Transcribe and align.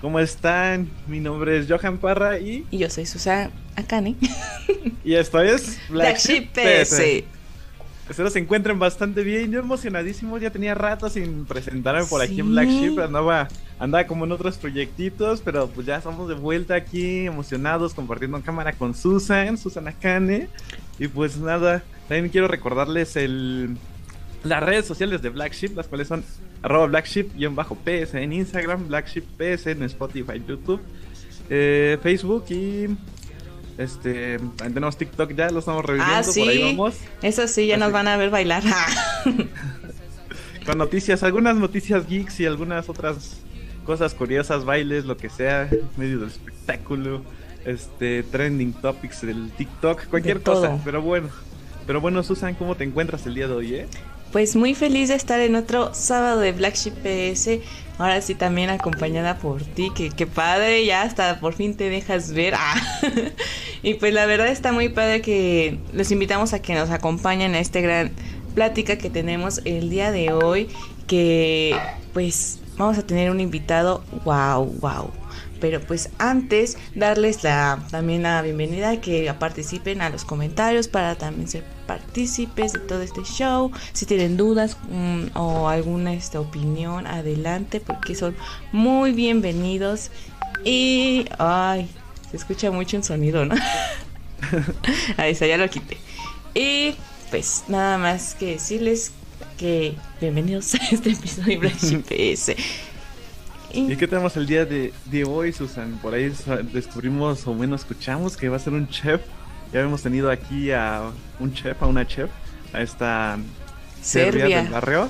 ¿Cómo 0.00 0.20
están? 0.20 0.90
Mi 1.06 1.20
nombre 1.20 1.58
es 1.58 1.66
Johan 1.68 1.98
Parra 1.98 2.38
y, 2.38 2.66
Y 2.70 2.78
yo 2.78 2.90
soy 2.90 3.06
Susan 3.06 3.50
Akane. 3.76 4.14
y 5.04 5.14
esto 5.14 5.40
es 5.40 5.78
Black 5.88 6.18
Sheep 6.18 6.52
PS. 6.52 7.24
Espero 8.08 8.30
se 8.30 8.38
encuentren 8.38 8.78
bastante 8.78 9.22
bien. 9.22 9.50
Yo 9.50 9.58
emocionadísimo, 9.58 10.38
ya 10.38 10.50
tenía 10.50 10.74
rato 10.74 11.08
sin 11.08 11.44
presentarme 11.46 12.04
por 12.04 12.20
aquí 12.20 12.40
en 12.40 12.50
Black 12.50 12.68
Sheep. 12.68 12.98
Andaba, 13.00 13.48
andaba 13.78 14.06
como 14.06 14.26
en 14.26 14.32
otros 14.32 14.58
proyectitos, 14.58 15.40
pero 15.40 15.68
pues 15.68 15.86
ya 15.86 15.96
estamos 15.96 16.28
de 16.28 16.34
vuelta 16.34 16.74
aquí, 16.74 17.26
emocionados, 17.26 17.94
compartiendo 17.94 18.40
cámara 18.42 18.74
con 18.74 18.94
Susan, 18.94 19.56
Susan 19.56 19.88
Akane. 19.88 20.48
Y 20.98 21.08
pues 21.08 21.38
nada, 21.38 21.82
también 22.06 22.28
quiero 22.28 22.48
recordarles 22.48 23.16
el, 23.16 23.76
las 24.48 24.62
redes 24.62 24.86
sociales 24.86 25.22
de 25.22 25.30
Black 25.30 25.52
Sheep, 25.52 25.76
las 25.76 25.86
cuales 25.86 26.08
son 26.08 26.24
arroba 26.62 26.86
Black 26.86 27.06
Sheep-PS 27.06 28.14
en 28.14 28.32
Instagram, 28.32 28.88
Black 28.88 29.08
Sheep 29.08 29.24
PS 29.36 29.68
en 29.68 29.82
Spotify, 29.84 30.42
YouTube, 30.46 30.80
eh, 31.50 31.98
Facebook 32.02 32.44
y... 32.50 32.86
Este, 33.78 34.38
tenemos 34.56 34.96
TikTok 34.96 35.34
ya, 35.34 35.50
lo 35.50 35.58
estamos 35.58 35.84
reviviendo, 35.84 36.14
Ah, 36.16 36.22
por 36.24 36.48
ahí 36.48 36.62
vamos. 36.62 36.96
Eso 37.20 37.46
sí, 37.46 37.66
ya 37.66 37.76
nos 37.76 37.92
van 37.92 38.08
a 38.08 38.16
ver 38.16 38.30
bailar. 38.30 38.62
con 40.66 40.78
noticias, 40.78 41.22
algunas 41.22 41.56
noticias 41.56 42.06
geeks 42.08 42.40
y 42.40 42.46
algunas 42.46 42.88
otras 42.88 43.42
cosas 43.84 44.14
curiosas, 44.14 44.64
bailes, 44.64 45.04
lo 45.04 45.16
que 45.16 45.28
sea, 45.28 45.68
medio 45.96 46.20
del 46.20 46.28
espectáculo, 46.28 47.22
este, 47.64 48.22
trending 48.24 48.72
topics 48.72 49.22
del 49.22 49.50
TikTok, 49.52 50.06
cualquier 50.06 50.38
De 50.38 50.44
cosa, 50.44 50.78
pero 50.84 51.02
bueno. 51.02 51.28
Pero 51.86 52.00
bueno, 52.00 52.22
Susan, 52.24 52.54
¿cómo 52.54 52.74
te 52.74 52.84
encuentras 52.84 53.26
el 53.26 53.34
día 53.34 53.46
de 53.46 53.54
hoy, 53.54 53.74
eh? 53.74 53.86
Pues 54.36 54.54
muy 54.54 54.74
feliz 54.74 55.08
de 55.08 55.14
estar 55.14 55.40
en 55.40 55.56
otro 55.56 55.94
sábado 55.94 56.40
de 56.40 56.52
Black 56.52 56.74
Sheep 56.74 56.96
PS. 56.96 57.58
Ahora 57.96 58.20
sí 58.20 58.34
también 58.34 58.68
acompañada 58.68 59.38
por 59.38 59.62
ti, 59.62 59.90
que, 59.94 60.10
que 60.10 60.26
padre, 60.26 60.84
ya 60.84 61.00
hasta 61.00 61.40
por 61.40 61.54
fin 61.54 61.74
te 61.74 61.88
dejas 61.88 62.34
ver. 62.34 62.52
Ah. 62.54 62.74
y 63.82 63.94
pues 63.94 64.12
la 64.12 64.26
verdad 64.26 64.48
está 64.48 64.72
muy 64.72 64.90
padre 64.90 65.22
que 65.22 65.78
los 65.94 66.10
invitamos 66.10 66.52
a 66.52 66.60
que 66.60 66.74
nos 66.74 66.90
acompañen 66.90 67.54
a 67.54 67.60
esta 67.60 67.80
gran 67.80 68.12
plática 68.54 68.98
que 68.98 69.08
tenemos 69.08 69.62
el 69.64 69.88
día 69.88 70.12
de 70.12 70.30
hoy, 70.34 70.68
que 71.06 71.74
pues 72.12 72.60
vamos 72.76 72.98
a 72.98 73.06
tener 73.06 73.30
un 73.30 73.40
invitado, 73.40 74.04
wow, 74.26 74.66
wow. 74.66 75.10
Pero 75.60 75.80
pues 75.80 76.10
antes 76.18 76.76
darles 76.94 77.42
la 77.44 77.82
también 77.90 78.22
la 78.22 78.42
bienvenida 78.42 78.90
a 78.90 79.00
que 79.00 79.32
participen 79.38 80.02
a 80.02 80.10
los 80.10 80.24
comentarios 80.24 80.88
para 80.88 81.16
también 81.16 81.48
ser 81.48 81.64
partícipes 81.86 82.72
de 82.72 82.80
todo 82.80 83.02
este 83.02 83.22
show. 83.24 83.70
Si 83.92 84.06
tienen 84.06 84.36
dudas 84.36 84.76
mm, 84.90 85.36
o 85.36 85.68
alguna 85.68 86.14
esta 86.14 86.40
opinión, 86.40 87.06
adelante 87.06 87.80
porque 87.80 88.14
son 88.14 88.36
muy 88.72 89.12
bienvenidos. 89.12 90.10
Y 90.64 91.26
ay, 91.38 91.88
se 92.30 92.36
escucha 92.36 92.70
mucho 92.70 92.96
un 92.96 93.04
sonido, 93.04 93.44
¿no? 93.44 93.54
Ahí 95.16 95.32
está, 95.32 95.46
ya 95.46 95.56
lo 95.56 95.68
quité. 95.70 95.96
Y 96.54 96.94
pues 97.30 97.64
nada 97.68 97.98
más 97.98 98.34
que 98.34 98.52
decirles 98.52 99.12
que 99.58 99.94
bienvenidos 100.20 100.74
a 100.74 100.78
este 100.90 101.10
episodio 101.10 101.46
de 101.46 101.56
Black 101.58 101.76
PS. 101.76 102.56
Y- 103.76 103.92
¿Y 103.92 103.96
qué 103.96 104.06
tenemos 104.08 104.36
el 104.36 104.46
día 104.46 104.64
de, 104.64 104.92
de 105.06 105.24
hoy, 105.24 105.52
Susan? 105.52 105.98
Por 106.02 106.14
ahí 106.14 106.32
descubrimos, 106.72 107.46
o 107.46 107.54
bueno, 107.54 107.76
escuchamos 107.76 108.36
que 108.36 108.48
va 108.48 108.56
a 108.56 108.60
ser 108.60 108.72
un 108.72 108.88
chef. 108.88 109.20
Ya 109.72 109.80
hemos 109.80 110.02
tenido 110.02 110.30
aquí 110.30 110.70
a 110.70 111.02
un 111.40 111.52
chef, 111.52 111.82
a 111.82 111.86
una 111.86 112.06
chef, 112.06 112.30
a 112.72 112.80
esta 112.82 113.38
Serbia, 114.00 114.40
Serbia. 114.42 114.62
del 114.62 114.72
barrio. 114.72 115.08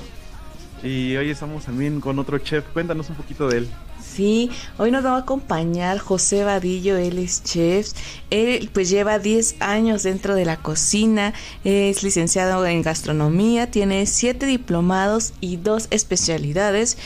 Y 0.83 1.15
hoy 1.15 1.29
estamos 1.31 1.65
también 1.65 1.99
con 2.01 2.19
otro 2.19 2.37
chef. 2.39 2.63
Cuéntanos 2.73 3.09
un 3.09 3.15
poquito 3.15 3.47
de 3.47 3.59
él. 3.59 3.67
Sí, 4.03 4.49
hoy 4.77 4.89
nos 4.89 5.03
va 5.05 5.15
a 5.15 5.19
acompañar 5.19 5.97
José 5.99 6.43
Vadillo, 6.43 6.97
él 6.97 7.19
es 7.19 7.43
chef, 7.43 7.89
él 8.29 8.69
pues 8.73 8.89
lleva 8.89 9.19
10 9.19 9.57
años 9.59 10.03
dentro 10.03 10.33
de 10.33 10.45
la 10.45 10.57
cocina, 10.57 11.33
es 11.63 12.03
licenciado 12.03 12.65
en 12.65 12.81
gastronomía, 12.83 13.69
tiene 13.69 14.05
7 14.05 14.45
diplomados 14.45 15.33
y 15.41 15.57
2 15.57 15.87
especialidades, 15.91 16.97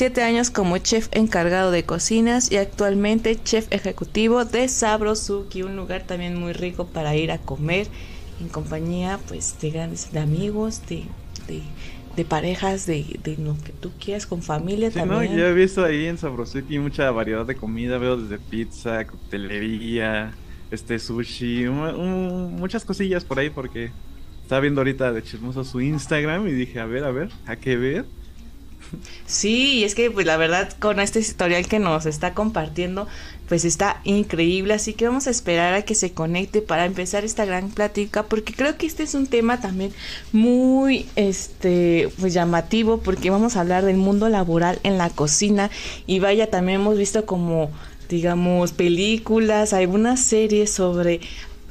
7 0.00 0.22
años 0.22 0.50
como 0.50 0.78
chef 0.78 1.08
encargado 1.12 1.70
de 1.70 1.84
cocinas 1.84 2.50
y 2.50 2.56
actualmente 2.56 3.42
chef 3.42 3.66
ejecutivo 3.70 4.44
de 4.46 4.66
Sabrosuki, 4.68 5.62
un 5.62 5.76
lugar 5.76 6.04
también 6.04 6.36
muy 6.36 6.52
rico 6.54 6.86
para 6.86 7.14
ir 7.16 7.30
a 7.32 7.38
comer 7.38 7.86
en 8.40 8.48
compañía 8.48 9.20
pues 9.28 9.58
de 9.60 9.70
grandes 9.70 10.10
de 10.12 10.20
amigos, 10.20 10.86
de, 10.86 11.04
de, 11.46 11.62
de 12.16 12.24
parejas, 12.24 12.86
de, 12.86 13.20
de 13.22 13.36
lo 13.36 13.56
que 13.58 13.72
tú 13.74 13.92
quieras, 13.98 14.26
con 14.26 14.42
familia 14.42 14.90
Sí, 14.92 15.02
¿no? 15.04 15.22
también. 15.22 15.32
Yo 15.36 15.46
he 15.46 15.52
visto 15.54 15.84
ahí 15.84 16.06
en 16.06 16.18
Sabrosuki 16.18 16.78
mucha 16.80 17.10
variedad 17.12 17.46
de 17.46 17.56
comida. 17.56 17.98
Veo 17.98 18.16
desde 18.16 18.40
pizza, 18.40 19.06
coctelería, 19.06 20.36
este 20.68 20.98
sushi, 20.98 21.66
mu- 21.68 22.50
muchas 22.50 22.84
cosillas 22.84 23.24
por 23.24 23.38
ahí 23.38 23.50
porque 23.50 23.94
estaba 24.42 24.60
viendo 24.62 24.80
ahorita 24.80 25.12
de 25.12 25.22
chismoso 25.22 25.62
su 25.62 25.80
Instagram 25.80 26.48
y 26.48 26.52
dije, 26.52 26.80
a 26.80 26.86
ver, 26.86 27.04
a 27.04 27.12
ver, 27.12 27.32
¿a 27.44 27.56
qué 27.56 27.76
ver? 27.76 28.10
Sí, 29.26 29.78
y 29.78 29.84
es 29.84 29.94
que 29.94 30.10
pues 30.10 30.26
la 30.26 30.36
verdad 30.36 30.72
con 30.78 31.00
este 31.00 31.20
historial 31.20 31.66
que 31.66 31.78
nos 31.78 32.06
está 32.06 32.34
compartiendo 32.34 33.06
pues 33.48 33.64
está 33.64 34.00
increíble, 34.04 34.74
así 34.74 34.92
que 34.92 35.06
vamos 35.06 35.26
a 35.26 35.30
esperar 35.30 35.74
a 35.74 35.82
que 35.82 35.96
se 35.96 36.12
conecte 36.12 36.62
para 36.62 36.84
empezar 36.84 37.24
esta 37.24 37.44
gran 37.44 37.70
plática 37.70 38.24
porque 38.24 38.52
creo 38.52 38.76
que 38.76 38.86
este 38.86 39.02
es 39.02 39.14
un 39.14 39.26
tema 39.26 39.60
también 39.60 39.92
muy 40.32 41.06
este 41.16 42.08
pues 42.20 42.32
llamativo 42.32 42.98
porque 42.98 43.30
vamos 43.30 43.56
a 43.56 43.62
hablar 43.62 43.84
del 43.84 43.96
mundo 43.96 44.28
laboral 44.28 44.78
en 44.84 44.98
la 44.98 45.10
cocina. 45.10 45.70
Y 46.06 46.20
vaya 46.20 46.48
también 46.48 46.80
hemos 46.80 46.96
visto 46.96 47.26
como 47.26 47.70
digamos 48.08 48.72
películas, 48.72 49.72
algunas 49.72 50.20
series 50.20 50.70
sobre 50.70 51.20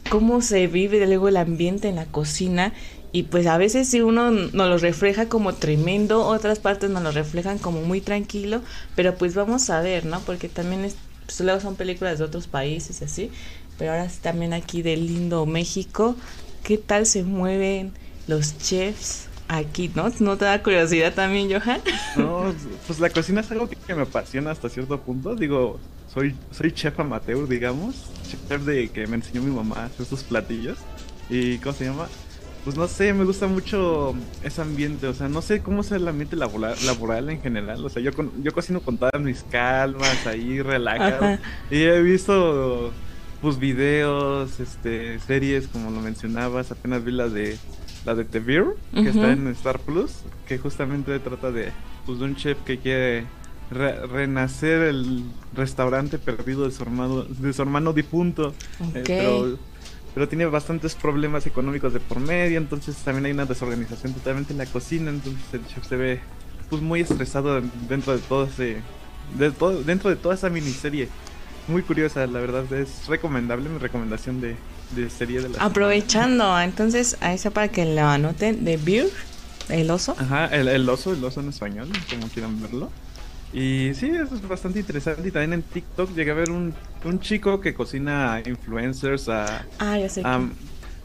cómo 0.10 0.42
se 0.42 0.68
vive 0.68 1.06
luego 1.06 1.28
el 1.28 1.38
ambiente 1.38 1.88
en 1.88 1.96
la 1.96 2.06
cocina 2.06 2.74
y 3.12 3.24
pues 3.24 3.48
a 3.48 3.58
veces 3.58 3.88
si 3.89 4.01
uno 4.01 4.32
nos 4.32 4.54
lo 4.54 4.78
refleja 4.78 5.28
como 5.28 5.54
tremendo, 5.54 6.25
otras 6.25 6.60
partes 6.60 6.89
nos 6.89 7.04
lo 7.04 7.12
reflejan 7.12 7.58
como 7.58 7.82
muy 7.82 8.01
tranquilo, 8.01 8.62
pero 8.96 9.16
pues 9.16 9.36
vamos 9.36 9.70
a 9.70 9.82
ver, 9.82 10.06
¿no? 10.06 10.20
Porque 10.22 10.50
también 10.50 10.86
es, 10.86 10.96
pues 11.25 11.39
luego 11.42 11.60
son 11.60 11.75
películas 11.75 12.20
de 12.20 12.25
otros 12.25 12.48
países 12.48 13.01
así, 13.01 13.32
pero 13.78 13.92
ahora 13.92 14.08
también 14.22 14.54
aquí 14.54 14.82
del 14.82 15.08
lindo 15.08 15.46
México, 15.46 16.16
¿qué 16.63 16.78
tal 16.78 17.06
se 17.06 17.24
mueven 17.24 17.94
los 18.28 18.58
chefs 18.60 19.28
aquí, 19.48 19.92
no? 19.96 20.12
¿No 20.20 20.38
te 20.38 20.46
da 20.46 20.62
curiosidad 20.62 21.13
también, 21.13 21.50
Johan? 21.51 21.82
No, 22.16 22.54
pues 22.86 23.00
la 23.00 23.10
cocina 23.10 23.42
es 23.42 23.51
algo 23.51 23.68
que 23.68 23.96
me 23.96 24.04
apasiona 24.04 24.51
hasta 24.51 24.70
cierto 24.70 25.01
punto. 25.01 25.36
Digo, 25.36 25.80
soy, 26.13 26.36
soy 26.51 26.72
chef 26.72 27.00
amateur, 27.00 27.48
digamos. 27.48 27.96
Chef 28.48 28.62
de 28.62 28.89
que 28.89 29.08
me 29.08 29.16
enseñó 29.16 29.42
mi 29.42 29.51
mamá 29.51 29.78
a 29.78 29.86
hacer 29.86 30.06
sus 30.06 30.24
platillos. 30.24 30.78
¿Y 31.30 31.58
cómo 31.58 31.75
se 31.75 31.86
llama? 31.86 32.08
Pues 32.63 32.75
no 32.75 32.88
sé, 32.88 33.13
me 33.13 33.24
gusta 33.24 33.48
mucho 33.48 34.13
ese 34.44 34.62
ambiente. 34.62 35.08
O 35.08 35.13
sea, 35.13 35.30
no 35.30 35.42
sé 35.42 35.62
cómo 35.62 35.82
es 35.82 35.92
el 35.92 36.08
ambiente 36.08 36.36
laboral, 36.36 36.75
laboral 36.86 37.30
en 37.30 37.42
general. 37.42 37.84
O 37.86 37.89
sea, 37.89 38.01
yo, 38.01 38.13
con- 38.13 38.44
yo 38.44 38.51
cocino 38.51 38.82
con 38.82 38.98
todas 38.98 39.20
mis 39.22 39.44
calmas, 39.44 40.28
ahí 40.28 40.62
relajado. 40.62 41.38
Y 41.72 41.84
he 41.84 42.01
visto 42.01 42.92
pues 43.42 43.58
videos, 43.58 44.60
este, 44.60 45.18
series 45.20 45.68
como 45.68 45.89
lo 45.92 46.01
mencionabas, 46.01 46.72
apenas 46.72 47.04
vi 47.06 47.12
la 47.13 47.30
de 47.30 47.58
la 48.06 48.13
de 48.16 48.25
The 48.25 48.39
Beer, 48.39 48.66
que 48.94 49.10
está 49.10 49.32
en 49.32 49.48
Star 49.48 49.80
Plus, 49.80 50.12
que 50.48 50.58
justamente 50.58 51.18
trata 51.20 51.51
de 51.51 51.72
pues 52.06 52.20
de 52.20 52.25
un 52.25 52.36
chef 52.36 52.58
que 52.66 52.78
quiere 52.80 53.25
re- 53.72 54.06
renacer 54.08 54.82
el 54.82 55.24
restaurante 55.54 56.18
perdido 56.18 56.66
de 56.66 56.72
su 56.72 56.84
hermano, 56.84 57.24
de 57.24 57.54
su 57.54 57.62
hermano 57.62 57.94
difunto. 57.94 58.54
eh, 58.94 59.00
Ok. 59.01 59.06
pero, 59.06 59.58
pero 60.13 60.28
tiene 60.28 60.46
bastantes 60.46 60.96
problemas 60.96 61.46
económicos 61.46 61.94
de 61.94 62.00
por 62.00 62.20
medio, 62.20 62.58
entonces 62.58 62.96
también 62.98 63.25
hay 63.25 63.32
una 63.32 63.46
desorganización 63.46 64.13
totalmente 64.13 64.54
en 64.54 64.60
la 64.60 64.66
cocina, 64.66 65.10
entonces 65.10 65.42
el 65.54 65.66
chef 65.68 65.88
se 65.88 65.96
ve 65.96 66.20
pues 66.70 66.82
muy 66.82 67.01
estresado 67.01 67.62
dentro 67.88 68.13
de 68.13 68.20
todo 68.20 68.46
ese 68.46 68.82
de 69.38 69.51
todo, 69.51 69.84
dentro 69.84 70.10
de 70.10 70.16
toda 70.16 70.36
esa 70.36 70.50
miniserie. 70.50 71.10
Muy 71.68 71.84
curiosa, 71.84 72.25
la 72.25 72.39
verdad, 72.39 72.72
es 72.74 73.06
recomendable 73.08 73.70
mi 73.70 73.78
recomendación 73.78 74.42
de, 74.42 74.56
de 74.96 75.10
serie 75.10 75.42
de 75.42 75.50
la 75.50 75.63
Aprovechando, 75.63 76.60
entonces 76.60 77.18
a 77.22 77.34
esa 77.34 77.51
para 77.51 77.68
que 77.68 77.86
lo 77.86 78.08
anoten, 78.08 78.66
The 78.66 78.78
Beer, 78.78 79.08
el 79.70 79.92
oso. 79.92 80.16
Ajá, 80.18 80.48
el, 80.48 80.68
el 80.68 80.89
oso, 80.89 81.13
el 81.13 81.24
oso 81.24 81.42
en 81.42 81.50
español, 81.50 81.89
como 82.10 82.28
quieran 82.30 82.60
verlo. 82.60 82.89
Y 83.51 83.91
sí, 83.96 84.08
eso 84.08 84.36
es 84.36 84.48
bastante 84.48 84.79
interesante. 84.79 85.27
Y 85.27 85.32
también 85.32 85.53
en 85.53 85.62
TikTok 85.63 86.13
llegué 86.15 86.32
a 86.32 86.36
ver 86.36 86.51
un, 86.51 86.74
un 87.03 87.20
chico 87.20 87.60
que 87.60 87.74
cocina 87.74 88.34
a 88.36 88.39
influencers, 88.48 89.27
a, 89.29 89.65
Ah, 89.79 89.98
ya 89.98 90.10
sé. 90.10 90.22
a- 90.24 90.41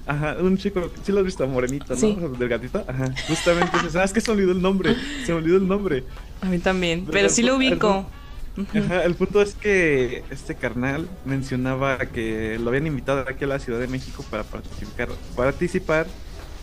Ajá, 0.07 0.37
un 0.39 0.59
chico, 0.59 0.91
sí 1.03 1.13
lo 1.13 1.21
has 1.21 1.25
visto, 1.25 1.47
morenito, 1.49 1.95
¿no? 1.95 1.97
Sí. 1.97 2.15
Del 2.39 2.49
gatito. 2.51 2.85
Ajá, 2.87 3.11
justamente. 3.27 3.71
Ah, 3.95 4.05
es 4.05 4.13
que 4.13 4.21
se 4.21 4.31
me 4.31 4.35
olvidó 4.37 4.53
el 4.53 4.61
nombre. 4.61 4.95
Se 5.25 5.33
me 5.33 5.39
olvidó 5.39 5.57
el 5.57 5.67
nombre. 5.67 6.05
A 6.43 6.47
mí 6.47 6.59
también. 6.59 7.01
Pero 7.07 7.13
Pero 7.13 7.29
sí 7.31 7.43
lo 7.43 7.53
el- 7.55 7.73
ubico. 7.73 8.07
Ajá, 8.75 9.03
el 9.05 9.15
punto 9.15 9.41
es 9.41 9.55
que 9.55 10.23
este 10.31 10.55
carnal 10.55 11.09
mencionaba 11.25 11.97
que 11.99 12.59
lo 12.61 12.69
habían 12.69 12.87
invitado 12.87 13.21
aquí 13.27 13.45
a 13.45 13.47
la 13.49 13.59
Ciudad 13.59 13.81
de 13.81 13.89
México 13.89 14.25
para 14.31 14.45
participar, 14.45 15.09
participar 15.35 16.07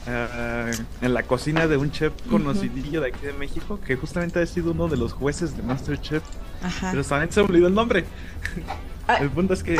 ah, 0.08 0.72
en 1.02 1.14
la 1.14 1.24
cocina 1.24 1.68
de 1.68 1.78
un 1.78 1.92
chef 1.92 2.14
conocidillo 2.30 3.02
de 3.02 3.10
aquí 3.10 3.26
de 3.26 3.34
México, 3.34 3.80
que 3.86 3.96
justamente 3.96 4.40
ha 4.42 4.46
sido 4.46 4.72
uno 4.72 4.88
de 4.88 4.98
los 4.98 5.14
jueces 5.14 5.56
de 5.56 5.64
Masterchef, 5.64 6.24
Ajá. 6.64 6.90
pero 6.92 7.04
solamente 7.04 7.36
se 7.36 7.42
me 7.42 7.48
olvidó 7.48 7.68
el 7.68 7.74
nombre. 7.74 8.06
Ah. 9.08 9.18
El 9.20 9.30
punto 9.30 9.54
es 9.54 9.64
que... 9.64 9.78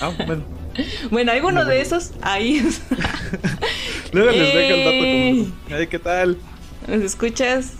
ah, 0.00 0.12
bueno, 0.26 0.44
Bueno, 1.10 1.32
alguno 1.32 1.62
No, 1.62 1.66
de 1.70 1.80
esos 1.80 2.12
ahí. 2.22 2.60
luego 4.12 4.30
les 4.30 4.54
dejo 4.54 4.74
el 4.74 4.84
dato 4.84 5.48
como... 5.70 5.76
Ay, 5.78 5.86
¿qué 5.86 5.98
tal? 5.98 6.38
¿Nos 6.88 7.02
escuchas, 7.02 7.72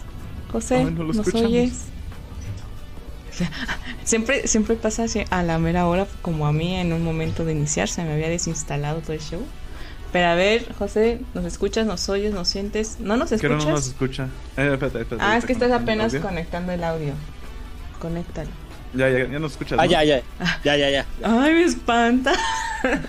José? 0.51 0.77
Ay, 0.77 0.85
no 0.87 1.05
¿Nos 1.05 1.19
escuchamos. 1.19 1.47
oyes? 1.51 1.73
Siempre, 4.05 4.47
siempre 4.47 4.77
pasa 4.77 5.07
a 5.31 5.43
la 5.43 5.59
mera 5.59 5.87
hora, 5.89 6.07
como 6.23 6.47
a 6.47 6.53
mí 6.53 6.75
en 6.77 6.93
un 6.93 7.03
momento 7.03 7.45
de 7.45 7.53
iniciar, 7.53 7.89
se 7.89 8.05
me 8.05 8.13
había 8.13 8.29
desinstalado 8.29 9.01
todo 9.01 9.13
el 9.15 9.21
show. 9.21 9.43
Pero 10.14 10.28
a 10.28 10.37
ver, 10.37 10.73
José, 10.78 11.18
¿nos 11.35 11.44
escuchas, 11.44 11.87
nos 11.87 12.09
oyes, 12.09 12.33
nos 12.33 12.47
sientes? 12.47 13.00
¿No 13.00 13.16
nos 13.16 13.30
Que 13.30 13.49
no 13.49 13.56
escuchas? 13.56 13.66
nos 13.66 13.87
escucha. 13.88 14.28
Eh, 14.56 14.71
espérate, 14.75 15.00
espérate, 15.00 15.16
ah, 15.18 15.37
es 15.37 15.44
que 15.44 15.52
estás 15.52 15.73
apenas 15.73 16.14
el 16.14 16.21
conectando 16.21 16.71
el 16.71 16.85
audio. 16.85 17.14
Conéctalo. 17.99 18.49
Ya, 18.94 19.11
ya, 19.11 19.28
ya 19.28 19.40
nos 19.40 19.50
escuchas. 19.50 19.76
Ah, 19.76 19.87
¿no? 19.87 19.90
ya, 19.90 20.04
ya. 20.04 20.23
Ya, 20.62 20.76
ya, 20.76 20.88
ya. 20.88 21.06
Ay, 21.21 21.54
me 21.54 21.64
espanta. 21.64 22.33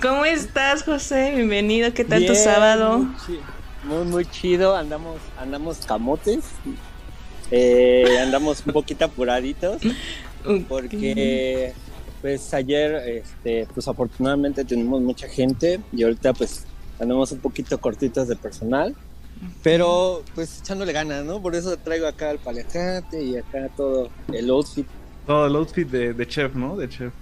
¿Cómo 0.00 0.24
estás, 0.24 0.82
José? 0.82 1.32
Bienvenido. 1.34 1.92
¿Qué 1.92 2.06
tal 2.06 2.24
tu 2.24 2.34
sábado? 2.34 3.06
Muy, 3.84 4.04
muy 4.06 4.24
chido. 4.24 4.74
Andamos, 4.74 5.18
andamos 5.38 5.84
camotes. 5.84 6.38
Eh, 7.50 8.18
andamos 8.22 8.62
un 8.64 8.72
poquito 8.72 9.04
apuraditos 9.04 9.82
porque 10.70 11.74
pues 12.22 12.54
ayer 12.54 12.94
este 13.06 13.66
pues 13.74 13.86
afortunadamente 13.86 14.64
tenemos 14.64 15.02
mucha 15.02 15.28
gente 15.28 15.80
y 15.92 16.04
ahorita 16.04 16.32
pues 16.32 16.64
andamos 16.98 17.32
un 17.32 17.40
poquito 17.40 17.78
cortitos 17.78 18.28
de 18.28 18.36
personal 18.36 18.94
pero 19.62 20.22
pues 20.34 20.60
echándole 20.60 20.92
ganas 20.92 21.24
no 21.24 21.42
por 21.42 21.54
eso 21.54 21.76
traigo 21.76 22.06
acá 22.06 22.30
el 22.30 22.38
palacate 22.38 23.22
y 23.22 23.36
acá 23.36 23.68
todo 23.76 24.08
el 24.32 24.48
outfit 24.48 24.86
Todo 25.26 25.46
el 25.46 25.56
outfit 25.56 25.88
de, 25.88 26.14
de 26.14 26.26
chef, 26.26 26.54
¿no? 26.54 26.76
De 26.76 26.88
chef. 26.88 27.12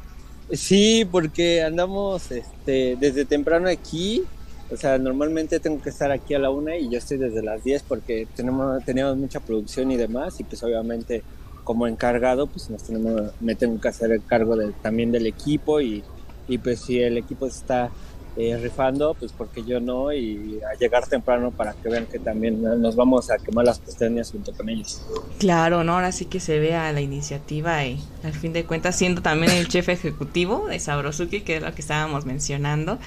Sí, 0.52 1.06
porque 1.10 1.62
andamos 1.62 2.30
este, 2.30 2.96
desde 2.98 3.24
temprano 3.24 3.68
aquí. 3.68 4.24
O 4.70 4.76
sea, 4.76 4.98
normalmente 4.98 5.60
tengo 5.60 5.82
que 5.82 5.90
estar 5.90 6.10
aquí 6.10 6.34
a 6.34 6.38
la 6.38 6.50
una 6.50 6.76
y 6.76 6.88
yo 6.88 6.98
estoy 6.98 7.18
desde 7.18 7.42
las 7.42 7.62
10 7.62 7.82
porque 7.82 8.26
tenemos, 8.34 8.84
teníamos 8.84 9.16
mucha 9.16 9.40
producción 9.40 9.90
y 9.90 9.96
demás. 9.96 10.40
Y 10.40 10.44
pues 10.44 10.62
obviamente 10.62 11.22
como 11.64 11.86
encargado, 11.86 12.46
pues 12.46 12.70
nos 12.70 12.82
tenemos, 12.84 13.32
me 13.40 13.54
tengo 13.54 13.80
que 13.80 13.88
hacer 13.88 14.10
el 14.12 14.24
cargo 14.24 14.56
de- 14.56 14.72
también 14.82 15.12
del 15.12 15.26
equipo 15.26 15.80
y, 15.80 16.02
y 16.48 16.58
pues 16.58 16.80
si 16.80 17.00
el 17.00 17.16
equipo 17.18 17.48
se 17.48 17.58
está 17.58 17.90
eh, 18.36 18.56
rifando, 18.62 19.14
pues 19.14 19.32
porque 19.32 19.64
yo 19.64 19.80
no 19.80 20.12
y 20.12 20.60
a 20.62 20.78
llegar 20.78 21.06
temprano 21.06 21.50
para 21.50 21.72
que 21.74 21.88
vean 21.88 22.06
que 22.06 22.18
también 22.20 22.62
¿no? 22.62 22.76
nos 22.76 22.94
vamos 22.94 23.28
a 23.30 23.38
quemar 23.38 23.64
las 23.64 23.80
pestañas 23.80 24.30
junto 24.30 24.52
con 24.52 24.68
ellos. 24.68 25.02
Claro, 25.38 25.82
¿no? 25.84 25.94
Ahora 25.94 26.12
sí 26.12 26.26
que 26.26 26.38
se 26.38 26.58
vea 26.60 26.92
la 26.92 27.00
iniciativa 27.00 27.84
y 27.84 28.00
al 28.22 28.32
fin 28.32 28.52
de 28.52 28.64
cuentas 28.64 28.96
siendo 28.96 29.20
también 29.20 29.52
el 29.52 29.66
chef 29.68 29.88
ejecutivo 29.88 30.66
de 30.68 30.78
Sabrosuki, 30.78 31.40
que 31.40 31.56
es 31.56 31.62
lo 31.62 31.74
que 31.74 31.82
estábamos 31.82 32.24
mencionando, 32.24 32.98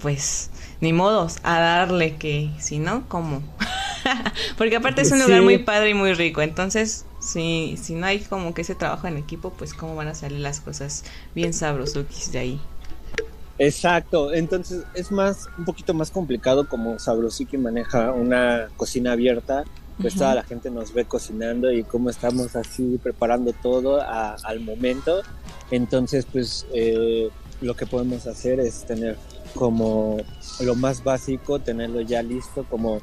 pues 0.00 0.50
ni 0.80 0.92
modos 0.92 1.38
a 1.42 1.58
darle 1.58 2.14
que, 2.16 2.50
si 2.60 2.78
no, 2.78 3.08
¿cómo? 3.08 3.42
Porque 4.56 4.76
aparte 4.76 5.02
es 5.02 5.10
un 5.10 5.18
lugar 5.20 5.40
Sí. 5.40 5.44
muy 5.44 5.58
padre 5.58 5.90
y 5.90 5.94
muy 5.94 6.12
rico, 6.14 6.40
entonces 6.40 7.04
si, 7.28 7.76
si 7.76 7.94
no 7.94 8.06
hay 8.06 8.20
como 8.20 8.54
que 8.54 8.62
ese 8.62 8.74
trabajo 8.74 9.06
en 9.06 9.16
equipo, 9.18 9.50
pues 9.52 9.74
cómo 9.74 9.94
van 9.94 10.08
a 10.08 10.14
salir 10.14 10.40
las 10.40 10.60
cosas 10.60 11.04
bien 11.34 11.52
sabrosukis 11.52 12.32
de 12.32 12.38
ahí. 12.38 12.60
Exacto, 13.58 14.32
entonces 14.32 14.84
es 14.94 15.10
más, 15.10 15.48
un 15.58 15.64
poquito 15.64 15.92
más 15.92 16.10
complicado 16.12 16.68
como 16.68 16.98
Sabrosiki 16.98 17.58
maneja 17.58 18.12
una 18.12 18.68
cocina 18.76 19.12
abierta, 19.12 19.64
pues 20.00 20.14
toda 20.14 20.36
la 20.36 20.44
gente 20.44 20.70
nos 20.70 20.94
ve 20.94 21.04
cocinando 21.06 21.72
y 21.72 21.82
cómo 21.82 22.08
estamos 22.08 22.54
así 22.54 23.00
preparando 23.02 23.52
todo 23.52 24.00
a- 24.00 24.36
al 24.44 24.60
momento. 24.60 25.22
Entonces, 25.72 26.24
pues 26.32 26.66
eh, 26.72 27.30
lo 27.60 27.74
que 27.74 27.84
podemos 27.84 28.28
hacer 28.28 28.60
es 28.60 28.84
tener 28.84 29.18
como 29.56 30.18
lo 30.60 30.76
más 30.76 31.02
básico, 31.02 31.58
tenerlo 31.58 32.00
ya 32.00 32.22
listo, 32.22 32.64
como, 32.70 33.00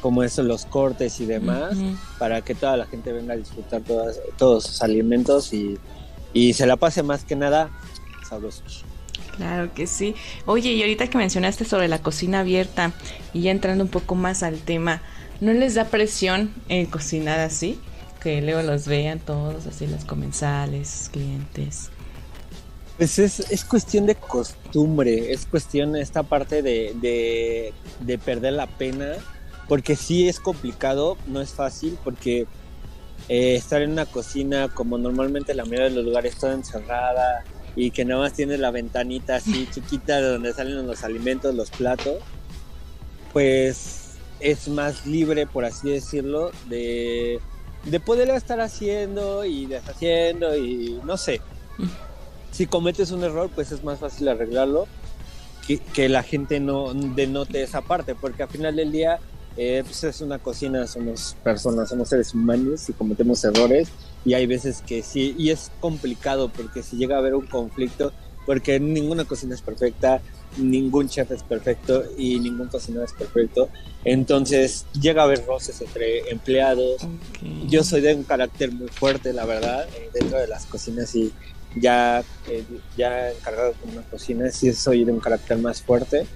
como 0.00 0.22
eso, 0.22 0.42
los 0.42 0.64
cortes 0.66 1.20
y 1.20 1.26
demás, 1.26 1.76
para 2.18 2.42
que 2.42 2.54
toda 2.54 2.76
la 2.76 2.86
gente 2.86 3.12
venga 3.12 3.34
a 3.34 3.36
disfrutar 3.36 3.82
todas, 3.82 4.20
todos 4.36 4.64
sus 4.64 4.82
alimentos 4.82 5.52
y, 5.52 5.78
y 6.32 6.52
se 6.52 6.66
la 6.66 6.76
pase 6.76 7.02
más 7.02 7.24
que 7.24 7.36
nada 7.36 7.70
sabroso. 8.28 8.62
Claro 9.36 9.72
que 9.72 9.86
sí. 9.86 10.14
Oye, 10.46 10.72
y 10.72 10.80
ahorita 10.82 11.08
que 11.08 11.16
mencionaste 11.16 11.64
sobre 11.64 11.88
la 11.88 12.00
cocina 12.00 12.40
abierta 12.40 12.92
y 13.32 13.42
ya 13.42 13.52
entrando 13.52 13.84
un 13.84 13.90
poco 13.90 14.14
más 14.14 14.42
al 14.42 14.58
tema, 14.58 15.00
¿no 15.40 15.52
les 15.52 15.74
da 15.74 15.84
presión 15.84 16.52
eh, 16.68 16.88
cocinar 16.90 17.38
así? 17.38 17.78
Que 18.20 18.42
luego 18.42 18.62
los 18.62 18.88
vean 18.88 19.20
todos, 19.20 19.66
así 19.66 19.86
los 19.86 20.04
comensales, 20.04 21.08
clientes. 21.12 21.90
Pues 22.96 23.20
es, 23.20 23.38
es 23.38 23.64
cuestión 23.64 24.06
de 24.06 24.16
costumbre, 24.16 25.32
es 25.32 25.46
cuestión 25.46 25.94
esta 25.94 26.24
parte 26.24 26.62
de, 26.62 26.96
de, 27.00 27.72
de 28.00 28.18
perder 28.18 28.54
la 28.54 28.66
pena, 28.66 29.12
porque 29.68 29.96
sí 29.96 30.28
es 30.28 30.40
complicado, 30.40 31.18
no 31.26 31.40
es 31.40 31.50
fácil, 31.50 31.98
porque 32.02 32.46
eh, 33.28 33.54
estar 33.54 33.82
en 33.82 33.92
una 33.92 34.06
cocina 34.06 34.68
como 34.68 34.96
normalmente 34.96 35.54
la 35.54 35.64
mayoría 35.64 35.90
de 35.90 35.96
los 35.96 36.04
lugares 36.04 36.36
toda 36.36 36.54
encerrada 36.54 37.44
y 37.76 37.90
que 37.90 38.04
nada 38.06 38.22
más 38.22 38.32
tienes 38.32 38.58
la 38.58 38.70
ventanita 38.70 39.36
así 39.36 39.68
chiquita 39.70 40.20
de 40.20 40.28
donde 40.28 40.54
salen 40.54 40.86
los 40.86 41.04
alimentos, 41.04 41.54
los 41.54 41.70
platos, 41.70 42.16
pues 43.32 44.16
es 44.40 44.68
más 44.68 45.04
libre, 45.04 45.46
por 45.46 45.66
así 45.66 45.90
decirlo, 45.90 46.50
de, 46.68 47.38
de 47.84 48.00
poder 48.00 48.30
estar 48.30 48.60
haciendo 48.60 49.44
y 49.44 49.66
deshaciendo 49.66 50.56
y 50.56 50.98
no 51.04 51.16
sé. 51.18 51.42
Si 52.50 52.66
cometes 52.66 53.10
un 53.10 53.22
error, 53.22 53.50
pues 53.54 53.70
es 53.72 53.84
más 53.84 53.98
fácil 53.98 54.28
arreglarlo 54.28 54.86
que, 55.66 55.78
que 55.78 56.08
la 56.08 56.22
gente 56.22 56.60
no 56.60 56.94
denote 56.94 57.62
esa 57.62 57.82
parte, 57.82 58.14
porque 58.14 58.44
al 58.44 58.48
final 58.48 58.74
del 58.74 58.90
día 58.90 59.18
eh, 59.58 59.82
pues 59.84 60.04
es 60.04 60.20
una 60.20 60.38
cocina, 60.38 60.86
somos 60.86 61.36
personas, 61.42 61.88
somos 61.88 62.08
seres 62.08 62.32
humanos 62.32 62.88
y 62.88 62.92
cometemos 62.92 63.42
errores. 63.44 63.88
Y 64.24 64.34
hay 64.34 64.46
veces 64.46 64.82
que 64.86 65.02
sí, 65.02 65.34
y 65.36 65.50
es 65.50 65.72
complicado 65.80 66.48
porque 66.48 66.84
si 66.84 66.96
llega 66.96 67.16
a 67.16 67.18
haber 67.18 67.34
un 67.34 67.46
conflicto, 67.46 68.12
porque 68.46 68.78
ninguna 68.78 69.24
cocina 69.24 69.56
es 69.56 69.60
perfecta, 69.62 70.22
ningún 70.56 71.08
chef 71.08 71.30
es 71.32 71.42
perfecto 71.42 72.04
y 72.16 72.38
ningún 72.38 72.68
cocinero 72.68 73.04
es 73.04 73.12
perfecto, 73.12 73.68
entonces 74.04 74.86
llega 74.98 75.22
a 75.22 75.24
haber 75.24 75.44
roces 75.44 75.80
entre 75.80 76.30
empleados, 76.30 77.02
yo 77.68 77.84
soy 77.84 78.00
de 78.00 78.14
un 78.14 78.22
carácter 78.22 78.72
muy 78.72 78.88
fuerte, 78.88 79.32
la 79.32 79.44
verdad, 79.44 79.86
eh, 79.96 80.08
dentro 80.14 80.38
de 80.38 80.46
las 80.46 80.66
cocinas 80.66 81.14
y 81.14 81.32
ya, 81.76 82.22
eh, 82.48 82.64
ya 82.96 83.30
encargado 83.32 83.74
con 83.74 83.90
una 83.90 84.02
cocina, 84.02 84.50
sí 84.50 84.72
soy 84.72 85.04
de 85.04 85.12
un 85.12 85.20
carácter 85.20 85.58
más 85.58 85.82
fuerte. 85.82 86.26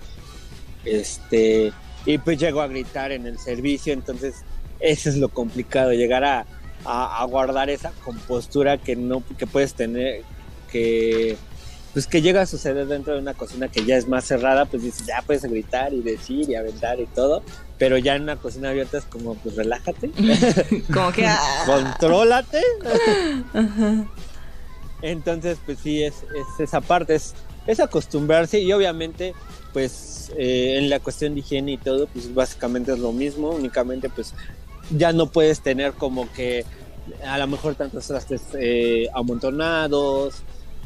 Este, 0.85 1.73
y 2.07 2.19
pues 2.19 2.39
llego 2.39 2.61
a 2.61 2.67
gritar 2.69 3.13
en 3.13 3.27
el 3.27 3.39
servicio, 3.39 3.93
entonces 3.93 4.37
eso 4.81 5.09
es 5.09 5.17
lo 5.17 5.29
complicado, 5.29 5.93
llegar 5.93 6.25
a, 6.25 6.47
a- 6.85 7.21
a 7.23 7.25
guardar 7.25 7.71
esa 7.71 7.93
compostura 8.05 8.79
que 8.79 8.97
no 8.97 9.23
que 9.39 9.47
puedes 9.47 9.75
tener, 9.75 10.23
que 10.71 11.37
pues 11.93 12.07
que 12.07 12.23
llega 12.23 12.41
a 12.41 12.47
suceder 12.47 12.87
dentro 12.87 13.13
de 13.13 13.21
una 13.21 13.35
cocina 13.35 13.69
que 13.69 13.85
ya 13.85 13.97
es 13.99 14.09
más 14.09 14.25
cerrada, 14.25 14.65
pues 14.65 14.83
dices, 14.83 15.07
ya 15.07 15.21
puedes 15.27 15.43
gritar 15.45 15.93
y 15.93 16.01
decir 16.01 16.49
y 16.49 16.55
aventar 16.55 16.99
y 16.99 17.05
todo, 17.07 17.43
pero 17.79 17.99
ya 17.99 18.17
en 18.17 18.23
una 18.23 18.37
cocina 18.37 18.71
abierta 18.71 18.97
es 18.97 19.05
como, 19.05 19.35
pues 19.35 19.57
relájate, 19.57 20.11
Como 20.93 21.13
que... 21.13 21.27
ah, 21.27 21.65
contrólate. 21.67 22.63
Entonces, 25.03 25.59
pues 25.67 25.79
sí, 25.83 26.03
es, 26.03 26.15
es 26.23 26.61
esa 26.61 26.81
parte, 26.81 27.15
es, 27.17 27.35
es 27.67 27.81
acostumbrarse 27.81 28.61
y 28.61 28.73
obviamente, 28.73 29.35
pues 29.73 30.33
eh, 30.37 30.79
en 30.79 30.91
la 30.91 31.01
cuestión 31.01 31.35
de 31.35 31.41
higiene 31.41 31.73
y 31.73 31.79
todo, 31.79 32.07
pues 32.07 32.33
básicamente 32.35 32.93
es 32.93 32.99
lo 32.99 33.13
mismo, 33.13 33.51
únicamente 33.51 34.09
pues 34.09 34.35
ya 34.91 35.13
no 35.13 35.27
puedes 35.27 35.61
tener 35.61 35.93
como 35.93 36.31
que 36.33 36.65
a 37.25 37.39
lo 37.39 37.47
mejor 37.47 37.75
tantos 37.75 38.07
trastes 38.07 38.43
eh, 38.59 39.09
amontonados, 39.15 40.43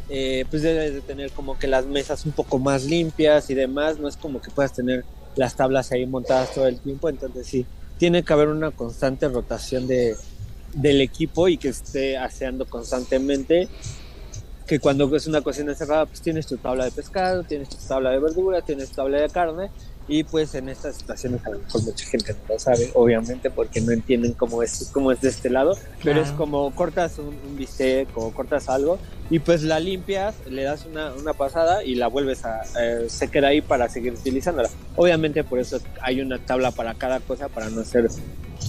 eh, 0.08 0.44
pues 0.50 0.62
debes 0.62 0.94
de 0.94 1.00
tener 1.00 1.30
como 1.32 1.58
que 1.58 1.66
las 1.66 1.86
mesas 1.86 2.24
un 2.26 2.32
poco 2.32 2.58
más 2.58 2.84
limpias 2.84 3.50
y 3.50 3.54
demás, 3.54 3.98
no 3.98 4.08
es 4.08 4.16
como 4.16 4.40
que 4.40 4.50
puedas 4.50 4.72
tener 4.72 5.04
las 5.34 5.56
tablas 5.56 5.92
ahí 5.92 6.06
montadas 6.06 6.54
todo 6.54 6.66
el 6.66 6.78
tiempo, 6.78 7.08
entonces 7.08 7.46
sí, 7.46 7.66
tiene 7.98 8.22
que 8.22 8.32
haber 8.32 8.48
una 8.48 8.70
constante 8.70 9.28
rotación 9.28 9.86
de, 9.86 10.16
del 10.76 11.00
equipo 11.00 11.48
y 11.48 11.56
que 11.56 11.68
esté 11.68 12.16
aseando 12.16 12.66
constantemente. 12.66 13.68
Que 14.66 14.80
cuando 14.80 15.14
es 15.14 15.26
una 15.26 15.42
cocina 15.42 15.74
cerrada, 15.74 16.06
pues 16.06 16.20
tienes 16.20 16.46
tu 16.46 16.56
tabla 16.56 16.84
de 16.84 16.90
pescado, 16.90 17.44
tienes 17.44 17.68
tu 17.68 17.76
tabla 17.86 18.10
de 18.10 18.18
verdura, 18.18 18.62
tienes 18.62 18.90
tu 18.90 18.96
tabla 18.96 19.20
de 19.20 19.28
carne. 19.30 19.70
Y 20.08 20.22
pues 20.22 20.54
en 20.54 20.68
estas 20.68 20.96
situaciones 20.96 21.44
a 21.44 21.50
lo 21.50 21.58
mejor 21.58 21.82
mucha 21.82 22.06
gente 22.06 22.32
no 22.32 22.54
lo 22.54 22.58
sabe, 22.60 22.90
obviamente, 22.94 23.50
porque 23.50 23.80
no 23.80 23.90
entienden 23.92 24.32
cómo 24.34 24.62
es, 24.62 24.88
cómo 24.92 25.10
es 25.10 25.20
de 25.20 25.30
este 25.30 25.50
lado. 25.50 25.76
Pero 26.04 26.20
es 26.20 26.28
Claro. 26.28 26.36
como 26.38 26.74
cortas 26.74 27.18
un, 27.18 27.36
un 27.46 27.56
bistec 27.56 28.08
o 28.16 28.30
cortas 28.30 28.68
algo 28.68 28.98
y 29.30 29.40
pues 29.40 29.62
la 29.64 29.80
limpias, 29.80 30.36
le 30.48 30.62
das 30.62 30.86
una, 30.86 31.12
una 31.14 31.32
pasada 31.32 31.82
y 31.82 31.96
la 31.96 32.06
vuelves 32.06 32.44
a... 32.44 32.62
eh, 32.80 33.06
se 33.08 33.28
queda 33.28 33.48
ahí 33.48 33.60
para 33.60 33.88
seguir 33.88 34.12
utilizándola. 34.12 34.68
Obviamente 34.94 35.42
por 35.42 35.58
eso 35.58 35.80
hay 36.00 36.20
una 36.20 36.38
tabla 36.38 36.70
para 36.70 36.94
cada 36.94 37.18
cosa, 37.18 37.48
para 37.48 37.68
no 37.70 37.80
hacer 37.80 38.08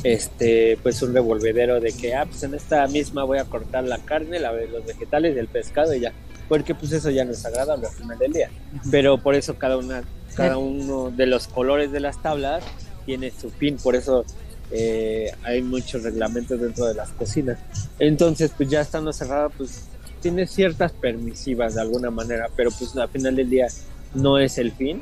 este 0.03 0.77
pues 0.81 1.01
un 1.01 1.13
revolvedero 1.13 1.79
de 1.79 1.91
que, 1.93 2.15
ah, 2.15 2.25
pues 2.25 2.41
en 2.43 2.53
esta 2.55 2.87
misma 2.87 3.23
voy 3.23 3.37
a 3.37 3.45
cortar 3.45 3.83
la 3.83 3.99
carne, 3.99 4.39
la, 4.39 4.51
los 4.51 4.85
vegetales 4.85 5.37
el 5.37 5.47
pescado 5.47 5.93
y 5.93 5.99
ya. 6.01 6.13
Porque 6.49 6.73
pues 6.73 6.91
eso 6.93 7.09
ya 7.09 7.25
no 7.25 7.31
es 7.31 7.45
agradable 7.45 7.87
al 7.87 7.93
final 7.93 8.17
del 8.17 8.33
día. 8.33 8.49
Pero 8.89 9.17
por 9.17 9.35
eso 9.35 9.55
cada 9.55 9.77
una 9.77 10.03
cada 10.37 10.57
uno 10.57 11.11
de 11.11 11.25
los 11.25 11.47
colores 11.47 11.91
de 11.91 11.99
las 11.99 12.21
tablas 12.21 12.63
tiene 13.05 13.31
su 13.31 13.49
fin, 13.49 13.77
por 13.81 13.95
eso 13.95 14.23
eh, 14.71 15.31
hay 15.43 15.61
muchos 15.61 16.03
reglamentos 16.03 16.59
dentro 16.59 16.85
de 16.85 16.93
las 16.93 17.09
cocinas. 17.09 17.57
Entonces, 17.99 18.51
pues 18.55 18.69
ya 18.69 18.81
estando 18.81 19.11
cerrada, 19.11 19.49
pues 19.49 19.85
tiene 20.21 20.45
ciertas 20.47 20.91
permisivas 20.91 21.75
de 21.75 21.81
alguna 21.81 22.11
manera, 22.11 22.49
pero 22.55 22.69
pues 22.71 22.95
al 22.97 23.09
final 23.09 23.35
del 23.35 23.49
día 23.49 23.67
no 24.13 24.37
es 24.39 24.57
el 24.57 24.71
fin 24.71 25.01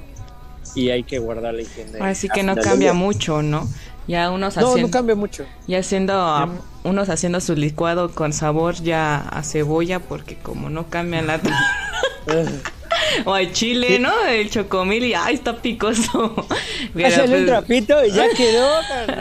y 0.75 0.89
hay 0.89 1.03
que 1.03 1.19
guardar 1.19 1.53
la 1.53 1.61
higiene. 1.61 1.99
Así 1.99 2.29
que 2.29 2.43
no 2.43 2.55
cambia 2.55 2.93
mucho, 2.93 3.41
¿no? 3.41 3.67
Ya 4.07 4.29
unos 4.29 4.55
No, 4.55 4.67
haciendo, 4.67 4.87
no 4.87 4.91
cambia 4.91 5.15
mucho. 5.15 5.45
ya 5.67 5.79
haciendo 5.79 6.13
ah, 6.13 6.47
unos 6.83 7.09
haciendo 7.09 7.41
su 7.41 7.55
licuado 7.55 8.13
con 8.13 8.33
sabor 8.33 8.75
ya 8.75 9.17
a 9.17 9.41
cebolla 9.41 10.00
porque 10.00 10.37
como 10.37 10.69
no 10.69 10.89
cambian 10.91 11.25
la 11.25 11.39
o 13.25 13.34
al 13.34 13.51
chile, 13.51 14.00
¿no? 14.00 14.12
El 14.25 14.50
chocomil 14.50 15.03
y 15.05 15.14
ay, 15.14 15.36
está 15.36 15.58
picoso. 15.62 16.34
Pásale 16.94 17.27
pues, 17.27 17.40
un 17.42 17.46
trapito 17.46 18.05
y 18.05 18.12
ya 18.12 18.27
quedó, 18.29 18.70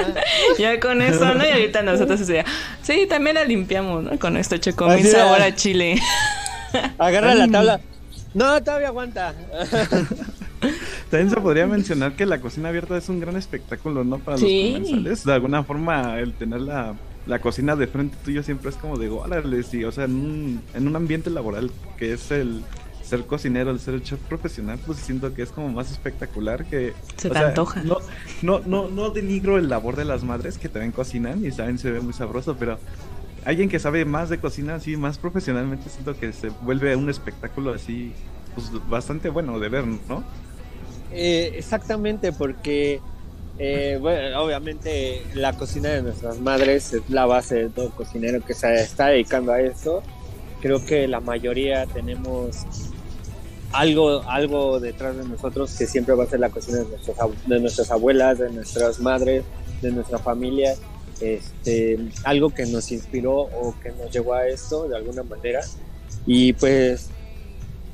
ya 0.59 0.81
con 0.81 1.03
eso, 1.03 1.35
¿no? 1.35 1.45
Y 1.45 1.51
ahorita 1.51 1.83
nosotros 1.83 2.21
o 2.21 2.25
sea, 2.25 2.45
sí, 2.83 3.07
también 3.09 3.35
la 3.37 3.45
limpiamos, 3.45 4.03
¿no? 4.05 4.19
Con 4.19 4.37
esto 4.37 4.57
chocomil 4.59 4.99
Así 5.01 5.09
sabor 5.09 5.41
a 5.43 5.55
chile. 5.55 6.01
Agarra 6.99 7.35
la 7.35 7.49
tabla. 7.49 7.81
No, 8.35 8.61
todavía 8.63 8.89
aguanta. 8.89 9.33
También 11.11 11.31
se 11.31 11.41
podría 11.41 11.67
mencionar 11.67 12.17
que 12.17 12.27
la 12.27 12.41
cocina 12.41 12.71
abierta 12.71 12.97
es 12.97 13.09
un 13.09 13.21
gran 13.21 13.37
espectáculo, 13.37 14.03
¿no? 14.03 14.19
Para 14.19 14.39
Sí. 14.39 14.73
los 14.73 14.81
comensales. 14.89 15.25
De 15.25 15.33
alguna 15.33 15.63
forma, 15.63 16.19
el 16.19 16.33
tener 16.33 16.63
la, 16.63 16.95
la 17.27 17.39
cocina 17.39 17.77
de 17.77 17.87
frente 17.87 18.17
tuyo 18.25 18.43
siempre 18.43 18.71
es 18.71 18.77
como 18.77 18.99
de 18.99 19.09
órale, 19.09 19.63
sí, 19.63 19.85
o 19.85 19.93
sea, 19.93 20.05
en 20.05 20.15
un, 20.15 20.63
en 20.75 20.89
un 20.89 20.97
ambiente 20.97 21.31
laboral 21.31 21.71
que 21.99 22.15
es 22.15 22.31
el 22.31 22.63
ser 23.05 23.27
cocinero, 23.27 23.71
el 23.71 23.81
ser 23.81 24.03
chef 24.03 24.19
profesional, 24.21 24.79
pues 24.87 24.99
siento 24.99 25.35
que 25.35 25.43
es 25.43 25.51
como 25.51 25.69
más 25.69 25.91
espectacular 25.91 26.65
que... 26.65 26.95
Se 27.17 27.29
te 27.29 27.35
sea, 27.35 27.49
antoja. 27.49 27.83
No, 27.83 27.99
no, 28.43 28.61
no, 28.65 28.89
no 28.89 29.11
denigro 29.11 29.59
el 29.59 29.69
labor 29.69 29.97
de 29.97 30.05
las 30.05 30.25
madres 30.25 30.59
que 30.59 30.69
también 30.69 30.93
cocinan 30.93 31.45
y 31.45 31.53
saben, 31.53 31.79
se 31.79 31.91
ve 31.91 32.01
muy 32.01 32.13
sabroso, 32.13 32.57
pero 32.59 32.79
alguien 33.45 33.69
que 33.69 33.79
sabe 33.79 34.05
más 34.05 34.31
de 34.31 34.39
cocina, 34.39 34.77
así, 34.77 34.97
más 34.97 35.19
profesionalmente, 35.19 35.91
siento 35.91 36.19
que 36.19 36.33
se 36.33 36.49
vuelve 36.63 36.97
un 36.97 37.11
espectáculo 37.11 37.75
así, 37.75 38.13
pues 38.55 38.71
bastante 38.89 39.29
bueno 39.29 39.59
de 39.59 39.69
ver, 39.69 39.85
¿no? 39.87 40.25
Eh, 41.13 41.53
exactamente, 41.57 42.33
porque 42.33 43.01
eh, 43.59 43.99
bueno, 44.01 44.43
obviamente 44.43 45.23
la 45.35 45.53
cocina 45.53 45.91
de 45.91 46.03
nuestras 46.03 46.41
madres 46.41 46.93
es 46.93 47.09
la 47.09 47.27
base 47.27 47.55
de 47.55 47.69
todo 47.69 47.91
cocinero 47.91 48.45
que 48.45 48.55
se 48.55 48.75
está 48.75 49.09
dedicando 49.09 49.53
a 49.53 49.61
eso. 49.61 50.03
Creo 50.61 50.85
que 50.85 51.07
la 51.07 51.21
mayoría 51.21 51.87
tenemos 51.87 52.65
algo, 53.75 54.23
algo 54.29 54.81
detrás 54.81 55.17
de 55.17 55.25
nosotros 55.25 55.75
que 55.77 55.87
siempre 55.87 56.15
va 56.15 56.25
a 56.25 56.27
ser 56.27 56.41
la 56.41 56.51
cocina 56.51 56.79
de, 56.79 56.85
nuestros 56.87 57.17
de 57.47 57.61
nuestras 57.61 57.91
abuelas, 57.91 58.39
de 58.39 58.51
nuestras 58.51 59.01
madres, 59.01 59.45
de 59.83 59.91
nuestra 59.91 60.19
familia. 60.19 60.75
Este, 61.21 61.99
algo 62.25 62.51
que 62.51 62.67
nos 62.67 62.91
inspiró 62.91 63.33
o 63.35 63.75
que 63.83 63.91
nos 63.91 64.11
llevó 64.11 64.35
a 64.35 64.47
esto 64.47 64.89
de 64.89 64.97
alguna 64.97 65.23
manera. 65.23 65.61
Y 66.27 66.53
pues 66.55 67.11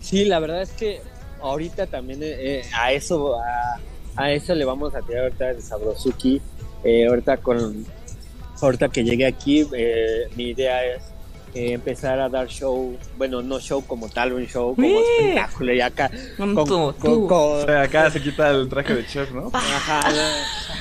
sí, 0.00 0.24
la 0.24 0.38
verdad 0.38 0.62
es 0.62 0.70
que 0.70 1.00
ahorita 1.40 1.86
también 1.86 2.22
eh, 2.22 2.58
eh, 2.60 2.62
a 2.74 2.92
eso 2.92 3.36
a, 3.40 3.80
a 4.16 4.32
eso 4.32 4.54
le 4.54 4.64
vamos 4.64 4.94
a 4.94 5.00
tirar 5.00 5.24
ahorita 5.24 5.50
el 5.50 5.62
sabrosuki 5.62 6.40
Eh, 6.82 7.06
ahorita 7.06 7.36
con 7.38 7.84
ahorita 8.60 8.88
que 8.88 9.04
llegué 9.04 9.26
aquí 9.26 9.66
eh, 9.74 10.28
mi 10.34 10.50
idea 10.50 10.84
es 10.84 11.02
eh, 11.54 11.72
empezar 11.72 12.20
a 12.20 12.28
dar 12.28 12.46
show 12.48 12.96
bueno 13.18 13.42
no 13.42 13.58
show 13.60 13.84
como 13.84 14.08
tal 14.08 14.32
un 14.32 14.46
show 14.46 14.74
como 14.74 14.86
¡Eh! 14.86 15.02
espectáculo 15.18 15.72
y 15.74 15.80
acá 15.80 16.10
Con 16.36 16.54
con, 16.54 16.94
O 17.28 17.64
sea, 17.64 17.82
acá 17.82 18.10
se 18.10 18.22
quita 18.22 18.50
el 18.50 18.68
traje 18.68 18.94
de 18.94 19.06
chef, 19.06 19.30
¿no? 19.32 19.50
ajá, 19.52 20.00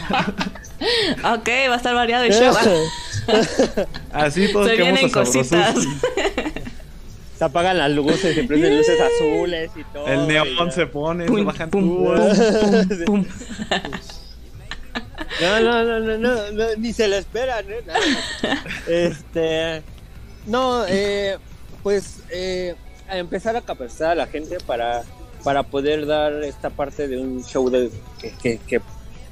Ok, 1.36 1.48
va 1.70 1.74
a 1.74 1.78
estar 1.78 1.94
variado 1.94 2.24
el 2.24 2.32
show. 2.34 2.54
Así 4.14 4.52
todos 4.52 4.68
Se 4.68 4.76
vienen 4.78 5.10
cositas. 5.10 5.76
se 7.38 7.44
apagan 7.46 7.78
las 7.78 7.92
luces 7.92 8.34
se 8.36 8.44
prenden 8.44 8.78
luces 8.78 9.00
azules 9.00 9.72
y 9.76 9.84
todo 9.94 10.08
El 10.08 10.28
neón 10.28 10.48
ya. 10.68 10.72
se 10.72 10.86
pone, 10.88 11.26
Pum, 11.26 11.38
se 11.38 11.44
bajan 11.44 11.70
pum, 11.70 11.98
púas. 11.98 12.38
pum, 13.06 13.06
pum. 13.06 13.26
No, 15.42 15.60
no, 15.62 15.84
no, 15.84 16.00
no, 16.00 16.18
no, 16.18 16.52
no, 16.52 16.66
ni 16.78 16.92
se 16.94 17.08
lo 17.08 17.16
esperan, 17.18 17.66
¿eh? 17.70 17.82
Nada. 17.86 18.00
Este, 18.88 19.84
no, 20.50 20.86
eh, 20.88 21.38
pues 21.84 22.20
eh, 22.32 22.76
a 23.08 23.18
empezar 23.18 23.56
a 23.56 23.62
capacitar 23.62 24.12
a 24.12 24.16
la 24.16 24.28
gente 24.28 24.58
para, 24.66 25.04
para 25.44 25.64
poder 25.64 26.06
dar 26.06 26.44
esta 26.44 26.70
parte 26.70 27.08
de 27.08 27.18
un 27.20 27.44
show 27.46 27.70
de 27.70 27.90
que, 28.20 28.32
que- 28.42 28.58
que, 28.60 28.82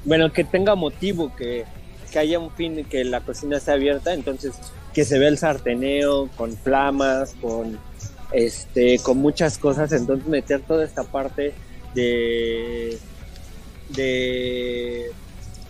bueno, 0.04 0.32
que 0.32 0.44
tenga 0.44 0.74
motivo, 0.74 1.34
que, 1.36 1.64
que 2.10 2.18
haya 2.18 2.38
un 2.38 2.50
fin, 2.52 2.84
que 2.84 3.04
la 3.04 3.20
cocina 3.20 3.60
sea 3.60 3.74
abierta, 3.74 4.14
entonces 4.14 4.54
que 4.94 5.04
se 5.04 5.18
vea 5.18 5.28
el 5.28 5.38
sarteneo 5.38 6.28
con 6.36 6.56
flamas, 6.56 7.34
con 7.40 7.78
este, 8.32 8.98
con 9.00 9.18
muchas 9.18 9.58
cosas, 9.58 9.92
entonces 9.92 10.26
meter 10.26 10.60
toda 10.62 10.84
esta 10.84 11.02
parte 11.04 11.52
de 11.94 12.98
de 13.90 15.10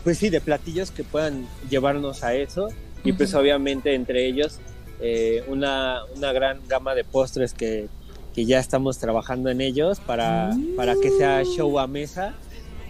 pues 0.05 0.19
sí, 0.19 0.29
de 0.31 0.41
platillos 0.41 0.91
que 0.91 1.05
puedan 1.05 1.47
llevarnos 1.69 2.23
a 2.25 2.35
eso. 2.35 2.69
Y 3.05 3.13
pues 3.13 3.33
obviamente 3.35 3.95
entre 3.95 4.27
ellos 4.27 4.59
eh, 5.01 5.45
una, 5.49 6.01
una 6.17 6.33
gran 6.33 6.61
gama 6.69 6.95
de 6.95 7.05
postres 7.05 7.55
que, 7.55 7.89
que 8.35 8.45
ya 8.45 8.59
estamos 8.59 8.99
trabajando 8.99 9.51
en 9.51 9.61
ellos 9.61 10.01
para, 10.01 10.57
para 10.77 10.95
que 11.01 11.11
sea 11.11 11.43
show 11.45 11.79
a 11.79 11.87
mesa, 11.87 12.35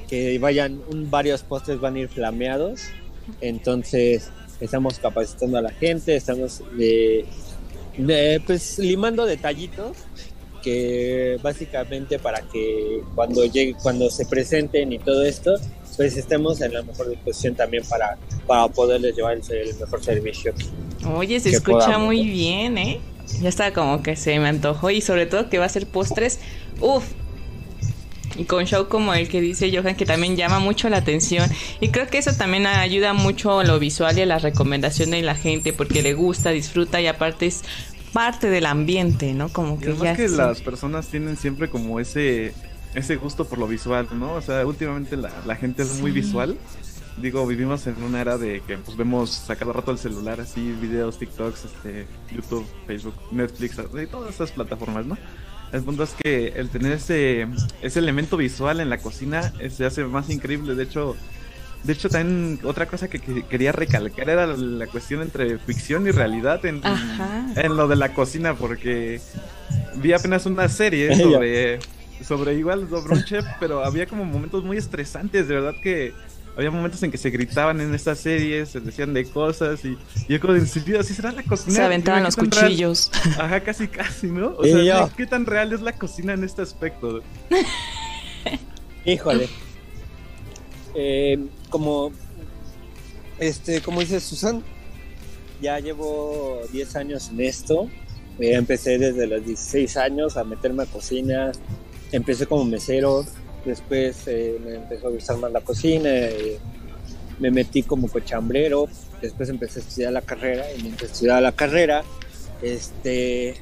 que 0.08 0.38
vayan, 0.38 0.80
un, 0.90 1.10
varios 1.10 1.42
postres 1.42 1.80
van 1.80 1.96
a 1.96 2.00
ir 2.00 2.08
flameados, 2.08 2.82
entonces 3.40 4.30
estamos 4.60 4.98
capacitando 4.98 5.58
a 5.58 5.62
la 5.62 5.70
gente, 5.70 6.16
estamos 6.16 6.62
eh, 6.78 7.24
de- 7.96 8.42
pues 8.46 8.78
limando 8.78 9.26
detallitos 9.26 9.96
que 10.68 11.38
básicamente 11.42 12.18
para 12.18 12.42
que 12.42 13.02
cuando 13.14 13.42
llegue, 13.46 13.74
cuando 13.82 14.10
se 14.10 14.26
presenten 14.26 14.92
y 14.92 14.98
todo 14.98 15.24
esto, 15.24 15.54
pues 15.96 16.16
estemos 16.16 16.60
en 16.60 16.74
la 16.74 16.82
mejor 16.82 17.08
disposición 17.08 17.54
también 17.54 17.82
para, 17.88 18.18
para 18.46 18.68
poderles 18.68 19.16
llevar 19.16 19.38
el, 19.38 19.42
el 19.50 19.74
mejor 19.76 20.04
servicio. 20.04 20.52
Oye, 21.16 21.40
se 21.40 21.50
escucha 21.50 21.78
podamos, 21.78 22.06
muy 22.06 22.28
bien, 22.28 22.76
¿eh? 22.76 23.00
Ya 23.40 23.48
está 23.48 23.72
como 23.72 24.02
que 24.02 24.14
se 24.14 24.38
me 24.38 24.48
antojó 24.48 24.90
y 24.90 25.00
sobre 25.00 25.24
todo 25.24 25.48
que 25.48 25.58
va 25.58 25.64
a 25.64 25.70
ser 25.70 25.86
postres. 25.86 26.38
Uf. 26.80 27.04
Y 28.36 28.44
con 28.44 28.66
show 28.66 28.88
como 28.88 29.14
el 29.14 29.28
que 29.28 29.40
dice 29.40 29.74
Johan 29.74 29.96
que 29.96 30.04
también 30.04 30.36
llama 30.36 30.58
mucho 30.60 30.88
la 30.90 30.98
atención. 30.98 31.50
Y 31.80 31.88
creo 31.88 32.06
que 32.08 32.18
eso 32.18 32.32
también 32.34 32.66
ayuda 32.66 33.14
mucho 33.14 33.58
a 33.58 33.64
lo 33.64 33.78
visual 33.78 34.16
y 34.18 34.20
a 34.20 34.26
la 34.26 34.38
recomendación 34.38 35.10
de 35.10 35.22
la 35.22 35.34
gente 35.34 35.72
porque 35.72 36.02
le 36.02 36.12
gusta, 36.12 36.50
disfruta 36.50 37.00
y 37.00 37.06
aparte 37.06 37.46
es 37.46 37.62
parte 38.12 38.48
del 38.48 38.66
ambiente, 38.66 39.32
¿no? 39.34 39.48
Como 39.48 39.78
que 39.78 39.94
ya... 39.96 40.16
que 40.16 40.28
las 40.28 40.60
personas 40.60 41.08
tienen 41.08 41.36
siempre 41.36 41.68
como 41.68 42.00
ese 42.00 42.54
ese 42.94 43.16
gusto 43.16 43.44
por 43.46 43.58
lo 43.58 43.68
visual, 43.68 44.08
¿no? 44.14 44.32
O 44.32 44.42
sea, 44.42 44.66
últimamente 44.66 45.16
la, 45.16 45.30
la 45.46 45.56
gente 45.56 45.82
es 45.82 46.00
muy 46.00 46.10
visual. 46.10 46.56
Digo, 47.20 47.46
vivimos 47.46 47.86
en 47.86 48.00
una 48.02 48.20
era 48.20 48.38
de 48.38 48.60
que 48.60 48.78
pues 48.78 48.96
vemos 48.96 49.50
a 49.50 49.56
cada 49.56 49.72
rato 49.72 49.90
el 49.90 49.98
celular 49.98 50.40
así, 50.40 50.72
videos, 50.80 51.18
TikToks, 51.18 51.64
este, 51.64 52.06
YouTube, 52.32 52.64
Facebook, 52.86 53.14
Netflix, 53.32 53.76
todas 54.10 54.34
esas 54.34 54.52
plataformas, 54.52 55.04
¿no? 55.04 55.18
El 55.72 55.82
punto 55.82 56.04
es 56.04 56.14
que 56.14 56.48
el 56.56 56.70
tener 56.70 56.92
ese, 56.92 57.46
ese 57.82 57.98
elemento 57.98 58.36
visual 58.36 58.80
en 58.80 58.88
la 58.88 58.98
cocina 58.98 59.52
eh, 59.58 59.68
se 59.68 59.84
hace 59.84 60.04
más 60.04 60.30
increíble. 60.30 60.74
De 60.74 60.84
hecho, 60.84 61.16
de 61.88 61.94
hecho 61.94 62.10
también 62.10 62.60
otra 62.64 62.84
cosa 62.84 63.08
que, 63.08 63.18
que 63.18 63.44
quería 63.44 63.72
recalcar 63.72 64.28
era 64.28 64.46
la 64.46 64.86
cuestión 64.88 65.22
entre 65.22 65.58
ficción 65.58 66.06
y 66.06 66.10
realidad 66.10 66.60
en, 66.66 66.82
lo 67.74 67.88
de 67.88 67.96
la 67.96 68.12
cocina, 68.12 68.52
porque 68.52 69.22
vi 69.94 70.12
apenas 70.12 70.44
una 70.44 70.68
serie 70.68 71.16
sobre, 71.22 71.78
sobre 72.22 72.56
igual 72.56 72.86
sobre 72.90 73.14
un 73.14 73.24
chef, 73.24 73.46
pero 73.60 73.82
había 73.82 74.04
como 74.04 74.26
momentos 74.26 74.64
muy 74.64 74.76
estresantes, 74.76 75.48
de 75.48 75.54
verdad 75.54 75.72
que 75.82 76.12
había 76.58 76.70
momentos 76.70 77.02
en 77.04 77.10
que 77.10 77.16
se 77.16 77.30
gritaban 77.30 77.80
en 77.80 77.94
estas 77.94 78.18
series, 78.18 78.68
se 78.68 78.80
decían 78.80 79.14
de 79.14 79.24
cosas 79.24 79.82
y, 79.86 79.96
y 80.28 80.34
yo 80.34 80.40
como 80.40 80.52
de, 80.52 80.58
¿en 80.58 80.66
serio? 80.66 81.00
¿Así 81.00 81.14
será 81.14 81.32
la 81.32 81.42
cocina? 81.42 81.74
Se 81.74 81.82
aventaban 81.84 82.22
los 82.22 82.36
cuchillos. 82.36 83.10
Ajá, 83.38 83.60
casi, 83.60 83.88
casi, 83.88 84.26
¿no? 84.26 84.54
O 84.58 84.62
sea. 84.62 85.08
¿qué 85.16 85.24
tan 85.24 85.46
real 85.46 85.72
es 85.72 85.80
la 85.80 85.92
cocina 85.92 86.34
en 86.34 86.44
este 86.44 86.60
aspecto? 86.60 87.22
Híjole. 89.06 89.48
Eh, 90.94 91.38
como, 91.70 92.12
este, 93.38 93.80
como 93.80 94.00
dice 94.00 94.20
Susan, 94.20 94.62
ya 95.60 95.78
llevo 95.80 96.60
10 96.72 96.96
años 96.96 97.30
en 97.30 97.40
esto. 97.40 97.88
Eh, 98.38 98.54
empecé 98.54 98.98
desde 98.98 99.26
los 99.26 99.44
16 99.44 99.96
años 99.96 100.36
a 100.36 100.44
meterme 100.44 100.84
a 100.84 100.86
cocina. 100.86 101.52
Empecé 102.12 102.46
como 102.46 102.64
mesero, 102.64 103.24
después 103.64 104.22
eh, 104.26 104.58
me 104.64 104.76
empezó 104.76 105.08
a 105.08 105.10
gustar 105.10 105.36
más 105.38 105.52
la 105.52 105.60
cocina. 105.60 106.10
me 107.38 107.50
metí 107.50 107.82
como 107.82 108.08
cochambrero, 108.08 108.88
después 109.22 109.48
empecé 109.48 109.78
a 109.78 109.82
estudiar 109.82 110.12
la 110.12 110.22
carrera 110.22 110.64
y 110.76 110.82
mientras 110.82 111.12
estudiaba 111.12 111.40
la 111.40 111.52
carrera, 111.52 112.02
este, 112.62 113.54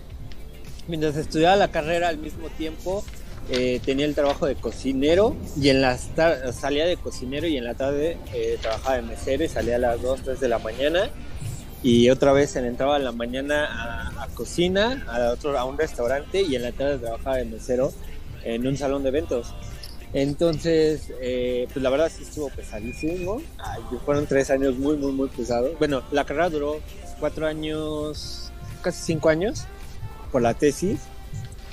mientras 0.88 1.16
estudiaba 1.16 1.56
la 1.56 1.70
carrera 1.70 2.08
al 2.08 2.16
mismo 2.16 2.48
tiempo 2.50 3.04
eh, 3.50 3.80
tenía 3.84 4.06
el 4.06 4.14
trabajo 4.14 4.46
de 4.46 4.56
cocinero 4.56 5.36
y 5.60 5.68
en 5.68 5.80
las 5.80 6.10
salía 6.52 6.86
de 6.86 6.96
cocinero 6.96 7.46
y 7.46 7.56
en 7.56 7.64
la 7.64 7.74
tarde 7.74 8.18
eh, 8.34 8.58
trabajaba 8.60 8.96
de 8.96 9.02
mesero 9.02 9.44
y 9.44 9.48
salía 9.48 9.76
a 9.76 9.78
las 9.78 10.02
2, 10.02 10.22
3 10.24 10.40
de 10.40 10.48
la 10.48 10.58
mañana 10.58 11.10
y 11.82 12.10
otra 12.10 12.32
vez 12.32 12.56
entraba 12.56 12.96
en 12.96 13.04
la 13.04 13.12
mañana 13.12 13.66
a, 13.66 14.24
a 14.24 14.28
cocina, 14.28 15.04
a, 15.08 15.30
otro, 15.30 15.56
a 15.58 15.64
un 15.64 15.78
restaurante 15.78 16.42
y 16.42 16.56
en 16.56 16.62
la 16.62 16.72
tarde 16.72 16.98
trabajaba 16.98 17.36
de 17.36 17.44
mesero 17.44 17.92
en 18.44 18.66
un 18.66 18.76
salón 18.76 19.02
de 19.02 19.10
eventos. 19.10 19.54
Entonces, 20.12 21.12
eh, 21.20 21.68
pues 21.72 21.82
la 21.82 21.90
verdad 21.90 22.10
sí 22.14 22.22
estuvo 22.22 22.48
pesadísimo. 22.48 23.42
Ay, 23.58 23.82
fueron 24.04 24.26
tres 24.26 24.50
años 24.50 24.76
muy, 24.76 24.96
muy, 24.96 25.12
muy 25.12 25.28
pesados. 25.28 25.78
Bueno, 25.78 26.02
la 26.10 26.24
carrera 26.24 26.48
duró 26.48 26.80
cuatro 27.20 27.46
años, 27.46 28.50
casi 28.82 29.02
cinco 29.02 29.28
años 29.28 29.64
por 30.32 30.42
la 30.42 30.54
tesis, 30.54 31.00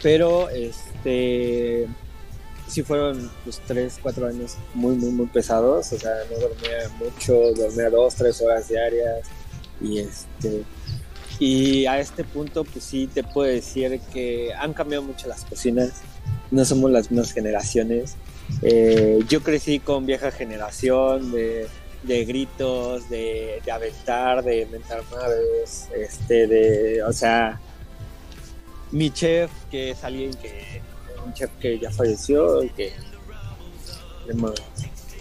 pero 0.02 0.50
este 0.50 0.93
sí 1.04 2.82
fueron 2.84 3.30
pues 3.44 3.62
tres, 3.68 4.00
cuatro 4.02 4.28
años 4.28 4.58
muy, 4.74 4.96
muy, 4.96 5.12
muy 5.12 5.28
pesados. 5.28 5.92
O 5.94 6.00
sea, 6.00 6.12
no 6.32 6.40
dormía 6.40 6.90
mucho, 7.00 7.54
dormía 7.54 7.90
dos, 7.90 8.16
tres 8.16 8.42
horas 8.42 8.68
diarias 8.70 9.28
y 9.82 10.00
este 10.00 10.64
y 11.40 11.86
a 11.88 12.00
este 12.00 12.24
punto 12.24 12.64
pues 12.64 12.86
sí 12.86 13.08
te 13.08 13.24
puedo 13.24 13.52
decir 13.52 14.00
que 14.14 14.54
han 14.54 14.74
cambiado 14.74 15.04
mucho 15.04 15.28
las 15.28 15.44
cocinas 15.46 16.02
no 16.52 16.64
somos 16.64 16.92
las 16.92 17.10
mismas 17.12 17.34
generaciones 17.34 18.16
Eh, 18.62 19.20
yo 19.28 19.42
crecí 19.42 19.80
con 19.80 20.06
vieja 20.06 20.30
generación 20.30 21.32
de, 21.32 21.68
de 22.04 22.26
gritos 22.26 23.10
de, 23.10 23.62
de 23.66 23.72
aventar 23.72 24.44
de 24.44 24.62
inventar 24.62 25.02
madres 25.12 25.88
este 25.96 26.46
de 26.48 27.02
o 27.04 27.14
sea 27.14 27.60
mi 28.92 29.10
chef 29.10 29.50
que 29.72 29.92
es 29.92 30.04
alguien 30.04 30.34
que 30.36 30.82
un 31.26 31.34
chef 31.34 31.50
que 31.60 31.80
ya 31.80 31.92
falleció 31.92 32.62
que 32.76 32.92
hermano, 34.28 34.56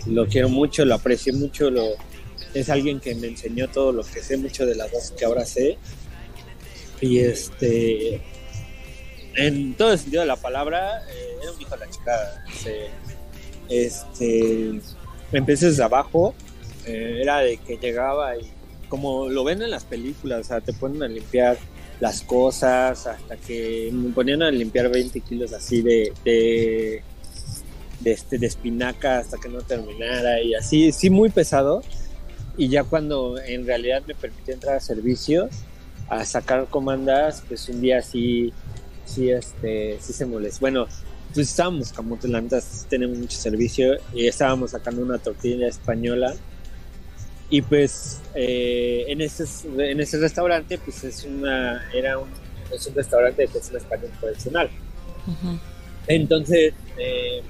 lo 0.07 0.27
quiero 0.27 0.49
mucho 0.49 0.85
lo 0.85 0.95
aprecio 0.95 1.35
mucho 1.35 1.71
lo 1.71 1.97
es 2.55 2.69
alguien 2.69 3.01
que 3.01 3.15
me 3.15 3.29
enseñó 3.29 3.69
todo 3.69 3.93
lo 3.93 4.03
que 4.03 4.23
sé, 4.23 4.37
mucho 4.37 4.67
de 4.67 4.75
las 4.75 4.91
cosas 4.91 5.13
que 5.13 5.25
ahora 5.25 5.45
sé. 5.45 5.79
Y 7.01 7.19
este, 7.19 8.21
en 9.35 9.75
todo 9.75 9.93
el 9.93 9.99
sentido 9.99 10.23
de 10.23 10.29
la 10.29 10.37
palabra, 10.37 11.03
eh, 11.09 11.37
era 11.43 11.53
un 11.53 11.61
hijo 11.61 11.71
de 11.71 11.79
la 11.79 11.91
chica. 11.91 12.45
Este, 13.69 14.81
empecé 15.33 15.67
desde 15.67 15.83
abajo, 15.83 16.35
eh, 16.87 17.21
era 17.23 17.39
de 17.39 17.57
que 17.57 17.79
llegaba 17.79 18.37
y 18.37 18.51
como 18.89 19.29
lo 19.29 19.45
ven 19.45 19.63
en 19.63 19.71
las 19.71 19.85
películas, 19.85 20.41
o 20.41 20.45
sea, 20.45 20.61
te 20.61 20.75
ponen 20.75 21.03
a 21.03 21.09
limpiar 21.09 21.57
las 22.03 22.23
cosas 22.23 23.07
hasta 23.07 23.37
que 23.37 23.89
me 23.93 24.11
ponían 24.11 24.43
a 24.43 24.51
limpiar 24.51 24.91
20 24.91 25.21
kilos 25.21 25.53
así 25.53 25.83
de, 25.83 26.13
de, 26.25 27.01
este, 28.05 28.39
de 28.39 28.47
espinaca 28.49 29.19
hasta 29.19 29.39
que 29.39 29.49
no 29.49 29.61
terminara 29.61 30.43
y 30.43 30.53
así, 30.57 30.91
sí 30.91 31.11
muy 31.11 31.31
pesado. 31.31 31.81
Y 32.57 32.67
ya 32.67 32.83
cuando 32.83 33.39
en 33.39 33.65
realidad 33.65 34.03
me 34.05 34.17
permitió 34.17 34.53
entrar 34.53 34.75
a 34.75 34.81
servicio 34.81 35.49
a 36.09 36.25
sacar 36.25 36.67
comandas 36.69 37.45
pues 37.47 37.69
un 37.69 37.81
día 37.81 38.03
sí 38.03 38.53
sí 39.05 39.31
este 39.31 39.97
sí 40.01 40.13
se 40.13 40.27
molestó 40.27 40.61
bueno 40.61 40.87
pues 41.33 41.49
estábamos 41.49 41.93
camotes 41.93 42.29
la 42.29 42.41
neta 42.41 42.59
tenemos 42.89 43.17
mucho 43.17 43.39
servicio 43.39 43.95
y 44.13 44.27
estábamos 44.27 44.73
sacando 44.73 45.03
una 45.03 45.19
tortilla 45.19 45.69
española 45.69 46.35
y 47.53 47.61
pues 47.61 48.21
eh, 48.35 49.05
en 49.09 49.21
ese 49.21 49.45
en 49.79 50.01
ese 50.01 50.19
restaurante 50.19 50.79
pues 50.79 51.05
es 51.05 51.25
una 51.25 51.89
era 51.93 52.19
un 52.19 52.29
es 52.73 52.87
un 52.87 52.95
restaurante 52.95 53.43
de 53.43 53.49
cocina 53.49 53.79
española 53.79 54.13
tradicional 54.19 54.71
Ujú. 55.27 55.59
entonces, 56.09 56.75
eh, 56.99 57.43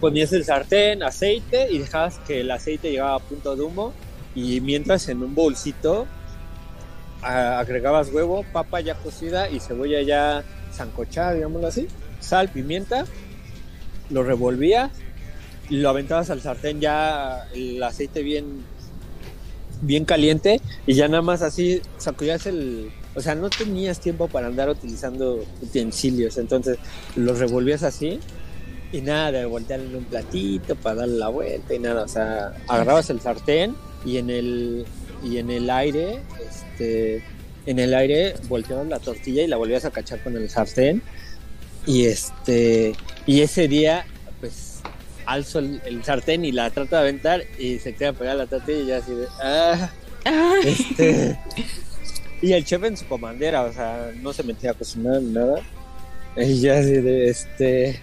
ponías 0.00 0.32
el 0.32 0.44
sartén, 0.44 1.02
aceite 1.02 1.68
y 1.70 1.78
dejabas 1.78 2.18
que 2.26 2.40
el 2.40 2.50
aceite 2.50 2.90
llegaba 2.90 3.14
a 3.14 3.18
punto 3.20 3.56
de 3.56 3.62
humo. 3.62 3.94
Y 4.34 4.60
mientras 4.60 5.08
en 5.08 5.22
un 5.22 5.34
bolsito 5.34 6.06
agregabas 7.22 8.12
huevo, 8.12 8.44
papa 8.52 8.80
ya 8.80 8.96
cocida 8.96 9.48
y 9.48 9.60
cebolla 9.60 10.02
ya 10.02 10.44
sancochada, 10.72 11.32
digámoslo 11.32 11.68
así, 11.68 11.86
sal, 12.20 12.50
pimienta, 12.50 13.06
lo 14.10 14.24
revolvías 14.24 14.90
lo 15.70 15.88
aventabas 15.88 16.30
al 16.30 16.40
sartén 16.40 16.80
ya 16.80 17.48
el 17.54 17.82
aceite 17.82 18.22
bien 18.22 18.64
bien 19.80 20.04
caliente 20.04 20.60
y 20.86 20.94
ya 20.94 21.08
nada 21.08 21.22
más 21.22 21.42
así 21.42 21.80
sacudías 21.98 22.46
el 22.46 22.90
o 23.14 23.20
sea 23.20 23.34
no 23.34 23.50
tenías 23.50 24.00
tiempo 24.00 24.28
para 24.28 24.48
andar 24.48 24.68
utilizando 24.68 25.44
utensilios. 25.62 26.36
Entonces 26.38 26.78
los 27.16 27.38
revolvías 27.38 27.82
así 27.82 28.18
y 28.92 29.00
nada 29.00 29.32
de 29.32 29.44
voltear 29.44 29.80
en 29.80 29.94
un 29.94 30.04
platito 30.04 30.74
para 30.76 30.96
darle 30.96 31.18
la 31.18 31.28
vuelta 31.28 31.74
y 31.74 31.78
nada. 31.78 32.04
O 32.04 32.08
sea 32.08 32.54
agarrabas 32.68 33.10
el 33.10 33.20
sartén 33.20 33.74
y 34.04 34.18
en 34.18 34.30
el 34.30 34.84
y 35.22 35.38
en 35.38 35.50
el 35.50 35.70
aire 35.70 36.20
este 36.48 37.22
en 37.66 37.78
el 37.78 37.94
aire 37.94 38.34
volteabas 38.48 38.86
la 38.88 38.98
tortilla 38.98 39.42
y 39.42 39.46
la 39.46 39.56
volvías 39.56 39.84
a 39.84 39.90
cachar 39.90 40.22
con 40.22 40.36
el 40.36 40.50
sartén. 40.50 41.02
Y 41.86 42.06
este 42.06 42.94
y 43.26 43.42
ese 43.42 43.68
día 43.68 44.06
alzo 45.26 45.58
el, 45.58 45.80
el 45.86 46.04
sartén 46.04 46.44
y 46.44 46.52
la 46.52 46.70
trato 46.70 46.96
de 46.96 47.02
aventar 47.02 47.42
y 47.58 47.78
se 47.78 47.94
queda 47.94 48.12
pegada 48.12 48.36
la 48.38 48.46
tortilla 48.46 48.78
y 48.82 48.86
ya 48.86 48.96
así 48.98 49.12
de 49.14 49.26
ah 49.42 49.90
este 50.64 51.38
y 52.42 52.52
el 52.52 52.64
chef 52.64 52.82
en 52.84 52.96
su 52.96 53.06
comandera 53.06 53.62
o 53.62 53.72
sea 53.72 54.12
no 54.20 54.32
se 54.32 54.42
metía 54.42 54.70
a 54.72 54.74
cocinar 54.74 55.20
ni 55.22 55.32
nada. 55.32 55.60
Y 56.36 56.60
ya 56.60 56.78
así 56.78 56.92
de 56.92 57.28
este 57.28 58.00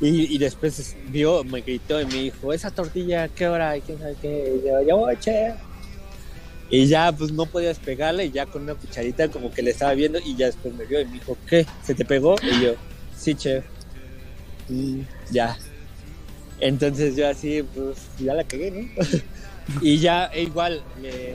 y, 0.00 0.34
y 0.34 0.38
después 0.38 0.96
vio 1.08 1.44
me 1.44 1.60
gritó 1.60 2.00
y 2.00 2.06
me 2.06 2.14
dijo 2.14 2.52
esa 2.52 2.70
tortilla 2.70 3.28
qué 3.28 3.46
hora 3.48 3.76
y 3.76 3.80
quién 3.82 3.98
sabe 3.98 4.16
qué 4.20 4.54
y 4.62 4.66
yo 4.66 4.82
ya 4.82 4.94
voy 4.94 5.16
chef 5.20 5.54
y 6.70 6.86
ya 6.86 7.12
pues 7.12 7.30
no 7.32 7.46
podía 7.46 7.68
despegarla 7.68 8.24
y 8.24 8.30
ya 8.32 8.46
con 8.46 8.62
una 8.62 8.74
cucharita 8.74 9.28
como 9.28 9.52
que 9.52 9.62
le 9.62 9.70
estaba 9.70 9.92
viendo 9.94 10.18
y 10.18 10.34
ya 10.36 10.46
después 10.46 10.74
me 10.74 10.86
vio 10.86 11.00
y 11.00 11.04
me 11.04 11.12
dijo 11.12 11.36
¿qué? 11.46 11.66
¿se 11.84 11.94
te 11.94 12.04
pegó? 12.04 12.34
y 12.42 12.64
yo 12.64 12.74
sí 13.16 13.34
chef 13.34 13.64
"Mm, 14.68 15.02
ya 15.30 15.56
entonces 16.62 17.16
yo 17.16 17.28
así, 17.28 17.64
pues 17.74 17.98
ya 18.20 18.34
la 18.34 18.44
cagué, 18.44 18.70
¿no? 18.70 19.02
y 19.82 19.98
ya 19.98 20.26
e 20.26 20.42
igual, 20.42 20.80
le, 21.02 21.34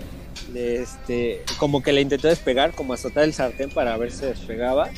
le, 0.53 0.81
este, 0.81 1.43
como 1.57 1.83
que 1.83 1.91
le 1.91 1.99
intentó 1.99 2.29
despegar, 2.29 2.73
como 2.73 2.93
azotar 2.93 3.25
el 3.25 3.33
sartén 3.33 3.69
para 3.69 3.97
ver 3.97 4.11
si 4.11 4.25
despegaba. 4.25 4.89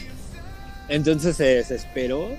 Entonces 0.87 1.35
se 1.35 1.45
desesperó 1.45 2.29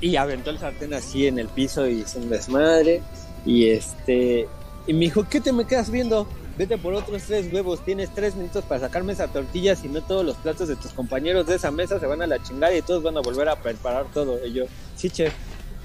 y 0.00 0.16
aventó 0.16 0.48
el 0.48 0.58
sartén 0.58 0.94
así 0.94 1.26
en 1.26 1.38
el 1.38 1.48
piso 1.48 1.86
y 1.86 2.00
hizo 2.00 2.18
un 2.18 2.30
desmadre. 2.30 3.02
Y 3.44 3.68
este, 3.68 4.48
y 4.86 4.92
me 4.94 5.00
dijo, 5.00 5.26
¿qué 5.28 5.42
te 5.42 5.52
me 5.52 5.66
quedas 5.66 5.90
viendo? 5.90 6.26
Vete 6.56 6.78
por 6.78 6.94
otros 6.94 7.22
tres 7.24 7.52
huevos, 7.52 7.84
tienes 7.84 8.14
tres 8.14 8.34
minutos 8.34 8.64
para 8.64 8.80
sacarme 8.80 9.12
esa 9.12 9.28
tortilla, 9.28 9.76
si 9.76 9.88
no 9.88 10.02
todos 10.02 10.24
los 10.24 10.36
platos 10.36 10.68
de 10.68 10.76
tus 10.76 10.92
compañeros 10.92 11.46
de 11.46 11.56
esa 11.56 11.70
mesa 11.70 12.00
se 12.00 12.06
van 12.06 12.22
a 12.22 12.26
la 12.26 12.42
chingada 12.42 12.74
y 12.74 12.82
todos 12.82 13.02
van 13.02 13.16
a 13.18 13.20
volver 13.20 13.48
a 13.50 13.56
preparar 13.56 14.06
todo. 14.12 14.44
Y 14.46 14.54
yo, 14.54 14.64
sí, 14.96 15.10
chef. 15.10 15.34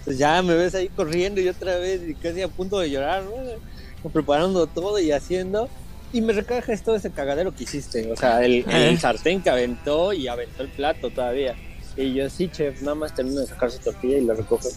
Pues 0.05 0.17
ya 0.17 0.41
me 0.41 0.53
ves 0.53 0.75
ahí 0.75 0.87
corriendo 0.87 1.41
y 1.41 1.49
otra 1.49 1.77
vez 1.77 2.01
y 2.07 2.13
casi 2.13 2.41
a 2.41 2.47
punto 2.47 2.79
de 2.79 2.89
llorar, 2.89 3.23
¿no? 3.23 4.09
preparando 4.09 4.67
todo 4.67 4.99
y 4.99 5.11
haciendo. 5.11 5.67
Y 6.13 6.21
me 6.21 6.31
recajas 6.31 6.83
todo 6.83 6.95
ese 6.95 7.11
cagadero 7.11 7.53
que 7.53 7.63
hiciste. 7.63 8.11
O 8.11 8.15
sea, 8.15 8.45
el, 8.45 8.63
el 8.69 8.99
sartén 8.99 9.41
que 9.41 9.49
aventó 9.49 10.13
y 10.13 10.27
aventó 10.27 10.63
el 10.63 10.69
plato 10.69 11.09
todavía. 11.09 11.55
Y 11.97 12.13
yo, 12.13 12.29
sí, 12.29 12.49
chef, 12.49 12.81
nada 12.81 12.95
más 12.95 13.15
termino 13.15 13.41
de 13.41 13.47
sacar 13.47 13.71
su 13.71 13.79
tortilla 13.79 14.17
y 14.17 14.21
la 14.21 14.33
recojo. 14.33 14.69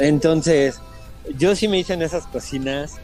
Entonces, 0.00 0.80
yo 1.36 1.56
sí 1.56 1.68
me 1.68 1.78
hice 1.78 1.94
en 1.94 2.02
esas 2.02 2.26
cocinas. 2.26 2.94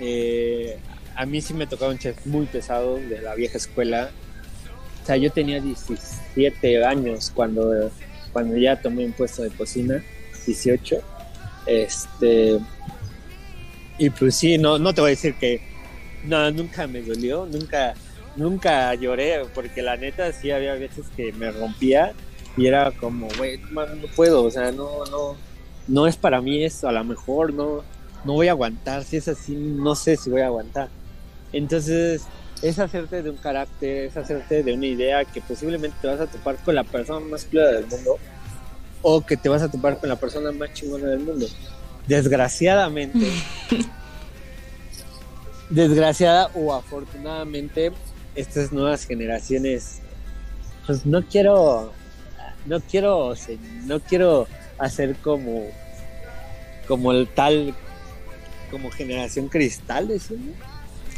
Eh, 0.00 0.78
a 1.14 1.24
mí 1.24 1.40
sí 1.40 1.54
me 1.54 1.66
tocaba 1.66 1.92
un 1.92 1.98
chef 1.98 2.26
muy 2.26 2.46
pesado 2.46 2.96
de 2.96 3.20
la 3.22 3.34
vieja 3.34 3.56
escuela. 3.56 4.10
O 5.02 5.06
sea, 5.06 5.16
yo 5.16 5.30
tenía 5.30 5.60
17 5.60 6.84
años 6.84 7.30
cuando, 7.34 7.90
cuando 8.32 8.56
ya 8.56 8.80
tomé 8.80 9.06
un 9.06 9.12
puesto 9.12 9.42
de 9.42 9.50
cocina. 9.50 10.02
18. 10.46 10.96
Este. 11.66 12.58
y 13.98 14.10
pues 14.10 14.36
sí, 14.36 14.56
no, 14.56 14.78
no 14.78 14.94
te 14.94 15.00
voy 15.00 15.08
a 15.08 15.10
decir 15.10 15.34
que 15.34 15.60
no, 16.24 16.50
nunca 16.50 16.86
me 16.86 17.02
dolió, 17.02 17.46
nunca, 17.46 17.94
nunca 18.36 18.94
lloré, 18.94 19.42
porque 19.54 19.82
la 19.82 19.96
neta 19.96 20.32
sí 20.32 20.50
había 20.50 20.74
veces 20.74 21.06
que 21.16 21.32
me 21.32 21.50
rompía 21.50 22.12
y 22.56 22.66
era 22.66 22.90
como, 22.92 23.28
güey, 23.36 23.58
no, 23.70 23.84
puedo, 24.14 24.44
o 24.44 24.50
sea, 24.50 24.72
no, 24.72 25.04
no, 25.10 25.36
no 25.88 26.06
es 26.06 26.16
para 26.16 26.40
mí 26.40 26.64
eso, 26.64 26.88
a 26.88 26.92
lo 26.92 27.04
mejor 27.04 27.52
no, 27.52 27.82
no 28.24 28.32
voy 28.32 28.48
a 28.48 28.52
aguantar, 28.52 29.04
si 29.04 29.16
es 29.16 29.28
así, 29.28 29.54
no 29.54 29.94
sé 29.94 30.16
si 30.16 30.30
voy 30.30 30.40
a 30.40 30.46
aguantar. 30.46 30.88
Entonces, 31.52 32.22
es 32.62 32.78
hacerte 32.78 33.22
de 33.22 33.30
un 33.30 33.36
carácter, 33.36 34.06
es 34.06 34.16
hacerte 34.16 34.62
de 34.62 34.72
una 34.72 34.86
idea 34.86 35.24
que 35.24 35.40
posiblemente 35.40 35.96
te 36.00 36.08
vas 36.08 36.20
a 36.20 36.26
topar 36.26 36.56
con 36.56 36.74
la 36.74 36.84
persona 36.84 37.24
más 37.24 37.44
clara 37.44 37.72
del 37.72 37.86
mundo 37.86 38.18
o 39.08 39.24
que 39.24 39.36
te 39.36 39.48
vas 39.48 39.62
a 39.62 39.70
topar 39.70 40.00
con 40.00 40.08
la 40.08 40.16
persona 40.16 40.50
más 40.50 40.72
chingona 40.72 41.06
del 41.06 41.20
mundo. 41.20 41.46
Desgraciadamente, 42.08 43.30
desgraciada 45.70 46.50
o 46.54 46.74
afortunadamente, 46.74 47.92
estas 48.34 48.72
nuevas 48.72 49.06
generaciones, 49.06 50.00
pues 50.86 51.06
no 51.06 51.24
quiero, 51.24 51.92
no 52.66 52.80
quiero, 52.80 53.32
no 53.84 54.00
quiero 54.00 54.48
hacer 54.76 55.14
como, 55.18 55.68
como 56.88 57.12
el 57.12 57.28
tal, 57.28 57.76
como 58.72 58.90
generación 58.90 59.48
cristal. 59.48 60.10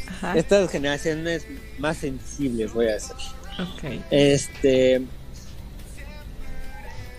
Ajá. 0.09 0.37
Estas 0.37 0.70
generaciones 0.70 1.46
más 1.79 1.96
sensibles, 1.96 2.74
voy 2.74 2.88
a 2.88 2.92
decir. 2.92 3.16
Ok. 3.59 4.03
Este. 4.11 5.07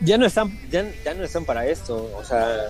Ya 0.01 0.17
no 0.17 0.25
están, 0.25 0.57
ya, 0.69 0.89
ya 1.03 1.13
no 1.13 1.23
están 1.23 1.45
para 1.45 1.67
esto. 1.67 2.09
O 2.15 2.23
sea, 2.23 2.69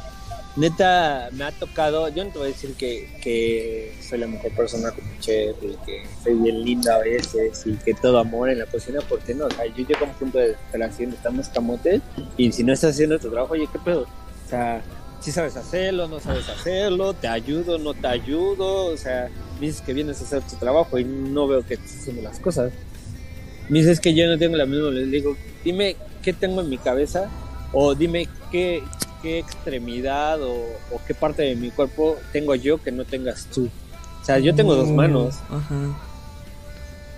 neta, 0.55 1.29
me 1.33 1.43
ha 1.43 1.51
tocado. 1.51 2.09
Yo 2.09 2.25
no 2.25 2.31
te 2.31 2.39
voy 2.39 2.47
a 2.49 2.51
decir 2.51 2.73
que, 2.75 3.09
que 3.21 3.93
soy 4.01 4.19
la 4.19 4.27
mejor 4.27 4.51
persona 4.51 4.91
como 4.91 5.07
chef 5.19 5.55
y 5.61 5.75
que 5.85 6.03
soy 6.23 6.33
bien 6.35 6.63
linda 6.63 6.95
a 6.95 6.99
veces 6.99 7.63
y 7.65 7.73
que 7.73 7.93
todo 7.93 8.19
amor 8.19 8.49
en 8.49 8.59
la 8.59 8.65
cocina, 8.65 8.99
porque 9.07 9.33
no. 9.33 9.45
O 9.45 9.51
sea, 9.51 9.65
yo 9.67 9.85
llego 9.85 10.05
a 10.05 10.09
un 10.09 10.13
punto 10.15 10.37
de 10.37 10.49
desesperación, 10.49 11.13
estamos 11.13 11.49
camotes 11.49 12.01
y 12.37 12.51
si 12.51 12.63
no 12.63 12.73
estás 12.73 12.91
haciendo 12.91 13.19
tu 13.19 13.29
trabajo, 13.29 13.53
oye, 13.53 13.67
¿qué 13.71 13.79
pedo? 13.79 14.01
O 14.01 14.49
sea, 14.49 14.81
si 15.19 15.31
sabes 15.31 15.55
hacerlo, 15.55 16.07
no 16.07 16.19
sabes 16.19 16.47
hacerlo, 16.49 17.13
te 17.13 17.27
ayudo, 17.27 17.77
no 17.77 17.93
te 17.93 18.07
ayudo, 18.07 18.85
o 18.85 18.97
sea, 18.97 19.29
me 19.59 19.67
dices 19.67 19.81
que 19.81 19.93
vienes 19.93 20.21
a 20.21 20.23
hacer 20.23 20.41
tu 20.43 20.55
trabajo 20.55 20.97
y 20.97 21.03
no 21.03 21.47
veo 21.47 21.65
que 21.65 21.75
estés 21.75 21.99
haciendo 21.99 22.21
las 22.21 22.39
cosas. 22.39 22.71
Me 23.67 23.79
dices 23.79 23.99
que 23.99 24.15
yo 24.15 24.25
no 24.27 24.37
tengo 24.37 24.55
la 24.55 24.65
misma, 24.65 24.89
les 24.89 25.11
digo, 25.11 25.35
dime 25.63 25.95
qué 26.29 26.33
tengo 26.33 26.61
en 26.61 26.69
mi 26.69 26.77
cabeza 26.77 27.27
o 27.73 27.95
dime 27.95 28.27
qué, 28.51 28.83
qué 29.23 29.39
extremidad 29.39 30.39
o, 30.43 30.53
o 30.53 31.01
qué 31.07 31.15
parte 31.15 31.41
de 31.41 31.55
mi 31.55 31.71
cuerpo 31.71 32.17
tengo 32.31 32.53
yo 32.53 32.81
que 32.81 32.91
no 32.91 33.03
tengas 33.03 33.45
tú. 33.45 33.67
O 34.21 34.25
sea, 34.25 34.37
yo 34.37 34.53
tengo 34.53 34.75
dos 34.75 34.89
manos. 34.89 35.37
Ajá. 35.49 35.99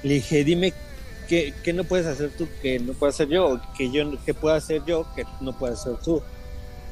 Le 0.04 0.14
dije, 0.16 0.46
dime 0.46 0.74
qué, 1.28 1.54
qué 1.62 1.74
no 1.74 1.84
puedes 1.84 2.06
hacer 2.06 2.32
tú 2.38 2.48
que 2.62 2.80
no 2.80 2.94
puedo 2.94 3.10
hacer 3.10 3.28
yo, 3.28 3.50
o 3.50 3.62
que 3.78 3.92
yo 3.92 4.04
que 4.24 4.34
pueda 4.34 4.56
hacer 4.56 4.82
yo 4.86 5.06
que 5.14 5.26
no 5.42 5.58
puedas 5.58 5.82
hacer 5.82 5.98
tú. 5.98 6.22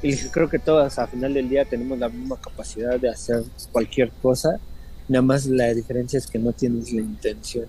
Y 0.01 0.07
le 0.07 0.15
dije, 0.15 0.29
creo 0.29 0.49
que 0.49 0.59
todas 0.59 0.99
al 0.99 1.07
final 1.07 1.33
del 1.33 1.47
día 1.47 1.63
tenemos 1.63 1.97
la 1.99 2.09
misma 2.09 2.35
capacidad 2.35 2.99
de 2.99 3.09
hacer 3.09 3.43
cualquier 3.71 4.11
cosa, 4.21 4.59
nada 5.07 5.21
más 5.21 5.45
la 5.45 5.73
diferencia 5.73 6.17
es 6.17 6.27
que 6.27 6.37
no 6.37 6.51
tienes 6.51 6.91
la 6.91 7.01
intención. 7.01 7.65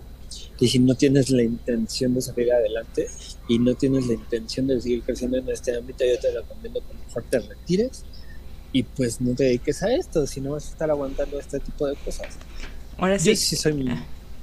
Y 0.59 0.69
si 0.69 0.79
no 0.79 0.95
tienes 0.95 1.31
la 1.31 1.43
intención 1.43 2.15
de 2.15 2.21
salir 2.21 2.53
adelante 2.53 3.07
y 3.49 3.59
no 3.59 3.75
tienes 3.75 4.07
la 4.07 4.15
intención 4.15 4.67
de 4.67 4.81
seguir 4.81 5.03
creciendo 5.03 5.39
en 5.39 5.49
este 5.49 5.77
ámbito, 5.77 6.05
yo 6.05 6.19
te 6.21 6.31
recomiendo 6.33 6.81
que 6.81 6.95
mejor 7.07 7.25
te 7.31 7.39
retires 7.41 8.05
y 8.73 8.83
pues 8.85 9.21
no 9.21 9.35
te 9.35 9.45
dediques 9.45 9.83
a 9.83 9.93
esto, 9.95 10.27
si 10.27 10.41
no 10.41 10.53
vas 10.53 10.67
a 10.67 10.71
estar 10.71 10.91
aguantando 10.91 11.39
este 11.41 11.59
tipo 11.59 11.87
de 11.87 11.97
cosas. 11.97 12.37
Ahora 12.99 13.19
sí. 13.19 13.31
Yo 13.31 13.37
sí 13.37 13.57
soy 13.57 13.73
muy, 13.73 13.93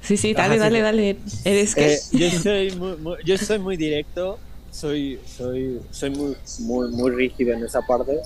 Sí, 0.01 0.15
sí, 0.17 0.33
dale, 0.33 0.55
Ajá, 0.55 0.63
dale, 0.65 0.77
sí. 0.77 0.83
dale. 0.83 1.17
¿Eres 1.45 1.75
qué? 1.75 1.93
Eh, 1.95 1.99
yo 2.11 2.29
soy 2.31 2.71
muy, 2.71 2.97
muy- 2.97 3.17
yo 3.25 3.37
soy 3.37 3.59
muy 3.59 3.77
directo, 3.77 4.39
soy, 4.71 5.19
soy, 5.25 5.79
soy 5.91 6.09
muy, 6.11 6.35
muy, 6.59 6.91
muy 6.91 7.11
rígido 7.11 7.53
en 7.53 7.63
esa 7.63 7.81
parte, 7.81 8.19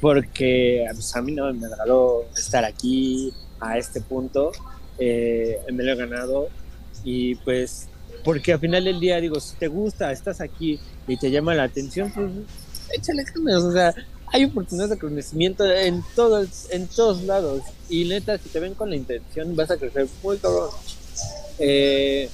porque 0.00 0.84
pues, 0.92 1.14
a 1.16 1.22
mí 1.22 1.32
no 1.32 1.52
me 1.52 1.66
agradó 1.66 2.24
estar 2.36 2.64
aquí 2.64 3.32
a 3.60 3.78
este 3.78 4.00
punto, 4.00 4.52
eh, 4.98 5.58
me 5.72 5.82
lo 5.84 5.92
he 5.92 5.96
ganado 5.96 6.48
y 7.04 7.34
pues 7.36 7.88
porque 8.24 8.52
al 8.52 8.60
final 8.60 8.84
del 8.84 9.00
día 9.00 9.20
digo, 9.20 9.40
si 9.40 9.56
te 9.56 9.68
gusta, 9.68 10.12
estás 10.12 10.40
aquí 10.40 10.78
y 11.06 11.16
te 11.16 11.30
llama 11.30 11.54
la 11.54 11.64
atención, 11.64 12.12
pues 12.12 12.30
échale 12.92 13.24
ganas, 13.24 13.62
o 13.62 13.72
sea, 13.72 13.94
hay 14.26 14.44
oportunidades 14.44 14.90
de 14.90 14.98
conocimiento 14.98 15.70
en 15.70 16.02
todos, 16.14 16.70
en 16.70 16.86
todos 16.86 17.22
lados 17.22 17.62
y 17.88 18.04
neta, 18.04 18.38
si 18.38 18.48
te 18.48 18.60
ven 18.60 18.74
con 18.74 18.90
la 18.90 18.96
intención 18.96 19.56
vas 19.56 19.70
a 19.70 19.76
crecer 19.76 20.06
muy 20.22 20.36
cabrón. 20.38 20.70
Eh, 21.58 22.28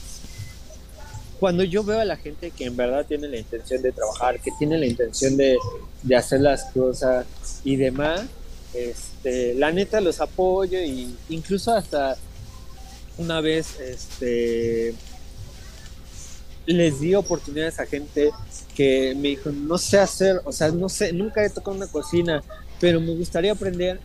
cuando 1.40 1.64
yo 1.64 1.84
veo 1.84 2.00
a 2.00 2.04
la 2.04 2.16
gente 2.16 2.50
que 2.50 2.64
en 2.64 2.76
verdad 2.76 3.04
tiene 3.06 3.28
la 3.28 3.36
intención 3.36 3.82
de 3.82 3.92
trabajar, 3.92 4.40
que 4.40 4.50
tiene 4.58 4.78
la 4.78 4.86
intención 4.86 5.36
de, 5.36 5.58
de 6.02 6.16
hacer 6.16 6.40
las 6.40 6.64
cosas 6.72 7.26
y 7.62 7.76
demás, 7.76 8.22
este, 8.74 9.54
la 9.54 9.72
neta 9.72 10.00
los 10.00 10.20
apoyo 10.20 10.78
y 10.78 11.14
incluso 11.28 11.72
hasta 11.72 12.16
una 13.18 13.40
vez 13.40 13.78
este, 13.80 14.94
les 16.66 17.00
di 17.00 17.14
oportunidades 17.14 17.78
a 17.80 17.86
gente 17.86 18.30
que 18.74 19.14
me 19.16 19.28
dijo, 19.28 19.50
no 19.50 19.78
sé 19.78 19.98
hacer, 19.98 20.40
o 20.44 20.52
sea, 20.52 20.68
no 20.70 20.88
sé, 20.88 21.12
nunca 21.12 21.44
he 21.44 21.48
tocado 21.50 21.76
una 21.76 21.86
cocina, 21.86 22.42
pero 22.80 23.00
me 23.00 23.14
gustaría 23.14 23.52
aprender 23.52 24.00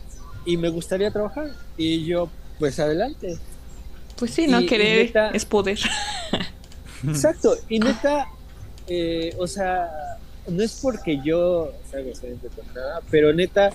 y 0.46 0.58
me 0.58 0.70
gustaría 0.70 1.12
trabajar. 1.12 1.52
Y 1.78 2.06
yo, 2.06 2.30
pues 2.60 2.80
adelante. 2.80 3.38
Pues 4.18 4.32
sí, 4.32 4.48
no 4.48 4.62
y- 4.62 4.64
y 4.64 4.68
querer 4.68 5.06
neta- 5.08 5.32
es 5.32 5.46
poder. 5.46 5.80
Exacto, 7.08 7.58
y 7.68 7.80
neta, 7.80 8.28
eh, 8.88 9.36
o 9.40 9.48
sea, 9.48 9.90
no 10.48 10.62
es 10.62 10.74
porque 10.82 11.20
yo 11.24 11.72
sea 11.90 12.00
excelente 12.02 12.48
con 12.56 12.66
nada, 12.74 13.02
pero 13.10 13.34
neta, 13.34 13.72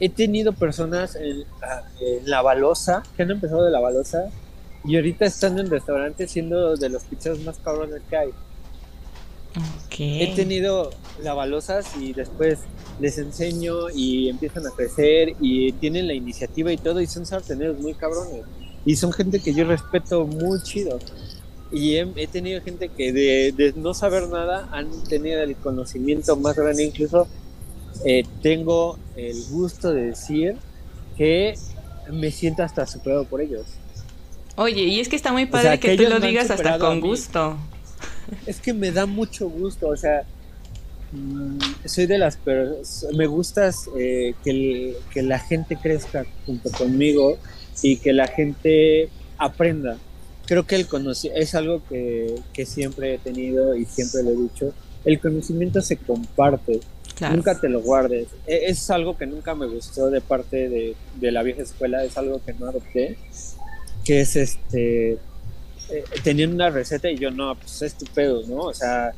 he 0.00 0.08
tenido 0.08 0.52
personas 0.52 1.16
en, 1.16 1.44
ah, 1.62 1.82
en 2.00 2.28
la 2.28 2.42
balosa, 2.42 3.02
que 3.16 3.22
han 3.22 3.30
empezado 3.30 3.64
de 3.64 3.70
la 3.70 3.80
balosa, 3.80 4.30
y 4.84 4.96
ahorita 4.96 5.24
están 5.26 5.58
en 5.58 5.68
restaurantes 5.68 6.30
siendo 6.30 6.76
de 6.76 6.88
los 6.88 7.04
pizzas 7.04 7.38
más 7.40 7.58
cabrones 7.58 8.02
que 8.08 8.16
hay. 8.16 8.28
Ok. 9.56 9.94
He 9.98 10.32
tenido 10.36 10.90
la 11.22 11.32
balosas 11.32 11.96
y 11.96 12.12
después 12.12 12.60
les 13.00 13.16
enseño 13.18 13.88
y 13.90 14.28
empiezan 14.28 14.66
a 14.66 14.70
crecer 14.70 15.34
y 15.40 15.72
tienen 15.72 16.06
la 16.06 16.14
iniciativa 16.14 16.70
y 16.72 16.76
todo, 16.76 17.00
y 17.00 17.06
son 17.06 17.24
sarteneros 17.26 17.78
muy 17.78 17.94
cabrones. 17.94 18.44
Y 18.84 18.96
son 18.96 19.12
gente 19.12 19.40
que 19.40 19.54
yo 19.54 19.64
respeto 19.64 20.26
muy 20.26 20.62
chido. 20.62 20.98
Y 21.72 21.96
he, 21.96 22.06
he 22.16 22.26
tenido 22.28 22.60
gente 22.62 22.88
que 22.90 23.12
de, 23.12 23.52
de 23.56 23.72
no 23.74 23.94
saber 23.94 24.28
nada 24.28 24.68
han 24.70 24.90
tenido 25.04 25.42
el 25.42 25.56
conocimiento 25.56 26.36
más 26.36 26.54
grande. 26.54 26.84
Incluso 26.84 27.26
eh, 28.04 28.24
tengo 28.42 28.98
el 29.16 29.36
gusto 29.50 29.92
de 29.92 30.06
decir 30.06 30.56
que 31.16 31.54
me 32.10 32.30
siento 32.30 32.62
hasta 32.62 32.86
superado 32.86 33.24
por 33.24 33.40
ellos. 33.40 33.66
Oye, 34.56 34.82
y 34.82 35.00
es 35.00 35.08
que 35.08 35.16
está 35.16 35.32
muy 35.32 35.42
sea, 35.44 35.50
padre 35.50 35.80
que 35.80 35.88
que, 35.96 36.04
tú 36.04 36.08
lo 36.10 36.20
digas 36.20 36.50
hasta 36.50 36.78
con 36.78 37.00
gusto. 37.00 37.56
Es 38.46 38.60
que 38.60 38.72
me 38.72 38.90
da 38.92 39.06
mucho 39.06 39.48
gusto, 39.48 39.88
o 39.88 39.96
sea, 39.96 40.24
mm, 41.12 41.58
soy 41.84 42.06
de 42.06 42.18
las 42.18 42.36
personas, 42.36 43.06
me 43.14 43.26
gustas 43.26 43.88
eh, 43.98 44.34
que, 44.42 44.50
el- 44.50 44.96
que 45.12 45.22
la 45.22 45.38
gente 45.38 45.76
crezca 45.76 46.26
junto 46.44 46.70
conmigo 46.72 47.38
y 47.82 47.96
que 47.98 48.12
la 48.12 48.26
gente 48.28 49.08
aprenda. 49.38 49.98
Creo 50.46 50.64
que 50.66 50.76
el 50.76 50.88
conoci- 50.88 51.30
es 51.34 51.54
algo 51.54 51.82
que, 51.88 52.34
que 52.52 52.66
siempre 52.66 53.14
he 53.14 53.18
tenido 53.18 53.76
y 53.76 53.84
siempre 53.84 54.22
lo 54.22 54.30
he 54.30 54.36
dicho, 54.36 54.72
el 55.04 55.20
conocimiento 55.20 55.80
se 55.82 55.96
comparte, 55.96 56.80
Claro. 57.16 57.34
nunca 57.36 57.58
te 57.58 57.68
lo 57.68 57.80
guardes. 57.80 58.28
E- 58.46 58.66
Es 58.66 58.90
algo 58.90 59.16
que 59.16 59.26
nunca 59.26 59.54
me 59.54 59.66
gustó 59.66 60.10
de 60.10 60.20
parte 60.20 60.68
de, 60.68 60.94
de 61.14 61.32
la 61.32 61.42
vieja 61.42 61.62
escuela, 61.62 62.04
es 62.04 62.16
algo 62.18 62.40
que 62.44 62.52
no 62.52 62.66
adopté, 62.68 63.16
que 64.04 64.20
es 64.20 64.36
este, 64.36 65.12
eh, 65.90 66.04
tenían 66.22 66.52
una 66.52 66.68
receta 66.70 67.10
y 67.10 67.16
yo 67.18 67.30
no, 67.30 67.54
pues 67.54 67.80
es 67.82 67.94
tu 67.94 68.04
pedo, 68.06 68.42
¿no? 68.46 68.56
O 68.58 68.74
sea, 68.74 69.12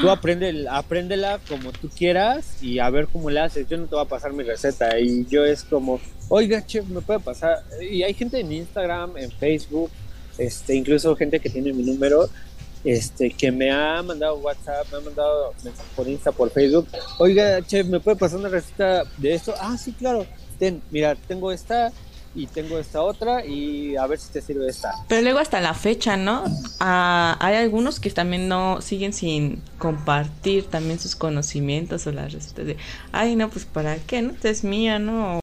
tú 0.00 0.08
aprende, 0.10 0.66
apréndela 0.70 1.38
como 1.48 1.70
tú 1.72 1.90
quieras 1.90 2.62
y 2.62 2.78
a 2.78 2.88
ver 2.88 3.08
cómo 3.08 3.28
la 3.30 3.44
haces. 3.44 3.68
Yo 3.68 3.76
no 3.76 3.84
te 3.86 3.94
voy 3.94 4.04
a 4.04 4.08
pasar 4.08 4.32
mi 4.32 4.42
receta 4.42 4.98
y 4.98 5.26
yo 5.26 5.44
es 5.44 5.62
como, 5.64 6.00
oiga, 6.30 6.64
chef, 6.64 6.86
me 6.88 7.02
puede 7.02 7.20
pasar. 7.20 7.62
Y 7.80 8.02
hay 8.02 8.14
gente 8.14 8.40
en 8.40 8.50
Instagram, 8.52 9.18
en 9.18 9.30
Facebook, 9.30 9.90
este, 10.38 10.74
incluso 10.74 11.14
gente 11.14 11.38
que 11.40 11.50
tiene 11.50 11.72
mi 11.74 11.82
número, 11.84 12.28
este, 12.84 13.30
que 13.30 13.50
me 13.50 13.70
ha 13.70 14.02
mandado 14.02 14.36
WhatsApp, 14.36 14.86
me 14.92 14.98
ha 14.98 15.00
mandado 15.00 15.54
mensaje 15.64 15.88
por 15.96 16.08
Insta, 16.08 16.32
por 16.32 16.50
Facebook. 16.50 16.86
Oiga, 17.18 17.62
chef, 17.62 17.86
¿me 17.86 17.98
puede 17.98 18.16
pasar 18.16 18.38
una 18.38 18.50
receta 18.50 19.04
de 19.16 19.34
esto? 19.34 19.54
Ah, 19.60 19.76
sí, 19.78 19.92
claro. 19.92 20.26
Ten, 20.58 20.82
mira, 20.90 21.16
tengo 21.26 21.50
esta 21.50 21.90
y 22.34 22.46
tengo 22.46 22.78
esta 22.78 23.02
otra 23.02 23.44
y 23.46 23.96
a 23.96 24.06
ver 24.06 24.18
si 24.18 24.30
te 24.32 24.40
sirve 24.40 24.68
esta. 24.68 24.92
Pero 25.08 25.22
luego 25.22 25.38
hasta 25.38 25.60
la 25.60 25.74
fecha, 25.74 26.16
¿no? 26.16 26.44
Ah, 26.80 27.36
hay 27.40 27.56
algunos 27.56 28.00
que 28.00 28.10
también 28.10 28.48
no 28.48 28.80
siguen 28.80 29.12
sin 29.12 29.62
compartir 29.78 30.66
también 30.66 30.98
sus 30.98 31.16
conocimientos 31.16 32.06
o 32.06 32.12
las 32.12 32.32
recetas 32.32 32.66
de, 32.66 32.76
ay, 33.12 33.36
no, 33.36 33.48
pues 33.50 33.64
para 33.64 33.96
qué, 33.96 34.22
¿no? 34.22 34.34
Es 34.42 34.64
mía, 34.64 34.98
¿no? 34.98 35.40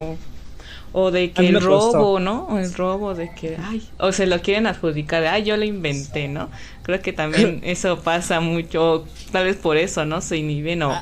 O 0.94 1.10
de 1.10 1.32
que 1.32 1.48
el 1.48 1.54
costó. 1.54 1.92
robo, 1.92 2.20
¿no? 2.20 2.46
O 2.48 2.58
el 2.58 2.72
robo 2.74 3.14
de 3.14 3.30
que, 3.34 3.56
ay, 3.62 3.82
o 3.98 4.12
se 4.12 4.26
lo 4.26 4.40
quieren 4.42 4.66
adjudicar, 4.66 5.22
de, 5.22 5.28
ay, 5.28 5.42
yo 5.44 5.56
lo 5.56 5.64
inventé, 5.64 6.28
¿no? 6.28 6.50
Creo 6.82 7.00
que 7.00 7.12
también 7.12 7.60
eso 7.64 8.00
pasa 8.00 8.40
mucho, 8.40 9.06
tal 9.30 9.44
vez 9.46 9.56
por 9.56 9.76
eso, 9.78 10.04
¿no? 10.04 10.20
Se 10.20 10.36
inhiben 10.36 10.82
o 10.82 10.92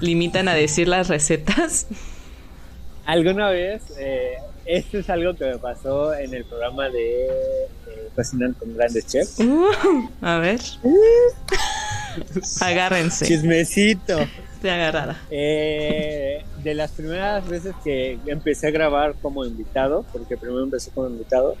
limitan 0.00 0.48
a 0.48 0.54
decir 0.54 0.86
las 0.88 1.08
recetas. 1.08 1.86
Alguna 3.06 3.50
vez, 3.50 3.82
eh, 3.98 4.34
esto 4.66 4.98
es 4.98 5.10
algo 5.10 5.34
que 5.34 5.46
me 5.46 5.58
pasó 5.58 6.14
en 6.14 6.32
el 6.32 6.44
programa 6.44 6.88
de 6.88 7.24
eh, 7.26 8.08
Cocinar 8.14 8.54
con 8.54 8.72
Grandes 8.76 9.04
Chefs. 9.06 9.40
Uh, 9.40 10.08
a 10.22 10.38
ver. 10.38 10.60
Agárrense. 12.60 13.26
Chismecito. 13.26 14.18
Agarrada. 14.68 15.20
Eh, 15.30 16.44
de 16.62 16.74
las 16.74 16.90
primeras 16.90 17.48
veces 17.48 17.74
que 17.82 18.18
empecé 18.26 18.66
a 18.66 18.70
grabar 18.70 19.14
como 19.22 19.44
invitado, 19.44 20.04
porque 20.12 20.36
primero 20.36 20.62
empecé 20.62 20.90
como 20.90 21.08
invitado, 21.08 21.56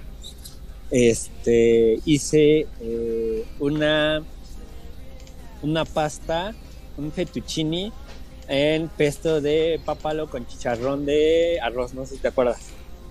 este, 0.90 2.00
hice 2.04 2.66
eh, 2.80 3.44
una, 3.58 4.22
una 5.62 5.84
pasta, 5.84 6.52
un 6.96 7.12
fettuccini 7.12 7.92
en 8.48 8.88
pesto 8.88 9.40
de 9.40 9.80
papalo 9.84 10.28
con 10.28 10.46
chicharrón 10.46 11.06
de 11.06 11.58
arroz, 11.62 11.94
no 11.94 12.04
sé 12.04 12.16
si 12.16 12.20
te 12.20 12.28
acuerdas. 12.28 12.58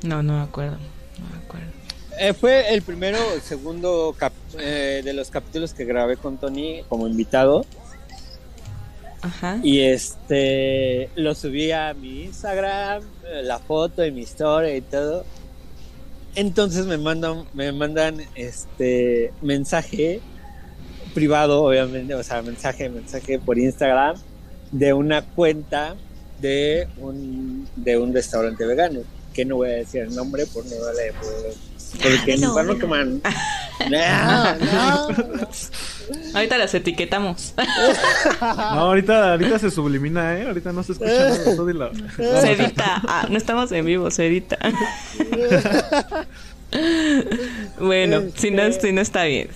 No, 0.03 0.21
no 0.21 0.33
me 0.33 0.41
acuerdo. 0.43 0.77
No 1.17 1.29
me 1.31 1.45
acuerdo. 1.45 1.67
Eh, 2.19 2.33
fue 2.33 2.73
el 2.73 2.81
primero 2.81 3.17
o 3.35 3.39
segundo 3.39 4.13
cap- 4.17 4.33
eh, 4.59 5.01
de 5.03 5.13
los 5.13 5.29
capítulos 5.29 5.73
que 5.73 5.85
grabé 5.85 6.17
con 6.17 6.37
Tony 6.37 6.81
como 6.89 7.07
invitado. 7.07 7.65
Y 9.63 9.81
este 9.81 11.09
lo 11.15 11.35
subí 11.35 11.71
a 11.71 11.93
mi 11.93 12.23
Instagram, 12.23 13.03
eh, 13.25 13.41
la 13.43 13.59
foto 13.59 14.05
y 14.05 14.11
mi 14.11 14.21
historia 14.21 14.75
y 14.75 14.81
todo. 14.81 15.25
Entonces 16.35 16.85
me 16.85 16.97
mandan, 16.97 17.45
me 17.53 17.71
mandan 17.71 18.21
este 18.35 19.33
mensaje 19.41 20.21
privado, 21.13 21.63
obviamente, 21.63 22.13
o 22.13 22.23
sea, 22.23 22.41
mensaje, 22.41 22.87
mensaje 22.89 23.39
por 23.39 23.57
Instagram 23.57 24.15
de 24.71 24.93
una 24.93 25.25
cuenta 25.25 25.95
de 26.39 26.87
un 26.97 27.67
de 27.75 27.97
un 27.97 28.13
restaurante 28.13 28.65
vegano, 28.65 29.01
que 29.33 29.43
no 29.43 29.57
voy 29.57 29.69
a 29.69 29.73
decir 29.73 30.01
el 30.01 30.15
nombre 30.15 30.45
por 30.45 30.65
no 30.65 30.75
darle 30.77 31.11
porque 31.91 32.37
para 32.37 33.05
no. 33.05 33.21
No, 33.89 34.55
no. 34.57 35.47
Ahorita 36.33 36.57
las 36.57 36.73
etiquetamos. 36.73 37.53
No, 38.41 38.81
ahorita, 38.81 39.31
ahorita 39.31 39.59
se 39.59 39.71
sublimina, 39.71 40.37
¿eh? 40.37 40.47
Ahorita 40.47 40.71
no 40.71 40.83
se 40.83 40.93
escucha 40.93 41.11
nada. 41.11 41.65
dilo. 41.65 41.91
Se 42.15 42.51
edita. 42.51 43.01
Ah, 43.07 43.27
no 43.29 43.37
estamos 43.37 43.71
en 43.71 43.85
vivo, 43.85 44.09
se 44.11 44.27
edita. 44.27 44.57
bueno, 47.79 48.23
si 48.35 48.51
no, 48.51 48.71
si 48.71 48.91
no 48.91 49.01
está 49.01 49.23
bien. 49.25 49.49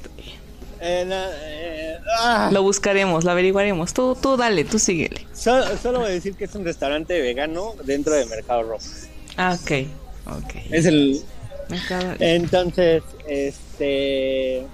Eh, 0.79 1.05
no, 1.07 1.15
eh, 1.15 1.97
ah. 2.19 2.49
Lo 2.51 2.61
buscaremos, 2.61 3.23
lo 3.23 3.31
averiguaremos. 3.31 3.93
Tú, 3.93 4.17
tú 4.21 4.35
dale, 4.35 4.65
tú 4.65 4.79
síguele. 4.79 5.25
Solo, 5.33 5.65
solo 5.81 5.99
voy 5.99 6.09
a 6.09 6.11
decir 6.11 6.35
que 6.35 6.45
es 6.45 6.55
un 6.55 6.65
restaurante 6.65 7.21
vegano 7.21 7.73
dentro 7.85 8.13
de 8.13 8.25
Mercado 8.25 8.63
Rojo. 8.63 8.85
Ah, 9.37 9.57
ok. 9.61 9.71
Ok. 10.25 10.55
Es 10.71 10.85
el. 10.85 11.21
Entonces, 12.19 13.03
este. 13.27 14.65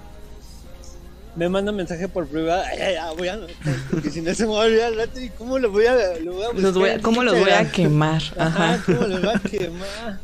Me 1.36 1.48
manda 1.48 1.70
un 1.70 1.76
mensaje 1.76 2.08
por 2.08 2.26
privado. 2.26 2.62
Ay, 2.66 2.78
ay, 2.80 2.94
ay, 2.96 3.16
voy 3.16 3.28
a 3.28 3.34
anotar, 3.34 3.54
porque 3.90 4.10
si 4.10 4.20
no 4.20 4.34
se 4.34 4.44
me 4.46 4.52
va 4.52 4.62
a 4.62 4.66
olvidar 4.66 4.92
el 4.92 4.98
rato. 4.98 5.20
¿Y 5.20 5.28
cómo 5.30 5.58
lo 5.58 5.70
voy 5.70 5.86
a, 5.86 5.94
lo 6.18 6.32
voy 6.34 6.42
a 6.42 6.52
Los 6.52 6.74
voy 6.74 6.90
a- 6.90 6.96
los 6.98 7.38
voy 7.40 7.50
a 7.50 7.70
quemar? 7.70 8.22
Ajá, 8.36 8.74
Ajá. 8.74 8.82
¿cómo 8.84 9.00
los 9.06 9.22
voy 9.22 9.30
a 9.34 9.38
quemar? 9.38 10.18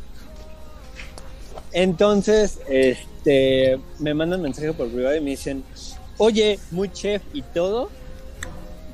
Entonces, 1.71 2.59
este. 2.69 3.79
Me 3.99 4.13
mandan 4.13 4.41
mensaje 4.41 4.73
por 4.73 4.87
privado 4.89 5.15
y 5.15 5.21
me 5.21 5.31
dicen: 5.31 5.63
Oye, 6.17 6.59
muy 6.71 6.91
chef 6.91 7.21
y 7.33 7.41
todo. 7.41 7.89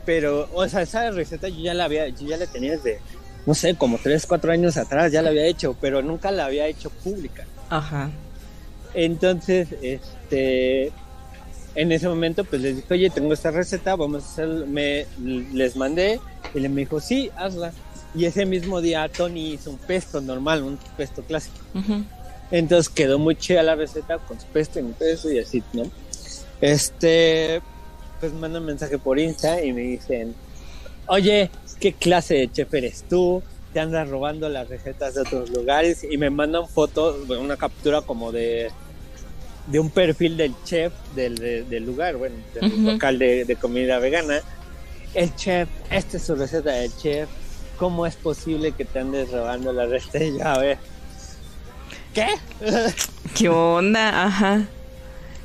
Pero, 0.06 0.50
o 0.54 0.68
sea, 0.68 0.82
esa 0.82 1.10
receta 1.12 1.48
yo 1.48 1.62
ya 1.62 1.74
la 1.74 1.86
había, 1.86 2.10
yo 2.10 2.28
ya 2.28 2.36
la 2.36 2.46
tenía 2.46 2.72
desde, 2.72 3.00
no 3.46 3.54
sé, 3.54 3.74
como 3.76 3.98
3, 4.04 4.26
4 4.26 4.52
años 4.52 4.76
atrás, 4.76 5.14
ya 5.14 5.22
la 5.22 5.30
había 5.30 5.46
hecho, 5.46 5.78
pero 5.80 6.02
nunca 6.02 6.30
la 6.30 6.46
había 6.46 6.68
hecho 6.68 6.90
pública. 6.90 7.46
Ajá. 7.74 8.12
Entonces, 8.94 9.68
este, 9.82 10.92
en 11.74 11.92
ese 11.92 12.08
momento, 12.08 12.44
pues 12.44 12.62
les 12.62 12.76
dije, 12.76 12.94
oye, 12.94 13.10
tengo 13.10 13.34
esta 13.34 13.50
receta, 13.50 13.96
vamos 13.96 14.24
a 14.24 14.28
hacer, 14.28 14.48
me, 14.68 15.08
les 15.18 15.76
mandé, 15.76 16.20
y 16.54 16.60
le 16.60 16.70
me 16.70 16.82
dijo, 16.82 17.00
sí, 17.00 17.32
hazla. 17.36 17.74
Y 18.14 18.26
ese 18.26 18.46
mismo 18.46 18.80
día 18.80 19.10
Tony 19.10 19.54
hizo 19.54 19.72
un 19.72 19.80
pesto 19.80 20.22
normal, 20.22 20.62
un 20.62 20.78
pesto 20.96 21.24
clásico. 21.24 21.58
Entonces 22.52 22.94
quedó 22.94 23.18
muy 23.18 23.36
chida 23.36 23.64
la 23.64 23.74
receta 23.74 24.20
con 24.20 24.40
su 24.40 24.46
pesto 24.48 24.80
y 24.80 24.84
mi 24.84 24.92
pesto 24.94 25.32
y 25.32 25.40
así, 25.40 25.64
¿no? 25.74 25.84
Este, 26.62 27.60
pues 28.20 28.34
mandan 28.34 28.62
un 28.62 28.68
mensaje 28.68 29.00
por 29.00 29.18
Insta 29.18 29.64
y 29.64 29.74
me 29.74 29.82
dicen, 29.82 30.36
oye, 31.08 31.50
¿qué 31.80 31.94
clase 31.94 32.36
de 32.36 32.52
chef 32.52 32.72
eres 32.76 33.04
tú? 33.10 33.42
Te 33.74 33.80
andas 33.80 34.08
robando 34.08 34.50
las 34.50 34.70
recetas 34.70 35.16
de 35.16 35.22
otros 35.22 35.50
lugares 35.50 36.06
y 36.10 36.18
me 36.18 36.30
mandan 36.30 36.68
foto, 36.70 37.18
bueno, 37.26 37.42
una 37.42 37.58
captura 37.58 38.02
como 38.02 38.32
de, 38.32 38.70
de 39.68 39.80
un 39.80 39.90
perfil 39.90 40.38
del 40.38 40.54
chef 40.64 40.94
del, 41.16 41.36
de- 41.40 41.64
del 41.64 41.84
lugar, 41.86 42.16
bueno, 42.18 42.36
del 42.54 42.72
Ujú. 42.72 42.82
local 42.92 43.18
de, 43.18 43.46
de 43.46 43.56
comida 43.56 43.98
vegana. 43.98 44.42
El 45.16 45.36
chef, 45.36 45.68
esta 45.90 46.18
es 46.18 46.24
su 46.24 46.36
receta 46.36 46.72
del 46.72 46.96
chef. 46.98 47.28
¿Cómo 47.78 48.06
es 48.06 48.16
posible 48.16 48.74
que 48.74 48.86
te 48.86 49.00
andes 49.00 49.32
robando 49.32 49.74
la 49.74 49.86
receta? 49.88 50.24
Y 50.24 50.38
yo, 50.38 50.48
a 50.48 50.58
ver, 50.60 50.78
¿qué? 52.14 52.28
¿Qué 53.36 53.50
onda? 53.50 54.26
Ajá. 54.26 54.66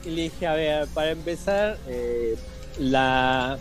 Y 0.04 0.10
le 0.10 0.22
dije, 0.24 0.46
a 0.46 0.54
ver, 0.54 0.86
para 0.88 1.10
empezar, 1.10 1.78
eh, 1.88 2.36
la, 2.78 3.58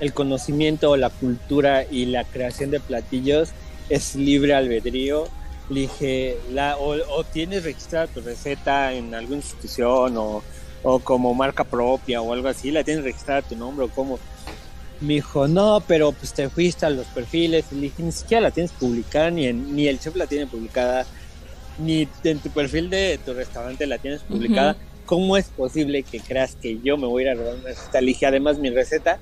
el 0.00 0.12
conocimiento, 0.12 0.94
la 0.98 1.08
cultura 1.10 1.84
y 1.90 2.04
la 2.06 2.24
creación 2.24 2.70
de 2.70 2.80
platillos 2.80 3.50
es 3.90 4.14
libre 4.14 4.54
albedrío. 4.54 5.24
Le 5.68 5.82
dije, 5.82 6.36
la, 6.52 6.76
o, 6.78 6.94
o 7.16 7.24
tienes 7.24 7.62
registrada 7.64 8.06
tu 8.06 8.20
receta 8.22 8.92
en 8.92 9.14
alguna 9.14 9.36
institución 9.36 10.16
o, 10.16 10.42
o 10.82 10.98
como 11.00 11.32
marca 11.34 11.62
propia 11.64 12.22
o 12.22 12.32
algo 12.32 12.48
así, 12.48 12.70
la 12.70 12.82
tienes 12.82 13.04
registrada 13.04 13.42
tu 13.42 13.54
nombre 13.56 13.84
o 13.84 13.88
cómo. 13.90 14.18
Me 15.00 15.14
dijo, 15.14 15.46
no, 15.48 15.82
pero 15.86 16.12
pues 16.12 16.32
te 16.34 16.48
fuiste 16.48 16.86
a 16.86 16.90
los 16.90 17.06
perfiles. 17.06 17.66
Le 17.72 17.82
dije, 17.82 18.02
ni 18.02 18.12
siquiera 18.12 18.40
la 18.40 18.50
tienes 18.50 18.72
publicada, 18.72 19.30
ni, 19.30 19.46
en- 19.46 19.74
ni 19.76 19.86
el 19.86 19.98
chef 20.00 20.16
la 20.16 20.26
tiene 20.26 20.46
publicada, 20.46 21.06
ni 21.78 22.08
en 22.24 22.38
tu 22.40 22.50
perfil 22.50 22.90
de 22.90 23.18
tu 23.24 23.32
restaurante 23.32 23.86
la 23.86 23.98
tienes 23.98 24.22
publicada. 24.22 24.76
¿Cómo 25.06 25.36
es 25.36 25.46
posible 25.46 26.02
que 26.02 26.20
creas 26.20 26.54
que 26.56 26.78
yo 26.84 26.96
me 26.96 27.06
voy 27.06 27.22
a 27.22 27.26
ir 27.26 27.30
a 27.32 27.34
robar 27.40 27.54
una 27.54 27.64
receta? 27.68 28.00
Le 28.00 28.08
dije, 28.08 28.26
además 28.26 28.58
mi 28.58 28.70
receta, 28.70 29.18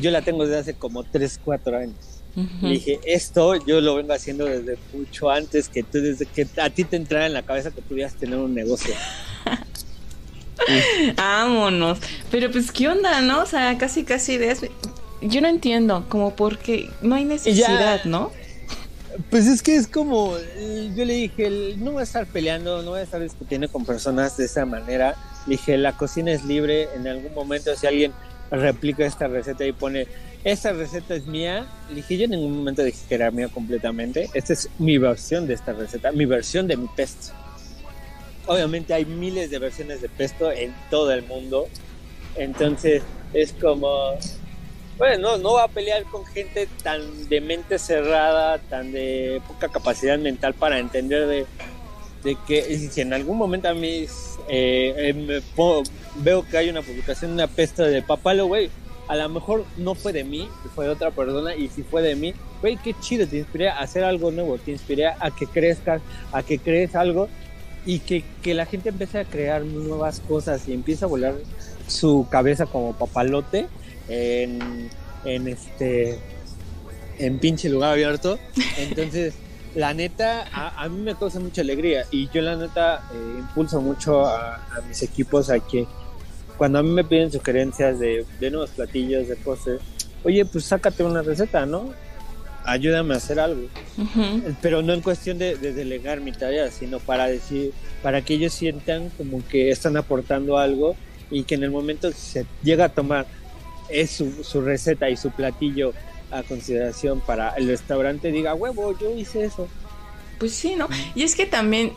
yo 0.00 0.10
la 0.10 0.22
tengo 0.22 0.44
desde 0.44 0.58
hace 0.60 0.74
como 0.74 1.04
3, 1.04 1.40
4 1.44 1.76
años. 1.78 2.17
Le 2.62 2.70
dije, 2.70 3.00
esto 3.04 3.54
yo 3.66 3.80
lo 3.80 3.96
vengo 3.96 4.12
haciendo 4.12 4.44
desde 4.44 4.78
mucho 4.92 5.30
antes 5.30 5.68
que 5.68 5.82
tú, 5.82 6.00
desde 6.00 6.26
que 6.26 6.46
a 6.60 6.70
ti 6.70 6.84
te 6.84 6.96
entrara 6.96 7.26
en 7.26 7.32
la 7.32 7.42
cabeza 7.42 7.70
que 7.70 7.82
pudieras 7.82 8.14
tener 8.14 8.38
un 8.38 8.54
negocio. 8.54 8.94
Vámonos. 11.16 11.98
Pero 12.30 12.50
pues, 12.50 12.72
¿qué 12.72 12.88
onda, 12.88 13.20
no? 13.20 13.42
O 13.42 13.46
sea, 13.46 13.76
casi, 13.78 14.04
casi 14.04 14.34
ideas. 14.34 14.60
Yo 15.20 15.40
no 15.40 15.48
entiendo, 15.48 16.06
como 16.08 16.34
porque 16.36 16.90
no 17.02 17.14
hay 17.14 17.24
necesidad, 17.24 18.04
¿no? 18.04 18.30
Pues 19.30 19.46
es 19.46 19.62
que 19.62 19.74
es 19.74 19.88
como, 19.88 20.36
eh, 20.38 20.92
yo 20.94 21.04
le 21.04 21.14
dije, 21.14 21.74
no 21.78 21.92
voy 21.92 22.00
a 22.00 22.04
estar 22.04 22.26
peleando, 22.26 22.82
no 22.82 22.90
voy 22.90 23.00
a 23.00 23.02
estar 23.02 23.20
discutiendo 23.20 23.68
con 23.68 23.84
personas 23.84 24.36
de 24.36 24.44
esa 24.44 24.64
manera. 24.64 25.16
Le 25.46 25.52
dije, 25.56 25.76
la 25.76 25.96
cocina 25.96 26.30
es 26.30 26.44
libre, 26.44 26.88
en 26.94 27.08
algún 27.08 27.34
momento 27.34 27.74
si 27.74 27.86
alguien 27.86 28.12
replica 28.50 29.04
esta 29.04 29.26
receta 29.26 29.66
y 29.66 29.72
pone, 29.72 30.06
esta 30.52 30.72
receta 30.72 31.14
es 31.14 31.26
mía, 31.26 31.66
le 31.90 31.96
dije, 31.96 32.16
yo 32.16 32.24
en 32.24 32.30
ningún 32.30 32.56
momento 32.56 32.82
dije 32.82 32.98
que 33.08 33.14
era 33.14 33.30
mía 33.30 33.48
completamente, 33.48 34.30
esta 34.32 34.54
es 34.54 34.70
mi 34.78 34.96
versión 34.96 35.46
de 35.46 35.54
esta 35.54 35.72
receta, 35.72 36.10
mi 36.12 36.24
versión 36.24 36.66
de 36.66 36.76
mi 36.76 36.88
pesto. 36.88 37.34
Obviamente 38.46 38.94
hay 38.94 39.04
miles 39.04 39.50
de 39.50 39.58
versiones 39.58 40.00
de 40.00 40.08
pesto 40.08 40.50
en 40.50 40.74
todo 40.90 41.12
el 41.12 41.22
mundo, 41.24 41.68
entonces 42.36 43.02
es 43.34 43.52
como, 43.52 44.16
bueno, 44.96 45.36
no 45.36 45.52
va 45.54 45.64
a 45.64 45.68
pelear 45.68 46.04
con 46.04 46.24
gente 46.24 46.66
tan 46.82 47.28
de 47.28 47.40
mente 47.42 47.78
cerrada, 47.78 48.58
tan 48.58 48.90
de 48.90 49.42
poca 49.46 49.68
capacidad 49.68 50.18
mental 50.18 50.54
para 50.54 50.78
entender 50.78 51.26
de, 51.26 51.46
de 52.24 52.36
que 52.46 52.78
si 52.78 53.00
en 53.02 53.12
algún 53.12 53.36
momento 53.36 53.68
a 53.68 53.74
mí 53.74 54.06
eh, 54.48 55.12
eh, 55.28 55.42
veo 56.16 56.48
que 56.48 56.56
hay 56.56 56.70
una 56.70 56.80
publicación 56.80 57.32
una 57.32 57.48
pesta 57.48 57.84
de 57.84 58.00
papalo, 58.00 58.46
güey, 58.46 58.70
a 59.08 59.16
lo 59.16 59.28
mejor 59.28 59.64
no 59.78 59.94
fue 59.94 60.12
de 60.12 60.22
mí, 60.22 60.48
fue 60.74 60.84
de 60.84 60.92
otra 60.92 61.10
persona, 61.10 61.54
y 61.56 61.68
si 61.68 61.82
fue 61.82 62.02
de 62.02 62.14
mí, 62.14 62.34
güey, 62.60 62.76
qué 62.76 62.94
chido, 63.00 63.26
te 63.26 63.38
inspiré 63.38 63.68
a 63.70 63.78
hacer 63.78 64.04
algo 64.04 64.30
nuevo, 64.30 64.58
te 64.58 64.70
inspiré 64.70 65.06
a 65.06 65.30
que 65.36 65.46
crezcas, 65.46 66.02
a 66.30 66.42
que 66.42 66.58
crees 66.58 66.94
algo 66.94 67.28
y 67.86 68.00
que, 68.00 68.22
que 68.42 68.52
la 68.52 68.66
gente 68.66 68.90
empiece 68.90 69.18
a 69.18 69.24
crear 69.24 69.62
nuevas 69.62 70.20
cosas 70.20 70.68
y 70.68 70.74
empiece 70.74 71.06
a 71.06 71.08
volar 71.08 71.34
su 71.86 72.26
cabeza 72.30 72.66
como 72.66 72.92
papalote 72.92 73.66
en, 74.08 74.90
en 75.24 75.48
este 75.48 76.18
en 77.18 77.38
pinche 77.38 77.68
lugar 77.70 77.92
abierto. 77.92 78.38
Entonces, 78.78 79.34
la 79.74 79.94
neta, 79.94 80.46
a, 80.52 80.84
a 80.84 80.88
mí 80.88 81.00
me 81.00 81.14
causa 81.14 81.40
mucha 81.40 81.62
alegría 81.62 82.04
y 82.10 82.28
yo 82.28 82.42
la 82.42 82.56
neta 82.56 83.08
eh, 83.12 83.36
impulso 83.38 83.80
mucho 83.80 84.26
a, 84.26 84.56
a 84.56 84.80
mis 84.86 85.02
equipos 85.02 85.50
a 85.50 85.58
que 85.60 85.86
cuando 86.58 86.80
a 86.80 86.82
mí 86.82 86.90
me 86.90 87.04
piden 87.04 87.32
sugerencias 87.32 87.98
de, 87.98 88.26
de 88.38 88.50
nuevos 88.50 88.70
platillos, 88.70 89.28
de 89.28 89.36
cosas, 89.36 89.80
oye, 90.24 90.44
pues 90.44 90.64
sácate 90.64 91.02
una 91.04 91.22
receta, 91.22 91.64
¿no? 91.64 91.94
Ayúdame 92.64 93.14
a 93.14 93.16
hacer 93.16 93.40
algo. 93.40 93.62
Ujú. 93.96 94.54
Pero 94.60 94.82
no 94.82 94.92
en 94.92 95.00
cuestión 95.00 95.38
de, 95.38 95.56
de 95.56 95.72
delegar 95.72 96.20
mi 96.20 96.32
tarea, 96.32 96.70
sino 96.70 96.98
para 96.98 97.28
decir, 97.28 97.72
para 98.02 98.20
que 98.22 98.34
ellos 98.34 98.52
sientan 98.52 99.08
como 99.16 99.46
que 99.48 99.70
están 99.70 99.96
aportando 99.96 100.58
algo 100.58 100.96
y 101.30 101.44
que 101.44 101.54
en 101.54 101.62
el 101.62 101.70
momento 101.70 102.10
que 102.10 102.16
se 102.16 102.46
llega 102.62 102.86
a 102.86 102.88
tomar 102.90 103.26
es 103.88 104.10
su, 104.10 104.44
su 104.44 104.60
receta 104.60 105.08
y 105.08 105.16
su 105.16 105.30
platillo 105.30 105.94
a 106.30 106.42
consideración 106.42 107.20
para 107.20 107.50
el 107.50 107.68
restaurante, 107.68 108.30
diga, 108.30 108.54
huevo, 108.54 108.98
yo 108.98 109.16
hice 109.16 109.44
eso. 109.44 109.68
Pues 110.38 110.52
sí, 110.52 110.74
¿no? 110.76 110.88
Y 111.14 111.22
es 111.22 111.34
que 111.34 111.46
también, 111.46 111.92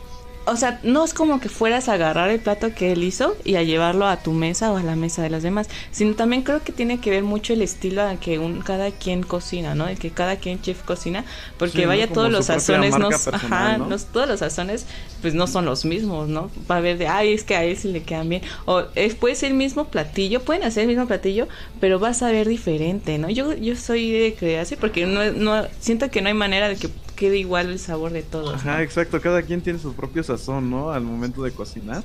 o 0.46 0.56
sea, 0.56 0.80
no 0.82 1.04
es 1.04 1.14
como 1.14 1.40
que 1.40 1.48
fueras 1.48 1.88
a 1.88 1.94
agarrar 1.94 2.30
el 2.30 2.40
plato 2.40 2.74
que 2.74 2.92
él 2.92 3.04
hizo 3.04 3.36
y 3.44 3.54
a 3.56 3.62
llevarlo 3.62 4.06
a 4.06 4.22
tu 4.22 4.32
mesa 4.32 4.72
o 4.72 4.76
a 4.76 4.82
la 4.82 4.96
mesa 4.96 5.22
de 5.22 5.30
las 5.30 5.42
demás, 5.42 5.68
sino 5.90 6.14
también 6.14 6.42
creo 6.42 6.62
que 6.62 6.72
tiene 6.72 7.00
que 7.00 7.10
ver 7.10 7.22
mucho 7.22 7.52
el 7.52 7.62
estilo 7.62 8.02
a 8.02 8.16
que 8.16 8.38
un, 8.38 8.60
cada 8.62 8.90
quien 8.90 9.22
cocina, 9.22 9.74
¿no? 9.74 9.88
El 9.88 9.98
que 9.98 10.10
cada 10.10 10.36
quien 10.36 10.60
chef 10.60 10.82
cocina, 10.82 11.24
porque 11.58 11.86
vaya 11.86 12.12
todos 12.12 12.30
los 12.30 12.46
sazones, 12.46 12.98
no, 12.98 13.08
ajá, 13.30 13.78
¿no? 13.78 13.88
los- 13.90 14.06
todos 14.06 14.28
los 14.28 14.40
sazones, 14.40 14.86
pues 15.20 15.34
no 15.34 15.46
son 15.46 15.64
los 15.64 15.84
mismos, 15.84 16.28
¿no? 16.28 16.50
Va 16.70 16.76
a 16.76 16.78
haber 16.78 16.98
de, 16.98 17.06
ay, 17.06 17.32
es 17.32 17.44
que 17.44 17.54
a 17.56 17.64
él 17.64 17.76
sí 17.76 17.88
le 17.92 18.02
quedan 18.02 18.28
bien, 18.28 18.42
o 18.64 18.84
es, 18.94 19.14
puede 19.14 19.34
ser 19.36 19.50
el 19.52 19.56
mismo 19.56 19.86
platillo, 19.88 20.42
pueden 20.42 20.64
hacer 20.64 20.82
el 20.82 20.88
mismo 20.88 21.06
platillo, 21.06 21.48
pero 21.80 21.98
vas 21.98 22.22
a 22.22 22.30
ver 22.32 22.48
diferente, 22.48 23.18
¿no? 23.18 23.30
Yo, 23.30 23.54
yo 23.54 23.76
soy 23.76 24.10
de 24.10 24.34
creer 24.34 24.60
así, 24.60 24.76
porque 24.76 25.06
no, 25.06 25.30
no, 25.32 25.66
siento 25.80 26.10
que 26.10 26.20
no 26.20 26.28
hay 26.28 26.34
manera 26.34 26.68
de 26.68 26.76
que 26.76 26.88
quede 27.22 27.38
igual 27.38 27.70
el 27.70 27.78
sabor 27.78 28.10
de 28.10 28.24
todos. 28.24 28.50
¿no? 28.50 28.56
Ajá, 28.56 28.82
exacto. 28.82 29.20
Cada 29.20 29.42
quien 29.42 29.60
tiene 29.60 29.78
su 29.78 29.94
propio 29.94 30.24
sazón, 30.24 30.68
¿no? 30.68 30.90
Al 30.90 31.04
momento 31.04 31.44
de 31.44 31.52
cocinar. 31.52 32.02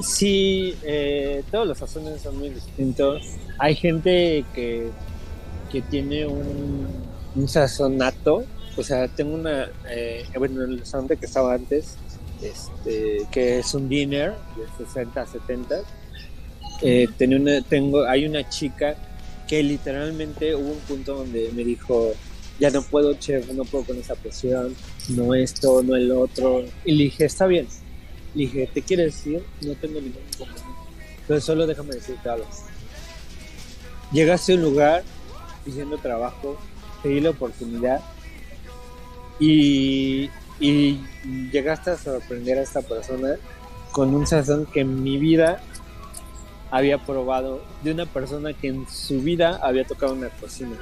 Sí, 0.00 0.74
eh, 0.84 1.42
todos 1.50 1.68
los 1.68 1.76
sazones 1.76 2.22
son 2.22 2.38
muy 2.38 2.48
distintos. 2.48 3.22
Hay 3.58 3.74
gente 3.74 4.42
que, 4.54 4.88
que 5.70 5.82
tiene 5.82 6.24
un, 6.26 6.86
un 7.34 7.46
sazón 7.46 7.98
nato. 7.98 8.44
O 8.78 8.82
sea, 8.82 9.06
tengo 9.06 9.34
una, 9.34 9.68
eh, 9.90 10.24
bueno, 10.38 10.64
en 10.64 10.72
el 10.72 10.78
restaurante 10.78 11.18
que 11.18 11.26
estaba 11.26 11.52
antes, 11.52 11.98
este, 12.40 13.26
que 13.30 13.58
es 13.58 13.74
un 13.74 13.86
dinner 13.86 14.32
de 14.56 14.86
60, 14.86 15.26
70. 15.26 15.76
Eh, 16.80 17.06
tenía 17.18 17.36
una, 17.38 17.60
tengo, 17.60 18.06
hay 18.06 18.24
una 18.24 18.48
chica 18.48 18.96
que 19.46 19.62
literalmente 19.62 20.54
hubo 20.54 20.70
un 20.70 20.80
punto 20.88 21.16
donde 21.16 21.50
me 21.54 21.64
dijo, 21.64 22.14
ya 22.58 22.70
no 22.70 22.82
puedo, 22.82 23.14
chef, 23.14 23.50
no 23.52 23.64
puedo 23.64 23.84
con 23.84 23.98
esa 23.98 24.14
presión, 24.14 24.74
no 25.08 25.34
esto, 25.34 25.82
no 25.82 25.94
el 25.94 26.10
otro. 26.10 26.64
Y 26.84 26.92
le 26.92 27.04
dije, 27.04 27.26
está 27.26 27.46
bien. 27.46 27.66
Le 28.34 28.42
dije, 28.44 28.70
¿te 28.72 28.82
quieres 28.82 29.26
ir? 29.26 29.42
No 29.62 29.74
tengo 29.74 30.00
ningún 30.00 30.22
inconveniente. 30.32 30.72
Pero 31.26 31.40
solo 31.40 31.66
déjame 31.66 31.94
decirte 31.94 32.28
algo. 32.28 32.46
Llegaste 34.12 34.52
a 34.52 34.56
un 34.56 34.62
lugar 34.62 35.04
pidiendo 35.64 35.98
trabajo, 35.98 36.56
te 37.02 37.08
di 37.08 37.20
la 37.20 37.30
oportunidad 37.30 38.00
y, 39.40 40.30
y 40.60 41.00
llegaste 41.50 41.90
a 41.90 41.98
sorprender 41.98 42.58
a 42.58 42.62
esta 42.62 42.82
persona 42.82 43.36
con 43.90 44.14
un 44.14 44.26
sazón 44.26 44.66
que 44.66 44.80
en 44.80 45.02
mi 45.02 45.18
vida 45.18 45.60
había 46.70 46.98
probado 47.04 47.62
de 47.82 47.92
una 47.92 48.06
persona 48.06 48.52
que 48.52 48.68
en 48.68 48.88
su 48.88 49.20
vida 49.20 49.58
había 49.62 49.84
tocado 49.84 50.12
una 50.12 50.28
cocina. 50.28 50.76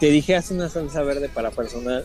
Te 0.00 0.06
dije, 0.10 0.36
haz 0.36 0.50
una 0.50 0.68
salsa 0.68 1.02
verde 1.02 1.28
para 1.28 1.50
personal 1.50 2.04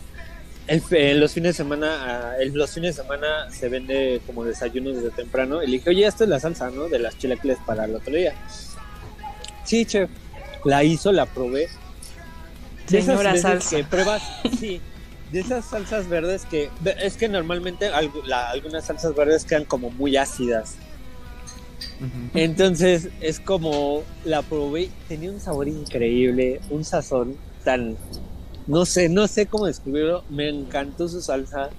el, 0.66 0.82
en 0.92 1.20
los 1.20 1.32
fines 1.32 1.50
de 1.50 1.62
semana, 1.64 2.34
en 2.40 2.56
los 2.56 2.70
fines 2.72 2.96
de 2.96 3.02
semana 3.02 3.50
se 3.50 3.68
vende 3.68 4.20
como 4.26 4.44
desayuno 4.44 4.90
desde 4.90 5.10
temprano. 5.10 5.62
Y 5.62 5.66
le 5.66 5.72
dije, 5.74 5.90
oye, 5.90 6.06
esto 6.06 6.24
es 6.24 6.30
la 6.30 6.40
salsa, 6.40 6.70
¿no? 6.70 6.88
De 6.88 6.98
las 6.98 7.18
chilaquiles 7.18 7.58
para 7.66 7.84
el 7.84 7.94
otro 7.94 8.14
día. 8.14 8.34
Sí, 9.64 9.84
chef. 9.84 10.08
La 10.64 10.82
hizo, 10.82 11.12
la 11.12 11.26
probé. 11.26 11.68
De 12.88 12.98
esas 12.98 13.06
Señora 13.18 13.32
veces 13.32 13.42
salsa. 13.42 13.76
Que 13.76 13.84
pruebas, 13.84 14.22
sí. 14.58 14.80
De 15.32 15.40
esas 15.40 15.64
salsas 15.66 16.08
verdes 16.08 16.44
que 16.46 16.70
es 17.02 17.16
que 17.16 17.28
normalmente 17.28 17.90
la- 18.24 18.50
algunas 18.50 18.86
salsas 18.86 19.14
verdes 19.14 19.44
quedan 19.44 19.64
como 19.64 19.90
muy 19.90 20.16
ácidas. 20.16 20.76
Entonces 22.34 23.08
es 23.20 23.40
como 23.40 24.02
la 24.24 24.42
probé, 24.42 24.90
tenía 25.08 25.30
un 25.30 25.40
sabor 25.40 25.68
increíble, 25.68 26.60
un 26.70 26.84
sazón 26.84 27.36
tan, 27.64 27.96
no 28.66 28.84
sé, 28.84 29.08
no 29.08 29.26
sé 29.26 29.46
cómo 29.46 29.66
describirlo, 29.66 30.24
me 30.30 30.48
encantó 30.48 31.08
su 31.08 31.20
salsa 31.20 31.70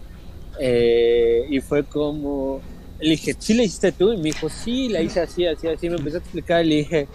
eh, 0.60 1.46
y 1.50 1.60
fue 1.62 1.84
como, 1.84 2.62
le 3.00 3.12
dije, 3.12 3.36
¿sí 3.38 3.54
la 3.54 3.64
hiciste 3.64 3.92
tú? 3.92 4.14
Y 4.14 4.18
me 4.18 4.24
dijo, 4.24 4.50
sí, 4.50 4.90
la 4.90 5.02
hice 5.02 5.22
así, 5.22 5.46
así, 5.46 5.68
así, 5.68 5.90
me 5.90 5.98
empezó 5.98 6.18
a 6.18 6.20
explicar 6.20 6.66
y 6.66 6.70
le 6.70 6.76
dije, 6.76 7.08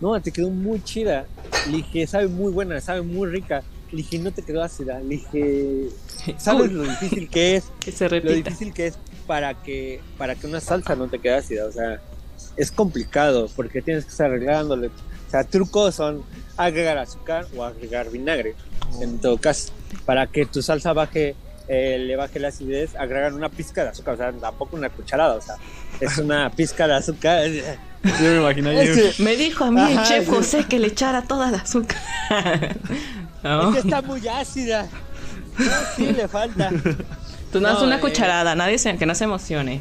no, 0.00 0.20
te 0.20 0.32
quedó 0.32 0.50
muy 0.50 0.82
chida, 0.82 1.26
le 1.70 1.78
dije, 1.78 2.06
sabe 2.06 2.26
muy 2.26 2.52
buena, 2.52 2.80
sabe 2.80 3.02
muy 3.02 3.28
rica, 3.28 3.62
le 3.90 3.98
dije, 3.98 4.18
no 4.18 4.32
te 4.32 4.42
quedó 4.42 4.62
ácida, 4.62 5.00
le 5.00 5.08
dije, 5.16 5.88
¿sabes 6.38 6.72
lo 6.72 6.82
difícil 6.82 7.28
que 7.28 7.56
es? 7.56 7.64
que 7.78 7.92
se 7.92 8.08
lo 8.08 8.20
difícil 8.20 8.72
que 8.72 8.88
es 8.88 8.98
para 9.26 9.54
que 9.62 10.00
para 10.18 10.34
que 10.34 10.46
una 10.46 10.60
salsa 10.60 10.96
no 10.96 11.08
te 11.08 11.18
quede 11.18 11.34
ácida, 11.34 11.66
o 11.66 11.72
sea, 11.72 12.00
es 12.56 12.70
complicado 12.70 13.48
porque 13.54 13.82
tienes 13.82 14.04
que 14.04 14.10
estar 14.10 14.26
arreglándole. 14.26 14.90
O 15.32 15.34
sea, 15.34 15.44
trucos 15.44 15.94
son 15.94 16.22
agregar 16.58 16.98
azúcar 16.98 17.46
o 17.56 17.64
agregar 17.64 18.10
vinagre. 18.10 18.54
En 19.00 19.18
todo 19.18 19.38
caso, 19.38 19.72
para 20.04 20.26
que 20.26 20.44
tu 20.44 20.60
salsa 20.60 20.92
baje 20.92 21.34
eh, 21.68 21.96
le 21.98 22.16
baje 22.16 22.38
la 22.38 22.48
acidez, 22.48 22.94
agregar 22.96 23.32
una 23.32 23.48
pizca 23.48 23.82
de 23.82 23.88
azúcar, 23.88 24.12
o 24.12 24.16
sea, 24.18 24.32
tampoco 24.32 24.76
una 24.76 24.90
cucharada, 24.90 25.36
o 25.36 25.40
sea, 25.40 25.54
es 26.00 26.18
una 26.18 26.50
pizca 26.50 26.86
de 26.86 26.94
azúcar. 26.94 27.46
Sí, 28.02 28.24
me 28.24 28.36
imaginé. 28.38 28.74
yo- 28.74 28.92
Es, 28.94 29.20
Me 29.20 29.36
dijo 29.36 29.62
a 29.62 29.70
mí 29.70 29.80
el 29.80 30.02
chef 30.02 30.24
sí. 30.24 30.30
José 30.34 30.64
que 30.68 30.80
le 30.80 30.88
echara 30.88 31.22
toda 31.22 31.52
la 31.52 31.58
azúcar. 31.58 31.96
¿No? 33.44 33.68
es 33.68 33.74
que 33.74 33.88
está 33.88 34.02
muy 34.02 34.26
ácida. 34.26 34.88
No, 35.56 35.70
sí, 35.94 36.12
le 36.12 36.26
falta. 36.26 36.70
Tú 37.52 37.60
no, 37.60 37.72
no, 37.72 37.84
una 37.84 37.98
eh. 37.98 38.00
cucharada, 38.00 38.56
nadie 38.56 38.78
se, 38.78 38.96
que 38.98 39.06
no 39.06 39.14
se 39.14 39.22
emocione. 39.22 39.80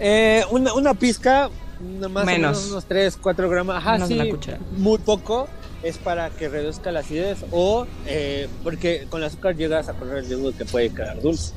Eh, 0.00 0.44
una, 0.50 0.74
una 0.74 0.94
pizca, 0.94 1.48
más 1.80 2.24
Menos. 2.26 2.26
o 2.26 2.60
menos 2.60 2.70
unos 2.70 2.84
3, 2.86 3.16
4 3.20 3.48
gramos. 3.48 3.74
Ajá, 3.76 3.92
Menos 3.94 4.08
de 4.10 4.14
sí, 4.16 4.52
muy 4.76 4.98
poco. 4.98 5.48
Es 5.82 5.96
para 5.96 6.28
que 6.28 6.48
reduzca 6.50 6.92
la 6.92 7.00
acidez 7.00 7.38
o 7.52 7.86
eh, 8.06 8.48
porque 8.62 9.06
con 9.08 9.22
el 9.22 9.28
azúcar 9.28 9.56
llegas 9.56 9.88
a 9.88 9.94
correr 9.94 10.18
el 10.18 10.26
riesgo 10.26 10.50
de 10.52 10.58
que 10.58 10.64
puede 10.66 10.90
quedar 10.90 11.22
dulce. 11.22 11.54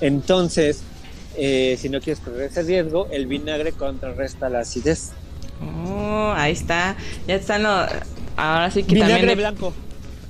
Entonces, 0.00 0.80
eh, 1.36 1.76
si 1.78 1.90
no 1.90 2.00
quieres 2.00 2.20
correr 2.22 2.42
ese 2.50 2.62
riesgo, 2.62 3.06
el 3.10 3.26
vinagre 3.26 3.72
contrarresta 3.72 4.48
la 4.48 4.60
acidez. 4.60 5.10
Oh, 5.86 6.32
ahí 6.34 6.52
está. 6.52 6.96
Ya 7.26 7.34
están 7.34 7.62
los. 7.64 7.86
Ahora 8.36 8.70
sí 8.70 8.82
que 8.82 8.94
vinagre 8.94 9.14
también. 9.16 9.28
le- 9.28 9.34
blanco. 9.42 9.74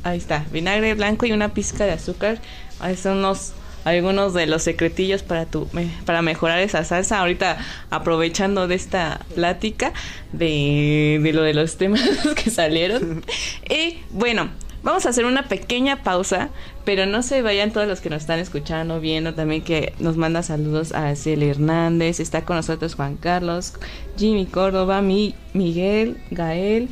Ahí 0.02 0.18
está. 0.18 0.44
Vinagre 0.52 0.94
blanco 0.94 1.26
y 1.26 1.32
una 1.32 1.52
pizca 1.54 1.84
de 1.84 1.92
azúcar. 1.92 2.38
Ahí 2.80 2.96
son 2.96 3.22
los. 3.22 3.52
Algunos 3.86 4.34
de 4.34 4.46
los 4.46 4.64
secretillos 4.64 5.22
para 5.22 5.46
tu 5.46 5.68
para 6.04 6.20
mejorar 6.20 6.58
esa 6.58 6.82
salsa. 6.82 7.20
Ahorita 7.20 7.56
aprovechando 7.88 8.66
de 8.66 8.74
esta 8.74 9.20
plática 9.36 9.92
de, 10.32 11.20
de 11.22 11.32
lo 11.32 11.42
de 11.42 11.54
los 11.54 11.76
temas 11.76 12.02
que 12.34 12.50
salieron. 12.50 13.24
Y 13.70 13.98
bueno, 14.10 14.50
vamos 14.82 15.06
a 15.06 15.10
hacer 15.10 15.24
una 15.24 15.46
pequeña 15.46 16.02
pausa, 16.02 16.50
pero 16.84 17.06
no 17.06 17.22
se 17.22 17.42
vayan 17.42 17.70
todos 17.70 17.86
los 17.86 18.00
que 18.00 18.10
nos 18.10 18.22
están 18.22 18.40
escuchando, 18.40 19.00
viendo 19.00 19.34
también 19.34 19.62
que 19.62 19.92
nos 20.00 20.16
manda 20.16 20.42
saludos 20.42 20.90
a 20.90 21.14
Ciel 21.14 21.44
Hernández, 21.44 22.18
está 22.18 22.42
con 22.42 22.56
nosotros 22.56 22.96
Juan 22.96 23.16
Carlos, 23.16 23.74
Jimmy 24.16 24.46
Córdoba, 24.46 25.00
mi, 25.00 25.36
Miguel, 25.54 26.16
Gael 26.32 26.88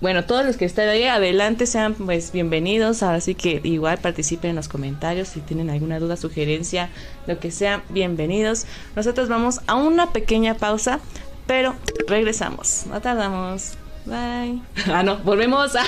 bueno, 0.00 0.24
todos 0.24 0.44
los 0.44 0.56
que 0.56 0.64
están 0.64 0.88
ahí 0.88 1.04
adelante 1.04 1.66
sean 1.66 1.94
pues 1.94 2.32
bienvenidos, 2.32 3.02
ahora 3.02 3.20
sí 3.20 3.34
que 3.34 3.60
igual 3.64 3.98
participen 3.98 4.50
en 4.50 4.56
los 4.56 4.68
comentarios 4.68 5.28
si 5.28 5.40
tienen 5.40 5.70
alguna 5.70 5.98
duda, 5.98 6.16
sugerencia, 6.16 6.90
lo 7.26 7.38
que 7.38 7.50
sea, 7.50 7.82
bienvenidos. 7.88 8.66
Nosotros 8.94 9.28
vamos 9.28 9.60
a 9.66 9.74
una 9.74 10.12
pequeña 10.12 10.54
pausa, 10.54 11.00
pero 11.46 11.74
regresamos, 12.08 12.84
no 12.88 13.00
tardamos. 13.00 13.72
Bye. 14.04 14.60
Ah, 14.86 15.02
no, 15.02 15.18
volvemos 15.18 15.74
a... 15.74 15.84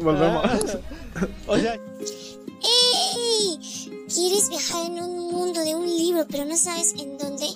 Volvemos. 0.00 0.78
O 1.46 1.58
sea, 1.58 1.74
¡Ey! 2.62 3.81
¿Quieres 4.14 4.48
viajar 4.50 4.86
en 4.86 5.02
un 5.02 5.32
mundo 5.32 5.60
de 5.60 5.74
un 5.74 5.86
libro 5.86 6.26
pero 6.28 6.44
no 6.44 6.56
sabes 6.56 6.94
en 6.98 7.16
dónde? 7.16 7.46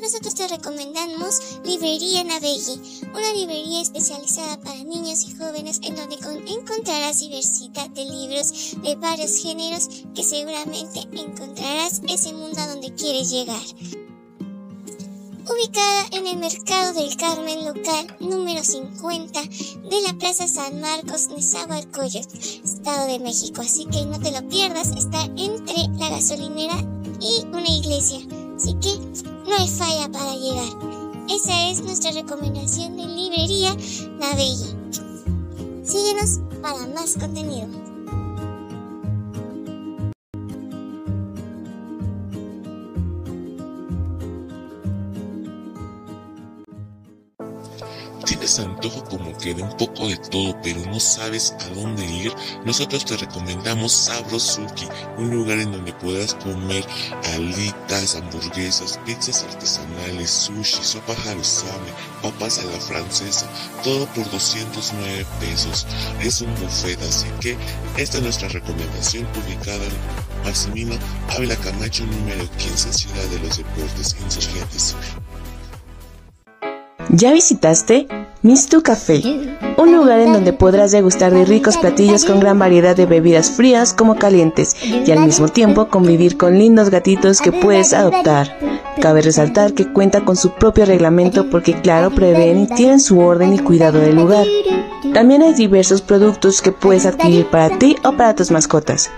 Nosotros 0.00 0.34
te 0.34 0.48
recomendamos 0.48 1.58
Librería 1.64 2.24
Navegui, 2.24 2.80
una 3.12 3.32
librería 3.34 3.82
especializada 3.82 4.58
para 4.60 4.82
niños 4.84 5.24
y 5.28 5.34
jóvenes 5.36 5.80
en 5.82 5.94
donde 5.96 6.16
con- 6.18 6.46
encontrarás 6.48 7.20
diversidad 7.20 7.90
de 7.90 8.04
libros 8.04 8.76
de 8.82 8.94
varios 8.96 9.36
géneros 9.36 9.88
que 10.14 10.22
seguramente 10.24 11.00
encontrarás 11.12 12.00
ese 12.08 12.32
mundo 12.32 12.60
a 12.60 12.68
donde 12.68 12.94
quieres 12.94 13.30
llegar. 13.30 13.62
Ubicada 15.48 16.06
en 16.12 16.26
el 16.26 16.38
Mercado 16.38 16.92
del 16.92 17.16
Carmen 17.16 17.64
local 17.64 18.16
número 18.20 18.62
50 18.62 19.40
de 19.42 20.00
la 20.02 20.12
Plaza 20.18 20.48
San 20.48 20.80
Marcos, 20.80 21.28
Nezahualcóyotl, 21.28 22.36
Estado 22.64 23.06
de 23.06 23.18
México. 23.20 23.62
Así 23.62 23.86
que 23.86 24.04
no 24.06 24.18
te 24.18 24.32
lo 24.32 24.46
pierdas, 24.48 24.88
está 24.96 25.22
entre 25.36 25.88
la 25.98 26.10
gasolinera 26.10 26.76
y 27.20 27.46
una 27.46 27.68
iglesia. 27.68 28.20
Así 28.56 28.74
que 28.74 28.98
no 29.48 29.56
hay 29.56 29.68
falla 29.68 30.08
para 30.10 30.34
llegar. 30.34 30.72
Esa 31.30 31.70
es 31.70 31.82
nuestra 31.82 32.10
recomendación 32.10 32.96
de 32.96 33.06
librería 33.06 33.76
Navegui. 34.18 34.74
Síguenos 35.84 36.40
para 36.60 36.86
más 36.88 37.14
contenido. 37.14 37.85
¿Tienes 48.24 48.58
antojo 48.58 49.04
como 49.04 49.36
que 49.38 49.54
de 49.54 49.62
un 49.62 49.76
poco 49.76 50.08
de 50.08 50.16
todo, 50.16 50.56
pero 50.62 50.80
no 50.86 50.98
sabes 50.98 51.54
a 51.60 51.68
dónde 51.74 52.04
ir? 52.04 52.32
Nosotros 52.64 53.04
te 53.04 53.16
recomendamos 53.16 53.92
Sabrosuki, 53.92 54.88
un 55.18 55.30
lugar 55.30 55.58
en 55.58 55.72
donde 55.72 55.92
puedas 55.92 56.34
comer 56.34 56.84
alitas, 57.34 58.16
hamburguesas, 58.16 58.98
pizzas 59.04 59.44
artesanales, 59.44 60.30
sushi, 60.30 60.82
sopa 60.82 61.14
jaruzame, 61.14 61.92
papas 62.22 62.58
a 62.58 62.64
la 62.64 62.80
francesa, 62.80 63.48
todo 63.84 64.06
por 64.06 64.28
209 64.30 65.26
pesos. 65.40 65.86
Es 66.20 66.40
un 66.40 66.52
buffet, 66.56 67.00
así 67.02 67.26
que 67.40 67.56
esta 67.96 68.18
es 68.18 68.24
nuestra 68.24 68.48
recomendación 68.48 69.26
ubicada 69.46 69.84
en 69.84 70.44
Maximino 70.44 70.96
Ávila 71.36 71.56
Camacho 71.56 72.06
número 72.06 72.48
15, 72.58 72.92
Ciudad 72.92 73.24
de 73.24 73.40
los 73.40 73.58
Deportes, 73.58 74.16
Insurgentes. 74.24 74.94
¿Ya 77.08 77.32
visitaste 77.32 78.08
Mistu 78.42 78.82
Café? 78.82 79.22
Un 79.76 79.94
lugar 79.94 80.20
en 80.20 80.32
donde 80.32 80.52
podrás 80.52 80.90
degustar 80.90 81.32
de 81.32 81.44
ricos 81.44 81.76
platillos 81.76 82.24
con 82.24 82.40
gran 82.40 82.58
variedad 82.58 82.96
de 82.96 83.06
bebidas 83.06 83.50
frías 83.50 83.94
como 83.94 84.16
calientes 84.16 84.76
y 84.82 85.10
al 85.12 85.20
mismo 85.20 85.48
tiempo 85.48 85.88
convivir 85.88 86.36
con 86.36 86.58
lindos 86.58 86.90
gatitos 86.90 87.40
que 87.40 87.52
puedes 87.52 87.92
adoptar. 87.92 88.58
Cabe 89.00 89.22
resaltar 89.22 89.72
que 89.72 89.92
cuenta 89.92 90.24
con 90.24 90.36
su 90.36 90.54
propio 90.54 90.84
reglamento 90.84 91.48
porque 91.48 91.80
claro 91.80 92.10
prevén 92.10 92.62
y 92.62 92.66
tienen 92.66 92.98
su 92.98 93.20
orden 93.20 93.54
y 93.54 93.60
cuidado 93.60 94.00
del 94.00 94.16
lugar. 94.16 94.46
También 95.14 95.42
hay 95.42 95.54
diversos 95.54 96.02
productos 96.02 96.60
que 96.60 96.72
puedes 96.72 97.06
adquirir 97.06 97.46
para 97.46 97.78
ti 97.78 97.96
o 98.04 98.12
para 98.12 98.34
tus 98.34 98.50
mascotas. 98.50 99.10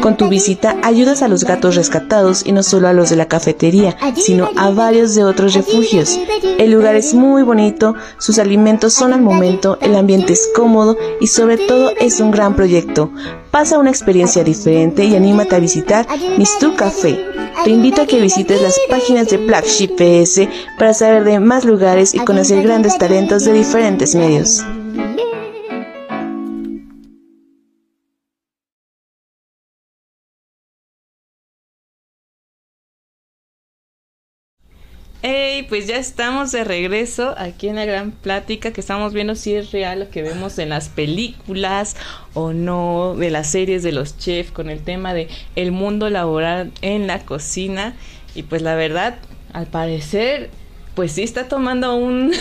Con 0.00 0.16
tu 0.16 0.28
visita 0.28 0.76
ayudas 0.82 1.22
a 1.22 1.28
los 1.28 1.44
gatos 1.44 1.76
rescatados 1.76 2.44
y 2.44 2.52
no 2.52 2.62
solo 2.62 2.88
a 2.88 2.92
los 2.92 3.10
de 3.10 3.16
la 3.16 3.26
cafetería, 3.26 3.96
sino 4.16 4.50
a 4.56 4.70
varios 4.70 5.14
de 5.14 5.24
otros 5.24 5.54
refugios. 5.54 6.18
El 6.58 6.72
lugar 6.72 6.96
es 6.96 7.14
muy 7.14 7.42
bonito, 7.42 7.94
sus 8.18 8.38
alimentos 8.38 8.92
son 8.92 9.12
al 9.12 9.22
momento, 9.22 9.78
el 9.80 9.94
ambiente 9.94 10.32
es 10.32 10.48
cómodo 10.54 10.96
y 11.20 11.28
sobre 11.28 11.58
todo 11.58 11.90
es 11.98 12.20
un 12.20 12.30
gran 12.30 12.56
proyecto. 12.56 13.10
Pasa 13.50 13.78
una 13.78 13.90
experiencia 13.90 14.44
diferente 14.44 15.04
y 15.04 15.14
anímate 15.14 15.54
a 15.54 15.60
visitar 15.60 16.06
Mistu 16.36 16.74
Café. 16.74 17.18
Te 17.64 17.70
invito 17.70 18.02
a 18.02 18.06
que 18.06 18.20
visites 18.20 18.60
las 18.60 18.78
páginas 18.88 19.28
de 19.28 19.38
Black 19.38 19.64
Sheep 19.64 19.96
PS 19.96 20.48
para 20.78 20.94
saber 20.94 21.24
de 21.24 21.40
más 21.40 21.64
lugares 21.64 22.14
y 22.14 22.18
conocer 22.18 22.62
grandes 22.62 22.98
talentos 22.98 23.44
de 23.44 23.52
diferentes 23.52 24.14
medios. 24.14 24.62
Hey, 35.28 35.66
pues 35.68 35.88
ya 35.88 35.96
estamos 35.96 36.52
de 36.52 36.62
regreso 36.62 37.34
aquí 37.36 37.66
en 37.66 37.74
la 37.74 37.84
gran 37.84 38.12
plática 38.12 38.70
que 38.72 38.80
estamos 38.80 39.12
viendo 39.12 39.34
si 39.34 39.56
es 39.56 39.72
real 39.72 39.98
lo 39.98 40.08
que 40.08 40.22
vemos 40.22 40.56
en 40.60 40.68
las 40.68 40.88
películas 40.88 41.96
o 42.32 42.52
no, 42.52 43.16
de 43.18 43.30
las 43.30 43.50
series 43.50 43.82
de 43.82 43.90
los 43.90 44.16
chefs 44.18 44.52
con 44.52 44.70
el 44.70 44.84
tema 44.84 45.14
de 45.14 45.26
el 45.56 45.72
mundo 45.72 46.10
laboral 46.10 46.70
en 46.80 47.08
la 47.08 47.24
cocina 47.24 47.96
y 48.36 48.44
pues 48.44 48.62
la 48.62 48.76
verdad, 48.76 49.16
al 49.52 49.66
parecer, 49.66 50.48
pues 50.94 51.10
sí 51.10 51.24
está 51.24 51.48
tomando 51.48 51.96
un, 51.96 52.32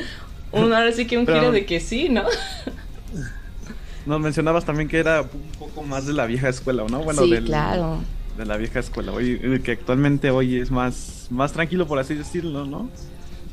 un 0.52 0.72
ahora 0.72 0.92
sí 0.92 1.06
que 1.06 1.18
un 1.18 1.26
Pero- 1.26 1.40
giro 1.40 1.52
de 1.52 1.66
que 1.66 1.78
sí, 1.78 2.08
¿no? 2.08 2.24
Nos 4.06 4.18
mencionabas 4.18 4.64
también 4.64 4.88
que 4.88 4.96
era 4.98 5.20
un 5.20 5.52
poco 5.58 5.82
más 5.82 6.06
de 6.06 6.14
la 6.14 6.24
vieja 6.24 6.48
escuela, 6.48 6.84
¿no? 6.90 7.00
Bueno, 7.00 7.22
sí, 7.22 7.32
del- 7.32 7.44
claro. 7.44 7.98
De 8.40 8.46
la 8.46 8.56
vieja 8.56 8.80
escuela. 8.80 9.12
Hoy, 9.12 9.60
que 9.62 9.72
actualmente 9.72 10.30
hoy 10.30 10.58
es 10.58 10.70
más, 10.70 11.26
más 11.30 11.52
tranquilo, 11.52 11.86
por 11.86 11.98
así 11.98 12.14
decirlo, 12.14 12.64
¿no? 12.66 12.90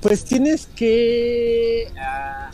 Pues 0.01 0.23
tienes 0.23 0.67
que. 0.67 1.87
ah, 1.99 2.49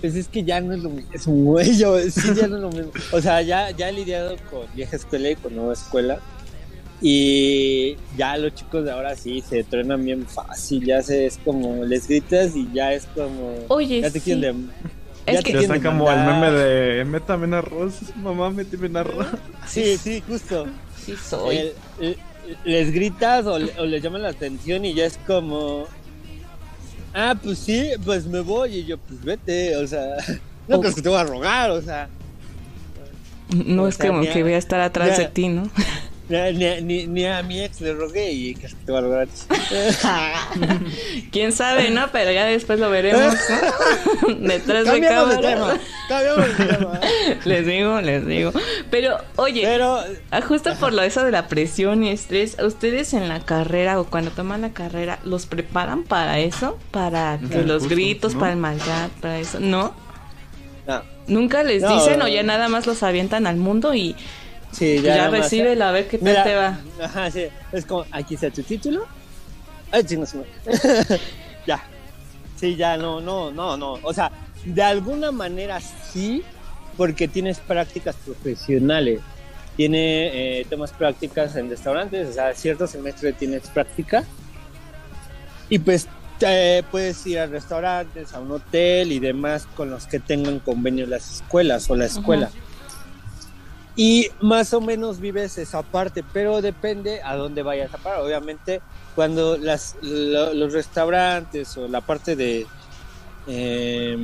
pues 0.00 0.14
es 0.14 0.28
que 0.28 0.44
ya 0.44 0.60
no 0.60 0.74
es 0.74 0.80
lo 0.82 0.90
mismo, 0.90 1.60
yo, 1.60 1.98
sí, 2.10 2.34
ya 2.36 2.46
no 2.46 2.56
es 2.56 2.62
lo 2.62 2.70
mismo. 2.70 2.92
O 3.12 3.20
sea, 3.20 3.40
ya, 3.42 3.70
ya 3.70 3.88
he 3.88 3.92
lidiado 3.92 4.36
con 4.50 4.66
vieja 4.74 4.96
escuela 4.96 5.30
y 5.30 5.36
con 5.36 5.56
nueva 5.56 5.72
escuela. 5.72 6.20
Y 7.00 7.96
ya 8.16 8.36
los 8.38 8.54
chicos 8.54 8.84
de 8.84 8.90
ahora 8.90 9.14
sí 9.16 9.42
se 9.46 9.64
truenan 9.64 10.04
bien 10.04 10.26
fácil. 10.26 10.84
Ya 10.84 11.02
se, 11.02 11.26
es 11.26 11.38
como 11.44 11.84
les 11.84 12.08
gritas 12.08 12.56
y 12.56 12.68
ya 12.72 12.92
es 12.92 13.06
como. 13.14 13.54
Oye, 13.68 14.00
ya 14.00 14.10
te 14.10 14.18
sí. 14.18 14.24
quieren 14.32 14.68
dem- 14.68 14.70
Es 15.26 15.42
que- 15.44 15.58
están 15.58 15.80
como 15.82 16.10
el 16.10 16.18
meme 16.24 16.50
de 16.52 17.04
métame 17.04 17.46
en 17.46 17.54
arroz, 17.54 17.94
mamá, 18.16 18.50
méteme 18.50 18.86
en 18.86 18.96
arroz. 18.98 19.26
Sí, 19.66 19.96
sí, 19.98 20.22
justo. 20.26 20.66
Sí 21.04 21.14
soy. 21.16 21.56
El- 21.56 21.72
el- 22.00 22.18
les 22.64 22.92
gritas 22.92 23.44
o, 23.46 23.58
le- 23.58 23.72
o 23.78 23.84
les 23.86 24.02
llaman 24.02 24.22
la 24.22 24.28
atención 24.28 24.84
y 24.84 24.94
ya 24.94 25.04
es 25.06 25.18
como. 25.26 25.86
Ah, 27.12 27.34
pues 27.42 27.58
sí, 27.58 27.90
pues 28.04 28.26
me 28.26 28.40
voy. 28.40 28.76
Y 28.76 28.84
yo, 28.84 28.98
pues 28.98 29.22
vete, 29.24 29.76
o 29.76 29.86
sea. 29.86 30.16
No 30.68 30.80
crees 30.80 30.96
que 30.96 31.02
te 31.02 31.08
voy 31.08 31.18
a 31.18 31.24
rogar, 31.24 31.70
o 31.70 31.80
sea. 31.80 32.08
No 33.54 33.84
o 33.84 33.88
es 33.88 33.94
sea, 33.94 34.08
como 34.08 34.24
ya- 34.24 34.32
que 34.32 34.42
voy 34.42 34.54
a 34.54 34.58
estar 34.58 34.80
atrás 34.80 35.10
ya- 35.16 35.18
de 35.18 35.26
ti, 35.28 35.48
¿no? 35.48 35.70
Ni, 36.28 36.52
ni- 36.54 36.80
ni- 36.82 37.06
ni 37.06 37.24
a 37.26 37.40
mi 37.44 37.62
ex 37.62 37.80
le 37.80 37.94
rogué 37.94 38.32
y 38.32 38.54
que 38.56 38.66
te 38.68 38.90
voy 38.90 38.96
a 38.98 39.00
rogar. 39.02 39.28
Quién 41.30 41.52
sabe, 41.52 41.90
¿no? 41.90 42.08
Pero 42.12 42.32
ya 42.32 42.44
después 42.46 42.78
lo 42.80 42.90
veremos. 42.90 43.34
Detrás 44.40 44.84
de 44.86 44.90
Cambiamos 44.90 45.30
de 45.36 45.42
cámara. 45.42 45.74
tema. 45.74 45.80
Cambiamos 46.08 46.58
de 46.58 46.64
tema. 46.66 47.00
Les 47.44 47.66
digo, 47.66 48.00
les 48.00 48.26
digo. 48.26 48.52
Pero, 48.90 49.18
oye, 49.36 49.62
Pero. 49.64 50.00
ah, 50.30 50.40
justo 50.40 50.74
por 50.80 50.92
lo 50.92 51.02
eso 51.02 51.22
de 51.24 51.30
la 51.30 51.46
presión 51.48 52.02
y 52.02 52.10
estrés, 52.10 52.56
¿ustedes 52.62 53.14
en 53.14 53.28
la 53.28 53.40
carrera 53.40 54.00
o 54.00 54.04
cuando 54.04 54.30
toman 54.30 54.62
la 54.62 54.70
carrera 54.70 55.18
los 55.24 55.46
preparan 55.46 56.02
para 56.04 56.38
eso? 56.40 56.78
Para 56.90 57.38
que 57.38 57.62
los 57.62 57.82
justo, 57.82 57.94
gritos, 57.94 58.34
¿no? 58.34 58.40
para 58.40 58.52
el 58.52 58.58
maldad, 58.58 59.10
para 59.20 59.38
eso. 59.38 59.60
¿No? 59.60 59.94
No, 60.86 61.02
¿Nunca 61.26 61.62
les 61.64 61.82
No. 61.82 61.94
dicen 61.94 62.22
o 62.22 62.28
ya 62.28 62.42
nada 62.42 62.68
más 62.68 62.86
los 62.86 63.02
avientan 63.02 63.46
al 63.46 63.56
mundo 63.56 63.94
y 63.94 64.14
sí, 64.72 65.00
ya, 65.02 65.16
ya, 65.16 65.30
recibe 65.30 65.80
a 65.82 65.90
ver 65.92 66.08
qué 66.08 66.18
tal 66.18 66.28
Mira, 66.28 66.44
te 66.44 66.54
va? 66.54 66.78
Ajá, 67.02 67.30
sí. 67.30 67.46
Es 67.72 67.84
como, 67.84 68.04
aquí 68.10 68.34
está 68.34 68.50
tu 68.50 68.62
título. 68.62 69.06
Ay, 69.90 70.04
chingos, 70.04 70.34
no. 70.34 70.44
ya. 71.66 71.82
Sí, 72.56 72.76
ya, 72.76 72.96
no, 72.96 73.20
no, 73.20 73.50
no, 73.50 73.76
no. 73.76 73.94
O 74.02 74.12
sea, 74.12 74.30
de 74.64 74.82
alguna 74.82 75.30
manera 75.30 75.80
sí, 75.80 76.42
porque 76.96 77.28
tienes 77.28 77.58
prácticas 77.58 78.16
profesionales. 78.16 79.20
Tiene, 79.76 80.60
eh, 80.60 80.66
tomas 80.70 80.92
prácticas 80.92 81.54
en 81.56 81.68
restaurantes, 81.68 82.28
o 82.28 82.32
sea, 82.32 82.54
cierto 82.54 82.86
semestre 82.86 83.32
tienes 83.34 83.68
práctica. 83.68 84.24
Y 85.68 85.78
pues 85.78 86.08
puedes 86.90 87.26
ir 87.26 87.38
a 87.38 87.46
restaurantes, 87.46 88.34
a 88.34 88.40
un 88.40 88.52
hotel 88.52 89.12
y 89.12 89.18
demás 89.18 89.66
con 89.76 89.90
los 89.90 90.06
que 90.06 90.20
tengan 90.20 90.58
convenio 90.60 91.06
las 91.06 91.36
escuelas 91.36 91.88
o 91.90 91.96
la 91.96 92.06
escuela. 92.06 92.50
Y 93.96 94.28
más 94.42 94.74
o 94.74 94.80
menos 94.82 95.20
vives 95.20 95.56
esa 95.56 95.82
parte, 95.82 96.22
pero 96.32 96.60
depende 96.60 97.22
a 97.22 97.34
dónde 97.34 97.62
vayas 97.62 97.92
a 97.94 97.98
parar. 97.98 98.20
Obviamente, 98.20 98.82
cuando 99.14 99.56
las, 99.56 99.96
lo- 100.02 100.52
los 100.52 100.72
restaurantes 100.74 101.74
o 101.78 101.88
la 101.88 102.02
parte 102.02 102.36
de 102.36 102.66
eh, 103.46 104.18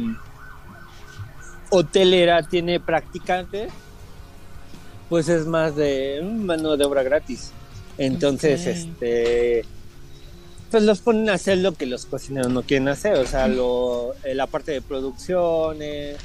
hotelera 1.71 2.43
tiene 2.43 2.81
practicantes, 2.81 3.73
pues 5.09 5.29
es 5.29 5.47
más 5.47 5.75
de 5.77 6.21
mm, 6.23 6.45
mano 6.45 6.77
de 6.77 6.85
obra 6.85 7.03
gratis. 7.03 7.51
Entonces, 7.99 8.67
este 8.67 9.65
pues 10.71 10.85
los 10.85 11.01
ponen 11.01 11.29
a 11.29 11.35
hacer 11.35 11.59
lo 11.59 11.73
que 11.73 11.85
los 11.85 12.07
cocineros 12.07 12.51
no 12.51 12.63
quieren 12.63 12.89
hacer, 12.89 13.19
o 13.19 13.27
sea, 13.27 13.47
lo, 13.47 14.15
eh, 14.25 14.35
la 14.35 14.47
parte 14.47 14.73
de 14.73 14.81
producciones, 14.81 16.17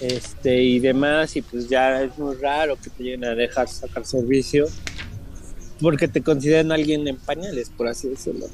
este 0.00 0.62
y 0.62 0.80
demás, 0.80 1.36
y 1.36 1.42
pues 1.42 1.68
ya 1.68 2.02
es 2.02 2.16
muy 2.18 2.36
raro 2.36 2.76
que 2.76 2.90
te 2.90 3.02
lleguen 3.02 3.24
a 3.24 3.34
dejar 3.34 3.68
sacar 3.68 4.04
servicio 4.04 4.66
porque 5.80 6.08
te 6.08 6.22
consideran 6.22 6.72
alguien 6.72 7.06
en 7.08 7.16
pañales, 7.16 7.70
por 7.70 7.88
así 7.88 8.08
decirlo. 8.08 8.46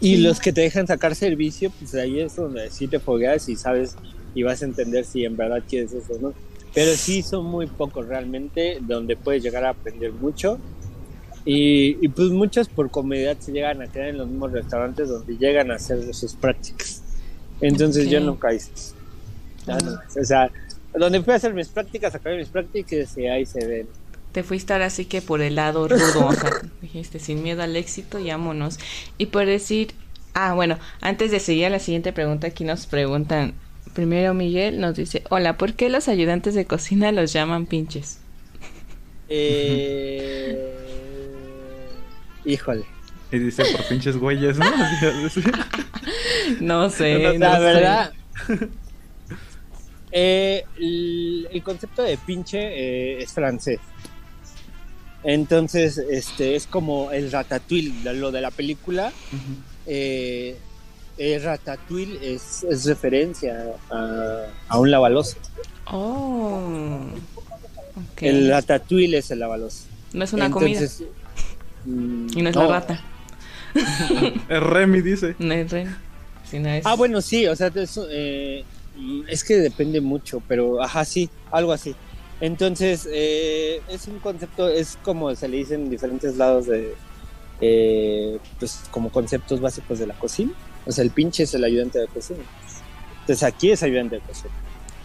Y 0.00 0.18
los 0.18 0.40
que 0.40 0.52
te 0.52 0.60
dejan 0.60 0.86
sacar 0.86 1.14
servicio, 1.14 1.72
pues 1.78 1.94
ahí 1.94 2.20
es 2.20 2.36
donde 2.36 2.70
sí 2.70 2.88
te 2.88 2.98
fogueas 2.98 3.48
y 3.48 3.56
sabes 3.56 3.96
y 4.34 4.42
vas 4.42 4.62
a 4.62 4.66
entender 4.66 5.04
si 5.04 5.24
en 5.24 5.36
verdad 5.36 5.62
quieres 5.68 5.92
eso 5.92 6.14
o 6.14 6.18
no. 6.18 6.34
Pero 6.74 6.92
sí 6.94 7.22
son 7.22 7.46
muy 7.46 7.66
pocos 7.66 8.06
realmente 8.06 8.78
donde 8.80 9.16
puedes 9.16 9.42
llegar 9.42 9.64
a 9.64 9.70
aprender 9.70 10.12
mucho. 10.12 10.58
Y, 11.46 11.98
y, 12.04 12.08
pues 12.08 12.30
muchos 12.30 12.68
por 12.68 12.90
comodidad 12.90 13.36
se 13.38 13.52
llegan 13.52 13.82
a 13.82 13.86
quedar 13.86 14.08
en 14.08 14.18
los 14.18 14.28
mismos 14.28 14.52
restaurantes 14.52 15.08
donde 15.08 15.36
llegan 15.36 15.70
a 15.70 15.74
hacer 15.74 16.12
sus 16.14 16.34
prácticas. 16.34 17.02
Entonces 17.60 18.08
yo 18.08 18.18
nunca 18.20 18.52
hice 18.52 18.70
eso. 18.74 18.93
No, 19.66 19.76
o 19.76 20.24
sea, 20.24 20.50
donde 20.94 21.22
fui 21.22 21.32
a 21.32 21.36
hacer 21.36 21.54
mis 21.54 21.68
prácticas, 21.68 22.14
acabé 22.14 22.38
mis 22.38 22.48
prácticas 22.48 23.16
y 23.16 23.26
ahí 23.26 23.46
se 23.46 23.66
ven. 23.66 23.88
Te 24.32 24.42
fuiste 24.42 24.72
ahora 24.72 24.90
sí 24.90 25.04
que 25.04 25.22
por 25.22 25.40
el 25.40 25.54
lado 25.54 25.88
rudo, 25.88 26.26
o 26.26 26.32
sea, 26.32 26.50
dijiste 26.82 27.18
sin 27.18 27.42
miedo 27.42 27.62
al 27.62 27.76
éxito 27.76 28.18
y 28.18 28.28
vámonos. 28.30 28.78
Y 29.16 29.26
por 29.26 29.46
decir, 29.46 29.94
ah, 30.34 30.54
bueno, 30.54 30.78
antes 31.00 31.30
de 31.30 31.40
seguir 31.40 31.66
a 31.66 31.70
la 31.70 31.78
siguiente 31.78 32.12
pregunta, 32.12 32.48
aquí 32.48 32.64
nos 32.64 32.86
preguntan, 32.86 33.54
primero 33.94 34.34
Miguel 34.34 34.80
nos 34.80 34.96
dice, 34.96 35.22
hola, 35.30 35.56
¿por 35.56 35.74
qué 35.74 35.88
los 35.88 36.08
ayudantes 36.08 36.54
de 36.54 36.66
cocina 36.66 37.12
los 37.12 37.32
llaman 37.32 37.66
pinches? 37.66 38.18
Eh, 39.28 40.74
híjole. 42.44 42.84
Y 43.30 43.38
dice 43.38 43.64
por 43.64 43.86
pinches 43.88 44.16
güeyes, 44.16 44.58
¿no? 44.58 44.66
No 46.60 46.90
sé, 46.90 47.38
no 47.38 47.38
la 47.38 47.56
sé. 47.56 47.62
verdad. 47.62 48.12
Eh, 50.16 50.64
el, 50.78 51.48
el 51.52 51.62
concepto 51.64 52.02
de 52.02 52.16
pinche 52.16 52.58
eh, 52.60 53.22
es 53.22 53.32
francés. 53.32 53.80
Entonces, 55.24 55.98
este 55.98 56.54
es 56.54 56.66
como 56.68 57.10
el 57.10 57.32
ratatouille, 57.32 58.14
lo 58.14 58.30
de 58.30 58.40
la 58.40 58.50
película. 58.52 59.12
Eh, 59.86 60.56
el 61.18 61.42
ratatouille 61.42 62.34
es, 62.34 62.62
es 62.62 62.84
referencia 62.84 63.74
a, 63.90 64.44
a 64.68 64.78
un 64.78 64.90
lavaloso. 64.90 65.36
Oh, 65.86 67.00
ok. 67.96 68.22
El 68.22 68.50
ratatouille 68.50 69.18
es 69.18 69.30
el 69.32 69.40
lavaloso. 69.40 69.84
No 70.12 70.24
es 70.24 70.32
una 70.32 70.46
Entonces, 70.46 71.02
mm, 71.86 72.26
comida 72.28 72.38
y 72.38 72.42
no 72.42 72.50
es 72.50 72.56
no. 72.56 72.62
la 72.64 72.68
rata. 72.80 73.04
El 74.48 74.60
Remy 74.60 75.00
dice. 75.00 75.34
No 75.40 75.54
es 75.54 75.72
es... 76.68 76.86
Ah, 76.86 76.94
bueno, 76.94 77.20
sí, 77.20 77.46
o 77.48 77.56
sea, 77.56 77.72
es, 77.74 77.98
eh, 78.10 78.62
mm, 78.62 78.83
es 79.28 79.44
que 79.44 79.56
depende 79.56 80.00
mucho, 80.00 80.42
pero 80.46 80.82
ajá, 80.82 81.04
sí, 81.04 81.30
algo 81.50 81.72
así. 81.72 81.94
Entonces, 82.40 83.08
eh, 83.10 83.80
es 83.88 84.06
un 84.08 84.18
concepto, 84.18 84.68
es 84.68 84.98
como 85.02 85.34
se 85.34 85.48
le 85.48 85.58
dice 85.58 85.74
en 85.74 85.88
diferentes 85.88 86.36
lados 86.36 86.66
de, 86.66 86.94
eh, 87.60 88.38
pues 88.58 88.82
como 88.90 89.10
conceptos 89.10 89.60
básicos 89.60 89.98
de 89.98 90.06
la 90.06 90.14
cocina. 90.14 90.52
O 90.86 90.92
sea, 90.92 91.04
el 91.04 91.10
pinche 91.10 91.44
es 91.44 91.54
el 91.54 91.64
ayudante 91.64 91.98
de 91.98 92.06
cocina. 92.08 92.40
Entonces, 93.20 93.42
aquí 93.42 93.70
es 93.70 93.82
ayudante 93.82 94.16
de 94.16 94.22
cocina. 94.22 94.52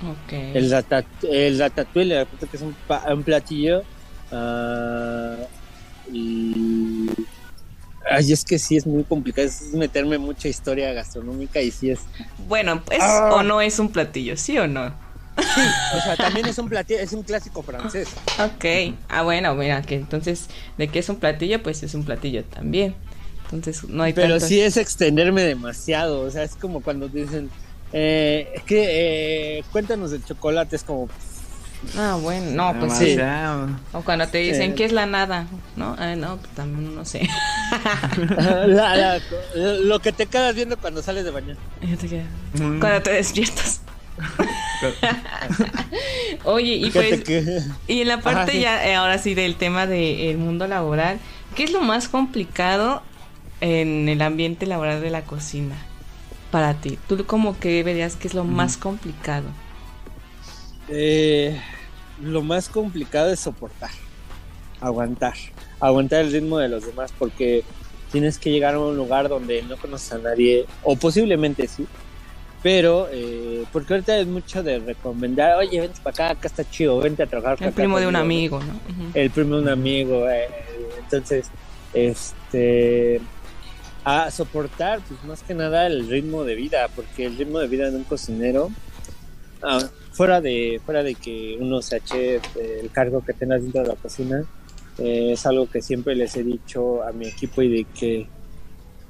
Ok. 0.03 0.33
El, 0.33 0.71
ratat 0.71 1.05
el 1.23 1.59
ratatouille, 1.59 2.25
que 2.49 2.57
es 2.57 2.61
un, 2.61 2.75
un 3.11 3.23
platillo. 3.23 3.83
ah, 4.31 5.37
y. 6.11 7.09
Ay, 8.09 8.31
es 8.31 8.43
que 8.43 8.59
sí 8.59 8.77
es 8.77 8.85
muy 8.87 9.03
complicado, 9.03 9.47
es 9.47 9.73
meterme 9.73 10.17
mucha 10.17 10.47
historia 10.47 10.93
gastronómica 10.93 11.61
y 11.61 11.71
sí 11.71 11.91
es. 11.91 11.99
Bueno, 12.47 12.81
¿es 12.91 12.99
Ah. 13.01 13.31
o 13.33 13.43
no 13.43 13.61
es 13.61 13.79
un 13.79 13.91
platillo? 13.91 14.37
¿Sí 14.37 14.57
o 14.57 14.67
no? 14.67 14.93
O 15.37 16.01
sea, 16.03 16.17
también 16.17 16.45
es 16.47 16.57
un 16.57 16.67
platillo, 16.67 16.99
es 16.99 17.13
un 17.13 17.23
clásico 17.23 17.61
francés. 17.63 18.09
Ok. 18.39 18.95
Ah, 19.07 19.21
bueno, 19.23 19.55
mira, 19.55 19.81
que 19.81 19.95
entonces, 19.95 20.47
de 20.77 20.87
que 20.89 20.99
es 20.99 21.09
un 21.09 21.17
platillo, 21.17 21.63
pues 21.63 21.81
es 21.83 21.93
un 21.93 22.03
platillo 22.03 22.43
también. 22.43 22.95
Entonces, 23.45 23.83
no 23.87 24.03
hay 24.03 24.13
Pero 24.13 24.39
sí 24.39 24.59
es 24.59 24.77
extenderme 24.77 25.41
demasiado, 25.43 26.21
o 26.21 26.29
sea, 26.29 26.43
es 26.43 26.55
como 26.55 26.81
cuando 26.81 27.07
dicen, 27.07 27.49
eh, 27.93 28.49
es 28.53 28.63
que 28.63 29.57
eh, 29.59 29.63
cuéntanos 29.71 30.11
del 30.11 30.23
chocolate, 30.23 30.75
es 30.75 30.83
como, 30.83 31.09
Ah, 31.97 32.17
bueno, 32.21 32.51
no, 32.73 32.79
pues 32.79 32.93
sí. 32.97 33.15
sí. 33.15 33.21
O 33.93 34.01
cuando 34.01 34.27
te 34.27 34.39
dicen, 34.39 34.71
Eh. 34.71 34.75
¿qué 34.75 34.85
es 34.85 34.91
la 34.91 35.05
nada? 35.05 35.47
¿No? 35.77 35.95
Ah, 35.97 36.15
no, 36.15 36.37
pues 36.37 36.49
también 36.53 36.93
no 36.93 37.05
sé. 37.05 37.27
la- 38.67 38.95
la- 38.95 39.19
lo 39.55 39.99
que 39.99 40.11
te 40.11 40.25
quedas 40.25 40.53
viendo 40.55 40.77
cuando 40.77 41.01
sales 41.01 41.23
de 41.23 41.31
bañar. 41.31 41.55
Mm. 42.53 42.79
Cuando 42.79 43.01
te 43.01 43.11
despiertas. 43.13 43.81
Oye, 46.43 46.73
y 46.75 46.89
pues, 46.91 47.23
y 47.87 48.01
en 48.01 48.07
la 48.07 48.21
parte 48.21 48.41
Ajá, 48.41 48.51
sí. 48.51 48.59
ya, 48.59 48.87
eh, 48.87 48.95
ahora 48.95 49.17
sí, 49.17 49.33
del 49.33 49.55
tema 49.55 49.87
del 49.87 50.37
mundo 50.37 50.67
laboral, 50.67 51.19
¿qué 51.55 51.63
es 51.63 51.71
lo 51.71 51.81
más 51.81 52.07
complicado 52.09 53.01
en 53.61 54.09
el 54.09 54.21
ambiente 54.21 54.65
laboral 54.65 55.01
de 55.01 55.09
la 55.09 55.21
cocina 55.23 55.75
para 56.51 56.73
ti? 56.75 56.97
¿Tú 57.07 57.25
como 57.25 57.57
que 57.59 57.83
verías 57.83 58.15
que 58.15 58.27
es 58.27 58.33
lo 58.33 58.43
más 58.43 58.77
complicado? 58.77 59.47
Eh, 60.89 61.59
lo 62.21 62.41
más 62.41 62.69
complicado 62.69 63.31
es 63.31 63.39
soportar, 63.39 63.91
aguantar, 64.81 65.35
aguantar 65.79 66.21
el 66.21 66.31
ritmo 66.31 66.57
de 66.57 66.67
los 66.67 66.85
demás 66.85 67.13
porque 67.17 67.63
tienes 68.11 68.39
que 68.39 68.51
llegar 68.51 68.75
a 68.75 68.79
un 68.79 68.97
lugar 68.97 69.29
donde 69.29 69.61
no 69.63 69.77
conoces 69.77 70.13
a 70.13 70.17
nadie, 70.17 70.65
o 70.83 70.95
posiblemente 70.95 71.67
sí, 71.67 71.85
pero 72.61 73.07
eh, 73.11 73.65
porque 73.71 73.93
ahorita 73.93 74.17
es 74.17 74.27
mucho 74.27 74.63
de 74.63 74.79
recomendar, 74.79 75.57
oye, 75.57 75.79
vente 75.79 75.99
para 76.03 76.13
acá, 76.13 76.29
acá 76.31 76.47
está 76.47 76.69
chido, 76.69 76.99
vente 76.99 77.23
a 77.23 77.27
trabajar. 77.27 77.57
El 77.61 77.67
acá 77.67 77.75
primo 77.75 77.99
de 77.99 78.07
un 78.07 78.15
conmigo", 78.15 78.59
¿no? 78.59 78.65
amigo, 78.65 79.03
¿no? 79.03 79.11
El 79.13 79.29
primo 79.31 79.55
de 79.55 79.61
un 79.61 79.69
amigo. 79.69 80.29
eh, 80.29 80.49
entonces, 80.99 81.47
este. 81.93 83.21
A 84.05 84.31
soportar, 84.31 85.01
pues 85.01 85.23
más 85.25 85.43
que 85.43 85.53
nada, 85.53 85.85
el 85.85 86.07
ritmo 86.07 86.43
de 86.43 86.55
vida, 86.55 86.87
porque 86.95 87.25
el 87.25 87.37
ritmo 87.37 87.59
de 87.59 87.67
vida 87.67 87.91
de 87.91 87.97
un 87.97 88.05
cocinero, 88.05 88.71
ah, 89.61 89.83
fuera, 90.19 90.41
de, 90.41 90.81
fuera 90.85 91.01
de 91.01 91.15
que 91.15 91.57
uno 91.61 91.81
se 91.81 91.95
eche 91.95 92.35
eh, 92.35 92.79
el 92.81 92.91
cargo 92.91 93.23
que 93.23 93.31
tengas 93.31 93.61
dentro 93.61 93.83
de 93.83 93.87
la 93.87 93.95
cocina, 93.95 94.43
eh, 94.97 95.31
es 95.31 95.45
algo 95.45 95.69
que 95.69 95.81
siempre 95.81 96.13
les 96.13 96.35
he 96.35 96.43
dicho 96.43 97.01
a 97.03 97.13
mi 97.13 97.25
equipo 97.25 97.61
y 97.61 97.69
de 97.69 97.85
que, 97.85 98.27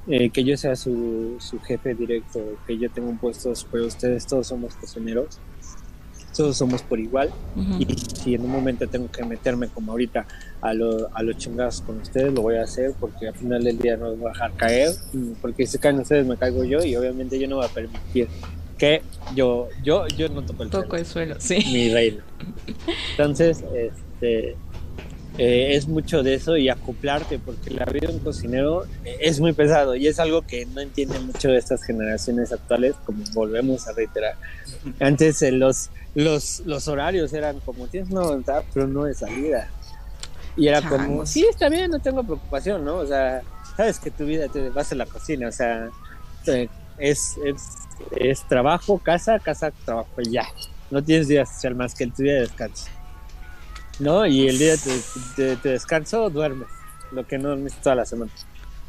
eh, 0.06 0.30
que 0.30 0.44
yo 0.44 0.56
sea 0.56 0.76
su, 0.76 1.34
su 1.40 1.58
jefe 1.62 1.96
directo, 1.96 2.40
que 2.64 2.78
yo 2.78 2.88
tenga 2.92 3.08
un 3.08 3.18
puesto 3.18 3.52
sobre 3.56 3.86
ustedes, 3.86 4.24
todos 4.24 4.46
somos 4.46 4.76
cocineros, 4.76 5.40
todos 6.36 6.56
somos 6.56 6.80
por 6.82 7.00
igual. 7.00 7.32
Ujú. 7.56 7.82
Y 7.82 7.96
si 7.96 8.36
en 8.36 8.42
un 8.42 8.52
momento 8.52 8.86
tengo 8.86 9.10
que 9.10 9.24
meterme 9.24 9.66
como 9.66 9.90
ahorita 9.90 10.28
a, 10.60 10.72
lo, 10.74 11.12
a 11.12 11.24
los 11.24 11.36
chingados 11.38 11.80
con 11.80 11.98
ustedes, 11.98 12.32
lo 12.32 12.42
voy 12.42 12.54
a 12.54 12.62
hacer 12.62 12.94
porque 13.00 13.26
al 13.26 13.34
final 13.34 13.64
del 13.64 13.78
día 13.78 13.96
no 13.96 14.10
los 14.10 14.18
voy 14.20 14.28
a 14.28 14.32
dejar 14.32 14.52
caer, 14.52 14.90
porque 15.42 15.66
si 15.66 15.76
caen 15.78 15.98
ustedes 15.98 16.24
me 16.24 16.36
caigo 16.36 16.62
yo 16.62 16.84
y 16.84 16.94
obviamente 16.94 17.36
yo 17.36 17.48
no 17.48 17.56
voy 17.56 17.66
a 17.66 17.68
permitir 17.68 18.28
que 18.80 19.02
yo, 19.36 19.68
yo, 19.84 20.08
yo 20.08 20.28
no 20.30 20.42
toco 20.42 20.62
el 20.62 20.70
Toco 20.70 20.88
suelo, 20.88 21.00
el 21.02 21.06
suelo, 21.06 21.36
sí. 21.38 21.62
mi 21.70 21.92
reino. 21.92 22.22
Entonces, 23.10 23.62
este, 23.74 24.56
eh, 25.36 25.76
es 25.76 25.86
mucho 25.86 26.22
de 26.22 26.34
eso 26.34 26.56
y 26.56 26.70
acoplarte, 26.70 27.38
porque 27.38 27.70
la 27.70 27.84
vida 27.84 28.08
de 28.08 28.14
un 28.14 28.20
cocinero 28.20 28.86
eh, 29.04 29.18
es 29.20 29.38
muy 29.38 29.52
pesado 29.52 29.94
y 29.94 30.06
es 30.06 30.18
algo 30.18 30.42
que 30.42 30.64
no 30.64 30.80
entienden 30.80 31.26
mucho 31.26 31.50
de 31.50 31.58
estas 31.58 31.84
generaciones 31.84 32.52
actuales, 32.52 32.94
como 33.04 33.22
volvemos 33.34 33.86
a 33.86 33.92
reiterar. 33.92 34.36
Antes 34.98 35.42
eh, 35.42 35.52
los, 35.52 35.90
los, 36.14 36.60
los 36.64 36.88
horarios 36.88 37.34
eran 37.34 37.60
como 37.60 37.86
tienes 37.86 38.10
una 38.10 38.22
voluntad, 38.22 38.64
pero 38.72 38.86
no 38.86 39.04
de 39.04 39.12
salida. 39.12 39.68
Y 40.56 40.68
era 40.68 40.80
como, 40.80 41.26
sí, 41.26 41.46
está 41.48 41.68
bien, 41.68 41.90
no 41.90 42.00
tengo 42.00 42.24
preocupación, 42.24 42.82
¿no? 42.82 42.96
O 42.96 43.06
sea, 43.06 43.42
sabes 43.76 43.98
que 43.98 44.10
tu 44.10 44.24
vida 44.24 44.48
te 44.48 44.70
vas 44.70 44.90
a 44.90 44.94
la 44.94 45.04
cocina, 45.06 45.48
o 45.48 45.52
sea, 45.52 45.90
es, 47.00 47.36
es, 47.44 47.62
es 48.16 48.42
trabajo, 48.48 48.98
casa, 48.98 49.38
casa, 49.38 49.72
trabajo, 49.84 50.08
y 50.18 50.30
ya. 50.32 50.46
No 50.90 51.02
tienes 51.02 51.28
día 51.28 51.46
social 51.46 51.74
más 51.74 51.94
que 51.94 52.04
el 52.04 52.12
tu 52.12 52.22
día 52.22 52.34
de 52.34 52.40
descanso. 52.40 52.86
¿No? 53.98 54.26
Y 54.26 54.48
el 54.48 54.58
día 54.58 54.76
de, 54.76 55.00
de- 55.36 55.56
de 55.56 55.70
descanso 55.72 56.30
duermes, 56.30 56.68
lo 57.12 57.26
que 57.26 57.38
no 57.38 57.50
dormiste 57.50 57.80
toda 57.82 57.96
la 57.96 58.04
semana. 58.06 58.30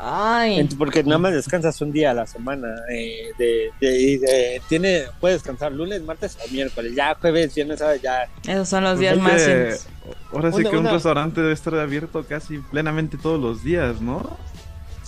Ay, 0.04 0.68
Porque 0.80 1.04
nada 1.04 1.20
más 1.20 1.32
descansas 1.34 1.80
un 1.82 1.92
día 1.92 2.10
a 2.10 2.14
la 2.16 2.26
semana. 2.26 2.70
eh, 2.90 3.32
de, 3.38 3.70
de- 3.80 4.18
de- 4.20 4.62
tiene, 4.68 5.04
puedes 5.20 5.38
descansar 5.38 5.72
lunes, 5.74 6.02
martes 6.02 6.38
o 6.44 6.52
miércoles. 6.52 6.94
Ya 6.96 7.14
jueves, 7.16 7.54
viernes, 7.54 7.78
sábado, 7.80 8.00
ya. 8.02 8.28
esos 8.48 8.68
son 8.68 8.84
los 8.84 8.98
días 8.98 9.18
más... 9.20 9.88
Ahora 10.34 10.52
sí 10.52 10.62
Una- 10.62 10.70
que 10.72 10.76
un 10.78 10.82
una- 10.86 10.92
restaurante 10.94 11.42
debe 11.42 11.54
estar 11.54 11.76
abierto 11.76 12.26
casi 12.28 12.58
plenamente 12.60 13.18
todos 13.18 13.40
los 13.40 13.64
días, 13.64 14.02
¿no? 14.02 14.38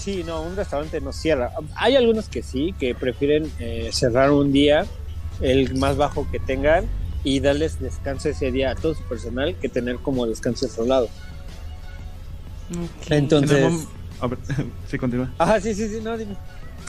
Sí, 0.03 0.21
no, 0.25 0.41
un 0.41 0.57
restaurante 0.57 0.99
no 0.99 1.13
cierra. 1.13 1.51
Hay 1.75 1.95
algunos 1.95 2.27
que 2.27 2.43
sí, 2.43 2.75
que 2.77 2.93
prefieren 2.93 3.49
eh, 3.59 3.89
cerrar 3.93 4.31
un 4.31 4.51
día, 4.51 4.85
el 5.39 5.77
más 5.77 5.95
bajo 5.95 6.27
que 6.29 6.39
tengan, 6.39 6.89
y 7.23 7.39
darles 7.39 7.79
descanso 7.79 8.27
ese 8.27 8.51
día 8.51 8.71
a 8.71 8.75
todo 8.75 8.95
su 8.95 9.03
personal, 9.03 9.55
que 9.55 9.69
tener 9.69 9.95
como 9.99 10.27
descanso 10.27 10.67
lado. 10.85 11.07
Entonces. 13.09 13.87
A 14.19 14.27
ver, 14.27 14.39
sí, 14.89 14.97
continúa. 14.97 15.33
Ajá, 15.37 15.61
sí, 15.61 15.73
sí, 15.73 15.87
sí, 15.87 16.01
no, 16.03 16.17
dime. 16.17 16.35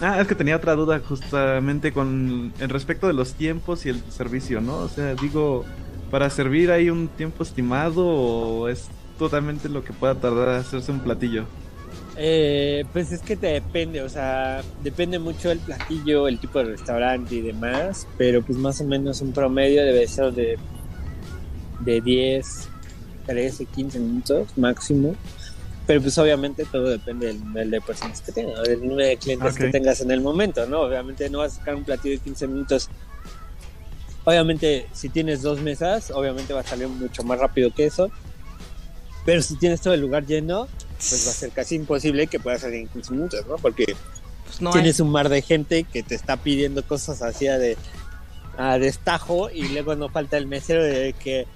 Ah, 0.01 0.21
es 0.21 0.27
que 0.27 0.35
tenía 0.35 0.57
otra 0.57 0.75
duda 0.75 0.99
justamente 0.99 1.93
con 1.93 2.53
el 2.59 2.69
respecto 2.69 3.07
de 3.07 3.13
los 3.13 3.35
tiempos 3.35 3.87
y 3.87 3.91
el 3.91 4.03
servicio, 4.11 4.61
¿no? 4.61 4.79
O 4.79 4.89
sea, 4.89 5.15
digo, 5.15 5.65
para 6.11 6.29
servir 6.31 6.73
hay 6.73 6.91
un 6.91 7.07
tiempo 7.07 7.45
estimado 7.45 8.05
o 8.05 8.69
es 8.69 8.89
totalmente 9.21 9.69
lo 9.69 9.85
que 9.85 9.93
pueda 9.93 10.17
tardar 10.17 10.49
hacerse 10.49 10.91
un 10.91 10.99
platillo. 10.99 11.47
Eh, 12.17 12.85
pues 12.93 13.11
es 13.11 13.23
que 13.23 13.37
te 13.37 13.49
depende, 13.49 14.01
o 14.03 14.09
sea, 14.09 14.63
depende 14.83 15.19
mucho 15.19 15.49
del 15.49 15.59
platillo, 15.59 16.29
el 16.29 16.39
tipo 16.39 16.61
de 16.61 16.67
restaurante 16.67 17.35
y 17.35 17.41
demás, 17.41 18.07
pero 18.17 18.41
pues 18.43 18.57
más 18.57 18.81
o 18.81 18.85
menos 18.85 19.21
un 19.21 19.33
promedio 19.33 19.85
debe 19.85 20.07
ser 20.07 20.33
de, 20.33 20.57
de 21.81 22.01
10, 22.01 22.69
13, 23.27 23.67
15 23.67 23.99
minutos 23.99 24.49
máximo. 24.57 25.17
pero 25.87 26.01
pues 26.01 26.17
obviamente 26.17 26.65
todo 26.65 26.89
depende 26.89 27.27
del 27.27 27.45
nivel 27.45 27.71
de 27.71 27.81
personas 27.81 28.21
que 28.23 28.33
tengas, 28.33 28.63
del 28.63 28.81
número 28.81 29.09
de 29.09 29.17
clientes 29.17 29.57
que 29.57 29.69
tengas 29.69 30.01
en 30.01 30.11
el 30.11 30.21
momento, 30.21 30.67
¿no? 30.67 30.83
Obviamente 30.83 31.29
no 31.29 31.39
vas 31.39 31.55
a 31.55 31.57
sacar 31.57 31.75
un 31.75 31.85
platillo 31.85 32.15
de 32.15 32.21
15 32.21 32.47
minutos. 32.47 32.89
Obviamente, 34.25 34.87
si 34.93 35.11
tienes 35.11 35.43
dos 35.43 35.61
mesas, 35.61 36.11
obviamente 36.11 36.55
va 36.55 36.61
a 36.61 36.65
salir 36.65 36.89
mucho 36.89 37.23
más 37.25 37.39
rápido 37.39 37.71
que 37.75 37.85
eso. 37.85 38.11
Pero 39.25 39.43
si 39.43 39.57
tienes 39.57 39.81
todo 39.81 39.95
el 39.95 40.01
lugar 40.01 40.27
lleno, 40.27 40.69
pues 40.97 41.27
va 41.27 41.31
a 41.31 41.35
ser 41.35 41.51
casi 41.51 41.77
imposible 41.77 42.27
que 42.27 42.41
puedas 42.41 42.65
en 42.65 42.89
15 42.89 43.13
minutos, 43.13 43.47
¿no? 43.47 43.57
Porque 43.57 43.97
Pues 44.47 44.61
no 44.61 44.71
tienes 44.71 45.01
un 45.01 45.11
mar 45.11 45.29
de 45.29 45.43
gente 45.43 45.85
que 45.85 46.03
te 46.03 46.15
está 46.15 46.37
pidiendo 46.37 46.87
cosas 46.87 47.23
así 47.23 47.47
a 47.49 47.59
de 47.59 47.77
a 48.57 48.79
destajo 48.79 49.51
y 49.51 49.69
luego 49.69 49.97
no 49.97 50.09
falta 50.09 50.37
el 50.37 50.47
mesero 50.47 50.85
de 50.85 51.13
que 51.13 51.47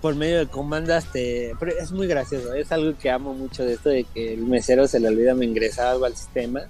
por 0.00 0.14
medio 0.14 0.38
de 0.38 0.46
comandas 0.46 1.04
te 1.12 1.54
pero 1.60 1.72
es 1.78 1.92
muy 1.92 2.06
gracioso 2.06 2.54
es 2.54 2.72
algo 2.72 2.96
que 2.98 3.10
amo 3.10 3.34
mucho 3.34 3.64
de 3.64 3.74
esto 3.74 3.90
de 3.90 4.04
que 4.04 4.32
el 4.32 4.40
mesero 4.40 4.88
se 4.88 4.98
le 4.98 5.08
olvida 5.08 5.32
ingresar 5.44 5.88
algo 5.88 6.06
al 6.06 6.16
sistema 6.16 6.62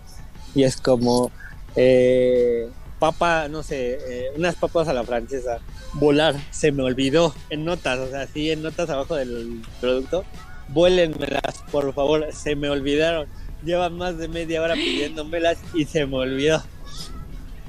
y 0.54 0.64
es 0.64 0.76
como 0.76 1.30
eh, 1.76 2.68
papa 3.02 3.48
no 3.48 3.64
sé 3.64 3.98
eh, 4.08 4.32
unas 4.36 4.54
papas 4.54 4.86
a 4.86 4.92
la 4.92 5.02
francesa 5.02 5.58
volar 5.94 6.36
se 6.52 6.70
me 6.70 6.84
olvidó 6.84 7.34
en 7.50 7.64
notas 7.64 7.98
o 7.98 8.08
sea 8.08 8.28
sí 8.28 8.52
en 8.52 8.62
notas 8.62 8.88
abajo 8.90 9.16
del 9.16 9.60
producto 9.80 10.24
vuélenmelas 10.68 11.64
por 11.72 11.92
favor 11.94 12.28
se 12.32 12.54
me 12.54 12.70
olvidaron 12.70 13.26
llevan 13.64 13.98
más 13.98 14.18
de 14.18 14.28
media 14.28 14.62
hora 14.62 14.74
pidiéndomelas 14.74 15.58
y 15.74 15.84
se 15.86 16.06
me 16.06 16.16
olvidó 16.16 16.62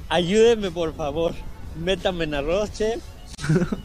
ayúdenme 0.08 0.70
por 0.70 0.94
favor 0.94 1.34
métame 1.74 2.24
en 2.24 2.34
arroz. 2.34 2.70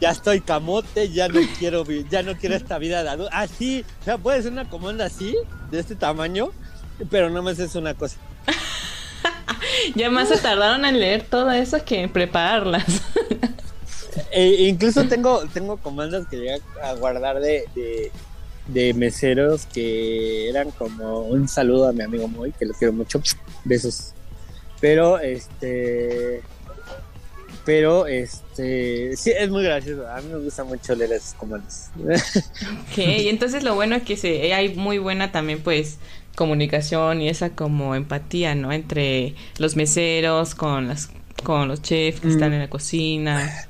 Ya 0.00 0.10
estoy 0.10 0.40
camote, 0.40 1.10
ya 1.10 1.28
no 1.28 1.40
quiero 1.58 1.84
ya 1.84 2.22
no 2.22 2.34
quiero 2.36 2.54
esta 2.54 2.78
vida 2.78 3.02
de 3.02 3.10
adulto. 3.10 3.34
Así, 3.34 3.84
o 4.00 4.04
sea, 4.04 4.16
puede 4.16 4.42
ser 4.42 4.52
una 4.52 4.70
comanda 4.70 5.04
así, 5.04 5.36
de 5.70 5.80
este 5.80 5.96
tamaño, 5.96 6.50
pero 7.10 7.28
nada 7.28 7.42
más 7.42 7.58
es 7.58 7.74
una 7.74 7.92
cosa. 7.94 8.16
Ya 9.94 10.10
más 10.10 10.28
se 10.28 10.38
tardaron 10.38 10.84
en 10.84 10.98
leer 11.00 11.22
todo 11.22 11.50
eso 11.50 11.84
que 11.84 12.02
en 12.02 12.12
prepararlas. 12.12 12.84
E 14.32 14.68
incluso 14.68 15.04
tengo, 15.06 15.42
tengo 15.52 15.76
comandas 15.76 16.26
que 16.28 16.36
llegué 16.36 16.60
a 16.82 16.94
guardar 16.94 17.40
de, 17.40 17.64
de, 17.74 18.12
de 18.68 18.94
meseros 18.94 19.66
que 19.66 20.48
eran 20.48 20.70
como 20.72 21.20
un 21.22 21.48
saludo 21.48 21.88
a 21.88 21.92
mi 21.92 22.02
amigo 22.02 22.28
Moy, 22.28 22.52
que 22.52 22.66
lo 22.66 22.74
quiero 22.74 22.92
mucho. 22.92 23.20
Besos. 23.64 24.12
Pero 24.80 25.18
este. 25.18 26.42
Pero 27.64 28.06
este. 28.06 29.16
Sí, 29.16 29.32
es 29.36 29.50
muy 29.50 29.64
gracioso. 29.64 30.08
A 30.08 30.20
mí 30.20 30.28
me 30.32 30.38
gusta 30.38 30.64
mucho 30.64 30.94
leer 30.94 31.12
esas 31.12 31.34
comandas. 31.34 31.90
Ok, 32.90 32.98
y 32.98 33.28
entonces 33.28 33.62
lo 33.62 33.74
bueno 33.74 33.96
es 33.96 34.02
que 34.02 34.16
se, 34.16 34.52
hay 34.52 34.74
muy 34.74 34.98
buena 34.98 35.32
también 35.32 35.62
pues 35.62 35.98
comunicación 36.36 37.20
y 37.22 37.28
esa 37.28 37.50
como 37.50 37.94
empatía, 37.94 38.54
¿no? 38.54 38.72
Entre 38.72 39.34
los 39.58 39.76
meseros 39.76 40.54
con 40.54 40.88
las 40.88 41.10
con 41.44 41.68
los 41.68 41.80
chefs 41.80 42.20
que 42.20 42.28
Mm. 42.28 42.30
están 42.32 42.52
en 42.52 42.58
la 42.60 42.68
cocina. 42.68 43.66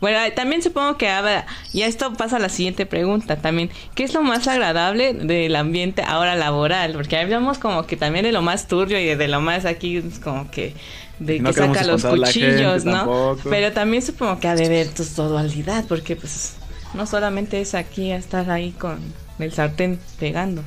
Bueno, 0.00 0.18
también 0.34 0.62
supongo 0.62 0.96
que 0.98 1.08
habrá, 1.08 1.46
y 1.72 1.82
esto 1.82 2.12
pasa 2.14 2.36
a 2.36 2.38
la 2.40 2.48
siguiente 2.48 2.86
pregunta 2.86 3.36
también, 3.36 3.70
¿qué 3.94 4.02
es 4.02 4.14
lo 4.14 4.22
más 4.22 4.48
agradable 4.48 5.14
del 5.14 5.54
ambiente 5.54 6.02
ahora 6.02 6.34
laboral? 6.34 6.92
Porque 6.94 7.16
hablamos 7.16 7.58
como 7.58 7.86
que 7.86 7.96
también 7.96 8.24
de 8.24 8.32
lo 8.32 8.42
más 8.42 8.66
turbio 8.66 8.98
y 8.98 9.14
de 9.14 9.28
lo 9.28 9.40
más 9.40 9.64
aquí 9.64 9.98
es 9.98 10.18
como 10.18 10.50
que 10.50 10.74
de 11.20 11.38
No 11.38 11.50
que 11.50 11.54
saca 11.54 11.84
los 11.84 12.04
cuchillos, 12.04 12.84
¿no? 12.84 12.92
tampoco. 12.98 13.40
Pero 13.48 13.70
también 13.72 14.02
supongo 14.02 14.40
que 14.40 14.48
ha 14.48 14.56
de 14.56 14.68
ver 14.68 14.88
tu 14.88 15.04
dualidad, 15.04 15.84
porque 15.88 16.16
pues 16.16 16.54
no 16.94 17.06
solamente 17.06 17.60
es 17.60 17.74
aquí 17.76 18.10
estar 18.10 18.50
ahí 18.50 18.72
con 18.72 18.98
el 19.38 19.52
sartén 19.52 20.00
pegando. 20.18 20.64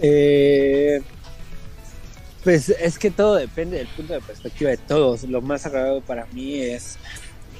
Eh, 0.00 1.00
pues 2.44 2.68
es 2.68 2.98
que 2.98 3.10
todo 3.10 3.34
depende 3.34 3.78
del 3.78 3.88
punto 3.88 4.14
de 4.14 4.20
perspectiva 4.20 4.70
de 4.70 4.76
todos. 4.76 5.24
Lo 5.24 5.42
más 5.42 5.66
agradable 5.66 6.02
para 6.06 6.26
mí 6.26 6.60
es, 6.60 6.96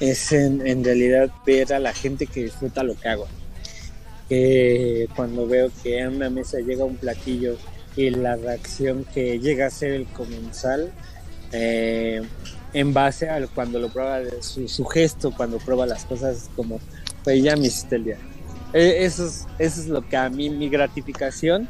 es 0.01 0.33
en, 0.33 0.85
realidad 0.85 1.31
ver 1.45 1.73
a 1.73 1.79
la 1.79 1.93
gente 1.93 2.27
que 2.27 2.45
disfruta 2.45 2.83
lo 2.83 2.99
que 2.99 3.09
hago. 3.09 3.27
Que 4.29 5.09
cuando 5.17 5.47
veo 5.47 5.71
que 5.83 6.03
a 6.03 6.09
una 6.09 6.31
mesa 6.31 6.59
llega 6.61 6.85
un 6.85 6.97
platillo 6.97 7.57
y 7.97 8.11
la 8.11 8.37
reacción 8.37 9.05
que 9.13 9.39
llega 9.41 9.67
a 9.67 9.71
ser 9.71 9.93
el 9.93 10.07
comensal 10.07 10.93
eh, 11.53 12.23
en 12.73 12.95
base 12.95 13.29
a 13.29 13.45
cuando 13.49 13.79
lo 13.79 13.89
prueba, 13.89 14.21
su, 14.41 14.69
su 14.69 14.85
gesto, 14.85 15.33
cuando 15.37 15.59
prueba 15.59 15.87
las 15.87 16.05
cosas 16.05 16.51
como, 16.55 16.81
pues 17.25 17.43
ya 17.43 17.57
me 17.57 17.67
hiciste 17.67 17.97
el 17.97 18.05
día. 18.05 18.19
Eh, 18.73 18.99
Eso 19.01 19.27
es, 19.27 19.47
eso 19.59 19.81
es 19.81 19.89
lo 19.89 20.07
que 20.07 20.17
a 20.17 20.29
mí, 20.29 20.51
mi 20.51 20.69
gratificación 20.69 21.69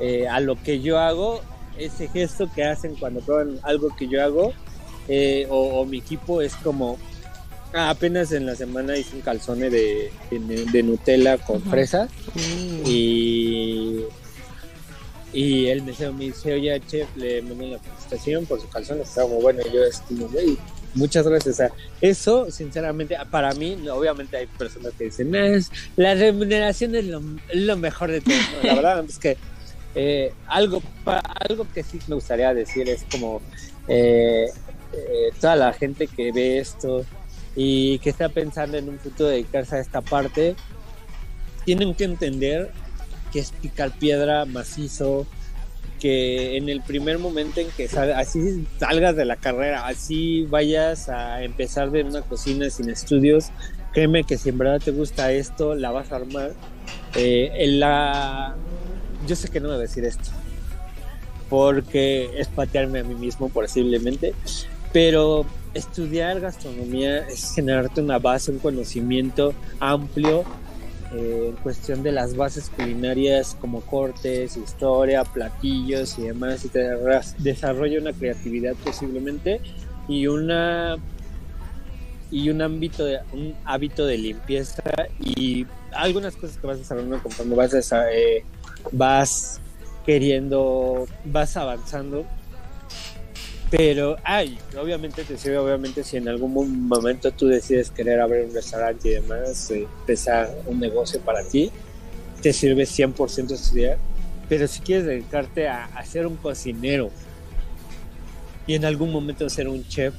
eh, 0.00 0.28
a 0.28 0.40
lo 0.40 0.60
que 0.62 0.80
yo 0.80 0.98
hago, 0.98 1.40
ese 1.78 2.08
gesto 2.08 2.50
que 2.54 2.64
hacen 2.64 2.94
cuando 2.96 3.20
prueban 3.20 3.58
algo 3.62 3.94
que 3.96 4.08
yo 4.08 4.22
hago, 4.22 4.52
eh, 5.08 5.46
o, 5.50 5.80
o 5.80 5.86
mi 5.86 5.98
equipo 5.98 6.42
es 6.42 6.54
como, 6.56 6.98
ah, 7.74 7.90
apenas 7.90 8.32
en 8.32 8.46
la 8.46 8.56
semana 8.56 8.96
hice 8.96 9.16
un 9.16 9.22
calzone 9.22 9.70
de, 9.70 10.10
de, 10.30 10.64
de 10.64 10.82
Nutella 10.82 11.38
con 11.38 11.62
fresa 11.62 12.08
y, 12.84 14.00
y 15.32 15.66
el 15.66 15.82
mesero 15.82 16.12
me 16.12 16.24
dice, 16.26 16.54
oye 16.54 16.80
chef, 16.86 17.08
le 17.16 17.42
mandé 17.42 17.68
la 17.68 17.78
felicitación 17.78 18.46
por 18.46 18.60
su 18.60 18.68
calzone, 18.68 19.02
estaba 19.02 19.28
muy 19.28 19.42
bueno, 19.42 19.60
y 19.68 19.74
yo 19.74 19.84
es 19.84 20.00
como, 20.00 20.28
"Güey, 20.28 20.56
Muchas 20.96 21.28
gracias. 21.28 21.54
O 21.54 21.56
sea, 21.58 21.70
eso, 22.00 22.50
sinceramente, 22.50 23.16
para 23.30 23.52
mí, 23.52 23.76
obviamente 23.92 24.38
hay 24.38 24.46
personas 24.46 24.94
que 24.96 25.04
dicen, 25.04 25.30
"No, 25.30 25.38
es, 25.38 25.70
la 25.94 26.14
remuneración 26.14 26.94
es 26.94 27.04
lo, 27.04 27.76
mejor 27.76 28.10
de 28.10 28.22
todo. 28.22 28.34
¿no? 28.34 28.66
La 28.66 28.74
verdad 28.76 29.04
es 29.06 29.18
que 29.18 29.36
eh, 29.98 30.34
algo, 30.46 30.82
algo 31.48 31.66
que 31.72 31.82
sí 31.82 31.98
me 32.06 32.16
gustaría 32.16 32.52
decir 32.52 32.86
es 32.86 33.06
como 33.10 33.40
eh, 33.88 34.44
eh, 34.92 35.30
toda 35.40 35.56
la 35.56 35.72
gente 35.72 36.06
que 36.06 36.32
ve 36.32 36.58
esto 36.58 37.06
y 37.56 37.98
que 38.00 38.10
está 38.10 38.28
pensando 38.28 38.76
en 38.76 38.90
un 38.90 38.98
futuro 38.98 39.30
dedicarse 39.30 39.76
a 39.76 39.80
esta 39.80 40.02
parte, 40.02 40.54
tienen 41.64 41.94
que 41.94 42.04
entender 42.04 42.70
que 43.32 43.38
es 43.38 43.52
picar 43.52 43.90
piedra 43.98 44.44
macizo, 44.44 45.26
que 45.98 46.58
en 46.58 46.68
el 46.68 46.82
primer 46.82 47.18
momento 47.18 47.60
en 47.60 47.68
que 47.70 47.88
así 48.14 48.66
salgas 48.78 49.16
de 49.16 49.24
la 49.24 49.36
carrera, 49.36 49.86
así 49.86 50.44
vayas 50.44 51.08
a 51.08 51.42
empezar 51.42 51.90
de 51.90 52.02
una 52.02 52.20
cocina 52.20 52.68
sin 52.68 52.90
estudios, 52.90 53.46
créeme 53.94 54.24
que 54.24 54.36
si 54.36 54.50
en 54.50 54.58
verdad 54.58 54.78
te 54.78 54.90
gusta 54.90 55.32
esto, 55.32 55.74
la 55.74 55.90
vas 55.90 56.12
a 56.12 56.16
armar. 56.16 56.52
En 57.14 57.80
la... 57.80 58.54
Yo 59.26 59.36
sé 59.36 59.48
que 59.48 59.60
no 59.60 59.68
me 59.68 59.74
voy 59.74 59.84
a 59.84 59.88
decir 59.88 60.04
esto, 60.04 60.30
porque 61.48 62.30
es 62.38 62.48
patearme 62.48 63.00
a 63.00 63.04
mí 63.04 63.14
mismo 63.14 63.48
posiblemente, 63.48 64.34
pero 64.92 65.46
estudiar 65.74 66.40
gastronomía 66.40 67.26
es 67.28 67.52
generarte 67.54 68.00
una 68.00 68.18
base, 68.18 68.50
un 68.50 68.58
conocimiento 68.58 69.54
amplio 69.80 70.44
eh, 71.14 71.46
en 71.50 71.56
cuestión 71.56 72.02
de 72.02 72.12
las 72.12 72.36
bases 72.36 72.70
culinarias 72.70 73.56
como 73.60 73.80
cortes, 73.80 74.56
historia, 74.56 75.24
platillos 75.24 76.18
y 76.18 76.22
demás, 76.22 76.64
y 76.64 76.68
te 76.68 76.88
desarrolla 77.38 78.00
una 78.00 78.12
creatividad 78.12 78.74
posiblemente 78.84 79.60
y 80.08 80.26
una 80.26 80.96
y 82.30 82.50
un 82.50 82.60
ámbito 82.60 83.04
de, 83.04 83.20
un 83.32 83.54
hábito 83.64 84.04
de 84.04 84.18
limpieza 84.18 84.82
y 85.20 85.64
algunas 85.92 86.34
cosas 86.34 86.56
que 86.58 86.66
vas 86.66 86.78
desarrollando 86.78 87.22
conforme 87.22 87.54
vas 87.54 87.72
eh, 88.12 88.44
vas 88.92 89.60
queriendo 90.04 91.06
vas 91.24 91.56
avanzando 91.56 92.24
pero 93.70 94.16
ay 94.22 94.58
obviamente 94.80 95.24
te 95.24 95.36
sirve 95.36 95.58
obviamente 95.58 96.04
si 96.04 96.16
en 96.16 96.28
algún 96.28 96.52
mo- 96.54 96.64
momento 96.64 97.32
tú 97.32 97.48
decides 97.48 97.90
querer 97.90 98.20
abrir 98.20 98.44
un 98.44 98.54
restaurante 98.54 99.08
y 99.08 99.12
demás 99.14 99.70
eh, 99.72 99.86
empezar 100.00 100.54
un 100.66 100.78
negocio 100.78 101.20
para 101.20 101.42
ti 101.42 101.70
te 102.42 102.52
sirve 102.52 102.84
100% 102.86 103.54
estudiar 103.54 103.98
pero 104.48 104.68
si 104.68 104.80
quieres 104.80 105.06
dedicarte 105.06 105.66
a, 105.68 105.86
a 105.86 106.04
ser 106.04 106.26
un 106.28 106.36
cocinero 106.36 107.10
y 108.68 108.74
en 108.74 108.84
algún 108.84 109.10
momento 109.10 109.48
ser 109.50 109.68
un 109.68 109.84
chef 109.88 110.14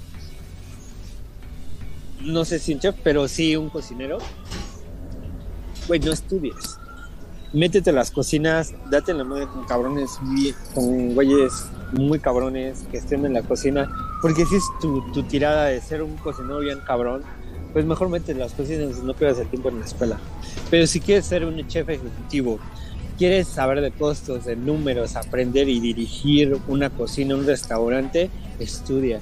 no 2.22 2.44
sé 2.44 2.60
si 2.60 2.74
un 2.74 2.80
chef 2.82 2.96
pero 3.04 3.28
sí 3.30 3.56
un 3.56 3.70
cocinero 3.70 4.18
güey 5.88 6.02
no 6.02 6.12
estudies 6.12 6.77
métete 7.58 7.90
a 7.90 7.94
las 7.94 8.12
cocinas, 8.12 8.74
date 8.92 9.14
la 9.14 9.24
madre 9.24 9.48
con 9.48 9.66
cabrones, 9.66 10.20
con 10.76 11.16
güeyes 11.16 11.66
muy 11.92 12.20
cabrones 12.20 12.86
que 12.92 12.98
estén 12.98 13.26
en 13.26 13.34
la 13.34 13.42
cocina, 13.42 13.90
porque 14.22 14.46
si 14.46 14.56
es 14.58 14.64
tu, 14.80 15.02
tu 15.12 15.24
tirada 15.24 15.66
de 15.66 15.82
ser 15.82 16.04
un 16.04 16.16
cocinero 16.18 16.60
bien 16.60 16.80
cabrón, 16.86 17.24
pues 17.74 17.84
mejor 17.86 18.10
métete 18.10 18.34
en 18.34 18.40
las 18.40 18.54
cocinas 18.54 18.98
y 19.02 19.06
no 19.06 19.14
pierdas 19.16 19.40
el 19.40 19.48
tiempo 19.48 19.70
en 19.70 19.80
la 19.80 19.86
escuela. 19.86 20.20
Pero 20.70 20.86
si 20.86 21.00
quieres 21.00 21.26
ser 21.26 21.46
un 21.46 21.68
chef 21.68 21.90
ejecutivo, 21.90 22.60
quieres 23.18 23.48
saber 23.48 23.82
de 23.82 23.92
costos, 23.92 24.46
de 24.46 24.56
números, 24.56 25.16
aprender 25.16 25.68
y 25.68 25.80
dirigir 25.80 26.58
una 26.68 26.92
cocina, 26.92 27.36
un 27.36 27.46
restaurante, 27.46 28.30
estudia. 28.60 29.20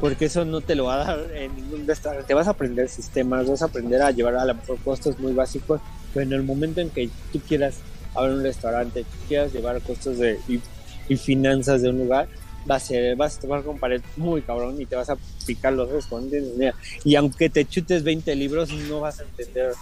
Porque 0.00 0.24
eso 0.24 0.44
no 0.44 0.60
te 0.60 0.74
lo 0.74 0.86
va 0.86 0.94
a 0.94 1.04
dar 1.04 1.36
en 1.36 1.54
ningún 1.54 1.86
restaurante. 1.86 2.34
Vas 2.34 2.48
a 2.48 2.50
aprender 2.50 2.88
sistemas, 2.88 3.48
vas 3.48 3.62
a 3.62 3.66
aprender 3.66 4.02
a 4.02 4.10
llevar 4.10 4.34
a 4.34 4.44
lo 4.44 4.54
mejor 4.54 4.78
costos 4.78 5.20
muy 5.20 5.32
básicos, 5.32 5.80
pero 6.12 6.26
en 6.26 6.32
el 6.32 6.42
momento 6.42 6.80
en 6.80 6.90
que 6.90 7.08
tú 7.32 7.40
quieras 7.40 7.76
abrir 8.14 8.36
un 8.36 8.42
restaurante, 8.42 9.04
quieras 9.28 9.52
llevar 9.52 9.80
costos 9.80 10.18
de, 10.18 10.38
y, 10.48 10.60
y 11.08 11.16
finanzas 11.16 11.82
de 11.82 11.90
un 11.90 11.98
lugar, 11.98 12.28
va 12.70 12.76
a 12.76 12.80
ser, 12.80 13.16
vas 13.16 13.36
a 13.36 13.40
tomar 13.40 13.62
con 13.62 13.78
pared 13.78 14.02
muy 14.16 14.42
cabrón 14.42 14.80
y 14.80 14.86
te 14.86 14.96
vas 14.96 15.10
a 15.10 15.16
picar 15.46 15.72
los 15.72 16.06
con 16.06 16.30
mira. 16.30 16.74
Y 17.04 17.16
aunque 17.16 17.50
te 17.50 17.64
chutes 17.64 18.02
20 18.02 18.34
libros, 18.36 18.72
no 18.72 19.00
vas 19.00 19.20
a 19.20 19.24
entender 19.24 19.72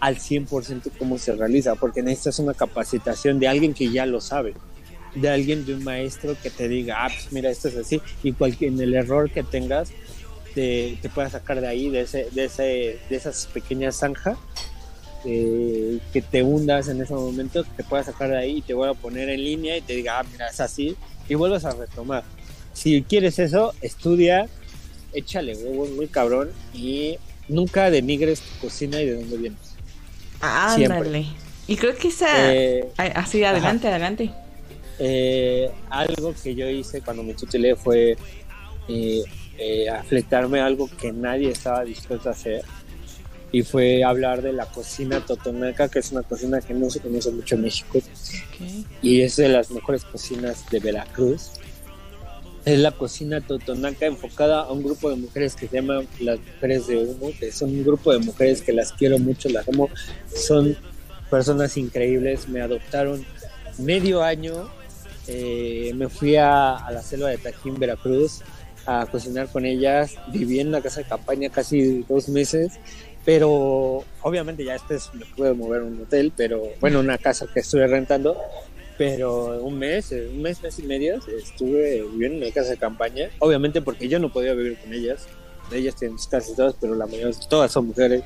al 0.00 0.16
100% 0.16 0.90
cómo 0.98 1.18
se 1.18 1.34
realiza, 1.34 1.74
porque 1.76 2.02
necesitas 2.02 2.38
una 2.38 2.54
capacitación 2.54 3.38
de 3.38 3.48
alguien 3.48 3.72
que 3.74 3.90
ya 3.90 4.06
lo 4.06 4.20
sabe, 4.20 4.54
de 5.14 5.28
alguien, 5.28 5.64
de 5.64 5.74
un 5.74 5.84
maestro 5.84 6.36
que 6.42 6.50
te 6.50 6.68
diga, 6.68 7.06
ah, 7.06 7.08
pues 7.08 7.32
mira, 7.32 7.50
esto 7.50 7.68
es 7.68 7.76
así, 7.76 8.02
y 8.22 8.34
en 8.66 8.80
el 8.80 8.94
error 8.94 9.30
que 9.30 9.42
tengas, 9.42 9.90
te, 10.54 10.98
te 11.00 11.08
pueda 11.08 11.30
sacar 11.30 11.60
de 11.60 11.68
ahí, 11.68 11.88
de, 11.88 12.02
ese, 12.02 12.28
de, 12.32 12.44
ese, 12.44 12.98
de 13.08 13.16
esas 13.16 13.46
pequeñas 13.46 13.96
zanjas, 13.96 14.36
eh, 15.24 15.98
que 16.12 16.22
te 16.22 16.42
hundas 16.42 16.88
en 16.88 17.00
ese 17.00 17.14
momento, 17.14 17.64
te 17.64 17.84
pueda 17.84 18.02
sacar 18.02 18.30
de 18.30 18.38
ahí 18.38 18.58
y 18.58 18.62
te 18.62 18.74
voy 18.74 18.88
a 18.88 18.94
poner 18.94 19.28
en 19.28 19.42
línea 19.42 19.76
y 19.76 19.80
te 19.80 19.94
diga, 19.94 20.20
ah, 20.20 20.24
mira, 20.30 20.48
es 20.48 20.60
así, 20.60 20.96
y 21.28 21.34
vuelvas 21.34 21.64
a 21.64 21.72
retomar. 21.72 22.24
Si 22.72 23.02
quieres 23.02 23.38
eso, 23.38 23.72
estudia, 23.80 24.48
échale 25.12 25.54
huevos 25.56 25.90
muy 25.90 26.08
cabrón 26.08 26.50
y 26.72 27.18
nunca 27.48 27.90
denigres 27.90 28.40
tu 28.40 28.66
cocina 28.66 29.00
y 29.00 29.06
de 29.06 29.14
dónde 29.14 29.36
vienes. 29.36 29.74
Ándale. 30.40 31.26
Y 31.66 31.76
creo 31.76 31.96
que 31.96 32.08
esa... 32.08 32.54
Eh, 32.54 32.88
Así, 32.96 33.42
adelante, 33.44 33.88
adelante. 33.88 34.30
Eh, 34.98 35.70
algo 35.90 36.34
que 36.40 36.54
yo 36.54 36.68
hice 36.68 37.00
cuando 37.00 37.22
me 37.22 37.34
tutelé 37.34 37.74
fue 37.74 38.16
eh, 38.88 39.24
eh, 39.58 39.88
aflectarme 39.88 40.60
algo 40.60 40.88
que 41.00 41.12
nadie 41.12 41.50
estaba 41.50 41.84
dispuesto 41.84 42.28
a 42.28 42.32
hacer 42.32 42.64
y 43.54 43.62
fue 43.62 44.02
hablar 44.02 44.42
de 44.42 44.52
la 44.52 44.66
cocina 44.66 45.20
totonaca 45.24 45.88
que 45.88 46.00
es 46.00 46.10
una 46.10 46.24
cocina 46.24 46.60
que 46.60 46.74
no 46.74 46.90
se 46.90 46.98
conoce 46.98 47.30
mucho 47.30 47.54
en 47.54 47.62
México. 47.62 47.98
Ok. 47.98 48.84
y 49.00 49.20
es 49.20 49.36
de 49.36 49.48
las 49.48 49.70
mejores 49.70 50.04
cocinas 50.04 50.68
de 50.72 50.80
Veracruz. 50.80 51.52
Es 52.64 52.80
la 52.80 52.90
cocina 52.90 53.40
totonaca 53.40 54.06
enfocada 54.06 54.62
a 54.62 54.72
un 54.72 54.82
grupo 54.82 55.08
de 55.08 55.14
mujeres 55.14 55.54
que 55.54 55.68
se 55.68 55.76
llama 55.76 56.02
las 56.18 56.40
mujeres 56.40 56.88
de 56.88 56.96
humo 56.96 57.30
que 57.38 57.52
son 57.52 57.70
un 57.70 57.84
grupo 57.84 58.12
de 58.12 58.18
mujeres 58.18 58.60
que 58.60 58.72
las 58.72 58.90
quiero 58.92 59.20
mucho 59.20 59.48
las 59.48 59.68
amo. 59.68 59.88
Son 60.34 60.76
personas 61.30 61.76
increíbles. 61.76 62.48
Me 62.48 62.60
adoptaron 62.60 63.24
medio 63.78 64.24
año. 64.24 64.68
Eh, 65.28 65.92
me 65.94 66.08
fui 66.08 66.34
a, 66.34 66.74
a 66.74 66.90
la 66.90 67.02
selva 67.02 67.28
de 67.28 67.38
Tajín, 67.38 67.78
Veracruz, 67.78 68.40
a 68.84 69.06
cocinar 69.06 69.46
con 69.46 69.64
ellas. 69.64 70.16
Viví 70.32 70.58
en 70.58 70.72
la 70.72 70.80
casa 70.80 71.02
de 71.02 71.06
campaña 71.06 71.50
casi 71.50 72.02
dos 72.08 72.28
meses, 72.28 72.80
pero 73.24 74.04
obviamente 74.22 74.64
ya 74.64 74.74
después 74.74 75.10
me 75.14 75.24
pude 75.26 75.52
mover 75.54 75.80
a 75.82 75.84
un 75.84 76.00
hotel, 76.02 76.32
pero 76.36 76.62
bueno, 76.80 77.00
una 77.00 77.18
casa 77.18 77.46
que 77.52 77.60
estuve 77.60 77.86
rentando. 77.86 78.36
Pero 78.96 79.60
un 79.60 79.76
mes, 79.76 80.12
eh, 80.12 80.28
un 80.32 80.40
mes, 80.42 80.62
mes 80.62 80.78
y 80.78 80.82
medio 80.84 81.16
estuve 81.36 82.02
viviendo 82.12 82.38
en 82.38 82.48
la 82.48 82.54
casa 82.54 82.70
de 82.70 82.76
campaña. 82.76 83.28
Obviamente 83.40 83.82
porque 83.82 84.08
yo 84.08 84.20
no 84.20 84.32
podía 84.32 84.54
vivir 84.54 84.78
con 84.78 84.92
ellas. 84.94 85.26
Ellas 85.72 85.96
tienen 85.96 86.16
sus 86.18 86.28
casas 86.28 86.50
y 86.50 86.56
todas, 86.56 86.74
pero 86.80 86.94
la 86.94 87.06
mayoría, 87.06 87.36
todas 87.48 87.72
son 87.72 87.88
mujeres. 87.88 88.22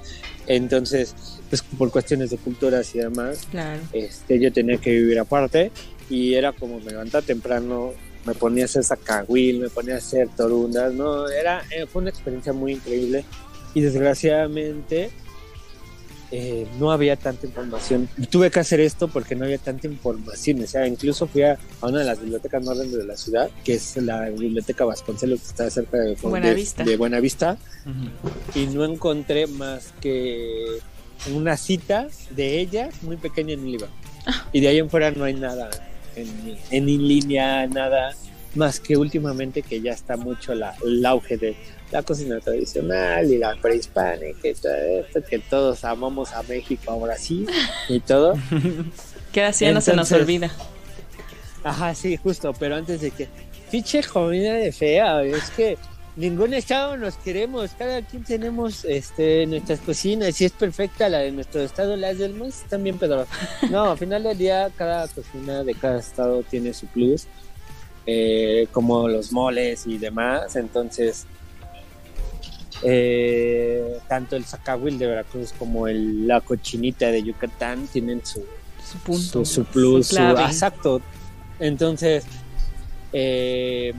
Entonces, 0.47 1.15
pues 1.49 1.63
por 1.63 1.91
cuestiones 1.91 2.31
de 2.31 2.37
culturas 2.37 2.95
y 2.95 2.99
demás, 2.99 3.47
Claro. 3.51 3.81
este, 3.93 4.39
yo 4.41 4.53
tenía 4.53 4.77
que 4.77 4.91
vivir 4.91 5.19
aparte 5.19 5.71
y 6.11 6.35
era 6.35 6.53
como 6.53 6.81
me 6.81 6.91
levantaba 6.91 7.25
temprano, 7.25 7.93
me 8.27 8.35
ponía 8.35 8.65
a 8.65 8.67
hacer 8.67 8.83
sacahuil, 8.85 9.61
me 9.61 9.69
ponía 9.71 9.95
a 9.95 9.99
hacer 9.99 10.29
torundas, 10.37 10.93
no, 10.93 11.29
era, 11.29 11.63
eh, 11.75 11.87
fue 11.87 12.03
una 12.03 12.11
experiencia 12.11 12.53
muy 12.53 12.73
increíble 12.73 13.25
y 13.79 13.81
desgraciadamente 13.81 15.11
eh, 16.31 16.67
no 16.79 16.91
había 16.93 17.17
tanta 17.17 17.47
información. 17.47 18.09
Tuve 18.29 18.51
que 18.51 18.61
hacer 18.61 18.81
esto 18.81 19.09
porque 19.09 19.35
no 19.35 19.45
había 19.47 19.59
tanta 19.59 19.87
información, 19.87 20.63
o 20.63 20.67
sea, 20.67 20.87
incluso 20.87 21.27
fui 21.27 21.43
a, 21.43 21.59
a 21.81 21.87
una 21.87 22.01
de 22.01 22.05
las 22.05 22.21
bibliotecas 22.21 22.63
más 22.65 22.77
grandes 22.77 22.99
de 22.99 23.07
la 23.07 23.17
ciudad, 23.17 23.51
que 23.65 23.75
es 23.75 23.97
la 23.97 24.29
biblioteca 24.29 24.85
Vasconcelos, 24.85 25.41
que 25.41 25.47
está 25.47 25.71
cerca 25.71 25.97
de, 25.97 26.11
de- 26.17 26.17
Buenavista. 26.23 26.85
de 26.85 26.97
Buenavista, 26.97 27.57
y 28.55 28.67
no 28.67 28.85
encontré 28.85 29.47
más 29.47 29.95
que 30.01 30.79
una 31.35 31.57
cita 31.57 32.09
de 32.31 32.61
ella 32.61 32.91
muy 33.03 33.17
pequeña 33.17 33.55
en 33.55 33.61
un 33.61 33.71
libro. 33.73 33.89
Y 34.53 34.61
de 34.61 34.69
ahí 34.69 34.79
en 34.79 34.91
fuera 34.91 35.11
no 35.11 35.25
hay 35.25 35.35
nada 35.35 35.71
en, 36.15 36.59
en 36.71 36.87
línea, 36.87 37.67
nada 37.67 38.15
más 38.55 38.81
que 38.81 38.97
últimamente 38.99 39.63
que 39.63 39.81
ya 39.81 39.93
está 39.93 40.17
mucho 40.19 40.55
la, 40.55 40.75
el 40.85 41.05
auge 41.07 41.39
de 41.39 41.57
la 41.91 42.03
cocina 42.03 42.39
tradicional 42.41 43.31
y 43.31 43.39
la 43.39 43.57
prehispánica 43.57 44.49
y 44.49 44.55
todo 44.55 44.75
esto, 44.75 45.23
que 45.29 45.39
todos 45.39 45.85
amamos 45.85 46.33
a 46.33 46.43
México 46.43 46.83
ahora 46.91 47.17
sí 47.17 47.47
y 47.89 48.01
todo. 48.01 48.35
Que 49.33 49.45
así 49.45 49.67
no 49.67 49.81
se 49.81 49.95
nos 49.95 50.11
olvida. 50.13 50.51
Ajá, 51.65 51.95
sí, 51.95 52.17
justo, 52.17 52.53
pero 52.59 52.77
antes 52.77 53.01
de 53.01 53.11
que, 53.11 53.29
pinche 53.71 54.03
comida 54.03 54.55
de 54.55 54.73
fea, 54.73 55.23
es 55.23 55.51
que 55.51 55.77
ningún 56.17 56.55
estado 56.55 56.97
nos 56.97 57.17
queremos, 57.17 57.71
cada 57.79 58.03
quien 58.03 58.25
tenemos 58.25 58.85
este 58.85 59.47
nuestras 59.47 59.81
cocinas, 59.81 60.35
si 60.35 60.45
es 60.45 60.53
perfecta 60.53 61.09
la 61.09 61.19
de 61.19 61.33
nuestro 61.33 61.61
estado, 61.61 61.97
las 61.97 62.19
del 62.19 62.35
más 62.35 62.65
bien 62.81 62.99
pedorras. 62.99 63.29
No, 63.71 63.91
al 63.91 63.99
final 63.99 64.23
del 64.23 64.39
día 64.39 64.71
cada 64.77 65.07
cocina 65.09 65.63
de 65.65 65.75
cada 65.75 65.99
estado 65.99 66.43
tiene 66.43 66.73
su 66.75 66.87
plus, 66.87 67.27
eh, 68.07 68.67
como 68.73 69.09
los 69.09 69.33
moles 69.33 69.87
y 69.87 69.99
demás, 69.99 70.57
entonces 70.57 71.27
eh, 72.83 73.99
tanto 74.09 74.37
el 74.37 74.45
zacahuil 74.45 74.99
de 74.99 75.07
Veracruz 75.07 75.53
como 75.59 75.89
el, 75.89 76.27
la 76.27 76.41
cochinita 76.41 77.07
de 77.11 77.23
Yucatán 77.23 77.87
tienen 77.89 78.25
su, 78.25 78.45
Su 78.85 78.99
punto. 78.99 79.45
su, 79.45 79.45
su 79.45 79.65
plus, 79.65 80.07
su 80.09 80.15
su- 80.15 80.17
clave. 80.17 80.43
exacto. 80.45 81.01
Entonces, 81.61 82.25
eh, 83.13 83.93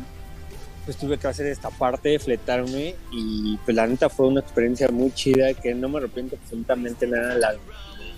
pues 0.86 0.98
tuve 0.98 1.18
que 1.18 1.28
hacer 1.28 1.46
esta 1.48 1.70
parte, 1.70 2.18
fletarme 2.20 2.96
y 3.12 3.58
pues 3.66 3.76
la 3.76 3.86
neta 3.86 4.10
fue 4.10 4.28
una 4.28 4.40
experiencia 4.40 4.88
muy 4.90 5.12
chida 5.14 5.54
que 5.54 5.74
no 5.76 5.90
me 5.90 5.98
arrepiento 6.00 6.36
absolutamente 6.42 7.06
nada. 7.06 7.36
La, 7.36 7.56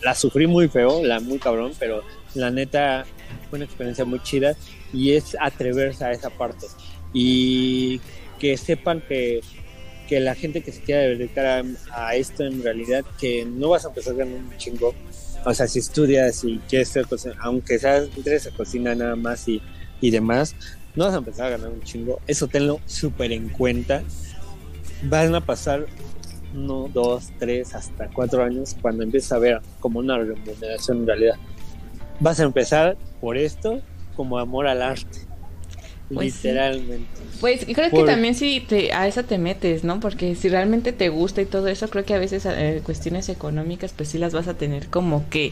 la 0.01 0.15
sufrí 0.15 0.47
muy 0.47 0.67
feo, 0.67 1.03
la 1.03 1.19
muy 1.19 1.37
cabrón, 1.39 1.73
pero 1.79 2.01
la 2.33 2.49
neta 2.49 3.05
fue 3.49 3.57
una 3.57 3.65
experiencia 3.65 4.05
muy 4.05 4.21
chida 4.23 4.55
y 4.93 5.13
es 5.13 5.35
atreverse 5.39 6.05
a 6.05 6.11
esa 6.11 6.29
parte 6.29 6.67
y 7.13 7.99
que 8.39 8.55
sepan 8.57 9.01
que 9.01 9.41
que 10.11 10.19
la 10.19 10.35
gente 10.35 10.59
que 10.59 10.73
se 10.73 10.81
quiera 10.81 11.03
dedicar 11.03 11.63
a, 11.93 12.15
esto 12.17 12.43
en 12.43 12.61
realidad 12.61 13.05
que 13.17 13.45
no 13.45 13.69
vas 13.69 13.85
a 13.85 13.87
empezar 13.87 14.13
ganando 14.13 14.39
un 14.39 14.57
chingo 14.57 14.93
o 15.45 15.53
sea, 15.53 15.69
si 15.69 15.79
estudias 15.79 16.43
y 16.43 16.59
quieres 16.67 16.89
ser 16.89 17.05
cocina, 17.07 17.33
aunque 17.39 17.79
seas 17.79 18.09
entres 18.17 18.45
a 18.45 18.51
cocina 18.51 18.93
nada 18.93 19.15
más 19.15 19.47
y, 19.47 19.61
y 20.01 20.11
demás, 20.11 20.53
no 20.95 21.05
vas 21.05 21.13
a 21.13 21.19
empezar 21.19 21.45
a 21.45 21.49
ganar 21.51 21.69
un 21.69 21.81
chingo. 21.81 22.19
Eso 22.27 22.49
tenlo 22.49 22.81
súper 22.85 23.31
en 23.31 23.47
cuenta. 23.47 24.03
Van 25.03 25.33
a 25.33 25.39
pasar 25.39 25.85
uno, 26.53 26.89
dos, 26.93 27.31
tres, 27.39 27.73
hasta 27.73 28.09
cuatro 28.09 28.43
años 28.43 28.75
cuando 28.81 29.03
empieces 29.03 29.31
a 29.31 29.39
ver 29.39 29.61
como 29.79 29.99
una 29.99 30.17
remuneración 30.17 30.99
en 30.99 31.07
realidad. 31.07 31.35
Vas 32.19 32.41
a 32.41 32.43
empezar 32.43 32.97
por 33.21 33.37
esto 33.37 33.81
como 34.17 34.39
amor 34.39 34.67
al 34.67 34.81
arte. 34.81 35.30
Pues 36.13 36.33
sí. 36.33 36.47
literalmente. 36.47 37.07
Pues 37.39 37.65
creo 37.65 37.89
que 37.89 38.03
también 38.03 38.35
si 38.35 38.59
te, 38.59 38.93
a 38.93 39.07
eso 39.07 39.23
te 39.23 39.39
metes, 39.39 39.83
¿no? 39.83 39.99
Porque 39.99 40.35
si 40.35 40.47
realmente 40.47 40.91
te 40.91 41.09
gusta 41.09 41.41
y 41.41 41.45
todo 41.45 41.67
eso, 41.67 41.89
creo 41.89 42.05
que 42.05 42.13
a 42.13 42.19
veces 42.19 42.45
eh, 42.45 42.81
cuestiones 42.83 43.29
económicas, 43.29 43.93
pues 43.95 44.09
sí 44.09 44.19
las 44.19 44.31
vas 44.31 44.47
a 44.47 44.53
tener 44.53 44.87
como 44.87 45.27
que 45.29 45.51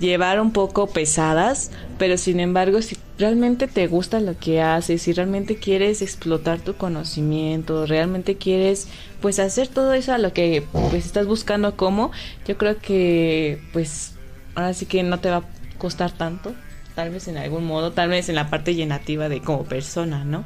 llevar 0.00 0.40
un 0.40 0.52
poco 0.52 0.86
pesadas, 0.86 1.70
pero 1.98 2.16
sin 2.16 2.40
embargo, 2.40 2.80
si 2.80 2.96
realmente 3.18 3.66
te 3.66 3.86
gusta 3.86 4.20
lo 4.20 4.38
que 4.38 4.62
haces, 4.62 5.02
si 5.02 5.12
realmente 5.12 5.56
quieres 5.56 6.00
explotar 6.00 6.60
tu 6.60 6.74
conocimiento, 6.74 7.84
realmente 7.84 8.36
quieres 8.36 8.88
pues 9.20 9.38
hacer 9.38 9.68
todo 9.68 9.92
eso 9.92 10.12
a 10.14 10.18
lo 10.18 10.32
que 10.32 10.62
pues 10.90 11.04
estás 11.04 11.26
buscando 11.26 11.76
como, 11.76 12.12
yo 12.46 12.56
creo 12.56 12.78
que 12.78 13.58
pues 13.72 14.12
ahora 14.54 14.72
sí 14.72 14.86
que 14.86 15.02
no 15.02 15.20
te 15.20 15.30
va 15.30 15.36
a 15.36 15.44
costar 15.78 16.12
tanto, 16.12 16.54
tal 16.96 17.10
vez 17.10 17.28
en 17.28 17.36
algún 17.36 17.64
modo, 17.64 17.92
tal 17.92 18.08
vez 18.08 18.28
en 18.28 18.34
la 18.34 18.50
parte 18.50 18.74
llenativa 18.74 19.28
de 19.28 19.40
como 19.40 19.62
persona, 19.64 20.24
¿no? 20.24 20.44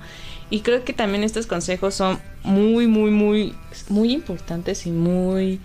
Y 0.51 0.61
creo 0.61 0.84
que 0.84 0.92
también 0.92 1.24
estos 1.24 1.46
consejos 1.46 1.94
son 1.94 2.18
muy, 2.42 2.86
muy, 2.88 3.11
muy, 3.12 3.55
muy 3.88 4.12
importantes 4.12 4.84
y 4.84 4.90
muy, 4.90 5.61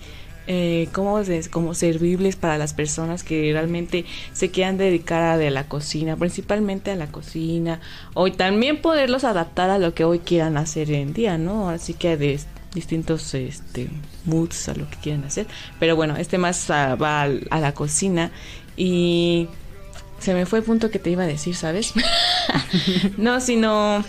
eh, 0.48 0.88
¿cómo 0.94 1.24
se- 1.24 1.50
como 1.50 1.74
servibles 1.74 2.36
para 2.36 2.60
las 2.60 2.74
personas 2.76 3.24
que 3.24 3.52
realmente 3.52 4.06
se 4.32 4.52
quieran 4.52 4.78
dedicar 4.78 5.24
a 5.24 5.38
la 5.50 5.68
cocina, 5.68 6.16
principalmente 6.18 6.92
a 6.92 6.96
la 6.96 7.08
cocina, 7.08 7.82
o 8.14 8.32
también 8.32 8.80
poderlos 8.80 9.24
adaptar 9.24 9.72
a 9.72 9.80
lo 9.80 9.96
que 9.96 10.04
hoy 10.04 10.20
quieran 10.20 10.56
hacer 10.56 10.92
en 10.92 11.14
día, 11.14 11.40
¿no? 11.40 11.70
Así 11.70 11.96
que 11.96 12.16
de 12.16 12.40
distintos 12.76 13.34
este 13.34 13.90
moods 14.26 14.70
a 14.70 14.76
lo 14.76 14.88
que 14.88 14.98
quieran 14.98 15.24
hacer. 15.24 15.48
Pero 15.80 15.96
bueno, 15.96 16.16
este 16.18 16.38
más 16.38 16.70
ah, 16.70 16.94
va 16.96 17.24
a 17.24 17.60
la 17.60 17.74
cocina 17.74 18.30
y 18.78 19.48
se 20.20 20.34
me 20.34 20.46
fue 20.46 20.60
el 20.60 20.66
punto 20.66 20.90
que 20.92 21.00
te 21.00 21.10
iba 21.10 21.24
a 21.24 21.28
decir, 21.28 21.56
¿sabes? 21.56 21.94
no, 23.18 23.40
sino 23.42 24.04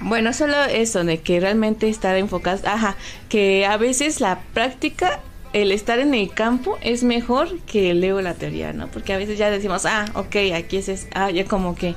bueno, 0.00 0.32
solo 0.32 0.62
eso 0.64 1.04
de 1.04 1.20
que 1.20 1.38
realmente 1.40 1.88
estar 1.88 2.16
enfocados, 2.16 2.64
ajá, 2.64 2.96
que 3.28 3.66
a 3.66 3.76
veces 3.76 4.20
la 4.20 4.40
práctica 4.52 5.20
el 5.52 5.70
estar 5.70 5.98
en 5.98 6.14
el 6.14 6.32
campo 6.32 6.78
es 6.80 7.02
mejor 7.04 7.58
que 7.66 7.92
luego 7.94 8.22
la 8.22 8.34
teoría, 8.34 8.72
¿no? 8.72 8.88
Porque 8.88 9.12
a 9.12 9.18
veces 9.18 9.38
ya 9.38 9.50
decimos, 9.50 9.84
ah, 9.84 10.06
ok, 10.14 10.34
aquí 10.54 10.78
es, 10.78 10.88
es- 10.88 11.08
ah, 11.14 11.30
ya 11.30 11.44
como 11.44 11.74
que, 11.76 11.94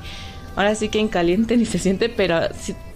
ahora 0.56 0.74
sí 0.74 0.88
que 0.88 0.98
en 0.98 1.08
caliente 1.08 1.56
ni 1.56 1.66
se 1.66 1.78
siente, 1.78 2.08
pero 2.08 2.40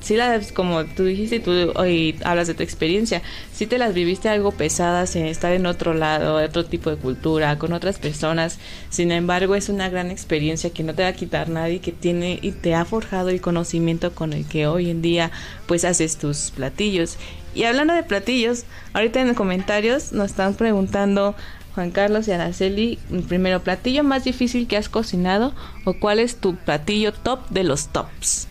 sí, 0.00 0.16
las, 0.16 0.50
como 0.50 0.84
tú 0.84 1.04
dijiste, 1.04 1.38
tú 1.38 1.52
hoy 1.76 2.16
hablas 2.24 2.48
de 2.48 2.54
tu 2.54 2.62
experiencia, 2.62 3.22
sí 3.52 3.66
te 3.66 3.78
las 3.78 3.94
viviste 3.94 4.28
algo 4.28 4.50
pesadas 4.50 5.14
en 5.14 5.26
estar 5.26 5.52
en 5.52 5.66
otro 5.66 5.94
lado, 5.94 6.42
otro 6.42 6.64
tipo 6.64 6.90
de 6.90 6.96
cultura, 6.96 7.58
con 7.58 7.72
otras 7.72 7.98
personas, 7.98 8.58
sin 8.88 9.12
embargo 9.12 9.54
es 9.54 9.68
una 9.68 9.88
gran 9.88 10.10
experiencia 10.10 10.70
que 10.70 10.82
no 10.82 10.94
te 10.94 11.02
va 11.02 11.10
a 11.10 11.12
quitar 11.12 11.48
nadie, 11.48 11.80
que 11.80 11.92
tiene 11.92 12.38
y 12.42 12.52
te 12.52 12.74
ha 12.74 12.84
forjado 12.84 13.28
el 13.28 13.40
conocimiento 13.40 14.14
con 14.14 14.32
el 14.32 14.46
que 14.46 14.66
hoy 14.66 14.90
en 14.90 15.02
día 15.02 15.30
pues 15.66 15.84
haces 15.84 16.16
tus 16.16 16.50
platillos. 16.50 17.16
Y 17.52 17.64
hablando 17.64 17.94
de 17.94 18.04
platillos, 18.04 18.64
ahorita 18.92 19.20
en 19.20 19.28
los 19.28 19.36
comentarios 19.36 20.12
nos 20.12 20.30
están 20.30 20.54
preguntando 20.54 21.34
Juan 21.74 21.90
Carlos 21.90 22.26
y 22.28 22.32
Araceli, 22.32 22.98
primero, 23.28 23.60
platillo 23.60 24.02
más 24.02 24.24
difícil 24.24 24.66
que 24.66 24.76
has 24.76 24.88
cocinado 24.88 25.54
o 25.84 25.94
cuál 25.94 26.18
es 26.18 26.36
tu 26.36 26.56
platillo 26.56 27.12
top 27.12 27.48
de 27.50 27.64
los 27.64 27.88
tops. 27.88 28.48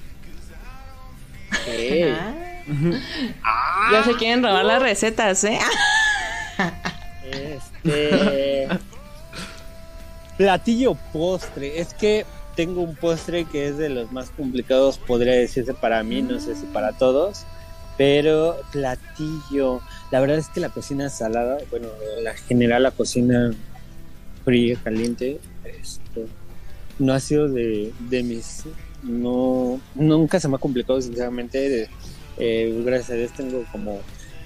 Ya 3.92 4.04
se 4.04 4.14
quieren 4.14 4.44
robar 4.44 4.64
las 4.64 4.80
recetas, 4.80 5.44
¿eh? 5.44 5.58
Este. 7.32 8.68
Platillo 10.38 10.96
postre. 11.12 11.80
Es 11.80 11.96
que 11.96 12.26
tengo 12.56 12.82
un 12.82 12.96
postre 12.96 13.46
que 13.46 13.70
es 13.70 13.78
de 13.78 13.90
los 13.90 14.12
más 14.12 14.30
complicados, 14.32 14.98
podría 14.98 15.34
decirse 15.34 15.74
para 15.74 16.04
mí, 16.04 16.22
no 16.22 16.40
sé 16.40 16.56
si 16.56 16.66
para 16.68 16.94
todos. 16.94 17.46
Pero 18.00 18.56
platillo. 18.72 19.82
La 20.10 20.22
verdad 20.22 20.38
es 20.38 20.48
que 20.48 20.62
la 20.62 20.70
cocina 20.70 21.10
salada, 21.10 21.58
bueno, 21.70 21.90
la 22.24 22.34
general, 22.34 22.84
la 22.84 22.92
cocina 22.92 23.52
fría, 24.46 24.78
caliente, 24.82 25.42
esto, 25.66 26.22
no 26.98 27.12
ha 27.14 27.20
sido 27.20 27.50
de, 27.50 27.92
de 28.10 28.24
mis. 28.24 28.64
No, 29.04 29.82
nunca 29.96 30.40
se 30.40 30.48
me 30.48 30.56
ha 30.56 30.60
complicado, 30.60 31.02
sinceramente. 31.02 31.90
eh, 32.38 32.82
gracias 32.86 33.10
a 33.10 33.16
Dios 33.16 33.34
tengo 33.34 33.66
como 33.70 34.00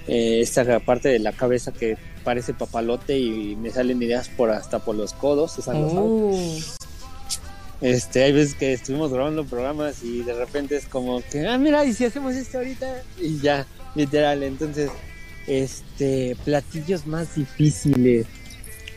eh, 0.08 0.40
esta 0.40 0.80
parte 0.80 1.08
de 1.10 1.20
la 1.20 1.30
cabeza 1.30 1.70
que 1.72 1.96
parece 2.24 2.54
papalote 2.54 3.20
y 3.20 3.54
me 3.54 3.70
salen 3.70 4.02
ideas 4.02 4.28
por 4.30 4.50
hasta 4.50 4.80
por 4.80 4.96
los 4.96 5.12
codos. 5.12 5.52
saben. 5.52 5.80
Este, 7.84 8.22
hay 8.24 8.32
veces 8.32 8.54
que 8.54 8.72
estuvimos 8.72 9.12
grabando 9.12 9.44
programas 9.44 10.02
y 10.02 10.22
de 10.22 10.32
repente 10.34 10.74
es 10.76 10.86
como 10.86 11.22
que, 11.30 11.46
ah, 11.46 11.58
mira, 11.58 11.84
y 11.84 11.92
si 11.92 12.04
hacemos 12.04 12.34
esto 12.34 12.58
ahorita, 12.58 13.02
y 13.20 13.38
ya, 13.40 13.66
literal. 13.94 14.42
Entonces, 14.42 14.90
este, 15.46 16.36
platillos 16.44 17.06
más 17.06 17.34
difíciles. 17.34 18.26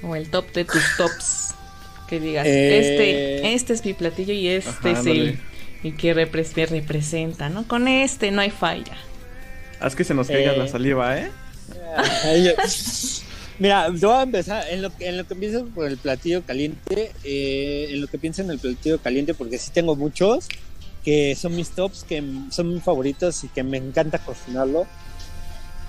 o 0.03 0.15
el 0.15 0.29
top 0.29 0.51
de 0.53 0.63
tus 0.65 0.83
tops. 0.97 1.53
Que 2.07 2.19
digas, 2.21 2.45
Eh. 2.47 2.79
este, 2.79 3.53
este 3.55 3.73
es 3.73 3.83
mi 3.83 3.93
platillo 3.93 4.31
y 4.33 4.47
este 4.47 4.91
Ajá, 4.91 4.99
es 5.01 5.05
el, 5.05 5.39
el 5.83 5.97
que 5.97 6.13
me 6.15 6.25
representa, 6.65 7.49
¿no? 7.49 7.67
Con 7.67 7.89
este 7.89 8.31
no 8.31 8.39
hay 8.41 8.51
falla. 8.51 8.95
Haz 9.81 9.95
que 9.95 10.05
se 10.05 10.13
nos 10.13 10.27
caiga 10.27 10.53
Eh. 10.53 10.57
la 10.57 10.67
saliva, 10.69 11.17
¿eh? 11.19 11.29
Ay, 12.23 12.45
yo- 12.45 12.51
Mira, 13.59 13.89
yo 13.95 14.09
voy 14.09 14.17
a 14.19 14.23
empezar 14.23 14.65
en 14.69 14.81
lo, 14.83 14.95
que- 14.95 15.07
en 15.07 15.17
lo 15.17 15.25
que 15.27 15.35
pienso 15.35 15.65
por 15.73 15.87
el 15.87 15.97
platillo 15.97 16.43
caliente, 16.45 17.11
eh, 17.23 17.87
en 17.91 18.01
lo 18.01 18.07
que 18.07 18.19
pienso 18.19 18.41
en 18.43 18.51
el 18.51 18.59
platillo 18.59 18.99
caliente, 18.99 19.33
porque 19.33 19.57
sí 19.57 19.71
tengo 19.73 19.95
muchos 19.95 20.47
que 21.03 21.35
son 21.35 21.55
mis 21.55 21.69
tops, 21.71 22.03
que 22.03 22.21
son 22.51 22.73
mis 22.73 22.83
favoritos 22.83 23.43
y 23.43 23.47
que 23.47 23.63
me 23.63 23.77
encanta 23.77 24.19
cocinarlo. 24.19 24.85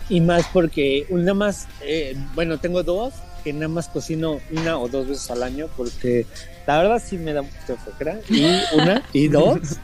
Y 0.09 0.21
más 0.21 0.47
porque 0.53 1.05
una 1.11 1.35
más, 1.35 1.67
eh, 1.83 2.17
bueno, 2.35 2.59
tengo 2.59 2.83
dos 2.83 3.13
que 3.45 3.53
nada 3.53 3.69
más 3.69 3.89
cocino 3.89 4.41
una 4.51 4.79
o 4.79 4.89
dos 4.89 5.07
veces 5.09 5.31
al 5.31 5.43
año, 5.43 5.69
porque 5.77 6.27
la 6.67 6.79
verdad 6.79 7.03
sí 7.05 7.19
me 7.19 7.33
da 7.35 7.43
de 7.43 7.77
flojera. 7.77 8.21
Y 8.31 8.45
una, 8.77 9.03
y 9.13 9.29
dos. 9.29 9.59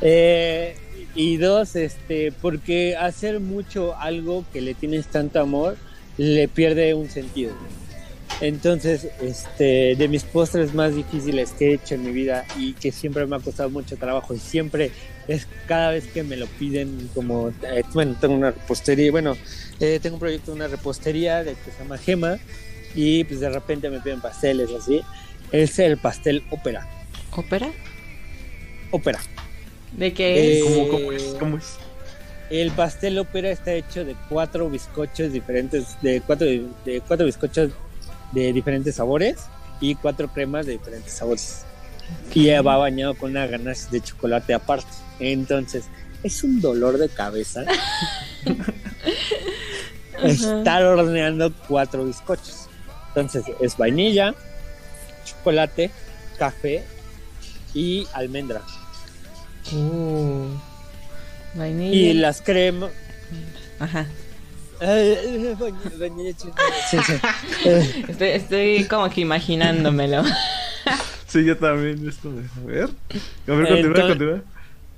Eh, 0.00 0.76
y 1.16 1.36
dos, 1.38 1.74
este, 1.74 2.30
porque 2.30 2.96
hacer 2.96 3.40
mucho 3.40 3.96
algo 3.98 4.44
que 4.52 4.60
le 4.60 4.74
tienes 4.74 5.08
tanto 5.08 5.40
amor 5.40 5.76
le 6.20 6.48
pierde 6.48 6.92
un 6.92 7.08
sentido. 7.08 7.54
Entonces, 8.42 9.08
este, 9.22 9.96
de 9.96 10.08
mis 10.08 10.22
postres 10.22 10.74
más 10.74 10.94
difíciles 10.94 11.52
que 11.52 11.70
he 11.70 11.74
hecho 11.74 11.94
en 11.94 12.04
mi 12.04 12.10
vida 12.12 12.44
y 12.58 12.74
que 12.74 12.92
siempre 12.92 13.24
me 13.24 13.36
ha 13.36 13.38
costado 13.38 13.70
mucho 13.70 13.96
trabajo 13.96 14.34
y 14.34 14.38
siempre 14.38 14.90
es 15.28 15.46
cada 15.66 15.92
vez 15.92 16.06
que 16.08 16.22
me 16.22 16.36
lo 16.36 16.46
piden 16.46 17.08
como, 17.14 17.48
eh, 17.48 17.82
bueno, 17.94 18.16
tengo 18.20 18.34
una 18.34 18.50
repostería, 18.50 19.10
bueno, 19.10 19.34
eh, 19.80 19.98
tengo 20.02 20.16
un 20.16 20.20
proyecto 20.20 20.50
de 20.50 20.56
una 20.56 20.68
repostería 20.68 21.42
de 21.42 21.54
que 21.54 21.70
se 21.70 21.82
llama 21.82 21.96
Gema 21.96 22.38
y 22.94 23.24
pues 23.24 23.40
de 23.40 23.48
repente 23.48 23.88
me 23.88 24.00
piden 24.00 24.20
pasteles 24.20 24.68
así, 24.78 25.00
es 25.52 25.78
el 25.78 25.96
pastel 25.96 26.42
ópera, 26.50 26.86
¿Ópera? 27.34 27.70
ópera. 28.90 29.20
¿De 29.96 30.12
qué 30.12 30.58
es? 30.58 30.66
Eh, 30.66 30.68
¿Cómo, 30.68 30.88
cómo 30.88 31.12
es? 31.12 31.22
¿Cómo 31.38 31.56
es? 31.56 31.78
El 32.50 32.72
pastel 32.72 33.16
ópera 33.18 33.50
está 33.50 33.72
hecho 33.72 34.04
de 34.04 34.16
cuatro 34.28 34.68
bizcochos 34.68 35.32
diferentes, 35.32 35.96
de 36.02 36.20
cuatro, 36.20 36.48
de 36.48 37.00
cuatro 37.06 37.24
bizcochos 37.24 37.70
de 38.32 38.52
diferentes 38.52 38.96
sabores 38.96 39.38
y 39.80 39.94
cuatro 39.94 40.28
cremas 40.28 40.66
de 40.66 40.72
diferentes 40.72 41.12
sabores. 41.12 41.64
Y 42.34 42.46
ya 42.46 42.60
va 42.60 42.76
bañado 42.76 43.14
con 43.14 43.30
una 43.30 43.46
ganache 43.46 43.86
de 43.92 44.00
chocolate 44.00 44.52
aparte. 44.52 44.88
Entonces, 45.20 45.84
es 46.24 46.42
un 46.42 46.60
dolor 46.60 46.98
de 46.98 47.08
cabeza 47.08 47.64
estar 50.24 50.84
horneando 50.84 51.52
cuatro 51.68 52.04
bizcochos. 52.04 52.66
Entonces, 53.08 53.44
es 53.60 53.76
vainilla, 53.76 54.34
chocolate, 55.24 55.92
café 56.36 56.82
y 57.74 58.08
almendra. 58.12 58.62
Uh, 59.72 60.48
vainilla. 61.54 61.94
Y 61.96 62.12
las 62.14 62.40
cremas, 62.42 62.90
Ajá. 63.78 64.06
Sí, 66.90 66.96
sí. 67.06 67.12
Estoy, 68.08 68.28
estoy 68.28 68.84
como 68.84 69.10
que 69.10 69.20
imaginándomelo. 69.20 70.22
Sí, 71.26 71.44
yo 71.44 71.56
también. 71.56 72.08
Esto 72.08 72.32
de. 72.32 72.42
A 72.42 72.66
ver. 72.66 72.84
A 72.84 73.52
ver, 73.52 73.68
continúa, 73.68 73.76
Entonces- 73.78 74.06
continúa. 74.08 74.42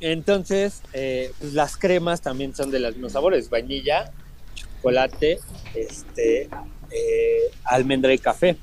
Entonces, 0.01 0.83
eh, 0.93 1.33
pues 1.39 1.53
las 1.55 1.77
cremas 1.77 2.21
también 2.21 2.55
son 2.57 2.71
de 2.71 2.81
los 2.81 2.95
mismos 2.95 3.13
sabores: 3.13 3.49
vainilla, 3.51 4.11
chocolate, 4.55 5.39
este, 5.75 6.49
eh, 6.91 7.41
almendra 7.65 8.13
y 8.13 8.19
café. 8.19 8.57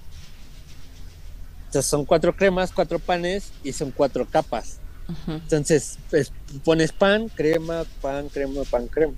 Entonces 1.68 1.90
son 1.90 2.04
cuatro 2.06 2.36
cremas, 2.36 2.72
cuatro 2.74 3.00
panes 3.00 3.52
y 3.64 3.72
son 3.72 3.92
cuatro 3.92 4.26
capas. 4.30 4.79
Entonces, 5.28 5.98
pues, 6.10 6.32
pones 6.64 6.92
pan, 6.92 7.30
crema, 7.30 7.86
pan, 8.02 8.30
crema, 8.30 8.64
pan, 8.64 8.88
crema. 8.88 9.14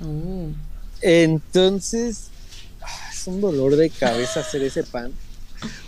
Uh, 0.00 0.50
Entonces, 1.00 2.28
ah, 2.80 3.10
es 3.12 3.26
un 3.26 3.40
dolor 3.40 3.76
de 3.76 3.90
cabeza 3.90 4.40
hacer 4.40 4.62
ese 4.62 4.82
pan. 4.82 5.12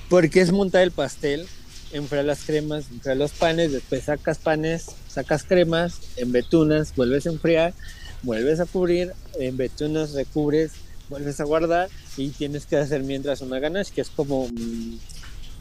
Porque 0.09 0.40
es 0.40 0.53
montar 0.53 0.82
el 0.82 0.92
pastel, 0.92 1.47
enfriar 1.92 2.24
las 2.24 2.45
cremas, 2.45 2.86
enfriar 2.90 3.16
los 3.16 3.32
panes, 3.32 3.72
después 3.72 4.05
sacas 4.05 4.38
panes, 4.38 4.86
sacas 5.09 5.45
cremas, 5.45 6.01
embetunas, 6.16 6.95
vuelves 6.95 7.26
a 7.26 7.30
enfriar, 7.30 7.74
vuelves 8.22 8.61
a 8.61 8.66
cubrir, 8.66 9.12
embetunas, 9.38 10.12
recubres, 10.12 10.72
vuelves 11.09 11.40
a 11.40 11.45
guardar 11.45 11.88
y 12.16 12.30
tienes 12.30 12.66
que 12.66 12.76
hacer 12.76 13.03
mientras 13.03 13.40
una 13.40 13.59
ganache, 13.59 13.92
que 13.95 14.01
es 14.01 14.11
como, 14.11 14.49
mm, 14.49 14.99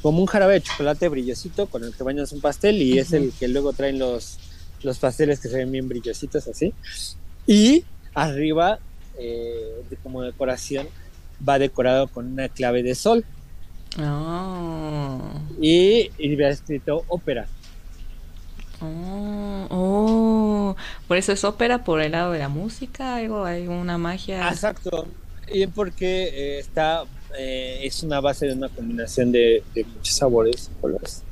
como 0.04 0.20
un 0.20 0.28
jarabe 0.28 0.54
de 0.56 0.62
chocolate 0.62 1.08
brillosito 1.10 1.66
con 1.66 1.84
el 1.84 1.96
que 1.96 2.04
bañas 2.04 2.32
un 2.34 2.42
pastel 2.42 2.80
y 2.82 3.00
es 3.00 3.14
el 3.14 3.32
que 3.32 3.48
luego 3.48 3.74
traen 3.74 3.98
los, 3.98 4.38
los 4.84 5.00
pasteles 5.00 5.40
que 5.40 5.48
se 5.48 5.58
ven 5.58 5.72
bien 5.72 5.88
brillositos 5.90 6.48
así. 6.48 6.74
Y 7.48 7.86
arriba, 8.14 8.78
eh, 9.18 9.82
de- 9.90 9.98
como 9.98 10.22
decoración, 10.22 10.88
va 11.48 11.58
decorado 11.58 12.08
con 12.08 12.28
una 12.34 12.50
clave 12.50 12.84
de 12.84 12.94
sol 12.96 13.26
oh, 14.00 15.20
y, 15.60 16.12
y 16.18 16.36
va 16.36 16.50
escrito 16.50 17.04
ópera. 17.08 17.48
oh, 18.82 19.68
oh. 19.70 20.76
Por 21.08 21.18
eso 21.18 21.32
es 21.32 21.44
ópera, 21.44 21.84
por 21.84 22.02
el 22.02 22.12
lado 22.12 22.32
de 22.32 22.40
la 22.40 22.50
música, 22.50 23.16
algo, 23.16 23.46
alguna 23.46 23.98
magia. 23.98 24.50
Exacto. 24.50 25.08
Y 25.52 25.68
porque 25.68 26.24
eh, 26.34 26.60
está, 26.60 27.04
eh, 27.38 27.80
es 27.84 28.04
una 28.04 28.20
base 28.20 28.48
de 28.48 28.54
una 28.54 28.70
combinación 28.70 29.32
de, 29.32 29.64
de 29.74 29.84
muchos 29.86 30.16
sabores 30.16 30.70
y 30.72 30.82
colores. 30.82 31.24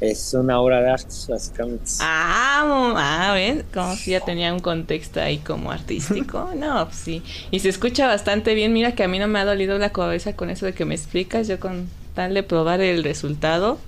Es 0.00 0.34
una 0.34 0.60
obra 0.60 0.80
de 0.80 0.90
arte, 0.90 1.14
básicamente. 1.28 1.92
Ah, 2.00 2.92
ah, 2.96 3.32
¿ven? 3.32 3.64
Como 3.72 3.94
si 3.94 4.10
ya 4.10 4.20
tenía 4.20 4.52
un 4.52 4.60
contexto 4.60 5.20
ahí 5.20 5.38
como 5.38 5.70
artístico. 5.70 6.50
No, 6.54 6.86
pues 6.86 6.96
sí. 6.96 7.22
Y 7.50 7.60
se 7.60 7.68
escucha 7.68 8.06
bastante 8.06 8.54
bien. 8.54 8.72
Mira 8.72 8.94
que 8.94 9.04
a 9.04 9.08
mí 9.08 9.18
no 9.18 9.28
me 9.28 9.38
ha 9.38 9.44
dolido 9.44 9.78
la 9.78 9.90
cabeza 9.90 10.34
con 10.34 10.50
eso 10.50 10.66
de 10.66 10.72
que 10.72 10.84
me 10.84 10.94
explicas. 10.94 11.48
Yo 11.48 11.60
con 11.60 11.88
tal 12.14 12.34
de 12.34 12.42
probar 12.42 12.80
el 12.80 13.04
resultado. 13.04 13.78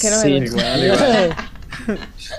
que 0.00 0.10
no 0.10 0.16
me 0.16 0.22
Sí. 0.22 0.30
Igual, 0.32 0.84
igual. 0.84 1.36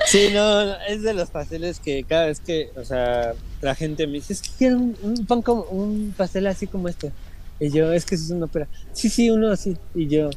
Sí, 0.06 0.30
no, 0.34 0.66
no, 0.66 0.76
es 0.88 1.02
de 1.04 1.14
los 1.14 1.30
pasteles 1.30 1.80
que 1.80 2.04
cada 2.04 2.26
vez 2.26 2.40
que, 2.40 2.72
o 2.76 2.84
sea, 2.84 3.34
la 3.62 3.76
gente 3.76 4.06
me 4.08 4.14
dice, 4.14 4.34
es 4.34 4.42
que 4.42 4.50
quiero 4.58 4.78
un, 4.78 4.98
un 5.02 5.26
pan 5.26 5.42
como, 5.42 5.64
un 5.64 6.14
pastel 6.16 6.48
así 6.48 6.68
como 6.68 6.88
este. 6.88 7.12
Y 7.60 7.72
yo, 7.72 7.92
es 7.92 8.06
que 8.06 8.16
eso 8.16 8.24
es 8.26 8.32
una 8.32 8.46
ópera. 8.46 8.68
Sí, 8.94 9.10
sí, 9.10 9.30
uno 9.30 9.52
así. 9.52 9.76
Y 9.96 10.08
yo, 10.08 10.30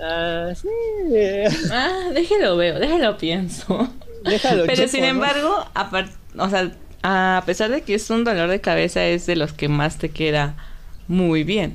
ah, 0.00 0.52
sí. 0.60 0.68
Ah, 1.70 2.10
déjelo 2.14 2.56
veo, 2.56 2.78
déjalo 2.78 3.18
pienso. 3.18 3.88
Déjalo. 4.24 4.62
Pero 4.64 4.76
checo, 4.76 4.88
sin 4.88 5.00
¿no? 5.02 5.06
embargo, 5.08 5.64
apar- 5.74 6.10
o 6.36 6.48
sea, 6.48 6.72
a 7.02 7.42
pesar 7.46 7.70
de 7.70 7.82
que 7.82 7.94
es 7.94 8.08
un 8.10 8.24
dolor 8.24 8.48
de 8.48 8.60
cabeza, 8.60 9.04
es 9.06 9.26
de 9.26 9.36
los 9.36 9.52
que 9.52 9.68
más 9.68 9.98
te 9.98 10.08
queda 10.08 10.56
muy 11.06 11.44
bien. 11.44 11.74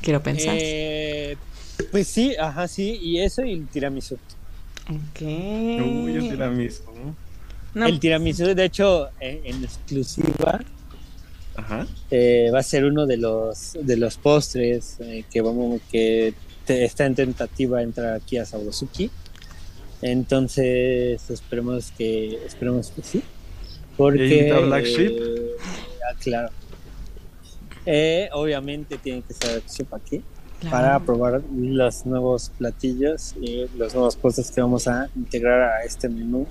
Quiero 0.00 0.22
pensar. 0.22 0.54
Eh, 0.58 1.36
pues 1.90 2.06
sí, 2.08 2.34
ajá, 2.38 2.68
sí. 2.68 2.98
Y 3.02 3.20
eso 3.20 3.42
y 3.44 3.52
el 3.52 3.66
tiramisú. 3.68 4.16
ok. 4.88 5.20
Uy, 5.22 6.14
el 6.16 6.28
tiramisú. 6.28 6.82
No, 7.74 7.86
El 7.86 8.00
tiramisú, 8.00 8.44
de 8.54 8.64
hecho, 8.64 9.08
en, 9.20 9.40
en 9.44 9.64
exclusiva, 9.64 10.60
Ajá. 11.58 11.86
eh, 12.10 12.50
va 12.54 12.60
a 12.60 12.62
ser 12.62 12.84
uno 12.84 13.04
de 13.06 13.16
los 13.16 13.76
de 13.82 13.96
los 13.96 14.16
postres 14.16 14.96
eh, 15.00 15.24
que 15.30 15.40
vamos 15.42 15.80
que 15.90 16.32
te- 16.64 16.84
está 16.84 17.04
en 17.04 17.14
tentativa 17.16 17.82
entrar 17.82 18.14
aquí 18.14 18.38
a 18.38 18.44
Sabrosuki. 18.46 19.10
Entonces 20.02 21.28
esperemos 21.30 21.92
que 21.98 22.38
esperemos 22.46 22.90
que 22.90 23.02
sí. 23.02 23.22
Porque 23.96 24.46
¿Y 24.46 24.48
la 24.50 24.60
Black 24.60 24.84
Sheep? 24.84 25.10
eh, 25.20 25.50
ah, 26.08 26.14
claro. 26.20 26.48
Eh, 27.84 28.28
obviamente 28.32 28.98
tiene 28.98 29.22
que 29.22 29.34
ser 29.34 29.54
Black 29.60 29.68
Sheep 29.68 29.94
aquí 29.94 30.22
claro. 30.60 30.76
para 30.76 31.00
probar 31.00 31.42
los 31.56 32.06
nuevos 32.06 32.52
platillos 32.56 33.34
y 33.40 33.66
los 33.76 33.94
nuevos 33.94 34.14
postres 34.16 34.50
que 34.52 34.60
vamos 34.60 34.86
a 34.86 35.08
integrar 35.16 35.60
a 35.62 35.82
este 35.84 36.08
menú 36.08 36.46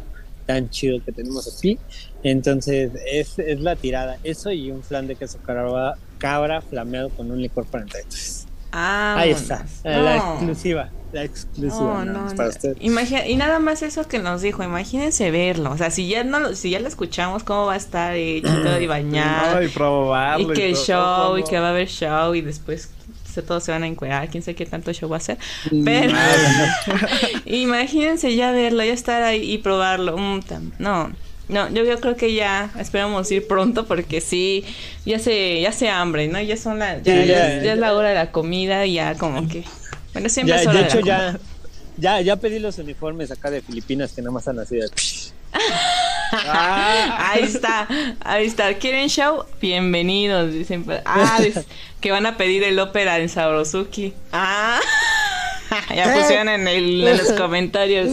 tan 0.47 0.69
chido 0.71 0.97
que 1.05 1.11
tenemos 1.11 1.47
aquí. 1.55 1.77
Entonces 2.23 2.91
es, 3.11 3.37
es 3.37 3.59
la 3.61 3.75
tirada, 3.75 4.17
eso 4.23 4.51
y 4.51 4.71
un 4.71 4.81
flan 4.81 5.05
de 5.07 5.15
queso 5.15 5.37
cabra, 5.45 5.93
cabra 6.17 6.61
flameado 6.61 7.09
con 7.09 7.29
un 7.29 7.39
licor 7.41 7.65
para 7.65 7.83
entradores. 7.83 8.45
Ah, 8.71 9.15
Ahí 9.19 9.29
está, 9.29 9.65
la 9.83 10.17
exclusiva, 10.17 10.89
la 11.13 11.23
exclusiva 11.23 12.03
No, 12.03 12.25
no, 12.27 12.35
para 12.35 12.49
usted. 12.49 12.75
Imagi- 12.79 13.25
y 13.27 13.35
nada 13.37 13.59
más 13.59 13.81
eso 13.81 14.05
que 14.07 14.19
nos 14.19 14.41
dijo, 14.41 14.61
imagínense 14.61 15.31
verlo. 15.31 15.71
O 15.71 15.77
sea, 15.77 15.89
si 15.89 16.07
ya 16.09 16.23
no 16.25 16.39
lo- 16.39 16.53
si 16.55 16.71
ya 16.71 16.79
lo 16.79 16.87
escuchamos, 16.87 17.43
cómo 17.43 17.67
va 17.67 17.73
a 17.73 17.77
estar 17.77 18.13
hecho 18.15 18.79
y 18.79 18.83
y 18.83 18.87
bañado. 18.87 19.63
Y 19.63 19.69
probarlo. 19.69 20.51
y 20.51 20.55
que 20.55 20.69
el 20.69 20.73
todo, 20.75 20.83
show, 20.85 21.37
y 21.37 21.43
que 21.43 21.59
va 21.59 21.67
a 21.67 21.69
haber 21.69 21.87
show, 21.87 22.35
y 22.35 22.41
después 22.41 22.89
todos 23.43 23.63
se 23.63 23.71
van 23.71 23.83
a 23.83 23.88
encuerar, 23.88 24.29
quién 24.29 24.43
sabe 24.43 24.55
qué 24.55 24.65
tanto 24.65 24.91
show 24.93 25.09
va 25.09 25.17
a 25.17 25.19
hacer. 25.19 25.38
Pero 25.83 26.13
imagínense 27.45 28.35
ya 28.35 28.51
verlo, 28.51 28.83
ya 28.83 28.93
estar 28.93 29.23
ahí 29.23 29.51
y 29.53 29.57
probarlo. 29.59 30.17
Mm, 30.17 30.39
no, 30.79 31.11
no, 31.49 31.69
yo, 31.69 31.83
yo 31.85 31.99
creo 31.99 32.15
que 32.17 32.33
ya 32.33 32.69
esperamos 32.77 33.31
ir 33.31 33.47
pronto 33.47 33.85
porque 33.88 34.19
sí, 34.21 34.65
ya 35.05 35.17
se, 35.19 35.61
ya 35.61 35.71
se 35.71 35.89
hambre, 35.89 36.27
¿no? 36.27 36.41
Ya 36.41 36.57
son 36.57 36.79
la, 36.79 36.97
ya, 37.01 37.13
Sí, 37.21 37.27
ya- 37.27 37.49
ya- 37.57 37.63
ya 37.63 37.73
es 37.73 37.79
la 37.79 37.93
hora 37.93 38.09
de 38.09 38.15
la 38.15 38.31
comida 38.31 38.85
y 38.85 38.93
ya 38.95 39.15
como 39.15 39.47
que, 39.47 39.63
bueno, 40.13 40.27
siempre 40.29 40.55
ya, 40.55 40.61
es 40.61 40.67
hora 40.67 40.77
de 40.77 40.83
de 40.83 40.88
hecho 40.89 40.99
la 41.01 41.17
comida. 41.17 41.39
ya, 41.97 42.19
ya, 42.19 42.21
ya 42.21 42.35
pedí 42.35 42.59
los 42.59 42.77
uniformes 42.79 43.31
acá 43.31 43.49
de 43.49 43.61
Filipinas 43.61 44.11
que 44.13 44.21
nada 44.21 44.31
más 44.31 44.47
han 44.47 44.57
de... 44.57 44.89
Ah, 46.32 47.32
Ahí 47.32 47.43
está, 47.43 47.88
ahí 48.21 48.45
está. 48.45 48.73
¿Quieren 48.75 49.09
show? 49.09 49.45
Bienvenidos, 49.61 50.51
dicen. 50.51 50.86
Ah, 51.05 51.39
dice 51.43 51.65
que 52.01 52.11
van 52.11 52.25
a 52.25 52.38
pedir 52.38 52.63
el 52.63 52.80
ópera 52.80 53.19
en 53.19 53.30
Sabrosuki. 53.30 54.13
Ah, 54.32 54.80
ya 55.95 56.13
pusieron 56.13 56.49
en, 56.49 56.67
el, 56.67 57.07
en 57.07 57.17
los 57.17 57.32
comentarios. 57.34 58.09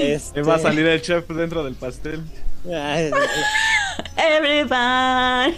Este... 0.00 0.42
va 0.42 0.56
a 0.56 0.58
salir 0.58 0.86
el 0.86 1.00
chef 1.02 1.28
dentro 1.28 1.64
del 1.64 1.74
pastel. 1.74 2.22
Everybody. 4.16 5.54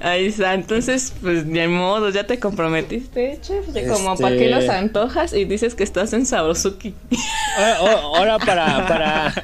Ahí 0.00 0.26
está. 0.26 0.54
Entonces, 0.54 1.12
pues 1.20 1.46
de 1.50 1.68
modo, 1.68 2.10
ya 2.10 2.24
te 2.26 2.38
comprometiste, 2.38 3.38
chef. 3.40 3.66
De 3.68 3.86
como 3.86 4.12
Este- 4.12 4.22
para 4.22 4.36
qué 4.36 4.48
los 4.48 4.68
antojas 4.68 5.32
y 5.32 5.44
dices 5.44 5.74
que 5.74 5.82
estás 5.84 6.12
en 6.12 6.24
Sabrosuki. 6.26 6.94
Ahora, 7.56 7.76
ahora- 7.78 8.00
ahora 8.02 8.38
para, 8.38 8.86
para, 8.86 9.34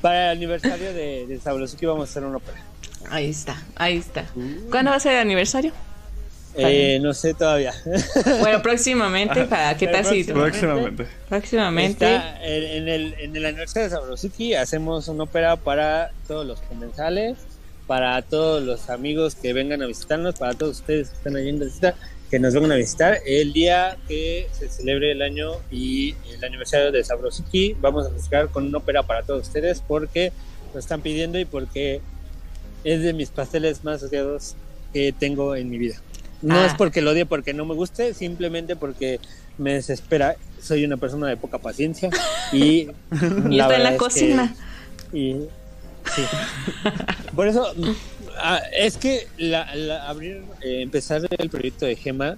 para 0.00 0.32
el 0.32 0.38
aniversario 0.38 0.92
de, 0.92 1.26
de 1.26 1.38
Sabrosuki 1.40 1.86
vamos 1.86 2.08
a 2.08 2.10
hacer 2.10 2.24
una 2.24 2.38
ópera. 2.38 2.58
Ahí 3.10 3.28
está, 3.30 3.60
ahí 3.76 3.98
está. 3.98 4.24
¿Cuándo 4.70 4.90
va 4.92 4.96
a 4.96 5.00
ser 5.00 5.12
el 5.12 5.18
aniversario? 5.18 5.72
Eh, 6.54 6.98
no 7.00 7.14
sé 7.14 7.32
todavía. 7.34 7.72
Bueno, 8.40 8.60
próximamente, 8.62 9.44
¿para 9.44 9.74
qué 9.76 9.86
tal 9.88 10.04
si 10.04 10.22
Próximamente. 10.24 11.06
próximamente? 11.28 12.14
Está 12.14 12.44
en, 12.44 12.62
en 12.82 12.88
el, 12.88 13.14
en 13.20 13.36
el 13.36 13.46
aniversario 13.46 13.88
de 13.88 13.94
Sabrosuki 13.96 14.54
hacemos 14.54 15.08
una 15.08 15.24
ópera 15.24 15.56
para 15.56 16.10
todos 16.28 16.46
los 16.46 16.60
comensales, 16.60 17.38
para 17.86 18.20
todos 18.22 18.62
los 18.62 18.88
amigos 18.90 19.34
que 19.34 19.52
vengan 19.52 19.82
a 19.82 19.86
visitarnos, 19.86 20.36
para 20.38 20.54
todos 20.54 20.80
ustedes 20.80 21.08
que 21.10 21.16
están 21.16 21.36
allí 21.36 21.48
en 21.50 21.58
visita, 21.58 21.94
que 22.30 22.38
nos 22.38 22.54
vengan 22.54 22.72
a 22.72 22.76
visitar. 22.76 23.18
El 23.26 23.52
día 23.52 23.96
que 24.08 24.48
se 24.52 24.68
celebre 24.68 25.12
el 25.12 25.20
año 25.22 25.52
y 25.70 26.14
el 26.32 26.42
aniversario 26.44 26.90
de 26.92 27.02
Sabrosuki, 27.04 27.74
vamos 27.80 28.06
a 28.06 28.10
festejar 28.10 28.48
con 28.48 28.66
una 28.66 28.78
ópera 28.78 29.02
para 29.02 29.22
todos 29.22 29.46
ustedes 29.48 29.82
porque 29.86 30.32
lo 30.72 30.80
están 30.80 31.02
pidiendo 31.02 31.38
y 31.38 31.44
porque 31.44 32.00
es 32.84 33.02
de 33.02 33.12
mis 33.12 33.30
pasteles 33.30 33.84
más 33.84 34.02
odiados 34.02 34.54
que 34.92 35.12
tengo 35.12 35.54
en 35.56 35.68
mi 35.70 35.78
vida. 35.78 35.96
No 36.40 36.56
Ah. 36.58 36.66
es 36.66 36.74
porque 36.74 37.02
lo 37.02 37.10
odie, 37.12 37.26
porque 37.26 37.52
no 37.54 37.64
me 37.64 37.74
guste, 37.74 38.14
simplemente 38.14 38.74
porque 38.76 39.20
me 39.58 39.74
desespera. 39.74 40.36
Soy 40.60 40.84
una 40.84 40.96
persona 40.96 41.28
de 41.28 41.36
poca 41.36 41.58
paciencia 41.58 42.08
y, 42.52 42.88
Y 43.50 43.60
está 43.60 43.76
en 43.76 43.82
la 43.82 43.88
es 43.90 43.92
que- 43.92 43.96
cocina. 43.98 44.54
y 45.12 45.36
sí. 46.14 46.22
Por 47.34 47.48
eso 47.48 47.66
ah, 48.40 48.60
es 48.76 48.96
que 48.96 49.26
la, 49.38 49.74
la- 49.74 50.08
abrir, 50.08 50.42
eh, 50.62 50.82
empezar 50.82 51.22
el 51.38 51.50
proyecto 51.50 51.86
de 51.86 51.96
Gema 51.96 52.36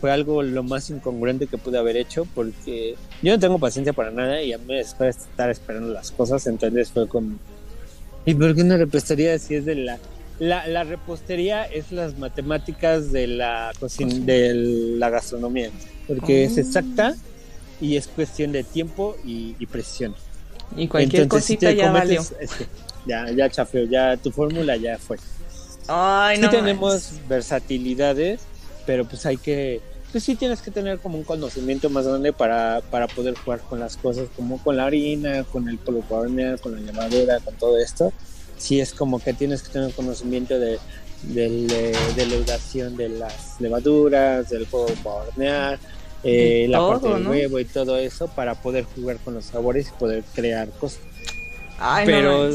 fue 0.00 0.12
algo 0.12 0.42
lo 0.42 0.62
más 0.62 0.90
incongruente 0.90 1.46
que 1.48 1.58
pude 1.58 1.76
haber 1.78 1.96
hecho 1.96 2.26
porque 2.34 2.94
yo 3.22 3.32
no 3.32 3.38
tengo 3.40 3.58
paciencia 3.58 3.92
para 3.92 4.10
nada 4.12 4.40
y 4.42 4.52
a 4.52 4.58
mí 4.58 4.64
me 4.68 4.74
desespera 4.76 5.10
estar 5.10 5.50
esperando 5.50 5.92
las 5.92 6.12
cosas, 6.12 6.46
entonces 6.46 6.90
fue 6.90 7.08
como 7.08 7.36
¿y 8.24 8.34
por 8.34 8.54
qué 8.54 8.62
una 8.62 8.76
repostería 8.76 9.36
si 9.38 9.56
es 9.56 9.64
de 9.64 9.74
la 9.74 9.98
la, 10.38 10.68
la 10.68 10.84
repostería 10.84 11.64
es 11.64 11.90
las 11.90 12.16
matemáticas 12.16 13.10
de 13.10 13.26
la 13.26 13.72
cocina, 13.80 14.14
de 14.24 14.54
la 14.54 15.10
gastronomía, 15.10 15.70
porque 16.06 16.44
es 16.44 16.56
Oh. 16.56 16.60
exacta 16.60 17.16
y 17.80 17.96
es 17.96 18.06
cuestión 18.06 18.52
de 18.52 18.62
tiempo 18.62 19.16
y, 19.24 19.56
y 19.58 19.66
precisión. 19.66 20.14
Y 20.76 20.86
cualquier 20.86 21.22
Entonces, 21.22 21.44
si 21.46 21.54
cosita 21.56 21.70
te 21.70 21.76
ya 21.76 21.90
valió. 21.90 22.20
cometes- 22.22 22.36
es 22.40 22.50
que 22.52 22.66
ya, 23.06 23.30
ya 23.30 23.48
chafeó, 23.50 23.84
ya 23.84 24.16
tu 24.16 24.30
fórmula 24.30 24.76
ya 24.76 24.98
fue. 24.98 25.16
Ay, 25.86 26.36
Sí 26.36 26.42
no. 26.42 26.50
tenemos 26.50 27.12
versatilidades, 27.28 28.40
pero 28.86 29.04
pues 29.06 29.24
hay 29.26 29.36
que, 29.36 29.80
pues 30.12 30.24
sí 30.24 30.34
tienes 30.36 30.60
que 30.60 30.70
tener 30.70 30.98
como 30.98 31.16
un 31.18 31.24
conocimiento 31.24 31.88
más 31.90 32.06
grande 32.06 32.32
para, 32.32 32.82
para 32.90 33.06
poder 33.06 33.34
jugar 33.34 33.60
con 33.60 33.80
las 33.80 33.96
cosas, 33.96 34.28
como 34.36 34.58
con 34.62 34.76
la 34.76 34.84
harina, 34.86 35.44
con 35.44 35.68
el 35.68 35.78
polvo 35.78 36.02
con 36.02 36.36
la 36.36 36.80
levadura, 36.92 37.40
con 37.40 37.54
todo 37.54 37.78
esto. 37.78 38.12
Sí 38.58 38.80
es 38.80 38.92
como 38.92 39.20
que 39.20 39.32
tienes 39.32 39.62
que 39.62 39.72
tener 39.72 39.92
conocimiento 39.92 40.58
de, 40.58 40.74
eh, 40.74 41.96
de 42.16 42.26
la 42.26 42.34
hidratación 42.34 42.96
de 42.96 43.08
las 43.08 43.60
levaduras, 43.60 44.50
del 44.50 44.66
polvo 44.66 44.92
para 45.02 45.16
hornear, 45.28 45.78
eh, 46.24 46.62
De 46.62 46.68
la 46.68 46.78
todo, 46.78 46.90
parte 46.90 47.08
del 47.08 47.24
¿no? 47.24 47.30
huevo 47.30 47.60
y 47.60 47.64
todo 47.64 47.96
eso 47.96 48.26
para 48.28 48.56
poder 48.56 48.84
jugar 48.84 49.18
con 49.18 49.34
los 49.34 49.44
sabores 49.46 49.88
y 49.88 49.92
poder 49.98 50.24
crear 50.34 50.68
cosas 50.70 50.98
Ay, 51.78 52.06
no 52.06 52.12
pero 52.12 52.50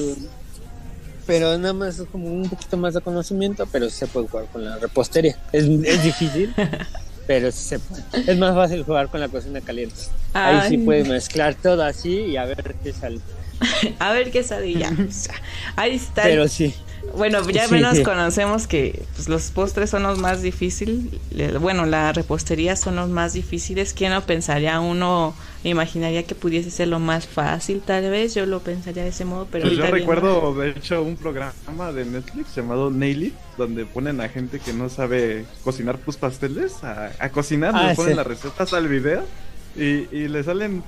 pero 1.26 1.58
nada 1.58 1.74
más 1.74 2.00
es 2.00 2.08
como 2.10 2.28
un 2.28 2.50
poquito 2.50 2.76
más 2.76 2.94
de 2.94 3.02
conocimiento 3.02 3.66
pero 3.72 3.90
se 3.90 4.08
puede 4.08 4.28
jugar 4.28 4.46
con 4.52 4.66
la 4.66 4.78
repostería. 4.78 5.38
Es, 5.52 5.64
es 5.66 6.04
difícil 6.04 6.54
pero 7.28 7.52
se 7.52 7.80
puede. 7.80 8.04
Es 8.32 8.38
más 8.38 8.54
fácil 8.54 8.84
jugar 8.84 9.10
con 9.10 9.20
la 9.20 9.30
cocina 9.30 9.62
caliente. 9.62 9.96
Ahí 10.34 10.70
sí 10.70 10.78
puedes 10.78 11.08
mezclar 11.08 11.56
todo 11.56 11.84
así 11.84 12.12
y 12.12 12.38
a 12.38 12.46
ver 12.46 12.76
qué 12.84 12.94
sale. 12.94 13.20
A 14.00 14.12
ver 14.12 14.32
qué 14.32 14.44
sale 14.44 14.74
ya. 14.74 14.92
Ahí 15.76 15.96
está. 15.96 16.24
pero 16.24 16.48
sí 16.48 16.76
Bueno, 17.16 17.48
ya 17.50 17.68
Sí. 17.68 17.74
menos 17.74 18.00
conocemos 18.00 18.66
que 18.66 19.04
pues, 19.16 19.30
los 19.30 19.52
postres 19.52 19.90
son 19.92 20.04
los 20.04 20.18
más 20.20 20.42
difíciles. 20.42 20.98
Le- 21.32 21.58
Bueno, 21.60 21.86
la 21.86 22.12
repostería 22.12 22.76
son 22.76 22.96
los 22.96 23.10
más 23.10 23.34
difíciles. 23.34 23.94
¿Quién 23.94 24.14
lo 24.14 24.22
pensaría? 24.22 24.80
Uno 24.80 25.36
imaginaría 25.64 26.24
que 26.24 26.34
pudiese 26.34 26.72
ser 26.72 26.88
lo 26.88 27.00
más 27.00 27.28
fácil, 27.28 27.82
tal 27.86 28.10
vez. 28.10 28.34
Yo 28.34 28.46
lo 28.48 28.62
pensaría 28.62 29.04
de 29.04 29.10
ese 29.10 29.26
modo, 29.26 29.48
pero 29.52 29.66
Pues 29.66 29.78
yo 29.78 29.86
recuerdo, 29.86 30.56
de 30.56 30.70
hecho, 30.72 31.04
un 31.04 31.16
programa 31.16 31.92
de 31.94 32.06
Netflix 32.06 32.56
llamado 32.56 32.90
Nail 32.90 33.24
It, 33.26 33.34
donde 33.58 33.86
ponen 33.86 34.20
a 34.20 34.28
gente 34.30 34.60
que 34.60 34.74
no 34.74 34.90
sabe 34.90 35.46
cocinar 35.64 36.00
pues 36.00 36.18
pasteles 36.18 36.84
a, 36.84 37.12
a 37.20 37.30
cocinar, 37.30 37.74
Ah, 37.76 37.90
le 37.90 37.96
ponen 37.96 38.14
sí. 38.14 38.18
las 38.18 38.26
recetas 38.28 38.74
al 38.74 38.88
video 38.88 39.24
y, 39.76 40.08
y 40.16 40.28
le 40.30 40.44
salen 40.44 40.84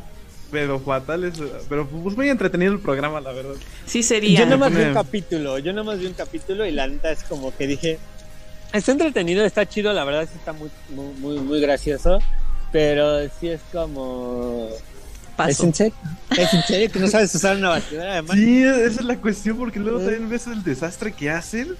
pero 0.55 0.79
fatales, 0.79 1.33
pero 1.67 1.85
pues 1.85 2.15
muy 2.15 2.29
entretenido 2.29 2.71
el 2.71 2.79
programa, 2.79 3.19
la 3.19 3.33
verdad. 3.33 3.55
Sí 3.85 4.01
sería. 4.03 4.39
yo 4.39 4.45
nada 4.45 4.55
más 4.55 4.73
vi 4.73 4.83
un 4.83 4.93
capítulo 4.93 5.59
yo 5.59 5.73
nada 5.73 5.83
más 5.83 5.99
vi 5.99 6.05
un 6.05 6.13
capítulo 6.13 6.65
y 6.65 6.71
la 6.71 6.87
neta 6.87 7.11
es 7.11 7.23
como 7.25 7.53
que 7.55 7.67
dije 7.67 7.99
está 8.71 8.93
entretenido 8.93 9.43
está 9.43 9.67
chido 9.67 9.91
la 9.91 10.05
verdad 10.05 10.29
sí 10.31 10.37
está 10.37 10.53
muy 10.53 10.69
muy 10.89 11.13
muy, 11.19 11.39
muy 11.39 11.59
gracioso 11.59 12.19
pero 12.71 13.27
sí 13.37 13.49
es 13.49 13.59
como 13.73 14.69
¿Es 15.45 15.59
en 15.59 15.73
serio? 15.73 15.93
¿Es 16.37 16.53
en 16.53 16.63
serio 16.63 16.89
que 16.89 16.99
no 16.99 17.07
sabes 17.09 17.35
usar 17.35 17.57
una 17.57 17.67
batidora 17.67 18.13
además? 18.13 18.37
Sí, 18.37 18.63
esa 18.63 19.01
es 19.01 19.03
la 19.03 19.17
cuestión, 19.17 19.57
porque 19.57 19.81
luego 19.81 19.99
también 19.99 20.29
ves 20.29 20.47
el 20.47 20.63
desastre 20.63 21.11
que 21.11 21.29
hacen. 21.29 21.75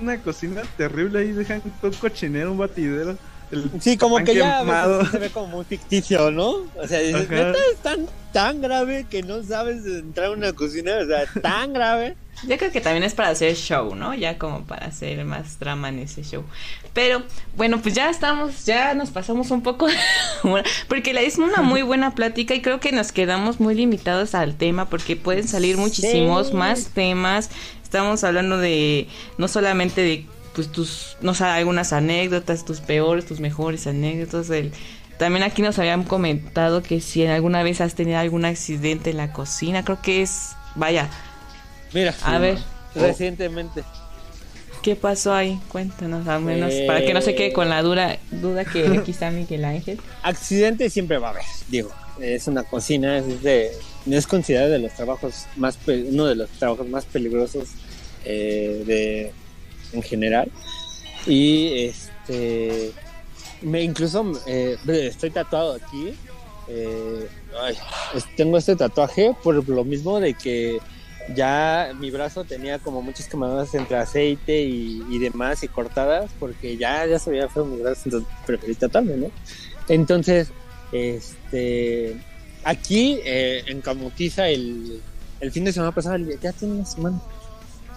Una 0.00 0.20
cocina 0.20 0.62
terrible 0.76 1.20
ahí, 1.20 1.30
dejan 1.30 1.62
todo 1.80 1.92
cochinero, 2.00 2.50
un 2.50 2.58
batidero. 2.58 3.16
El 3.50 3.70
Sí, 3.80 3.96
como 3.96 4.16
que 4.24 4.34
ya 4.34 4.58
a 4.58 4.60
quemado. 4.60 4.98
veces 4.98 5.12
se 5.12 5.18
ve 5.18 5.30
como 5.30 5.46
muy 5.48 5.64
ficticio, 5.64 6.30
¿no? 6.30 6.48
O 6.76 6.86
sea, 6.88 6.98
dices, 7.00 7.26
Ajá. 7.26 7.34
neta 7.34 7.58
es 7.72 7.78
tan, 7.82 8.06
tan 8.32 8.60
grave 8.60 9.06
que 9.08 9.22
no 9.22 9.42
sabes 9.42 9.84
entrar 9.86 10.26
a 10.26 10.30
una 10.32 10.52
cocina, 10.52 10.92
o 11.02 11.06
sea, 11.06 11.24
tan 11.40 11.72
grave. 11.72 12.16
Yo 12.46 12.58
creo 12.58 12.70
que 12.70 12.82
también 12.82 13.02
es 13.02 13.14
para 13.14 13.30
hacer 13.30 13.54
show, 13.56 13.94
¿no? 13.94 14.12
Ya 14.14 14.36
como 14.36 14.64
para 14.66 14.86
hacer 14.86 15.24
más 15.24 15.58
drama 15.58 15.88
en 15.88 16.00
ese 16.00 16.22
show. 16.22 16.44
Pero 16.92 17.22
bueno, 17.56 17.80
pues 17.80 17.94
ya 17.94 18.10
estamos, 18.10 18.66
ya 18.66 18.92
nos 18.92 19.08
pasamos 19.10 19.50
un 19.50 19.62
poco, 19.62 19.86
porque 20.88 21.14
la 21.14 21.22
es 21.22 21.38
una 21.38 21.62
muy 21.62 21.80
buena 21.82 22.14
plática 22.14 22.54
y 22.54 22.60
creo 22.62 22.78
que 22.80 22.92
nos 22.92 23.10
quedamos 23.12 23.58
muy 23.60 23.74
limitados 23.74 24.34
al 24.34 24.54
tema 24.56 24.88
porque 24.90 25.16
pueden 25.16 25.48
salir 25.48 25.76
muchísimos 25.78 26.48
Sí. 26.48 26.54
más 26.54 26.88
temas. 26.88 27.48
Estamos 27.82 28.22
hablando 28.24 28.58
de 28.58 29.08
no 29.38 29.48
solamente 29.48 30.00
de 30.02 30.26
pues 30.56 30.72
tus, 30.72 31.18
no 31.20 31.34
sé, 31.34 31.44
algunas 31.44 31.92
anécdotas, 31.92 32.64
tus 32.64 32.80
peores, 32.80 33.26
tus 33.26 33.40
mejores 33.40 33.86
anécdotas 33.86 34.50
también 35.18 35.44
aquí 35.44 35.62
nos 35.62 35.78
habían 35.78 36.02
comentado 36.02 36.82
que 36.82 37.00
si 37.00 37.26
alguna 37.26 37.62
vez 37.62 37.80
has 37.80 37.94
tenido 37.94 38.18
algún 38.18 38.44
accidente 38.44 39.10
en 39.10 39.18
la 39.18 39.32
cocina, 39.32 39.84
creo 39.84 40.00
que 40.02 40.22
es, 40.22 40.52
vaya, 40.74 41.08
Mira, 41.92 42.14
a 42.22 42.38
ver, 42.38 42.58
recientemente. 42.94 43.82
¿Qué 44.82 44.94
pasó 44.96 45.34
ahí? 45.34 45.58
Cuéntanos 45.68 46.26
al 46.28 46.42
menos, 46.42 46.72
para 46.86 47.00
que 47.00 47.14
no 47.14 47.20
se 47.22 47.34
quede 47.34 47.52
con 47.52 47.68
la 47.68 47.82
dura, 47.82 48.18
duda 48.30 48.64
que 48.64 48.86
aquí 48.98 49.10
está 49.10 49.30
Miguel 49.30 49.64
Ángel. 49.64 50.00
Accidente 50.22 50.90
siempre 50.90 51.18
va 51.18 51.28
a 51.28 51.30
haber, 51.30 51.44
digo. 51.68 51.90
Es 52.20 52.46
una 52.46 52.62
cocina, 52.62 53.18
es 53.18 53.42
de, 53.42 53.72
es 54.10 54.26
considerado 54.26 54.70
de 54.70 54.78
los 54.78 54.92
trabajos 54.92 55.46
más, 55.56 55.78
uno 55.86 56.26
de 56.26 56.34
los 56.34 56.48
trabajos 56.50 56.88
más 56.88 57.04
peligrosos 57.04 57.68
eh, 58.24 58.82
de, 58.86 59.32
en 59.96 60.02
general. 60.02 60.50
Y 61.26 61.86
este, 61.86 62.92
me 63.62 63.82
incluso 63.82 64.32
eh, 64.46 64.76
estoy 64.86 65.30
tatuado 65.30 65.74
aquí. 65.74 66.14
eh, 66.68 67.28
tengo 68.36 68.58
este 68.58 68.76
tatuaje 68.76 69.34
por 69.42 69.68
lo 69.68 69.84
mismo 69.84 70.20
de 70.20 70.34
que 70.34 70.78
ya 71.34 71.92
mi 71.98 72.10
brazo 72.10 72.44
tenía 72.44 72.78
como 72.78 73.02
muchas 73.02 73.26
quemaduras 73.28 73.74
entre 73.74 73.96
aceite 73.96 74.62
y, 74.62 75.02
y 75.10 75.18
demás 75.18 75.62
y 75.62 75.68
cortadas 75.68 76.30
porque 76.38 76.76
ya, 76.76 77.04
ya 77.06 77.18
se 77.18 77.30
veía 77.30 77.48
feo 77.48 77.64
mi 77.64 77.80
brazo, 77.82 78.02
entonces 78.04 78.28
preferí 78.46 78.74
tatuarme, 78.74 79.16
¿no? 79.16 79.30
Entonces, 79.88 80.48
este, 80.92 82.16
aquí 82.64 83.20
eh, 83.24 83.62
en 83.66 83.80
Camutiza 83.80 84.48
el, 84.48 85.00
el 85.40 85.50
fin 85.50 85.64
de 85.64 85.72
semana 85.72 85.92
pasado, 85.92 86.16
ya 86.40 86.52
tiene 86.52 86.74
una 86.74 86.86
semana, 86.86 87.20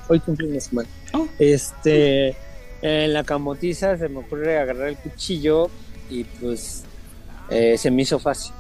hoy 0.10 0.20
cumple 0.20 0.48
una 0.48 0.60
semana. 0.60 0.90
Oh. 1.14 1.28
Este, 1.40 2.36
en 2.82 3.14
la 3.14 3.24
Camotiza 3.24 3.98
se 3.98 4.10
me 4.10 4.20
ocurre 4.20 4.58
agarrar 4.60 4.90
el 4.90 4.98
cuchillo 4.98 5.70
y 6.10 6.24
pues 6.26 6.84
eh, 7.50 7.78
se 7.78 7.90
me 7.92 8.02
hizo 8.02 8.20
fácil. 8.20 8.52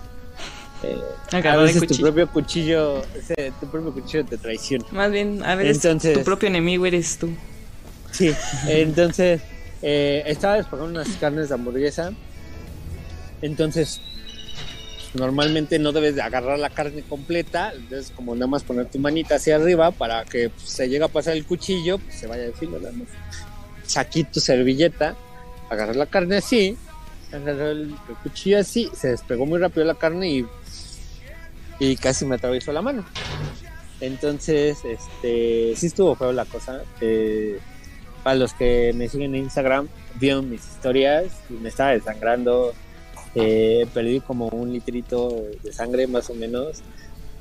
Eh, 0.81 0.97
a 1.43 1.57
veces 1.57 1.85
tu 1.85 1.97
propio 1.97 2.29
cuchillo, 2.31 3.01
ese- 3.15 3.51
tu 3.59 3.67
propio 3.69 3.91
cuchillo 3.93 4.23
te 4.25 4.37
traiciona. 4.37 4.85
Más 4.91 5.11
bien, 5.11 5.43
a 5.43 5.55
ver, 5.55 5.67
es 5.67 5.77
Entonces- 5.83 6.17
tu 6.17 6.23
propio 6.23 6.47
enemigo 6.47 6.85
eres 6.85 7.17
tú. 7.17 7.29
Sí, 8.11 8.33
entonces 8.67 9.41
eh, 9.81 10.23
estaba 10.25 10.55
despagando 10.55 10.91
unas 11.01 11.09
carnes 11.17 11.49
de 11.49 11.55
hamburguesa. 11.55 12.11
Entonces, 13.41 14.01
normalmente 15.13 15.79
no 15.79 15.91
debes 15.91 16.15
de 16.15 16.21
agarrar 16.21 16.59
la 16.59 16.69
carne 16.69 17.03
completa, 17.07 17.73
entonces 17.75 18.11
como 18.15 18.35
nada 18.35 18.47
más 18.47 18.63
poner 18.63 18.87
tu 18.87 18.99
manita 18.99 19.35
hacia 19.35 19.55
arriba 19.55 19.91
para 19.91 20.25
que 20.25 20.49
pues, 20.49 20.69
se 20.69 20.87
llegue 20.87 21.03
a 21.03 21.07
pasar 21.07 21.35
el 21.35 21.45
cuchillo, 21.45 21.97
pues 21.97 22.15
se 22.15 22.27
vaya 22.27 22.43
de 22.43 22.53
filo, 22.53 22.79
más. 22.79 23.07
Saqué 23.85 24.23
tu 24.23 24.39
servilleta, 24.39 25.15
agarrar 25.69 25.95
la 25.95 26.05
carne 26.05 26.37
así, 26.37 26.77
agarrar 27.31 27.69
el, 27.69 27.95
cuchillo 28.23 28.59
así, 28.59 28.89
se 28.93 29.09
despegó 29.09 29.45
muy 29.45 29.59
rápido 29.59 29.85
la 29.85 29.95
carne 29.95 30.29
y, 30.29 30.45
y 31.79 31.95
casi 31.97 32.25
me 32.25 32.35
atravesó 32.35 32.71
la 32.71 32.81
mano. 32.81 33.05
Entonces, 34.01 34.79
este, 34.85 35.73
sí 35.75 35.87
estuvo 35.87 36.15
feo 36.15 36.31
la 36.31 36.45
cosa. 36.45 36.83
eh, 37.01 37.59
para 38.23 38.35
los 38.35 38.53
que 38.53 38.91
me 38.95 39.07
siguen 39.07 39.35
en 39.35 39.43
Instagram, 39.43 39.87
vieron 40.15 40.49
mis 40.49 40.61
historias 40.67 41.25
y 41.49 41.53
me 41.53 41.69
estaba 41.69 41.91
desangrando. 41.91 42.73
Eh, 43.41 43.87
perdí 43.93 44.19
como 44.21 44.47
un 44.49 44.71
litrito 44.73 45.43
de 45.63 45.73
sangre 45.73 46.07
más 46.07 46.29
o 46.29 46.33
menos. 46.35 46.81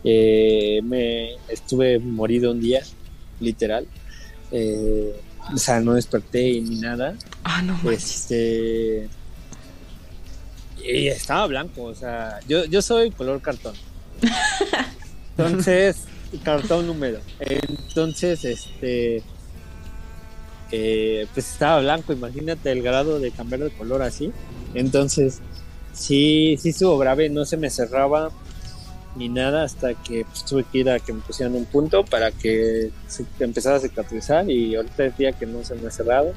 eh, 0.05 0.81
me 0.85 1.35
estuve 1.49 1.99
morido 1.99 2.53
un 2.53 2.61
día, 2.61 2.83
literal. 3.41 3.87
eh, 4.53 5.13
o 5.55 5.57
sea, 5.57 5.81
no 5.81 5.95
desperté 5.95 6.61
ni 6.61 6.79
nada. 6.81 7.17
Ah, 7.45 7.63
no 7.63 7.73
manches. 7.83 8.31
Este. 8.31 9.09
Y 10.85 11.09
estaba 11.09 11.47
blanco, 11.47 11.85
o 11.85 11.95
sea, 11.95 12.39
yo, 12.49 12.65
yo 12.67 12.81
soy 12.83 13.11
color 13.11 13.41
cartón. 13.43 13.75
Entonces, 15.37 16.05
cartón 16.45 16.89
húmedo. 16.89 17.21
Entonces, 17.41 18.45
este. 18.45 19.23
eh, 20.71 21.27
pues 21.35 21.51
estaba 21.53 21.81
blanco, 21.81 22.13
imagínate 22.13 22.71
el 22.73 22.83
grado 22.83 23.19
de 23.21 23.31
cambiar 23.31 23.61
de 23.63 23.71
color 23.71 24.03
así. 24.03 24.33
Entonces, 24.75 25.41
sí, 25.99 26.57
sí 26.61 26.71
estuvo 26.71 26.97
grave, 26.99 27.29
no 27.29 27.45
se 27.45 27.57
me 27.57 27.71
cerraba 27.71 28.31
ni 29.17 29.29
nada 29.29 29.65
hasta 29.65 29.95
que 29.95 30.25
pues, 30.25 30.45
tuve 30.45 30.65
que 30.65 30.79
ir 30.79 30.91
a 30.91 31.01
que 31.01 31.13
me 31.13 31.21
pusieran 31.21 31.55
un 31.57 31.65
punto 31.65 32.05
para 32.05 32.31
que 32.31 32.91
se 33.09 33.25
empezara 33.41 33.77
a 33.77 33.81
cicatrizar 33.81 34.49
y 34.49 34.77
ahorita 34.77 35.07
es 35.07 35.17
día 35.19 35.33
que 35.33 35.45
no 35.47 35.65
se 35.65 35.75
me 35.75 35.89
ha 35.89 35.91
cerrado. 35.91 36.33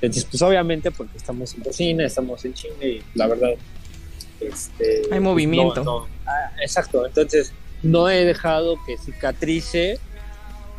Entonces, 0.00 0.24
pues 0.28 0.42
obviamente 0.42 0.90
porque 0.90 1.16
estamos 1.18 1.54
en 1.54 1.60
cocina, 1.62 2.04
estamos 2.04 2.44
en 2.44 2.54
Chile 2.54 2.74
y 2.88 3.02
la 3.14 3.28
verdad, 3.28 3.50
este, 4.40 5.02
pues, 5.08 5.20
movimiento. 5.20 5.84
no- 5.84 6.00
no. 6.00 6.06
Ah, 6.26 6.50
exacto, 6.60 7.06
entonces 7.06 7.52
no 7.84 8.08
he 8.10 8.24
dejado 8.24 8.76
que 8.84 8.96
cicatrice 8.98 10.00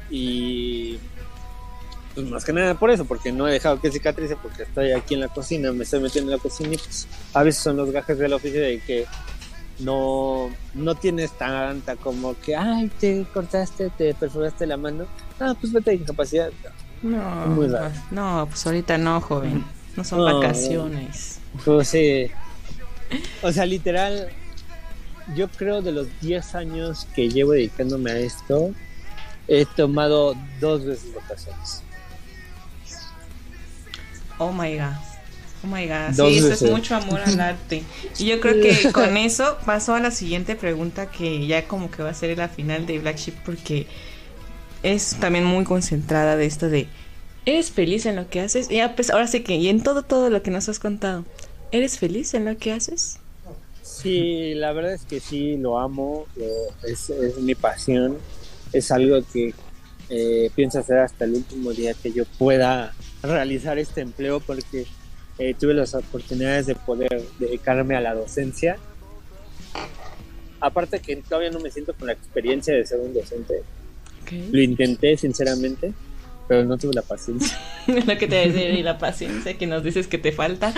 y 0.09 0.97
pues 2.13 2.27
más 2.29 2.45
que 2.45 2.53
nada 2.53 2.75
por 2.75 2.91
eso, 2.91 3.05
porque 3.05 3.31
no 3.31 3.47
he 3.47 3.53
dejado 3.53 3.79
que 3.81 3.91
cicatrice 3.91 4.35
porque 4.35 4.63
estoy 4.63 4.91
aquí 4.91 5.13
en 5.15 5.21
la 5.21 5.27
cocina, 5.29 5.71
me 5.71 5.83
estoy 5.83 5.99
metiendo 6.01 6.31
en 6.31 6.37
la 6.37 6.41
cocina 6.43 6.73
y 6.73 6.77
pues 6.77 7.07
a 7.33 7.43
veces 7.43 7.61
son 7.63 7.77
los 7.77 7.91
gajes 7.91 8.17
del 8.17 8.33
oficio 8.33 8.61
de 8.61 8.79
que 8.79 9.05
no, 9.79 10.49
no 10.73 10.95
tienes 10.95 11.31
tanta 11.37 11.95
como 11.95 12.39
que, 12.39 12.55
ay, 12.55 12.89
te 12.99 13.25
cortaste, 13.33 13.89
te 13.89 14.13
perforaste 14.13 14.67
la 14.67 14.77
mano. 14.77 15.05
Ah, 15.39 15.55
pues 15.59 15.73
vete 15.73 15.91
de 15.91 15.97
incapacidad. 15.97 16.49
No, 17.01 17.17
Muy 17.47 17.67
raro. 17.67 17.89
pues, 17.89 18.11
no, 18.11 18.45
pues 18.49 18.65
ahorita 18.65 18.97
no, 18.97 19.19
joven. 19.19 19.63
No 19.95 20.03
son 20.03 20.19
No, 20.19 20.39
vacaciones. 20.39 21.39
Pues 21.65 21.87
sí. 21.89 22.27
O 23.41 23.51
sea, 23.51 23.65
literal, 23.65 24.29
yo 25.35 25.47
creo 25.49 25.81
de 25.81 25.91
los 25.91 26.07
10 26.21 26.55
años 26.55 27.07
que 27.15 27.29
llevo 27.29 27.51
dedicándome 27.51 28.11
a 28.11 28.17
esto, 28.17 28.71
he 29.47 29.65
tomado 29.65 30.33
dos 30.59 30.85
veces 30.85 31.13
vacaciones. 31.13 31.82
Oh 34.39 34.51
my 34.51 34.75
god. 34.77 34.93
Oh 35.63 35.67
my 35.67 35.85
god. 35.87 36.13
Dos 36.15 36.31
sí, 36.31 36.37
eso 36.39 36.49
veces. 36.49 36.61
es 36.63 36.71
mucho 36.71 36.95
amor 36.95 37.21
al 37.21 37.39
arte. 37.39 37.83
Y 38.19 38.25
yo 38.25 38.39
creo 38.41 38.61
que 38.61 38.91
con 38.91 39.15
eso 39.17 39.57
paso 39.65 39.95
a 39.95 39.99
la 39.99 40.11
siguiente 40.11 40.55
pregunta 40.55 41.09
que 41.09 41.45
ya 41.47 41.67
como 41.67 41.89
que 41.89 42.03
va 42.03 42.09
a 42.09 42.13
ser 42.13 42.37
la 42.37 42.49
final 42.49 42.85
de 42.85 42.99
Black 42.99 43.17
Sheep 43.17 43.35
porque 43.45 43.87
es 44.83 45.15
también 45.19 45.45
muy 45.45 45.63
concentrada 45.63 46.35
de 46.35 46.45
esto 46.45 46.69
de 46.69 46.87
¿eres 47.45 47.71
feliz 47.71 48.05
en 48.05 48.15
lo 48.17 48.29
que 48.29 48.41
haces? 48.41 48.69
Y 48.69 48.75
ya, 48.77 48.95
pues 48.95 49.09
ahora 49.09 49.27
sí 49.27 49.41
que 49.41 49.55
y 49.55 49.69
en 49.69 49.81
todo 49.83 50.03
todo 50.03 50.29
lo 50.29 50.41
que 50.43 50.51
nos 50.51 50.67
has 50.69 50.79
contado. 50.79 51.23
¿Eres 51.71 51.97
feliz 51.97 52.33
en 52.33 52.45
lo 52.45 52.57
que 52.57 52.71
haces? 52.71 53.17
Sí, 53.81 54.53
la 54.55 54.71
verdad 54.73 54.93
es 54.93 55.03
que 55.03 55.19
sí, 55.19 55.57
lo 55.57 55.79
amo, 55.79 56.25
lo- 56.35 56.87
es, 56.89 57.09
es 57.09 57.37
mi 57.37 57.55
pasión, 57.55 58.17
es 58.71 58.91
algo 58.91 59.19
que 59.31 59.53
eh, 60.09 60.51
pienso 60.55 60.79
hacer 60.79 60.99
hasta 60.99 61.25
el 61.25 61.33
último 61.35 61.71
día 61.71 61.93
que 61.93 62.11
yo 62.11 62.25
pueda 62.37 62.93
realizar 63.23 63.79
este 63.79 64.01
empleo 64.01 64.39
porque 64.39 64.85
eh, 65.39 65.55
tuve 65.59 65.73
las 65.73 65.95
oportunidades 65.95 66.67
de 66.67 66.75
poder 66.75 67.23
dedicarme 67.39 67.95
a 67.95 68.01
la 68.01 68.13
docencia. 68.13 68.77
Aparte 70.59 70.99
que 70.99 71.17
todavía 71.17 71.49
no 71.49 71.59
me 71.59 71.71
siento 71.71 71.93
con 71.93 72.07
la 72.07 72.13
experiencia 72.13 72.73
de 72.73 72.85
ser 72.85 72.99
un 72.99 73.13
docente, 73.13 73.63
lo 74.51 74.61
intenté 74.61 75.17
sinceramente, 75.17 75.93
pero 76.47 76.63
no 76.63 76.77
tuve 76.77 76.93
la 76.93 77.01
paciencia. 77.01 77.57
lo 77.87 78.17
que 78.17 78.27
te 78.27 78.35
decía 78.35 78.69
y 78.69 78.83
la 78.83 78.97
paciencia 78.97 79.57
que 79.57 79.67
nos 79.67 79.83
dices 79.83 80.07
que 80.07 80.17
te 80.17 80.31
falta. 80.31 80.73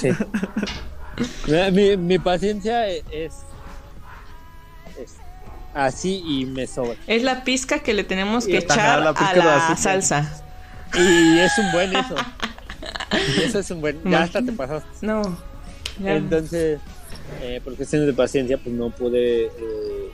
Sí. 0.00 0.10
mi, 1.72 1.96
mi 1.96 2.18
paciencia 2.18 2.88
es, 2.88 3.02
es 3.12 3.34
así 5.74 6.22
y 6.26 6.46
me 6.46 6.66
sobra. 6.66 6.96
Es 7.06 7.22
la 7.22 7.44
pizca 7.44 7.80
que 7.80 7.94
le 7.94 8.04
tenemos 8.04 8.46
que 8.46 8.58
echar 8.58 9.02
la 9.02 9.10
a 9.10 9.36
la 9.36 9.76
salsa. 9.76 10.44
Y 10.94 11.38
es 11.38 11.52
un 11.58 11.72
buen 11.72 11.96
eso. 11.96 12.14
Eso 13.42 13.58
es 13.58 13.70
un 13.70 13.80
buen. 13.80 14.00
Ya 14.04 14.22
hasta 14.22 14.42
te 14.42 14.52
pasaste. 14.52 15.06
No. 15.06 15.22
ya. 15.98 16.14
Entonces, 16.14 16.80
eh, 17.42 17.60
por 17.62 17.76
cuestiones 17.76 18.06
de 18.06 18.12
paciencia, 18.14 18.58
pues 18.58 18.74
no 18.74 18.90
pude, 18.90 19.46
eh, 19.46 20.10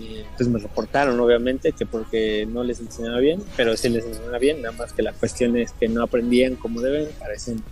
eh, 0.00 0.24
pues 0.36 0.48
me 0.48 0.58
reportaron 0.58 1.18
obviamente 1.20 1.72
que 1.72 1.86
porque 1.86 2.46
no 2.50 2.62
les 2.62 2.80
enseñaba 2.80 3.18
bien, 3.18 3.42
pero 3.56 3.76
sí 3.76 3.88
les 3.88 4.04
enseñaba 4.04 4.38
bien, 4.38 4.62
nada 4.62 4.76
más 4.76 4.92
que 4.92 5.02
la 5.02 5.12
cuestión 5.12 5.56
es 5.56 5.72
que 5.72 5.88
no 5.88 6.02
aprendían 6.02 6.56
como 6.56 6.80
deben, 6.80 7.08
parecen, 7.18 7.62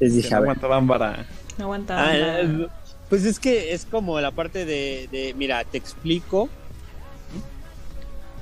les 0.00 0.14
dije, 0.14 0.30
no 0.30 0.36
aguantaban 0.38 0.86
para. 0.86 1.26
No 1.58 1.64
aguantaba. 1.64 2.08
Ah, 2.08 2.40
eh, 2.40 2.66
pues 3.08 3.24
es 3.24 3.38
que 3.38 3.72
es 3.72 3.84
como 3.84 4.20
la 4.20 4.30
parte 4.30 4.64
de, 4.64 5.08
de, 5.10 5.34
mira, 5.34 5.64
te 5.64 5.78
explico 5.78 6.48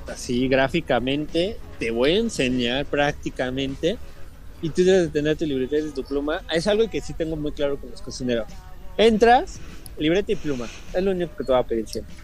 así 0.08 0.48
gráficamente, 0.48 1.56
te 1.78 1.90
voy 1.90 2.12
a 2.12 2.18
enseñar 2.18 2.86
prácticamente 2.86 3.98
y 4.60 4.70
tú 4.70 4.84
debes 4.84 5.02
de 5.04 5.08
tener 5.08 5.36
tu 5.36 5.44
libreta 5.44 5.78
y 5.78 5.90
tu 5.90 6.04
pluma. 6.04 6.42
Es 6.52 6.66
algo 6.66 6.88
que 6.88 7.00
sí 7.00 7.12
tengo 7.14 7.36
muy 7.36 7.52
claro 7.52 7.78
con 7.78 7.90
los 7.90 8.00
cocineros. 8.02 8.46
Entras, 8.96 9.58
libreta 9.98 10.32
y 10.32 10.36
pluma, 10.36 10.68
es 10.92 11.02
lo 11.02 11.10
único 11.10 11.36
que 11.36 11.44
te 11.44 11.52
voy 11.52 11.60
a 11.60 11.64
pedir 11.64 11.88
siempre. 11.88 12.14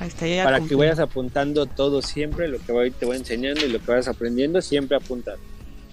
Ahí 0.00 0.08
está, 0.08 0.26
ya 0.26 0.42
Para 0.44 0.56
que 0.56 0.60
cumplí. 0.62 0.76
vayas 0.76 0.98
apuntando 0.98 1.66
todo 1.66 2.02
siempre, 2.02 2.48
lo 2.48 2.58
que 2.58 2.72
voy, 2.72 2.90
te 2.90 3.06
voy 3.06 3.16
enseñando 3.16 3.64
y 3.64 3.68
lo 3.68 3.78
que 3.80 3.92
vas 3.92 4.08
aprendiendo, 4.08 4.60
siempre 4.60 4.96
apuntas. 4.96 5.38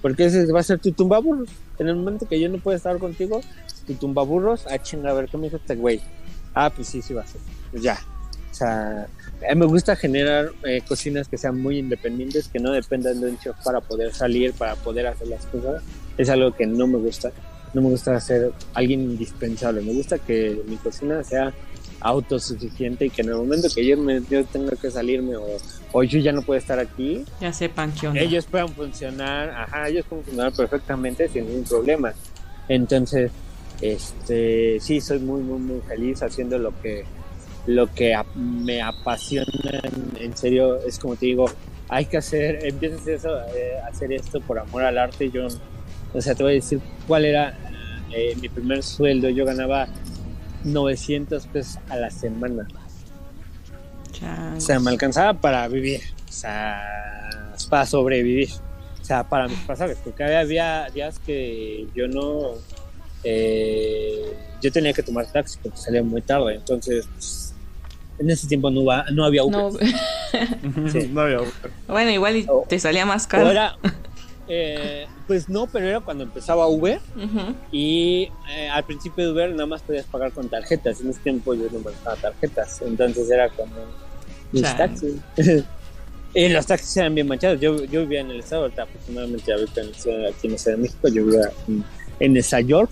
Porque 0.02 0.26
ese 0.26 0.52
va 0.52 0.62
a 0.62 0.64
ser 0.64 0.80
tu 0.80 0.92
tumbaburros. 0.92 1.50
En 1.78 1.88
el 1.88 1.96
momento 1.96 2.28
que 2.28 2.40
yo 2.40 2.50
no 2.50 2.58
pueda 2.58 2.78
estar 2.78 2.98
contigo, 2.98 3.42
tu 3.86 3.94
tumbaburros, 3.94 4.66
ah, 4.68 4.80
chinga, 4.80 5.12
a 5.12 5.14
ver, 5.14 5.28
¿qué 5.28 5.38
me 5.38 5.44
dijo 5.44 5.58
este 5.58 5.76
güey? 5.76 6.02
Ah, 6.56 6.72
pues 6.76 6.88
sí, 6.88 7.04
sí 7.04 7.14
va 7.14 7.22
a 7.22 7.28
ser. 7.28 7.40
Pues 7.70 7.84
ya. 7.84 8.00
O 8.62 8.64
sea, 8.64 9.08
a 9.50 9.56
mí 9.56 9.60
me 9.60 9.66
gusta 9.66 9.96
generar 9.96 10.52
eh, 10.64 10.84
cocinas 10.88 11.28
que 11.28 11.36
sean 11.36 11.60
muy 11.60 11.80
independientes, 11.80 12.48
que 12.48 12.60
no 12.60 12.72
dependan 12.72 13.20
de 13.20 13.30
un 13.30 13.40
chef 13.40 13.56
para 13.64 13.82
poder 13.82 14.14
salir, 14.14 14.54
para 14.54 14.76
poder 14.76 15.08
hacer 15.08 15.30
las 15.30 15.48
cosas. 15.48 15.82
Es 16.16 16.30
algo 16.30 16.56
que 16.56 16.68
no 16.68 16.86
me 16.86 17.00
gusta. 17.00 17.32
No 17.74 17.82
me 17.82 17.90
gusta 17.90 18.20
ser 18.20 18.52
alguien 18.76 19.02
indispensable. 19.02 19.82
Me 19.82 19.94
gusta 19.94 20.20
que 20.20 20.62
mi 20.68 20.76
cocina 20.76 21.24
sea 21.24 21.52
autosuficiente 22.02 23.06
y 23.06 23.10
que 23.10 23.24
en 23.24 23.30
el 23.30 23.36
momento 23.36 23.68
que 23.74 23.84
yo, 23.84 23.98
me, 23.98 24.22
yo 24.30 24.46
tenga 24.46 24.76
que 24.76 24.92
salirme 24.92 25.36
o, 25.36 25.58
o 25.92 26.04
yo 26.04 26.20
ya 26.20 26.32
no 26.32 26.44
puedo 26.44 26.60
estar 26.60 26.78
aquí, 26.78 27.26
Ya 27.40 27.52
sepan 27.52 27.94
ellos 28.14 28.46
puedan 28.46 28.70
funcionar, 28.70 29.50
ajá, 29.50 29.90
ellos 29.90 30.06
pueden 30.08 30.24
funcionar 30.24 30.54
perfectamente 30.54 31.28
sin 31.30 31.48
ningún 31.48 31.64
problema. 31.64 32.14
Entonces, 32.68 33.32
este, 33.82 34.80
sí, 34.80 35.02
soy 35.02 35.18
muy, 35.18 35.42
muy, 35.42 35.60
muy 35.60 35.82
feliz 35.82 36.22
haciendo 36.22 36.60
lo 36.60 36.80
que, 36.82 37.06
lo 37.66 37.94
que 37.94 38.16
me 38.36 38.82
apasiona. 38.82 39.82
En, 40.20 40.36
serio, 40.36 40.78
es 40.86 41.00
como 41.00 41.16
te 41.16 41.28
digo, 41.28 41.46
hay 41.90 42.06
que 42.06 42.18
hacer, 42.18 42.66
empiezas 42.66 43.08
eso, 43.08 43.30
eh, 43.56 43.80
a 43.84 43.88
hacer 43.88 44.12
esto 44.14 44.40
por 44.42 44.60
amor 44.60 44.84
al 44.84 44.98
arte. 44.98 45.30
Yo, 45.30 45.48
o 46.14 46.22
sea, 46.22 46.36
te 46.36 46.44
voy 46.44 46.54
a 46.54 46.56
decir 46.56 46.80
cuál 47.08 47.26
era 47.26 47.58
eh, 48.12 48.36
mi 48.42 48.50
primer 48.50 48.84
sueldo. 48.84 49.30
Yo 49.30 49.46
ganaba 49.46 49.88
900 50.64 51.48
pesos 51.48 51.80
a 51.90 51.98
la 51.98 52.10
semana. 52.10 52.68
O 54.56 54.62
sea, 54.62 54.80
me 54.80 54.92
alcanzaba 54.92 55.34
para 55.34 55.68
vivir, 55.68 56.02
o 56.30 56.32
sea, 56.32 56.80
para 57.70 57.86
sobrevivir, 57.88 58.50
o 59.02 59.04
sea, 59.04 59.28
para 59.28 59.48
mis 59.48 59.58
pasajes, 59.60 59.98
porque 60.04 60.24
había, 60.24 60.88
días 60.90 61.18
que 61.20 61.88
yo 61.96 62.08
no, 62.08 62.52
eh, 63.24 64.32
yo 64.62 64.72
tenía 64.72 64.94
que 64.94 65.02
tomar 65.02 65.26
taxi 65.32 65.58
porque 65.64 65.80
salía 65.80 66.04
muy 66.04 66.22
tarde, 66.22 66.56
entonces, 66.56 67.08
pues, 67.12 67.51
en 68.22 68.30
ese 68.30 68.48
tiempo 68.48 68.70
no, 68.72 68.86
va, 68.86 69.06
no 69.12 69.26
había 69.26 69.44
Uber. 69.44 69.58
No, 69.58 70.90
Sí. 70.92 71.10
no 71.12 71.22
había. 71.22 71.40
bueno, 71.88 72.12
igual 72.12 72.38
y 72.38 72.48
te 72.70 72.80
salía 72.80 73.06
más 73.06 73.28
caro. 73.28 73.50
era, 73.52 73.76
eh, 74.48 75.08
pues 75.28 75.48
no, 75.50 75.68
pero 75.68 75.88
era 75.88 76.00
cuando 76.02 76.24
empezaba 76.24 76.68
Uber 76.68 77.00
y 77.72 78.30
eh, 78.50 78.70
al 78.70 78.84
principio 78.84 79.26
de 79.26 79.32
Uber 79.32 79.52
nada 79.52 79.66
más 79.66 79.82
podías 79.82 80.06
pagar 80.06 80.32
con 80.32 80.50
tarjetas, 80.50 81.02
en 81.02 81.10
ese 81.10 81.20
tiempo 81.22 81.54
yo 81.54 81.66
no 81.72 81.80
manejaba 81.80 82.16
tarjetas, 82.18 82.82
entonces 82.82 83.30
era 83.30 83.50
como 83.50 83.74
mis 84.52 84.64
taxis. 84.76 85.16
y 86.34 86.50
los 86.50 86.66
taxis 86.66 86.98
eran 86.98 87.16
bien 87.16 87.28
manchados, 87.28 87.60
yo, 87.62 87.84
yo 87.86 88.02
vivía 88.02 88.22
en 88.22 88.32
el 88.32 88.40
estado, 88.40 88.64
ahorita 88.64 88.84
afortunadamente 88.84 89.44
ya 89.48 89.56
ahorita 89.56 89.82
aquí 89.82 90.48
en 90.48 90.52
la 90.54 90.58
Ciudad 90.58 90.78
de 90.78 90.84
México, 90.84 91.08
yo 91.08 91.26
vivía 91.26 91.52
en, 91.68 91.84
en 92.20 92.34
Nueva 92.34 92.62
York. 92.62 92.92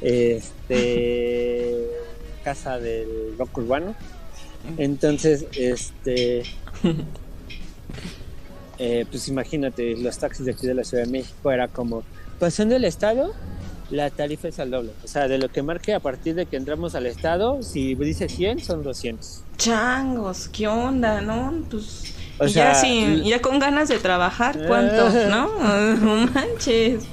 Este 0.00 1.93
casa 2.44 2.78
del 2.78 3.36
rock 3.38 3.58
urbano. 3.58 3.94
Entonces, 4.78 5.46
este 5.56 6.44
eh, 8.78 9.06
pues 9.10 9.28
imagínate, 9.28 9.96
los 9.96 10.18
taxis 10.18 10.46
de 10.46 10.52
aquí 10.52 10.66
de 10.66 10.74
la 10.74 10.84
Ciudad 10.84 11.04
de 11.04 11.10
México 11.10 11.50
era 11.50 11.68
como 11.68 12.02
pasando 12.38 12.74
el 12.76 12.84
estado, 12.84 13.32
la 13.90 14.10
tarifa 14.10 14.48
es 14.48 14.58
al 14.58 14.70
doble. 14.70 14.90
O 15.04 15.08
sea, 15.08 15.28
de 15.28 15.38
lo 15.38 15.48
que 15.48 15.62
marque 15.62 15.94
a 15.94 16.00
partir 16.00 16.34
de 16.34 16.46
que 16.46 16.56
entramos 16.56 16.94
al 16.94 17.06
estado, 17.06 17.62
si 17.62 17.94
dice 17.94 18.28
100, 18.28 18.60
son 18.60 18.82
200. 18.82 19.42
Changos, 19.56 20.48
¿qué 20.48 20.66
onda? 20.66 21.20
¿No? 21.20 21.52
Pues. 21.70 22.14
O 22.38 22.46
y 22.46 22.50
sea, 22.50 22.72
ya, 22.72 22.74
sin, 22.74 23.22
ya 23.22 23.40
con 23.40 23.60
ganas 23.60 23.88
de 23.88 23.98
trabajar, 23.98 24.66
¿cuánto? 24.66 25.08
¿No? 25.28 25.50
No 26.00 26.26
manches. 26.26 27.04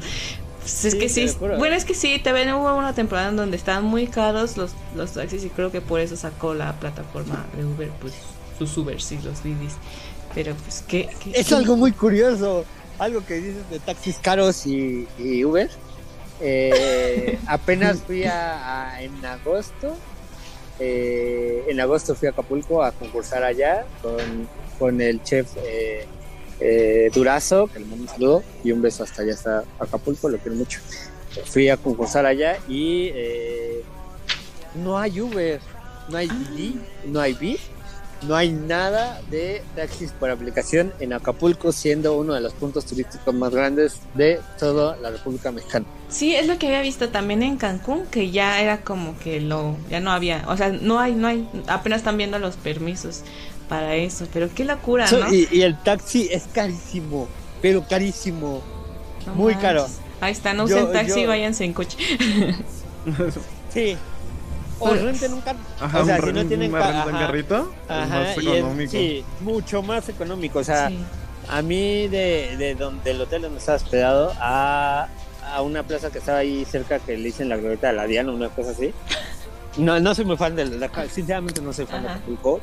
Pues 0.62 0.86
es 0.86 0.94
Sí, 0.94 1.00
que 1.00 1.10
sí, 1.10 1.28
juro. 1.28 1.58
bueno, 1.58 1.76
es 1.76 1.86
que 1.86 1.94
sí, 1.96 2.20
también 2.20 2.54
hubo 2.54 2.74
una 2.76 2.94
temporada 2.94 3.30
en 3.30 3.36
donde 3.36 3.58
estaban 3.58 3.84
muy 3.84 4.08
caros 4.08 4.58
los, 4.58 4.72
los 4.96 5.12
taxis 5.14 5.44
y 5.44 5.50
creo 5.50 5.72
que 5.72 5.82
por 5.82 6.00
eso 6.00 6.16
sacó 6.16 6.54
la 6.54 6.80
plataforma 6.80 7.46
de 7.56 7.66
Uber, 7.66 7.90
pues 8.00 8.14
sus 8.58 8.78
Ubers 8.78 9.12
y 9.12 9.18
los 9.22 9.44
Didis. 9.44 9.74
Pero 10.36 10.54
pues, 10.56 10.84
¿qué? 10.88 11.10
qué- 11.24 11.32
Es 11.34 11.48
qué- 11.48 11.56
algo 11.56 11.76
muy 11.76 11.92
curioso, 11.92 12.64
algo 13.00 13.26
que 13.26 13.36
dices 13.36 13.68
de 13.72 13.80
taxis 13.80 14.18
caros 14.20 14.66
y, 14.68 15.08
y 15.18 15.44
Uber. 15.44 15.70
Eh, 16.40 17.40
apenas 17.48 18.00
fui 18.02 18.24
a, 18.26 18.92
a- 18.94 19.02
en 19.02 19.26
agosto, 19.26 19.96
eh, 20.80 21.66
en 21.70 21.80
agosto 21.80 22.16
fui 22.16 22.28
a 22.28 22.32
Acapulco 22.32 22.84
a 22.84 22.92
concursar 22.92 23.44
allá 23.44 23.86
con, 24.02 24.48
con 24.80 25.02
el 25.02 25.22
chef 25.24 25.48
eh, 25.66 26.08
eh, 26.62 27.10
Durazo, 27.14 27.68
que 27.68 27.80
le 27.80 27.86
mando 27.86 28.04
un 28.04 28.10
saludo 28.10 28.44
y 28.64 28.72
un 28.72 28.82
beso 28.82 29.04
hasta 29.04 29.24
allá, 29.24 29.34
hasta 29.34 29.64
Acapulco, 29.80 30.30
lo 30.30 30.38
quiero 30.38 30.56
mucho. 30.56 30.80
Fui 31.46 31.70
a 31.70 31.78
concursar 31.78 32.26
allá 32.26 32.60
y 32.68 33.12
eh, 33.16 33.84
no 34.76 34.98
hay 34.98 35.20
Uber, 35.20 35.60
no 36.10 36.18
hay 36.18 36.28
Didi, 36.28 36.80
no 37.06 37.20
hay 37.20 37.34
Bit, 37.34 37.60
no 38.28 38.36
hay 38.36 38.52
nada 38.52 39.22
de 39.32 39.64
taxis 39.76 40.12
por 40.12 40.30
aplicación 40.30 40.94
en 41.00 41.14
Acapulco, 41.14 41.72
siendo 41.72 42.16
uno 42.16 42.34
de 42.34 42.42
los 42.42 42.54
puntos 42.54 42.86
turísticos 42.86 43.34
más 43.34 43.52
grandes 43.52 44.00
de 44.14 44.40
toda 44.60 44.98
la 44.98 45.10
República 45.10 45.52
Mexicana. 45.52 45.86
Sí, 46.10 46.36
es 46.36 46.46
lo 46.48 46.60
que 46.60 46.68
había 46.68 46.82
visto 46.82 47.10
también 47.10 47.42
en 47.42 47.58
Cancún, 47.58 48.06
que 48.06 48.30
ya 48.30 48.62
era 48.62 48.82
como 48.82 49.18
que 49.18 49.42
lo, 49.42 49.78
ya 49.90 50.00
no 50.00 50.12
había, 50.12 50.44
o 50.48 50.58
sea, 50.58 50.70
no 50.70 51.00
hay, 51.00 51.16
no 51.16 51.28
hay, 51.28 51.48
apenas 51.68 52.00
están 52.00 52.18
viendo 52.18 52.38
los 52.38 52.56
permisos 52.58 53.24
para 53.72 53.96
eso, 53.96 54.28
pero 54.34 54.50
qué 54.54 54.66
locura, 54.66 55.08
So- 55.08 55.20
¿no? 55.20 55.34
y, 55.34 55.48
y 55.50 55.62
el 55.62 55.82
taxi 55.82 56.28
es 56.30 56.44
carísimo, 56.54 57.30
pero 57.62 57.82
carísimo. 57.88 58.62
No 59.26 59.34
muy 59.34 59.54
manches. 59.54 59.62
caro. 59.70 59.88
Ahí 60.20 60.34
está, 60.34 60.54
no 60.54 60.68
Yo- 60.68 60.76
usen 60.76 60.92
taxi, 60.92 61.22
yo- 61.22 61.28
váyanse 61.30 61.64
en 61.64 61.72
coche. 61.74 61.98
Sí. 63.74 63.96
O 64.80 64.94
renten 64.94 65.34
un 65.34 65.42
carro. 65.42 65.60
Ajá, 65.80 66.02
o 66.02 66.06
sea, 66.06 66.16
un, 66.20 66.26
si 66.26 66.34
no 66.34 66.46
tienen 66.46 66.72
una 66.72 66.80
ca- 66.82 66.88
renta 66.92 67.10
en 67.10 67.16
ajá. 67.16 67.26
carrito. 67.28 67.72
Ajá, 67.88 68.04
es 68.04 68.10
más 68.10 68.38
es- 68.38 68.44
económico. 68.60 68.92
sí, 68.92 69.24
mucho 69.40 69.82
más 69.84 70.10
económico. 70.10 70.60
O 70.60 70.64
sea, 70.64 70.90
Sí. 70.90 70.98
a 71.50 71.62
mí 71.62 72.08
de, 72.10 72.56
de 72.58 72.76
donde, 72.76 73.04
del 73.12 73.22
hotel 73.22 73.44
donde 73.44 73.60
estaba 73.60 73.78
hospedado 73.78 74.34
a, 74.40 75.08
a 75.54 75.62
una 75.62 75.84
plaza 75.84 76.10
que 76.12 76.18
estaba 76.18 76.40
ahí 76.40 76.66
cerca 76.66 77.00
que 77.00 77.16
le 77.16 77.24
dicen 77.24 77.48
la 77.48 77.58
glorieta 77.58 77.88
de 77.88 77.94
la 77.94 78.06
Diana, 78.06 78.32
una 78.32 78.50
cosa 78.50 78.72
así. 78.72 78.92
No, 79.78 79.98
no 80.02 80.14
soy 80.14 80.26
muy 80.26 80.36
fan 80.36 80.54
de 80.54 80.66
la, 80.66 80.90
sinceramente 81.10 81.62
no 81.62 81.72
soy 81.72 81.86
fan 81.86 82.00
Ajá. 82.00 82.08
de 82.08 82.14
Acapulco. 82.16 82.60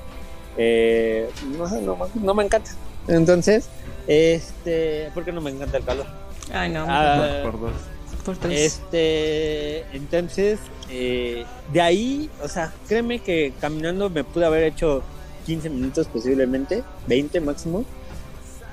Eh, 0.58 1.30
no, 1.56 1.68
sé, 1.68 1.80
no, 1.80 1.96
me- 1.96 2.20
no 2.22 2.34
me 2.34 2.44
encanta. 2.44 2.70
Entonces, 3.06 3.68
este, 4.06 5.10
porque 5.14 5.32
no 5.32 5.40
me 5.40 5.50
encanta 5.50 5.78
el 5.78 5.84
calor. 5.84 6.06
Ay, 6.52 6.70
no, 6.70 6.84
Ah, 6.88 7.40
Por 7.44 7.60
dos. 7.60 7.72
por 8.24 8.36
tres. 8.36 8.60
este, 8.74 9.82
entonces, 9.96 10.58
eh, 10.90 11.44
de 11.72 11.80
ahí, 11.80 12.28
o 12.42 12.48
sea, 12.48 12.72
créeme 12.88 13.20
que 13.20 13.52
caminando 13.60 14.10
me 14.10 14.24
pude 14.24 14.44
haber 14.46 14.64
hecho 14.64 15.02
15 15.46 15.70
minutos 15.70 16.06
posiblemente, 16.08 16.82
20 17.06 17.40
máximo, 17.40 17.84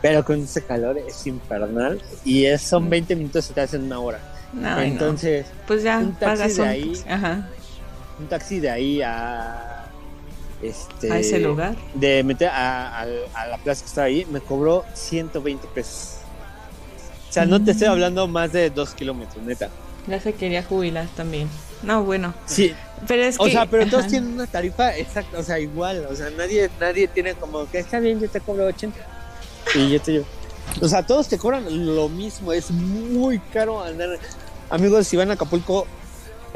pero 0.02 0.24
con 0.26 0.42
ese 0.44 0.62
calor 0.64 0.98
es 0.98 1.26
infernal 1.28 2.02
y 2.26 2.46
es, 2.46 2.62
son 2.62 2.90
20 2.90 3.16
minutos 3.16 3.50
y 3.50 3.54
te 3.54 3.62
hacen 3.62 3.84
una 3.84 4.00
hora. 4.00 4.20
No, 4.54 4.68
ay, 4.70 4.88
no. 4.88 4.94
entonces, 4.94 5.46
pues 5.68 5.84
ya, 5.84 6.00
un 6.00 6.14
taxi 6.14 6.26
pagas 6.26 6.56
de 6.58 6.68
ahí. 6.68 6.94
Ajá, 7.10 7.50
un 8.20 8.28
taxi 8.28 8.60
de 8.60 8.70
ahí 8.70 9.02
a, 9.02 9.75
este, 10.62 11.12
a 11.12 11.20
ese 11.20 11.40
lugar. 11.40 11.76
de 11.94 12.24
meter 12.24 12.48
a, 12.50 13.02
a- 13.02 13.06
a 13.34 13.48
la 13.48 13.58
plaza 13.58 13.82
que 13.82 13.88
está 13.88 14.04
ahí, 14.04 14.26
me 14.32 14.40
cobró 14.42 14.84
120 14.94 15.68
pesos. 15.68 16.16
O 17.30 17.34
sea, 17.34 17.46
no 17.46 17.62
te 17.64 17.72
estoy 17.72 17.88
Mm. 17.88 17.92
hablando 17.92 18.28
más 18.28 18.52
de 18.54 18.70
2 18.70 18.94
kilómetros, 18.94 19.44
neta. 19.44 19.70
Ya 20.08 20.20
se 20.20 20.34
quería 20.34 20.64
jubilar 20.64 21.08
también. 21.16 21.50
No, 21.84 22.04
bueno, 22.04 22.34
Sí, 22.46 22.74
pero 23.08 23.24
es 23.24 23.36
O 23.40 23.46
que... 23.46 23.52
sea, 23.52 23.66
pero 23.66 23.86
todos 23.88 24.08
tienen 24.08 24.34
una 24.34 24.48
tarifa 24.48 24.96
exacta, 24.96 25.38
o 25.40 25.44
sea, 25.44 25.60
igual, 25.60 26.06
o 26.10 26.16
sea, 26.16 26.30
nadie, 26.32 26.70
nadie 26.80 27.08
tiene 27.08 27.34
como 27.36 27.70
que 27.70 27.80
está 27.80 28.00
bien, 28.00 28.20
yo 28.20 28.30
te 28.30 28.40
cobro 28.40 28.66
80 28.68 28.98
y 29.76 29.90
yo 29.92 30.02
te 30.02 30.12
llevo. 30.14 30.26
O 30.82 30.88
sea, 30.88 31.06
todos 31.06 31.28
te 31.28 31.38
cobran 31.38 31.66
lo 31.96 32.08
mismo, 32.10 32.54
es 32.54 32.72
muy 32.72 33.40
caro 33.54 33.84
andar. 33.84 34.18
Amigos, 34.70 35.06
si 35.08 35.18
van 35.18 35.30
a 35.30 35.34
Acapulco, 35.34 35.86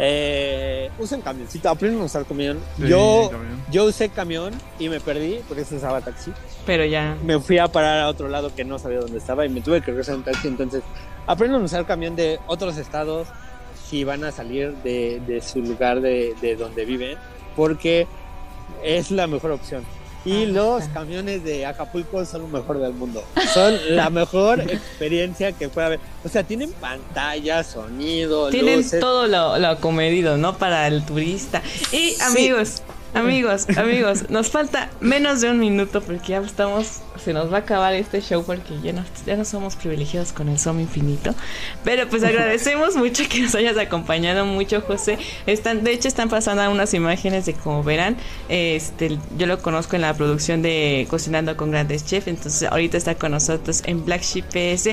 Eh, 0.01 0.89
usen 0.97 1.19
camioncito, 1.21 1.69
aprendan 1.69 2.01
a 2.01 2.05
usar 2.05 2.25
camión. 2.25 2.57
Sí, 2.77 2.87
yo, 2.87 3.27
camión. 3.31 3.63
yo 3.69 3.83
usé 3.83 4.07
camión 4.07 4.53
y 4.79 4.87
me 4.87 5.01
perdí 5.01 5.41
porque 5.47 5.65
se 5.65 5.75
usaba 5.75 5.99
taxi. 5.99 6.31
Pero 6.65 6.85
ya. 6.85 7.17
Me 7.23 7.37
fui 7.39 7.57
a 7.57 7.67
parar 7.67 7.99
a 7.99 8.07
otro 8.07 8.29
lado 8.29 8.55
que 8.55 8.63
no 8.63 8.79
sabía 8.79 8.99
dónde 8.99 9.17
estaba 9.17 9.45
y 9.45 9.49
me 9.49 9.59
tuve 9.59 9.81
que 9.81 9.87
regresar 9.87 10.15
en 10.15 10.23
taxi. 10.23 10.47
Entonces, 10.47 10.83
aprendan 11.27 11.61
a 11.61 11.65
usar 11.65 11.85
camión 11.85 12.15
de 12.15 12.39
otros 12.47 12.77
estados 12.77 13.27
si 13.89 14.05
van 14.05 14.23
a 14.23 14.31
salir 14.31 14.73
de, 14.83 15.21
de 15.27 15.41
su 15.41 15.61
lugar 15.61 15.99
de, 15.99 16.33
de 16.41 16.55
donde 16.55 16.85
viven, 16.85 17.17
porque 17.57 18.07
es 18.83 19.11
la 19.11 19.27
mejor 19.27 19.51
opción. 19.51 19.83
Y 20.25 20.43
Ajá. 20.43 20.51
los 20.51 20.83
camiones 20.89 21.43
de 21.43 21.65
Acapulco 21.65 22.25
son 22.25 22.41
lo 22.41 22.47
mejor 22.49 22.79
del 22.79 22.93
mundo. 22.93 23.23
Son 23.53 23.73
la 23.95 24.09
mejor 24.09 24.59
experiencia 24.69 25.53
que 25.53 25.69
puede 25.69 25.87
haber. 25.87 25.99
O 26.25 26.29
sea, 26.29 26.43
tienen 26.43 26.71
pantalla, 26.73 27.63
sonido, 27.63 28.49
Tienen 28.49 28.77
luces. 28.77 28.99
todo 28.99 29.27
lo, 29.27 29.57
lo 29.57 29.67
acomedido, 29.67 30.37
¿no? 30.37 30.57
Para 30.57 30.87
el 30.87 31.05
turista. 31.05 31.61
Y 31.91 32.15
amigos, 32.21 32.81
amigos, 33.13 33.67
amigos, 33.77 34.29
nos 34.29 34.49
falta 34.49 34.89
menos 34.99 35.41
de 35.41 35.49
un 35.49 35.59
minuto 35.59 36.01
porque 36.01 36.29
ya 36.29 36.39
estamos, 36.39 37.01
se 37.23 37.33
nos 37.33 37.51
va 37.51 37.57
a 37.57 37.59
acabar 37.61 37.93
este 37.93 38.21
show 38.21 38.43
porque 38.43 38.79
ya 38.81 38.93
no, 38.93 39.03
ya 39.25 39.35
no 39.35 39.45
somos 39.45 39.75
privilegiados 39.75 40.31
con 40.31 40.49
el 40.49 40.59
Som 40.59 40.79
Infinito. 40.79 41.33
Pero 41.83 42.07
pues 42.07 42.23
agradecemos 42.23 42.95
mucho 42.95 43.23
que 43.29 43.41
nos 43.41 43.55
hayas 43.55 43.77
acompañado 43.77 44.45
mucho, 44.45 44.81
José. 44.81 45.17
Están, 45.45 45.83
de 45.83 45.93
hecho, 45.93 46.07
están 46.07 46.29
pasando 46.29 46.69
unas 46.69 46.93
imágenes 46.93 47.45
de 47.45 47.53
como 47.53 47.83
verán. 47.83 48.17
Este, 48.47 49.17
yo 49.37 49.47
lo 49.47 49.61
conozco 49.61 49.95
en 49.95 50.01
la 50.01 50.13
producción 50.13 50.61
de 50.61 51.07
Cocinando 51.09 51.55
con 51.57 51.71
Grandes 51.71 52.05
Chef, 52.05 52.27
entonces 52.27 52.69
ahorita 52.69 52.97
está 52.97 53.15
con 53.15 53.31
nosotros 53.31 53.81
en 53.85 54.05
Black 54.05 54.21
Sheep 54.21 54.45
PS. 54.45 54.89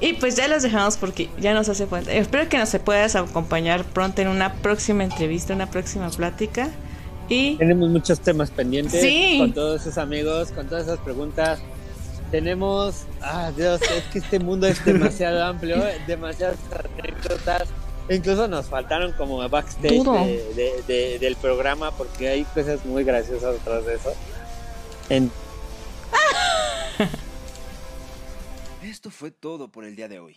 Y 0.00 0.14
pues 0.14 0.36
ya 0.36 0.48
los 0.48 0.62
dejamos 0.62 0.96
porque 0.96 1.28
ya 1.38 1.54
nos 1.54 1.68
hace 1.68 1.86
falta. 1.86 2.12
Espero 2.12 2.48
que 2.48 2.58
nos 2.58 2.70
puedas 2.84 3.16
acompañar 3.16 3.84
pronto 3.84 4.22
en 4.22 4.28
una 4.28 4.54
próxima 4.54 5.04
entrevista, 5.04 5.54
una 5.54 5.70
próxima 5.70 6.10
plática. 6.10 6.70
Y 7.30 7.56
Tenemos 7.56 7.88
muchos 7.88 8.20
temas 8.20 8.50
pendientes 8.50 9.00
Sí. 9.00 9.36
con 9.38 9.52
todos 9.54 9.80
esos 9.82 9.96
amigos, 9.98 10.50
con 10.50 10.66
todas 10.68 10.84
esas 10.84 10.98
preguntas. 10.98 11.60
Tenemos, 12.30 13.04
ah 13.22 13.50
Dios, 13.56 13.80
es 13.82 14.02
que 14.12 14.18
este 14.18 14.38
mundo 14.40 14.66
es 14.66 14.84
demasiado 14.84 15.42
amplio, 15.44 15.76
demasiadas 16.06 16.58
anécdotas. 16.98 17.68
Incluso 18.08 18.48
nos 18.48 18.66
faltaron 18.66 19.12
como 19.12 19.46
backstage 19.48 20.02
Todo. 20.02 20.14
de- 20.24 20.52
de- 20.54 20.82
de- 20.86 21.18
del 21.20 21.36
programa 21.36 21.92
porque 21.92 22.28
hay 22.28 22.44
cosas 22.44 22.84
muy 22.84 23.04
graciosas 23.04 23.54
detrás 23.54 23.86
de 23.86 23.94
eso. 23.94 24.12
En- 25.08 25.30
Esto 28.82 29.10
fue 29.10 29.30
todo 29.30 29.68
por 29.68 29.84
el 29.84 29.94
día 29.94 30.08
de 30.08 30.18
hoy. 30.18 30.36